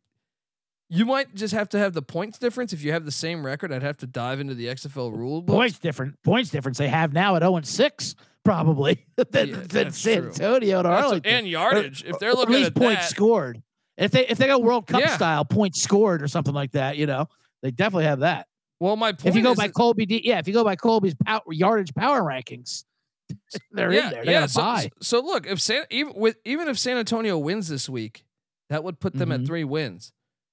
you 0.88 1.06
might 1.06 1.34
just 1.34 1.54
have 1.54 1.68
to 1.70 1.78
have 1.78 1.94
the 1.94 2.02
points 2.02 2.38
difference. 2.38 2.72
If 2.74 2.82
you 2.84 2.92
have 2.92 3.04
the 3.06 3.10
same 3.10 3.44
record, 3.46 3.72
I'd 3.72 3.82
have 3.82 3.96
to 3.98 4.06
dive 4.06 4.40
into 4.40 4.54
the 4.54 4.66
XFL 4.66 5.16
rule 5.16 5.40
book. 5.40 5.56
points 5.56 5.78
different. 5.78 6.22
Points 6.22 6.50
difference 6.50 6.76
they 6.78 6.88
have 6.88 7.12
now 7.14 7.36
at 7.36 7.42
0 7.42 7.56
and 7.56 7.66
6, 7.66 8.14
probably 8.44 9.04
than, 9.16 9.48
Yeah, 9.48 9.56
than 9.68 9.92
San. 9.92 10.24
Antonio 10.26 10.78
and 10.78 10.86
That's- 10.86 11.04
Arlington. 11.04 11.32
and 11.32 11.48
yardage. 11.48 12.04
if 12.04 12.18
they're 12.18 12.34
looking 12.34 12.54
at 12.54 12.58
least 12.58 12.66
at 12.68 12.74
points 12.76 13.02
that, 13.02 13.10
scored. 13.10 13.62
If 13.98 14.10
they 14.10 14.26
if 14.26 14.38
they 14.38 14.46
go 14.46 14.58
World 14.58 14.86
Cup 14.86 15.00
Yeah. 15.00 15.14
style, 15.16 15.44
points 15.44 15.80
scored 15.82 16.22
or 16.22 16.28
something 16.28 16.54
like 16.54 16.72
that, 16.72 16.96
you 16.96 17.06
know, 17.06 17.28
they 17.62 17.70
definitely 17.70 18.04
have 18.04 18.20
that. 18.20 18.46
well, 18.80 18.96
my 18.96 19.12
point 19.12 19.26
If 19.26 19.36
you 19.36 19.42
go 19.42 19.54
by 19.54 19.68
Colby, 19.68 20.06
D, 20.06 20.22
yeah, 20.24 20.38
if 20.38 20.48
you 20.48 20.54
go 20.54 20.64
by 20.64 20.74
Colby's 20.76 21.14
pow- 21.14 21.42
yardage 21.50 21.94
power 21.94 22.20
rankings, 22.22 22.84
they're 23.70 23.92
yeah, 23.92 24.06
in 24.06 24.10
there. 24.12 24.24
They're 24.24 24.34
yeah. 24.34 24.46
So, 24.46 24.60
buy. 24.62 24.90
so 25.00 25.20
look, 25.20 25.46
if 25.46 25.60
San 25.60 25.84
even 25.90 26.14
with 26.16 26.36
even 26.44 26.68
if 26.68 26.78
San 26.78 26.96
Antonio 26.96 27.38
wins 27.38 27.68
this 27.68 27.88
week, 27.88 28.24
that 28.70 28.82
would 28.82 28.98
put 28.98 29.12
them 29.14 29.30
at 29.30 29.40
Mhm. 29.40 29.46
three 29.46 29.64
wins, 29.64 30.12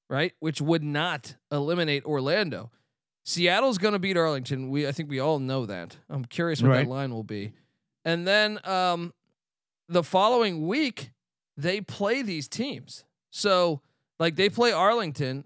right? 0.09 0.33
Which 0.39 0.61
would 0.61 0.83
not 0.83 1.35
eliminate 1.51 2.03
Orlando. 2.05 2.71
Seattle's 3.25 3.77
going 3.77 3.93
to 3.93 3.99
beat 3.99 4.17
Arlington. 4.17 4.69
We 4.69 4.87
I 4.87 4.91
think 4.91 5.09
we 5.09 5.19
all 5.19 5.39
know 5.39 5.65
that. 5.65 5.97
I'm 6.09 6.25
curious 6.25 6.61
what 6.61 6.69
Right. 6.71 6.83
that 6.85 6.89
line 6.89 7.11
will 7.13 7.23
be. 7.23 7.53
And 8.09 8.27
then 8.27 8.59
um, 8.63 9.13
the 9.87 10.03
following 10.03 10.67
week 10.67 11.11
they 11.57 11.81
play 11.81 12.21
these 12.23 12.47
teams. 12.47 13.05
So 13.29 13.81
like 14.17 14.35
they 14.35 14.49
play 14.49 14.71
Arlington. 14.71 15.45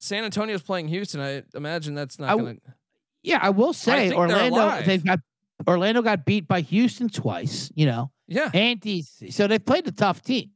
San 0.00 0.24
Antonio's 0.24 0.62
playing 0.62 0.88
Houston. 0.88 1.20
I 1.20 1.42
imagine 1.54 1.94
that's 1.94 2.18
not 2.18 2.30
I 2.30 2.36
going 2.36 2.56
to. 2.56 2.74
Yeah, 3.22 3.38
I 3.40 3.50
will 3.50 3.72
say 3.74 4.08
they're 4.08 4.18
Orlando. 4.18 4.82
They've 4.82 5.04
got 5.04 5.20
Orlando 5.68 6.00
got 6.02 6.24
beat 6.24 6.48
by 6.48 6.62
Houston 6.62 7.10
twice. 7.10 7.70
You 7.74 7.86
know, 7.86 8.10
Yeah, 8.26 8.50
and 8.52 8.80
DC. 8.80 9.32
So 9.32 9.46
they've 9.46 9.64
played 9.64 9.84
the 9.84 9.92
tough 9.92 10.22
teams. 10.22 10.54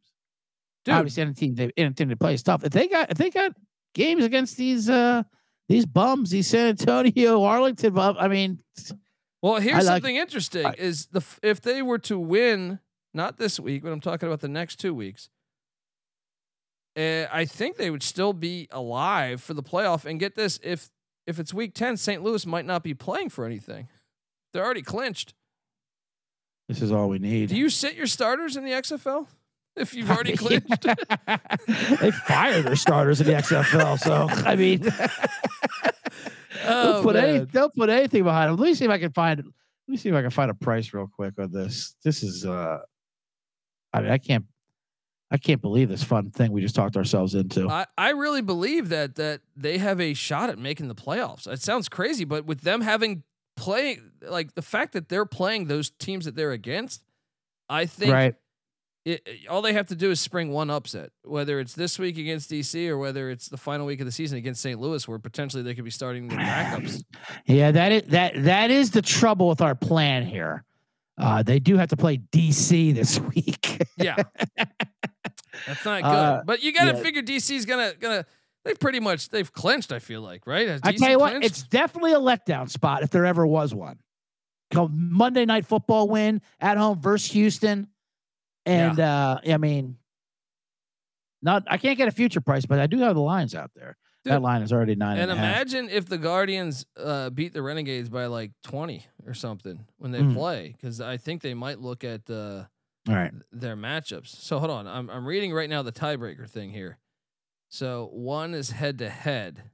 dude. 0.85 0.95
Obviously, 0.95 1.23
any 1.23 1.35
team 1.35 1.55
they 1.55 1.71
any 1.77 1.93
team 1.93 2.09
they 2.09 2.15
play 2.15 2.35
is 2.35 2.43
tough. 2.43 2.65
If 2.65 2.73
they 2.73 2.89
got 2.89 3.11
if 3.11 3.19
they 3.19 3.31
got 3.31 3.53
games 3.95 4.25
against 4.25 4.57
these 4.57 4.89
uh 4.89 5.23
these 5.69 5.87
bums, 5.87 6.31
these 6.31 6.47
San 6.47 6.69
Antonio, 6.69 7.43
Arlington 7.43 7.93
bum, 7.93 8.17
I 8.19 8.29
mean, 8.29 8.61
Well, 9.45 9.61
here's 9.61 9.85
like- 9.85 9.97
something 9.97 10.17
interesting: 10.17 10.65
I- 10.65 10.75
is 10.79 11.05
the 11.13 11.23
if 11.43 11.61
they 11.61 11.83
were 11.83 11.99
to 11.99 12.19
win, 12.19 12.79
not 13.13 13.37
this 13.37 13.61
week, 13.61 13.83
but 13.83 13.93
I'm 13.93 14.01
talking 14.01 14.27
about 14.27 14.41
the 14.41 14.49
next 14.49 14.77
two 14.77 14.95
weeks. 14.95 15.29
Uh, 16.97 17.27
I 17.31 17.45
think 17.45 17.77
they 17.77 17.91
would 17.91 18.03
still 18.03 18.33
be 18.33 18.69
alive 18.71 19.43
for 19.43 19.53
the 19.53 19.63
playoff. 19.63 20.07
And 20.07 20.19
get 20.19 20.35
this: 20.35 20.59
if 20.63 20.89
if 21.27 21.39
it's 21.39 21.53
week 21.53 21.75
ten, 21.75 21.99
St. 21.99 22.23
Louis 22.23 22.47
might 22.47 22.65
not 22.65 22.83
be 22.83 22.95
playing 22.95 23.29
for 23.29 23.45
anything. 23.45 23.89
They're 24.55 24.65
already 24.65 24.81
clinched. 24.81 25.35
this 26.67 26.81
is 26.81 26.91
all 26.91 27.11
we 27.11 27.19
need. 27.19 27.51
Do 27.51 27.57
you 27.57 27.69
sit 27.69 27.97
your 27.97 28.07
starters 28.07 28.57
in 28.57 28.65
the 28.65 28.71
XFL 28.71 29.27
if 29.77 29.93
you've 29.93 30.11
already 30.11 30.37
clinched? 30.39 30.87
they 32.01 32.11
fire 32.13 32.63
their 32.63 32.77
starters 32.77 33.21
in 33.21 33.27
the 33.27 33.35
XFL. 33.35 33.99
So 33.99 34.27
I 34.49 34.57
mean, 34.57 34.91
Oh, 36.67 36.93
don't 36.93 37.03
put 37.03 37.17
any, 37.17 37.47
don't 37.47 37.75
put 37.75 37.89
anything 37.91 38.25
behind 38.25 38.51
them. 38.51 38.57
Let 38.59 38.67
me 38.67 38.75
see 38.75 38.85
if 38.85 38.91
I 38.91 38.99
can 38.99 39.13
find. 39.13 39.39
Let 39.39 39.53
me 39.87 39.97
see 39.97 40.09
if 40.09 40.15
I 40.15 40.23
can 40.23 40.31
find 40.31 40.51
a 40.51 40.55
price 40.55 40.93
real 40.93 41.09
quick 41.15 41.35
on 41.39 41.53
this. 41.53 41.97
This 42.05 42.23
is. 42.23 42.45
uh 42.45 42.79
I 43.93 44.01
mean, 44.01 44.11
I 44.11 44.19
can't. 44.19 44.45
I 45.31 45.37
can't 45.37 45.61
believe 45.61 45.89
this 45.89 46.03
fun 46.03 46.31
thing 46.31 46.53
we 46.53 46.61
just 46.61 46.77
talked 46.77 46.97
ourselves 46.97 47.35
into. 47.35 47.69
I, 47.69 47.87
I 47.99 48.11
really 48.11 48.43
believe 48.43 48.91
that 48.91 49.17
that 49.17 49.41
they 49.57 49.79
have 49.79 50.01
a 50.01 50.15
shot 50.15 50.51
at 50.51 50.59
making 50.59 50.89
the 50.89 50.95
playoffs. 50.95 51.49
It 51.49 51.61
sounds 51.61 51.89
crazy, 51.89 52.25
but 52.25 52.45
with 52.45 52.61
them 52.61 52.83
having 52.83 53.25
playing 53.57 54.11
like 54.23 54.55
the 54.55 54.63
fact 54.63 54.93
that 54.93 55.09
they're 55.09 55.27
playing 55.27 55.67
those 55.67 55.91
teams 55.91 56.25
that 56.25 56.37
they're 56.37 56.53
against, 56.53 57.03
I 57.69 57.87
think 57.87 58.13
right. 58.13 58.35
It, 59.05 59.29
all 59.51 59.61
they 59.61 59.75
have 59.75 59.89
to 59.89 59.95
do 59.95 60.11
is 60.11 60.21
spring 60.21 60.51
one 60.51 60.71
upset, 60.71 61.11
whether 61.25 61.61
it's 61.61 61.75
this 61.75 61.99
week 61.99 62.17
against 62.17 62.51
DC 62.51 62.89
or 62.89 62.97
whether 62.97 63.31
it's 63.31 63.49
the 63.49 63.59
final 63.59 63.85
week 63.85 64.01
of 64.01 64.07
the 64.07 64.13
season 64.13 64.39
against 64.39 64.63
St. 64.63 64.81
Louis, 64.81 65.07
where 65.07 65.19
potentially 65.19 65.63
they 65.63 65.75
could 65.75 65.85
be 65.85 65.91
starting 65.91 66.29
their 66.29 66.39
backups. 66.39 67.03
Yeah, 67.47 67.73
that 67.73 67.93
is 67.93 68.03
that 68.09 68.45
that 68.45 68.71
is 68.71 68.93
the 68.93 69.03
trouble 69.03 69.49
with 69.49 69.61
our 69.61 69.75
plan 69.75 70.25
here. 70.25 70.65
Uh, 71.19 71.43
they 71.43 71.59
do 71.59 71.77
have 71.77 71.91
to 71.91 71.97
play 71.97 72.19
DC 72.33 72.95
this 72.95 73.21
week. 73.21 73.83
Yeah, 73.97 74.17
that's 74.57 75.85
not 75.85 76.03
good. 76.03 76.09
Uh, 76.09 76.43
but 76.45 76.63
you 76.63 76.73
got 76.73 76.91
to 76.91 76.97
yeah. 76.97 77.03
figure 77.03 77.23
DC's 77.23 77.67
gonna 77.67 77.93
gonna. 78.01 78.25
They've 78.65 78.79
pretty 78.79 79.01
much 79.01 79.29
they've 79.29 79.53
clinched. 79.53 79.93
I 79.93 79.99
feel 79.99 80.23
like 80.23 80.47
right. 80.47 80.81
I 80.83 80.93
tell 80.93 81.11
you 81.11 81.19
what, 81.19 81.33
clinched? 81.33 81.47
it's 81.47 81.63
definitely 81.65 82.13
a 82.15 82.21
letdown 82.21 82.71
spot 82.71 83.03
if 83.03 83.11
there 83.11 83.27
ever 83.27 83.47
was 83.47 83.75
one. 83.75 83.99
Go 84.73 84.89
Monday 84.91 85.45
night 85.45 85.67
football 85.67 86.09
win 86.09 86.41
at 86.61 86.79
home 86.79 86.99
versus 87.01 87.31
Houston, 87.33 87.89
and 88.67 88.99
uh, 89.01 89.39
I 89.47 89.57
mean, 89.59 89.99
not 91.43 91.65
I 91.69 91.77
can't 91.77 91.99
get 91.99 92.09
a 92.09 92.13
future 92.13 92.41
price, 92.41 92.67
but 92.67 92.79
I 92.79 92.87
do 92.87 92.99
have 92.99 93.15
the 93.15 93.21
lines 93.23 93.55
out 93.55 93.71
there. 93.75 93.97
Dude, 94.25 94.33
that 94.33 94.43
line 94.43 94.63
is 94.63 94.73
already 94.73 94.95
nine 94.95 95.19
And 95.19 95.31
and, 95.31 95.39
imagine 95.39 95.89
if 95.91 96.07
the 96.07 96.17
Guardians 96.19 96.87
uh, 96.97 97.31
beat 97.31 97.53
the 97.53 97.63
Renegades 97.63 98.09
by 98.09 98.27
like 98.27 98.53
20 98.63 99.07
or 99.27 99.35
something 99.35 99.87
when 99.99 100.13
they 100.13 100.23
Mm. 100.23 100.35
play, 100.35 100.69
because 100.73 101.01
I 101.01 101.19
think 101.19 101.43
they 101.43 101.55
might 101.55 101.79
look 101.79 102.05
at 102.05 102.29
uh, 102.31 102.65
All 103.09 103.15
right, 103.15 103.33
their 103.53 103.77
matchups. 103.77 104.29
So 104.29 104.59
hold 104.59 104.71
on, 104.71 104.87
I'm 104.87 105.11
I'm 105.11 105.27
reading 105.27 105.53
right 105.53 105.69
now 105.69 105.83
the 105.83 105.93
tiebreaker 105.93 106.49
thing 106.49 106.71
here. 106.71 106.99
So 107.69 108.09
one 108.13 108.55
is 108.55 108.71
head 108.71 108.99
to 108.99 109.11
head, 109.11 109.71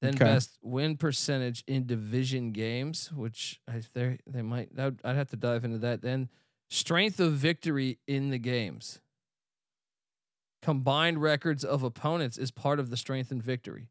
then 0.00 0.14
Okay. 0.14 0.24
best 0.24 0.58
win 0.62 0.96
percentage 0.96 1.62
in 1.66 1.86
division 1.86 2.52
games, 2.52 3.12
which 3.12 3.60
I 3.68 3.82
they 3.92 4.18
they 4.26 4.42
might 4.42 4.74
would- 4.74 5.00
I'd 5.04 5.16
have 5.16 5.28
to 5.30 5.36
dive 5.36 5.64
into 5.64 5.78
that. 5.78 6.00
Then 6.00 6.30
strength 6.72 7.20
of 7.20 7.34
victory 7.34 7.98
in 8.08 8.30
the 8.30 8.38
games. 8.38 8.98
Combined 10.62 11.20
records 11.20 11.64
of 11.64 11.82
opponents 11.82 12.38
is 12.38 12.50
part 12.50 12.80
of 12.80 12.88
the 12.88 12.96
strength 12.96 13.30
and 13.30 13.42
victory. 13.42 13.90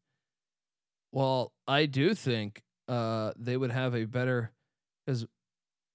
Well, 1.12 1.52
I 1.68 1.86
do 1.86 2.16
think 2.16 2.64
uh, 2.88 3.34
they 3.38 3.56
would 3.56 3.72
have 3.72 3.94
a 3.94 4.06
better 4.06 4.52
because 5.06 5.28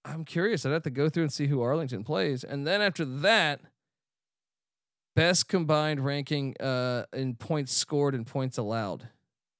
I'm 0.05 0.25
curious. 0.25 0.65
I'd 0.65 0.73
have 0.73 0.85
to 0.85 0.91
go 0.91 1.09
through 1.09 1.25
and 1.25 1.33
see 1.33 1.49
who 1.49 1.61
Arlington 1.61 2.05
plays, 2.05 2.45
and 2.45 2.67
then 2.67 2.81
after 2.81 3.05
that, 3.05 3.61
best 5.17 5.49
combined 5.49 6.05
ranking 6.05 6.55
uh, 6.61 7.07
in 7.13 7.35
points 7.35 7.73
scored 7.73 8.15
and 8.15 8.27
points 8.27 8.59
allowed. 8.59 9.09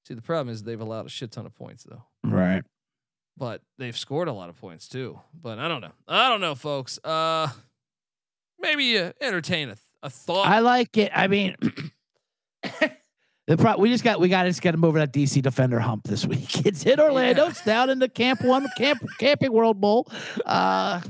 See, 0.07 0.15
the 0.15 0.23
problem 0.23 0.53
is 0.53 0.63
they've 0.63 0.81
allowed 0.81 1.07
a 1.07 1.09
shit 1.09 1.33
ton 1.33 1.47
of 1.47 1.55
points 1.55 1.83
though, 1.83 2.05
right. 2.23 2.63
But 3.37 3.61
they've 3.79 3.97
scored 3.97 4.29
a 4.29 4.33
lot 4.33 4.49
of 4.49 4.57
points 4.57 4.89
too. 4.89 5.19
But 5.41 5.59
I 5.59 5.69
don't 5.69 5.81
know. 5.81 5.93
I 6.09 6.29
don't 6.29 6.41
know, 6.41 6.55
folks. 6.55 6.99
Uh, 7.05 7.49
maybe 8.61 8.99
uh, 8.99 9.13
entertain 9.21 9.69
a, 9.69 9.75
th- 9.75 9.79
a 10.03 10.11
thought. 10.11 10.47
I 10.47 10.61
like 10.61 10.97
it. 10.97 11.13
I 11.15 11.27
mean, 11.29 11.57
the 13.47 13.57
pro- 13.57 13.77
we 13.79 13.89
just 13.91 14.05
got 14.05 14.21
we 14.21 14.29
got 14.29 14.43
to 14.45 14.51
just 14.51 14.63
get 14.63 14.75
him 14.75 14.85
over 14.85 14.99
that 14.99 15.13
DC 15.13 15.41
defender 15.43 15.79
hump 15.81 16.05
this 16.05 16.25
week. 16.27 16.67
It's 16.67 16.85
in 16.85 16.99
Orlando. 17.01 17.45
Yeah. 17.45 17.51
It's 17.51 17.65
down 17.65 17.91
in 17.91 17.99
the 17.99 18.09
Camp 18.09 18.43
One 18.43 18.67
Camp 18.77 19.03
Camping 19.19 19.53
World 19.53 19.81
Bowl. 19.81 20.11
Uh, 20.45 21.01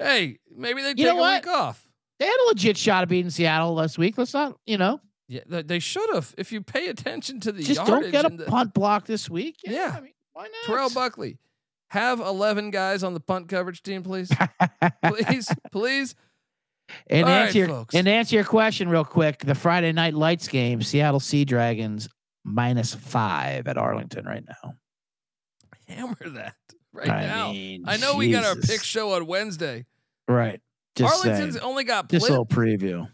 hey, 0.00 0.38
maybe 0.56 0.82
they 0.82 0.90
take 0.90 0.98
You 1.00 1.06
know 1.06 1.16
a 1.18 1.20
what? 1.20 1.44
week 1.44 1.52
off. 1.54 1.86
they 2.18 2.26
had 2.26 2.36
a 2.44 2.46
legit 2.48 2.76
shot 2.76 3.02
of 3.02 3.08
beating 3.08 3.30
Seattle 3.30 3.74
last 3.74 3.98
week. 3.98 4.16
Let's 4.16 4.32
not, 4.34 4.56
you 4.66 4.78
know, 4.78 5.00
Yeah, 5.28 5.40
they- 5.46 5.62
they 5.62 5.78
should 5.78 6.08
have. 6.14 6.34
If 6.38 6.52
you 6.52 6.62
pay 6.62 6.88
attention 6.88 7.40
to 7.40 7.52
the 7.52 7.62
Just 7.62 7.84
don't 7.84 8.10
get 8.10 8.24
a 8.24 8.34
the- 8.34 8.44
punt 8.44 8.72
block 8.74 9.06
this 9.06 9.28
week. 9.28 9.56
Yeah. 9.64 9.72
Yeah. 9.72 9.94
I 9.96 10.00
mean, 10.00 10.12
why 10.32 10.44
not? 10.44 10.52
Terrell 10.66 10.90
Buckley, 10.90 11.38
have 11.88 12.20
11 12.20 12.70
guys 12.70 13.02
on 13.04 13.14
the 13.14 13.20
punt 13.20 13.48
coverage 13.48 13.82
team, 13.82 14.02
please. 14.02 14.30
please, 15.04 15.48
please. 15.72 16.14
And 17.06 17.24
All 17.24 17.30
right, 17.30 17.46
answer 17.46 17.58
your, 17.58 17.68
folks. 17.68 17.94
and 17.94 18.06
answer 18.08 18.36
your 18.36 18.44
question 18.44 18.88
real 18.88 19.04
quick, 19.04 19.38
the 19.38 19.54
Friday 19.54 19.92
night 19.92 20.14
lights 20.14 20.48
game, 20.48 20.82
Seattle 20.82 21.20
Sea 21.20 21.44
Dragons 21.44 22.08
minus 22.44 22.94
five 22.94 23.66
at 23.66 23.78
Arlington 23.78 24.26
right 24.26 24.44
now. 24.46 24.74
Hammer 25.88 26.16
that 26.26 26.54
right 26.92 27.08
I 27.10 27.26
now. 27.26 27.52
mean, 27.52 27.84
I 27.86 27.96
know 27.96 28.16
we 28.16 28.30
got 28.30 28.44
our 28.44 28.56
pick 28.56 28.82
show 28.82 29.12
on 29.14 29.26
Wednesday. 29.26 29.86
Right. 30.28 30.60
Just 30.96 31.24
Arlington's 31.26 31.54
saying. 31.54 31.64
only 31.64 31.84
got 31.84 32.08
Just 32.08 32.26
a 32.26 32.30
little 32.30 32.46
preview. 32.46 33.08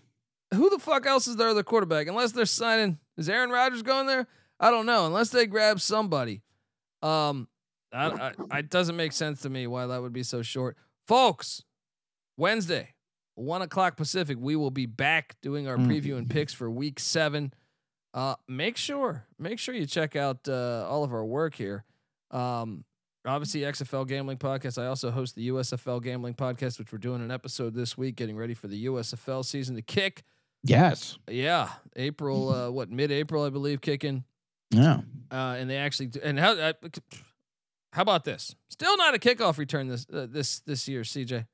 Who 0.52 0.68
the 0.70 0.78
fuck 0.78 1.06
else 1.06 1.26
is 1.28 1.36
their 1.36 1.48
other 1.50 1.62
quarterback? 1.62 2.08
Unless 2.08 2.32
they're 2.32 2.44
signing, 2.46 2.98
is 3.16 3.28
Aaron 3.28 3.50
Rodgers 3.50 3.82
going 3.82 4.06
there? 4.06 4.26
I 4.58 4.70
don't 4.70 4.84
know. 4.84 5.06
Unless 5.06 5.30
they 5.30 5.46
grab 5.46 5.80
somebody. 5.80 6.42
Um, 7.02 7.48
I, 7.92 8.06
I, 8.08 8.32
I- 8.50 8.58
it 8.60 8.70
doesn't 8.70 8.96
make 8.96 9.12
sense 9.12 9.42
to 9.42 9.50
me 9.50 9.66
why 9.66 9.86
that 9.86 10.00
would 10.00 10.12
be 10.12 10.22
so 10.22 10.42
short, 10.42 10.76
folks. 11.06 11.64
Wednesday, 12.36 12.94
one 13.34 13.62
o'clock 13.62 13.96
Pacific, 13.96 14.38
we 14.40 14.56
will 14.56 14.70
be 14.70 14.86
back 14.86 15.36
doing 15.42 15.68
our 15.68 15.76
Mm. 15.76 15.86
preview 15.88 16.16
and 16.16 16.28
picks 16.28 16.52
for 16.52 16.70
Week 16.70 16.98
Seven. 16.98 17.52
Uh, 18.14 18.34
make 18.48 18.76
sure, 18.76 19.26
make 19.38 19.58
sure 19.58 19.74
you 19.74 19.86
check 19.86 20.16
out 20.16 20.48
uh, 20.48 20.86
all 20.88 21.04
of 21.04 21.12
our 21.12 21.24
work 21.24 21.54
here. 21.54 21.84
Um, 22.30 22.84
obviously 23.26 23.60
XFL 23.60 24.06
Gambling 24.06 24.38
Podcast. 24.38 24.82
I 24.82 24.86
also 24.86 25.10
host 25.10 25.34
the 25.36 25.48
USFL 25.48 26.02
Gambling 26.02 26.34
Podcast, 26.34 26.78
which 26.78 26.92
we're 26.92 26.98
doing 26.98 27.22
an 27.22 27.30
episode 27.30 27.74
this 27.74 27.96
week, 27.98 28.16
getting 28.16 28.36
ready 28.36 28.54
for 28.54 28.66
the 28.68 28.86
USFL 28.86 29.44
season 29.44 29.76
to 29.76 29.82
kick. 29.82 30.22
Yes. 30.64 31.18
Yeah, 31.28 31.68
April, 31.96 32.48
uh, 32.50 32.70
what 32.70 32.90
mid-April, 32.90 33.44
I 33.44 33.50
believe, 33.50 33.80
kicking. 33.80 34.24
Yeah. 34.70 35.00
Uh, 35.30 35.56
and 35.58 35.68
they 35.70 35.76
actually 35.76 36.06
do, 36.06 36.20
and 36.22 36.38
how 36.38 36.52
uh, 36.52 36.72
how 37.92 38.02
about 38.02 38.24
this? 38.24 38.54
Still 38.68 38.96
not 38.96 39.14
a 39.14 39.18
kickoff 39.18 39.58
return 39.58 39.88
this 39.88 40.06
uh, 40.12 40.26
this 40.30 40.60
this 40.60 40.86
year, 40.88 41.02
CJ. 41.02 41.46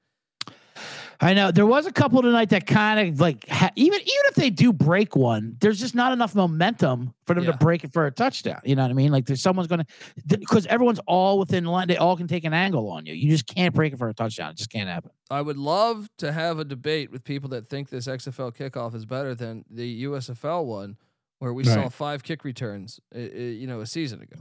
I 1.18 1.32
know 1.32 1.50
there 1.50 1.64
was 1.64 1.86
a 1.86 1.92
couple 1.92 2.20
tonight 2.20 2.50
that 2.50 2.66
kind 2.66 3.08
of 3.08 3.18
like 3.18 3.48
ha- 3.48 3.70
even 3.74 3.98
even 3.98 4.22
if 4.26 4.34
they 4.34 4.50
do 4.50 4.70
break 4.74 5.16
one, 5.16 5.56
there's 5.60 5.80
just 5.80 5.94
not 5.94 6.12
enough 6.12 6.34
momentum 6.34 7.14
for 7.26 7.32
them 7.32 7.44
Yeah. 7.44 7.52
to 7.52 7.56
break 7.56 7.84
it 7.84 7.92
for 7.94 8.04
a 8.06 8.10
touchdown. 8.10 8.60
You 8.64 8.76
know 8.76 8.82
what 8.82 8.90
I 8.90 8.94
mean? 8.94 9.10
Like 9.12 9.24
there's 9.24 9.40
someone's 9.40 9.66
gonna 9.68 9.86
because 10.26 10.66
everyone's 10.66 11.00
all 11.06 11.38
within 11.38 11.64
line. 11.64 11.88
They 11.88 11.96
all 11.96 12.18
can 12.18 12.28
take 12.28 12.44
an 12.44 12.52
angle 12.52 12.90
on 12.90 13.06
you. 13.06 13.14
You 13.14 13.30
just 13.30 13.46
can't 13.46 13.74
break 13.74 13.94
it 13.94 13.98
for 13.98 14.10
a 14.10 14.14
touchdown. 14.14 14.50
It 14.50 14.58
just 14.58 14.68
can't 14.70 14.90
happen. 14.90 15.10
I 15.30 15.40
would 15.40 15.56
love 15.56 16.10
to 16.18 16.32
have 16.32 16.58
a 16.58 16.64
debate 16.66 17.10
with 17.10 17.24
people 17.24 17.48
that 17.50 17.66
think 17.66 17.88
this 17.88 18.06
XFL 18.06 18.54
kickoff 18.54 18.94
is 18.94 19.06
better 19.06 19.34
than 19.34 19.64
the 19.70 20.04
USFL 20.04 20.66
one, 20.66 20.98
where 21.38 21.54
we 21.54 21.64
saw 21.64 21.88
five 21.88 22.22
kick 22.22 22.44
returns, 22.44 23.00
uh, 23.14 23.18
uh, 23.18 23.22
you 23.22 23.66
know, 23.66 23.80
a 23.80 23.86
season 23.86 24.20
ago. 24.20 24.36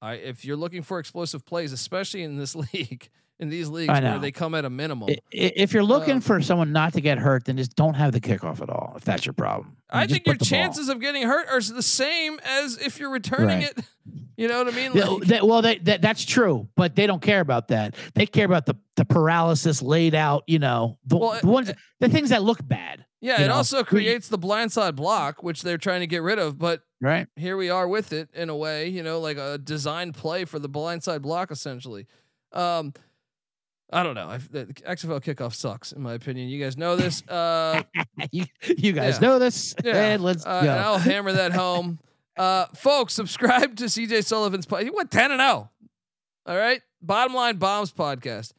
I 0.00 0.14
if 0.14 0.44
you're 0.44 0.56
looking 0.56 0.82
for 0.82 0.98
explosive 0.98 1.44
plays, 1.44 1.72
especially 1.72 2.22
in 2.22 2.36
this 2.36 2.54
league, 2.72 3.08
in 3.40 3.48
these 3.48 3.68
leagues 3.68 3.92
where 4.00 4.18
they 4.18 4.32
come 4.32 4.54
at 4.54 4.64
a 4.64 4.70
minimum, 4.70 5.08
I- 5.10 5.12
i- 5.12 5.52
If 5.56 5.72
you're 5.72 5.82
looking 5.84 6.14
Um, 6.16 6.20
for 6.20 6.40
someone 6.42 6.72
not 6.72 6.92
to 6.94 7.00
get 7.00 7.18
hurt, 7.18 7.44
then 7.44 7.56
just 7.56 7.74
don't 7.76 7.94
have 7.94 8.12
the 8.12 8.20
kickoff 8.20 8.60
at 8.60 8.70
all. 8.70 8.94
If 8.96 9.04
that's 9.04 9.26
your 9.26 9.32
problem, 9.32 9.76
I 9.90 10.04
Just 10.06 10.14
think 10.14 10.26
your 10.26 10.34
the 10.34 10.38
ball. 10.40 10.46
chances 10.46 10.88
of 10.88 11.00
getting 11.00 11.22
hurt 11.22 11.48
are 11.48 11.60
the 11.60 11.82
same 11.82 12.38
as 12.44 12.76
if 12.78 12.98
you're 13.00 13.10
returning 13.10 13.60
Right. 13.60 13.78
it. 13.78 13.84
You 14.38 14.46
know 14.46 14.62
what 14.62 14.72
I 14.72 14.76
mean? 14.76 14.92
Like- 14.92 15.26
that- 15.28 15.44
well, 15.48 15.62
they, 15.62 15.78
that 15.78 16.00
that's 16.00 16.24
true, 16.24 16.68
but 16.76 16.94
they 16.94 17.08
don't 17.08 17.20
care 17.20 17.40
about 17.40 17.68
that. 17.68 17.96
They 18.14 18.24
care 18.24 18.46
about 18.46 18.66
the 18.66 18.76
the 18.94 19.04
paralysis 19.04 19.82
laid 19.82 20.14
out. 20.14 20.44
You 20.46 20.60
know, 20.60 20.96
the, 21.04 21.16
Well, 21.16 21.40
the 21.40 21.46
ones, 21.48 21.72
the 21.98 22.08
things 22.08 22.30
that 22.30 22.44
look 22.44 22.60
bad. 22.66 23.04
Yeah, 23.20 23.42
it 23.42 23.48
know, 23.48 23.54
also 23.54 23.82
creates 23.82 24.28
the 24.28 24.38
blindside 24.38 24.94
block, 24.94 25.42
which 25.42 25.62
they're 25.62 25.78
trying 25.78 26.00
to 26.00 26.06
get 26.06 26.22
rid 26.22 26.38
of. 26.38 26.58
But 26.58 26.82
Right. 27.00 27.26
here 27.36 27.56
we 27.56 27.68
are 27.70 27.88
with 27.88 28.12
it 28.12 28.28
in 28.32 28.48
a 28.48 28.56
way, 28.56 28.88
you 28.88 29.02
know, 29.02 29.18
like 29.20 29.36
a 29.38 29.58
designed 29.58 30.14
play 30.14 30.44
for 30.44 30.58
the 30.58 30.68
blindside 30.68 31.22
block, 31.22 31.50
essentially. 31.50 32.06
Um, 32.52 32.92
I 33.90 34.02
don't 34.02 34.14
know. 34.14 34.28
I, 34.28 34.36
the 34.36 34.66
XFL 34.66 35.20
kickoff 35.22 35.54
sucks, 35.54 35.92
in 35.92 36.02
my 36.02 36.12
opinion. 36.12 36.48
You 36.48 36.62
guys 36.62 36.76
know 36.76 36.94
this. 36.94 37.26
Uh, 37.26 37.82
you 38.32 38.44
you 38.76 38.92
guys 38.92 39.14
Yeah. 39.20 39.28
know 39.28 39.38
this. 39.38 39.74
yeah, 39.82 39.96
And 40.12 40.22
let's 40.22 40.44
uh, 40.46 40.62
go. 40.62 40.70
and 40.70 40.80
I'll 40.80 40.98
hammer 40.98 41.32
that 41.32 41.52
home. 41.52 41.98
Uh, 42.38 42.66
folks, 42.76 43.14
subscribe 43.14 43.74
to 43.74 43.86
CJ 43.86 44.22
Sullivan's 44.24 44.64
podcast. 44.64 44.84
He 44.84 44.90
went 44.90 45.10
10 45.10 45.32
and 45.32 45.40
0. 45.40 45.68
All 46.46 46.56
right. 46.56 46.80
Bottom 47.02 47.34
line 47.34 47.56
bombs 47.56 47.92
podcast. 47.92 48.52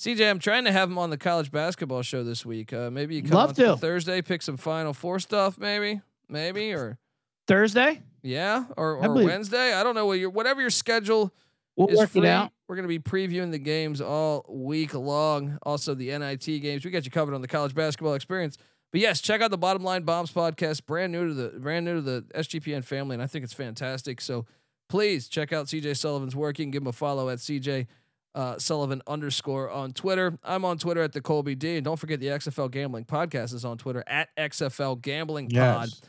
CJ, 0.00 0.30
I'm 0.30 0.38
trying 0.38 0.64
to 0.64 0.72
have 0.72 0.88
him 0.88 0.96
on 0.96 1.10
the 1.10 1.18
college 1.18 1.52
basketball 1.52 2.00
show 2.00 2.24
this 2.24 2.46
week. 2.46 2.72
Uh, 2.72 2.90
maybe 2.90 3.16
you 3.16 3.22
come 3.22 3.32
Love 3.32 3.50
on 3.50 3.54
to. 3.56 3.76
Thursday, 3.76 4.22
pick 4.22 4.40
some 4.40 4.56
Final 4.56 4.94
Four 4.94 5.18
stuff, 5.18 5.58
maybe, 5.58 6.00
maybe, 6.26 6.72
or 6.72 6.98
Thursday, 7.46 8.00
yeah, 8.22 8.64
or, 8.78 8.96
or 8.96 9.02
believe- 9.02 9.26
Wednesday. 9.26 9.74
I 9.74 9.82
don't 9.82 9.94
know 9.94 10.06
what 10.06 10.18
your 10.18 10.30
whatever 10.30 10.62
your 10.62 10.70
schedule 10.70 11.34
we'll 11.76 11.94
work 11.94 12.08
free. 12.08 12.22
it 12.22 12.28
out. 12.28 12.50
We're 12.66 12.76
gonna 12.76 12.88
be 12.88 12.98
previewing 12.98 13.50
the 13.50 13.58
games 13.58 14.00
all 14.00 14.46
week 14.48 14.94
long. 14.94 15.58
Also 15.64 15.92
the 15.94 16.16
NIT 16.16 16.46
games. 16.62 16.82
We 16.82 16.90
got 16.90 17.04
you 17.04 17.10
covered 17.10 17.34
on 17.34 17.42
the 17.42 17.48
college 17.48 17.74
basketball 17.74 18.14
experience. 18.14 18.56
But 18.92 19.02
yes, 19.02 19.20
check 19.20 19.42
out 19.42 19.50
the 19.50 19.58
Bottom 19.58 19.84
Line 19.84 20.04
Bombs 20.04 20.32
podcast. 20.32 20.86
Brand 20.86 21.12
new 21.12 21.28
to 21.28 21.34
the 21.34 21.48
brand 21.60 21.84
new 21.84 21.96
to 21.96 22.00
the 22.00 22.24
SGPN 22.34 22.84
family, 22.84 23.12
and 23.14 23.22
I 23.22 23.26
think 23.26 23.44
it's 23.44 23.52
fantastic. 23.52 24.22
So 24.22 24.46
please 24.88 25.28
check 25.28 25.52
out 25.52 25.66
CJ 25.66 25.94
Sullivan's 25.98 26.34
work. 26.34 26.58
You 26.58 26.64
can 26.64 26.70
give 26.70 26.82
him 26.84 26.88
a 26.88 26.92
follow 26.92 27.28
at 27.28 27.38
CJ 27.38 27.86
uh, 28.34 28.58
Sullivan 28.58 29.02
underscore 29.06 29.70
on 29.70 29.92
Twitter. 29.92 30.38
I'm 30.44 30.64
on 30.64 30.78
Twitter 30.78 31.02
at 31.02 31.12
the 31.12 31.20
Colby 31.20 31.54
D, 31.54 31.76
and 31.76 31.84
don't 31.84 31.98
forget 31.98 32.20
the 32.20 32.26
XFL 32.28 32.70
Gambling 32.70 33.04
Podcast 33.04 33.52
is 33.54 33.64
on 33.64 33.78
Twitter 33.78 34.04
at 34.06 34.28
XFL 34.36 35.00
Gambling 35.00 35.46
Pod. 35.50 35.88
Yes. 35.88 36.00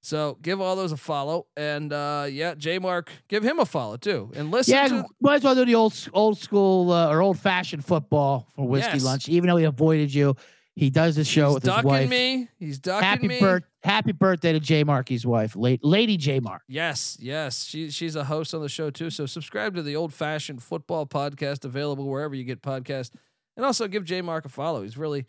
So 0.00 0.38
give 0.40 0.60
all 0.60 0.76
those 0.76 0.92
a 0.92 0.96
follow, 0.96 1.46
and 1.56 1.92
uh, 1.92 2.26
yeah, 2.30 2.54
J 2.54 2.78
Mark, 2.78 3.10
give 3.28 3.42
him 3.42 3.58
a 3.58 3.66
follow 3.66 3.96
too, 3.96 4.30
and 4.36 4.50
listen 4.50 4.72
Yeah, 4.74 4.88
to 4.88 5.04
might 5.20 5.34
as 5.36 5.44
well 5.44 5.56
do 5.56 5.64
the 5.64 5.74
old 5.74 6.08
old 6.12 6.38
school 6.38 6.92
uh, 6.92 7.08
or 7.10 7.20
old 7.20 7.38
fashioned 7.38 7.84
football 7.84 8.48
for 8.54 8.66
whiskey 8.66 8.92
Yes. 8.94 9.04
lunch. 9.04 9.28
Even 9.28 9.48
though 9.48 9.56
he 9.56 9.64
avoided 9.64 10.14
you, 10.14 10.36
he 10.76 10.88
does 10.88 11.16
the 11.16 11.24
show 11.24 11.46
He's 11.46 11.54
with 11.54 11.64
his 11.64 11.84
wife. 11.84 12.08
me. 12.08 12.48
He's 12.60 12.78
ducking 12.78 13.04
Happy 13.08 13.28
me. 13.28 13.40
birth, 13.40 13.64
happy 13.82 14.12
birthday 14.12 14.52
to 14.52 14.60
J 14.60 14.84
Marky's 14.84 15.26
wife, 15.26 15.56
late 15.56 15.84
Lady 15.84 16.16
J 16.16 16.40
Mark. 16.40 16.62
Yes, 16.68 17.16
yes. 17.20 17.64
She 17.64 17.90
she's 17.90 18.16
a 18.16 18.24
host 18.24 18.54
on 18.54 18.62
the 18.62 18.68
show 18.68 18.90
too. 18.90 19.10
So 19.10 19.26
subscribe 19.26 19.74
to 19.74 19.82
the 19.82 19.96
old 19.96 20.12
fashioned 20.12 20.62
football 20.62 21.06
podcast 21.06 21.64
available 21.64 22.08
wherever 22.08 22.34
you 22.34 22.44
get 22.44 22.62
podcasts. 22.62 23.10
And 23.56 23.66
also 23.66 23.88
give 23.88 24.04
J 24.04 24.22
Mark 24.22 24.44
a 24.44 24.48
follow. 24.48 24.82
He's 24.82 24.96
really 24.96 25.26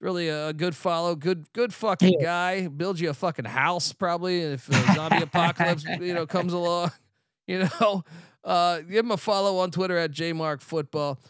really 0.00 0.28
a 0.28 0.52
good 0.52 0.74
follow. 0.76 1.14
Good 1.14 1.52
good 1.52 1.72
fucking 1.72 2.20
guy. 2.20 2.68
Build 2.68 3.00
you 3.00 3.10
a 3.10 3.14
fucking 3.14 3.44
house 3.46 3.92
probably 3.92 4.40
if 4.40 4.68
a 4.68 4.72
zombie 4.94 5.22
apocalypse 5.22 5.84
you 5.84 6.14
know 6.14 6.26
comes 6.26 6.52
along. 6.52 6.92
You 7.48 7.68
know. 7.80 8.02
Uh 8.42 8.80
give 8.80 9.04
him 9.04 9.12
a 9.12 9.16
follow 9.16 9.58
on 9.58 9.70
Twitter 9.70 9.96
at 9.96 10.10
J 10.10 10.32
Mark 10.32 10.60
Football. 10.60 11.20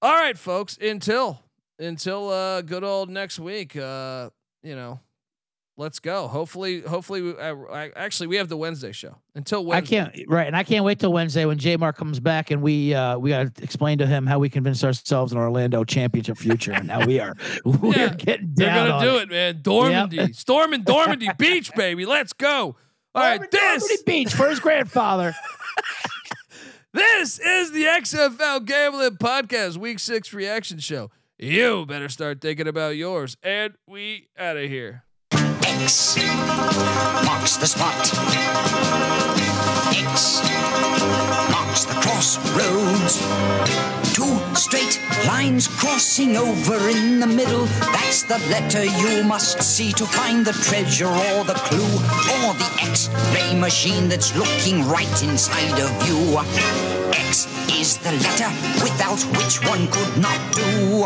All 0.00 0.14
right, 0.14 0.38
folks. 0.38 0.78
Until 0.80 1.40
until 1.80 2.28
uh 2.28 2.62
good 2.62 2.84
old 2.84 3.10
next 3.10 3.40
week. 3.40 3.74
Uh, 3.76 4.30
you 4.62 4.76
know, 4.76 5.00
let's 5.76 5.98
go. 5.98 6.28
Hopefully, 6.28 6.80
hopefully, 6.80 7.22
we, 7.22 7.38
I, 7.38 7.52
I, 7.52 7.90
actually, 7.96 8.26
we 8.28 8.36
have 8.36 8.48
the 8.48 8.56
Wednesday 8.56 8.92
show 8.92 9.16
until 9.34 9.70
I 9.72 9.80
can't 9.80 10.14
right, 10.28 10.46
and 10.46 10.56
I 10.56 10.62
can't 10.64 10.84
wait 10.84 10.98
till 10.98 11.12
Wednesday 11.12 11.44
when 11.44 11.58
J 11.58 11.76
Mark 11.76 11.96
comes 11.96 12.20
back 12.20 12.50
and 12.50 12.62
we 12.62 12.94
uh 12.94 13.18
we 13.18 13.30
got 13.30 13.54
to 13.54 13.62
explain 13.62 13.98
to 13.98 14.06
him 14.06 14.26
how 14.26 14.38
we 14.38 14.48
convinced 14.48 14.84
ourselves 14.84 15.32
in 15.32 15.38
Orlando 15.38 15.84
championship 15.84 16.38
future, 16.38 16.72
and 16.72 16.86
now 16.86 17.04
we 17.06 17.20
are 17.20 17.34
we're 17.64 17.92
Yeah, 17.94 18.14
getting 18.14 18.52
They're 18.54 18.74
gonna 18.74 18.90
on 18.90 19.02
do 19.04 19.16
it, 19.18 19.30
man. 19.30 19.62
Dormandy, 19.62 20.12
Yep. 20.16 20.34
Storm 20.34 20.72
and 20.72 20.84
Dormandy 20.84 21.36
Beach, 21.38 21.72
baby. 21.74 22.06
Let's 22.06 22.32
go. 22.32 22.76
All 23.14 23.22
right, 23.22 23.40
Norman 23.40 23.48
this 23.52 24.02
Beach 24.06 24.34
for 24.34 24.48
his 24.48 24.60
grandfather. 24.60 25.34
this 26.92 27.38
is 27.38 27.72
the 27.72 27.84
XFL 27.84 28.64
Gambling 28.64 29.16
Podcast 29.16 29.76
Week 29.76 29.98
Six 29.98 30.32
reaction 30.32 30.78
show. 30.78 31.10
You 31.38 31.84
better 31.86 32.08
start 32.08 32.40
thinking 32.40 32.66
about 32.66 32.96
yours, 32.96 33.36
and 33.42 33.74
we 33.86 34.28
out 34.38 34.56
of 34.56 34.64
here. 34.70 35.02
X 35.78 36.16
marks 37.24 37.56
the 37.58 37.66
spot. 37.66 38.00
X 39.92 40.40
marks 41.52 41.84
the 41.84 41.94
crossroads. 42.00 43.20
Two 44.14 44.38
straight 44.54 45.00
lines 45.26 45.68
crossing 45.68 46.36
over 46.36 46.88
in 46.88 47.20
the 47.20 47.26
middle. 47.26 47.66
That's 47.92 48.22
the 48.22 48.38
letter 48.50 48.84
you 48.84 49.22
must 49.24 49.62
see 49.62 49.92
to 49.92 50.06
find 50.06 50.46
the 50.46 50.52
treasure 50.52 51.08
or 51.08 51.44
the 51.44 51.54
clue 51.68 51.94
or 52.40 52.54
the 52.54 52.70
X-ray 52.80 53.58
machine 53.58 54.08
that's 54.08 54.34
looking 54.34 54.82
right 54.88 55.22
inside 55.22 55.78
of 55.78 55.92
you. 56.08 56.38
X 57.12 57.46
is 57.78 57.98
the 57.98 58.12
letter 58.12 58.50
without 58.82 59.20
which 59.36 59.62
one 59.68 59.86
could 59.88 60.16
not 60.22 60.40
do. 60.54 61.04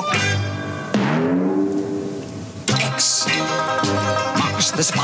X 2.68 3.26
the 4.68 4.82
spot. 4.82 5.00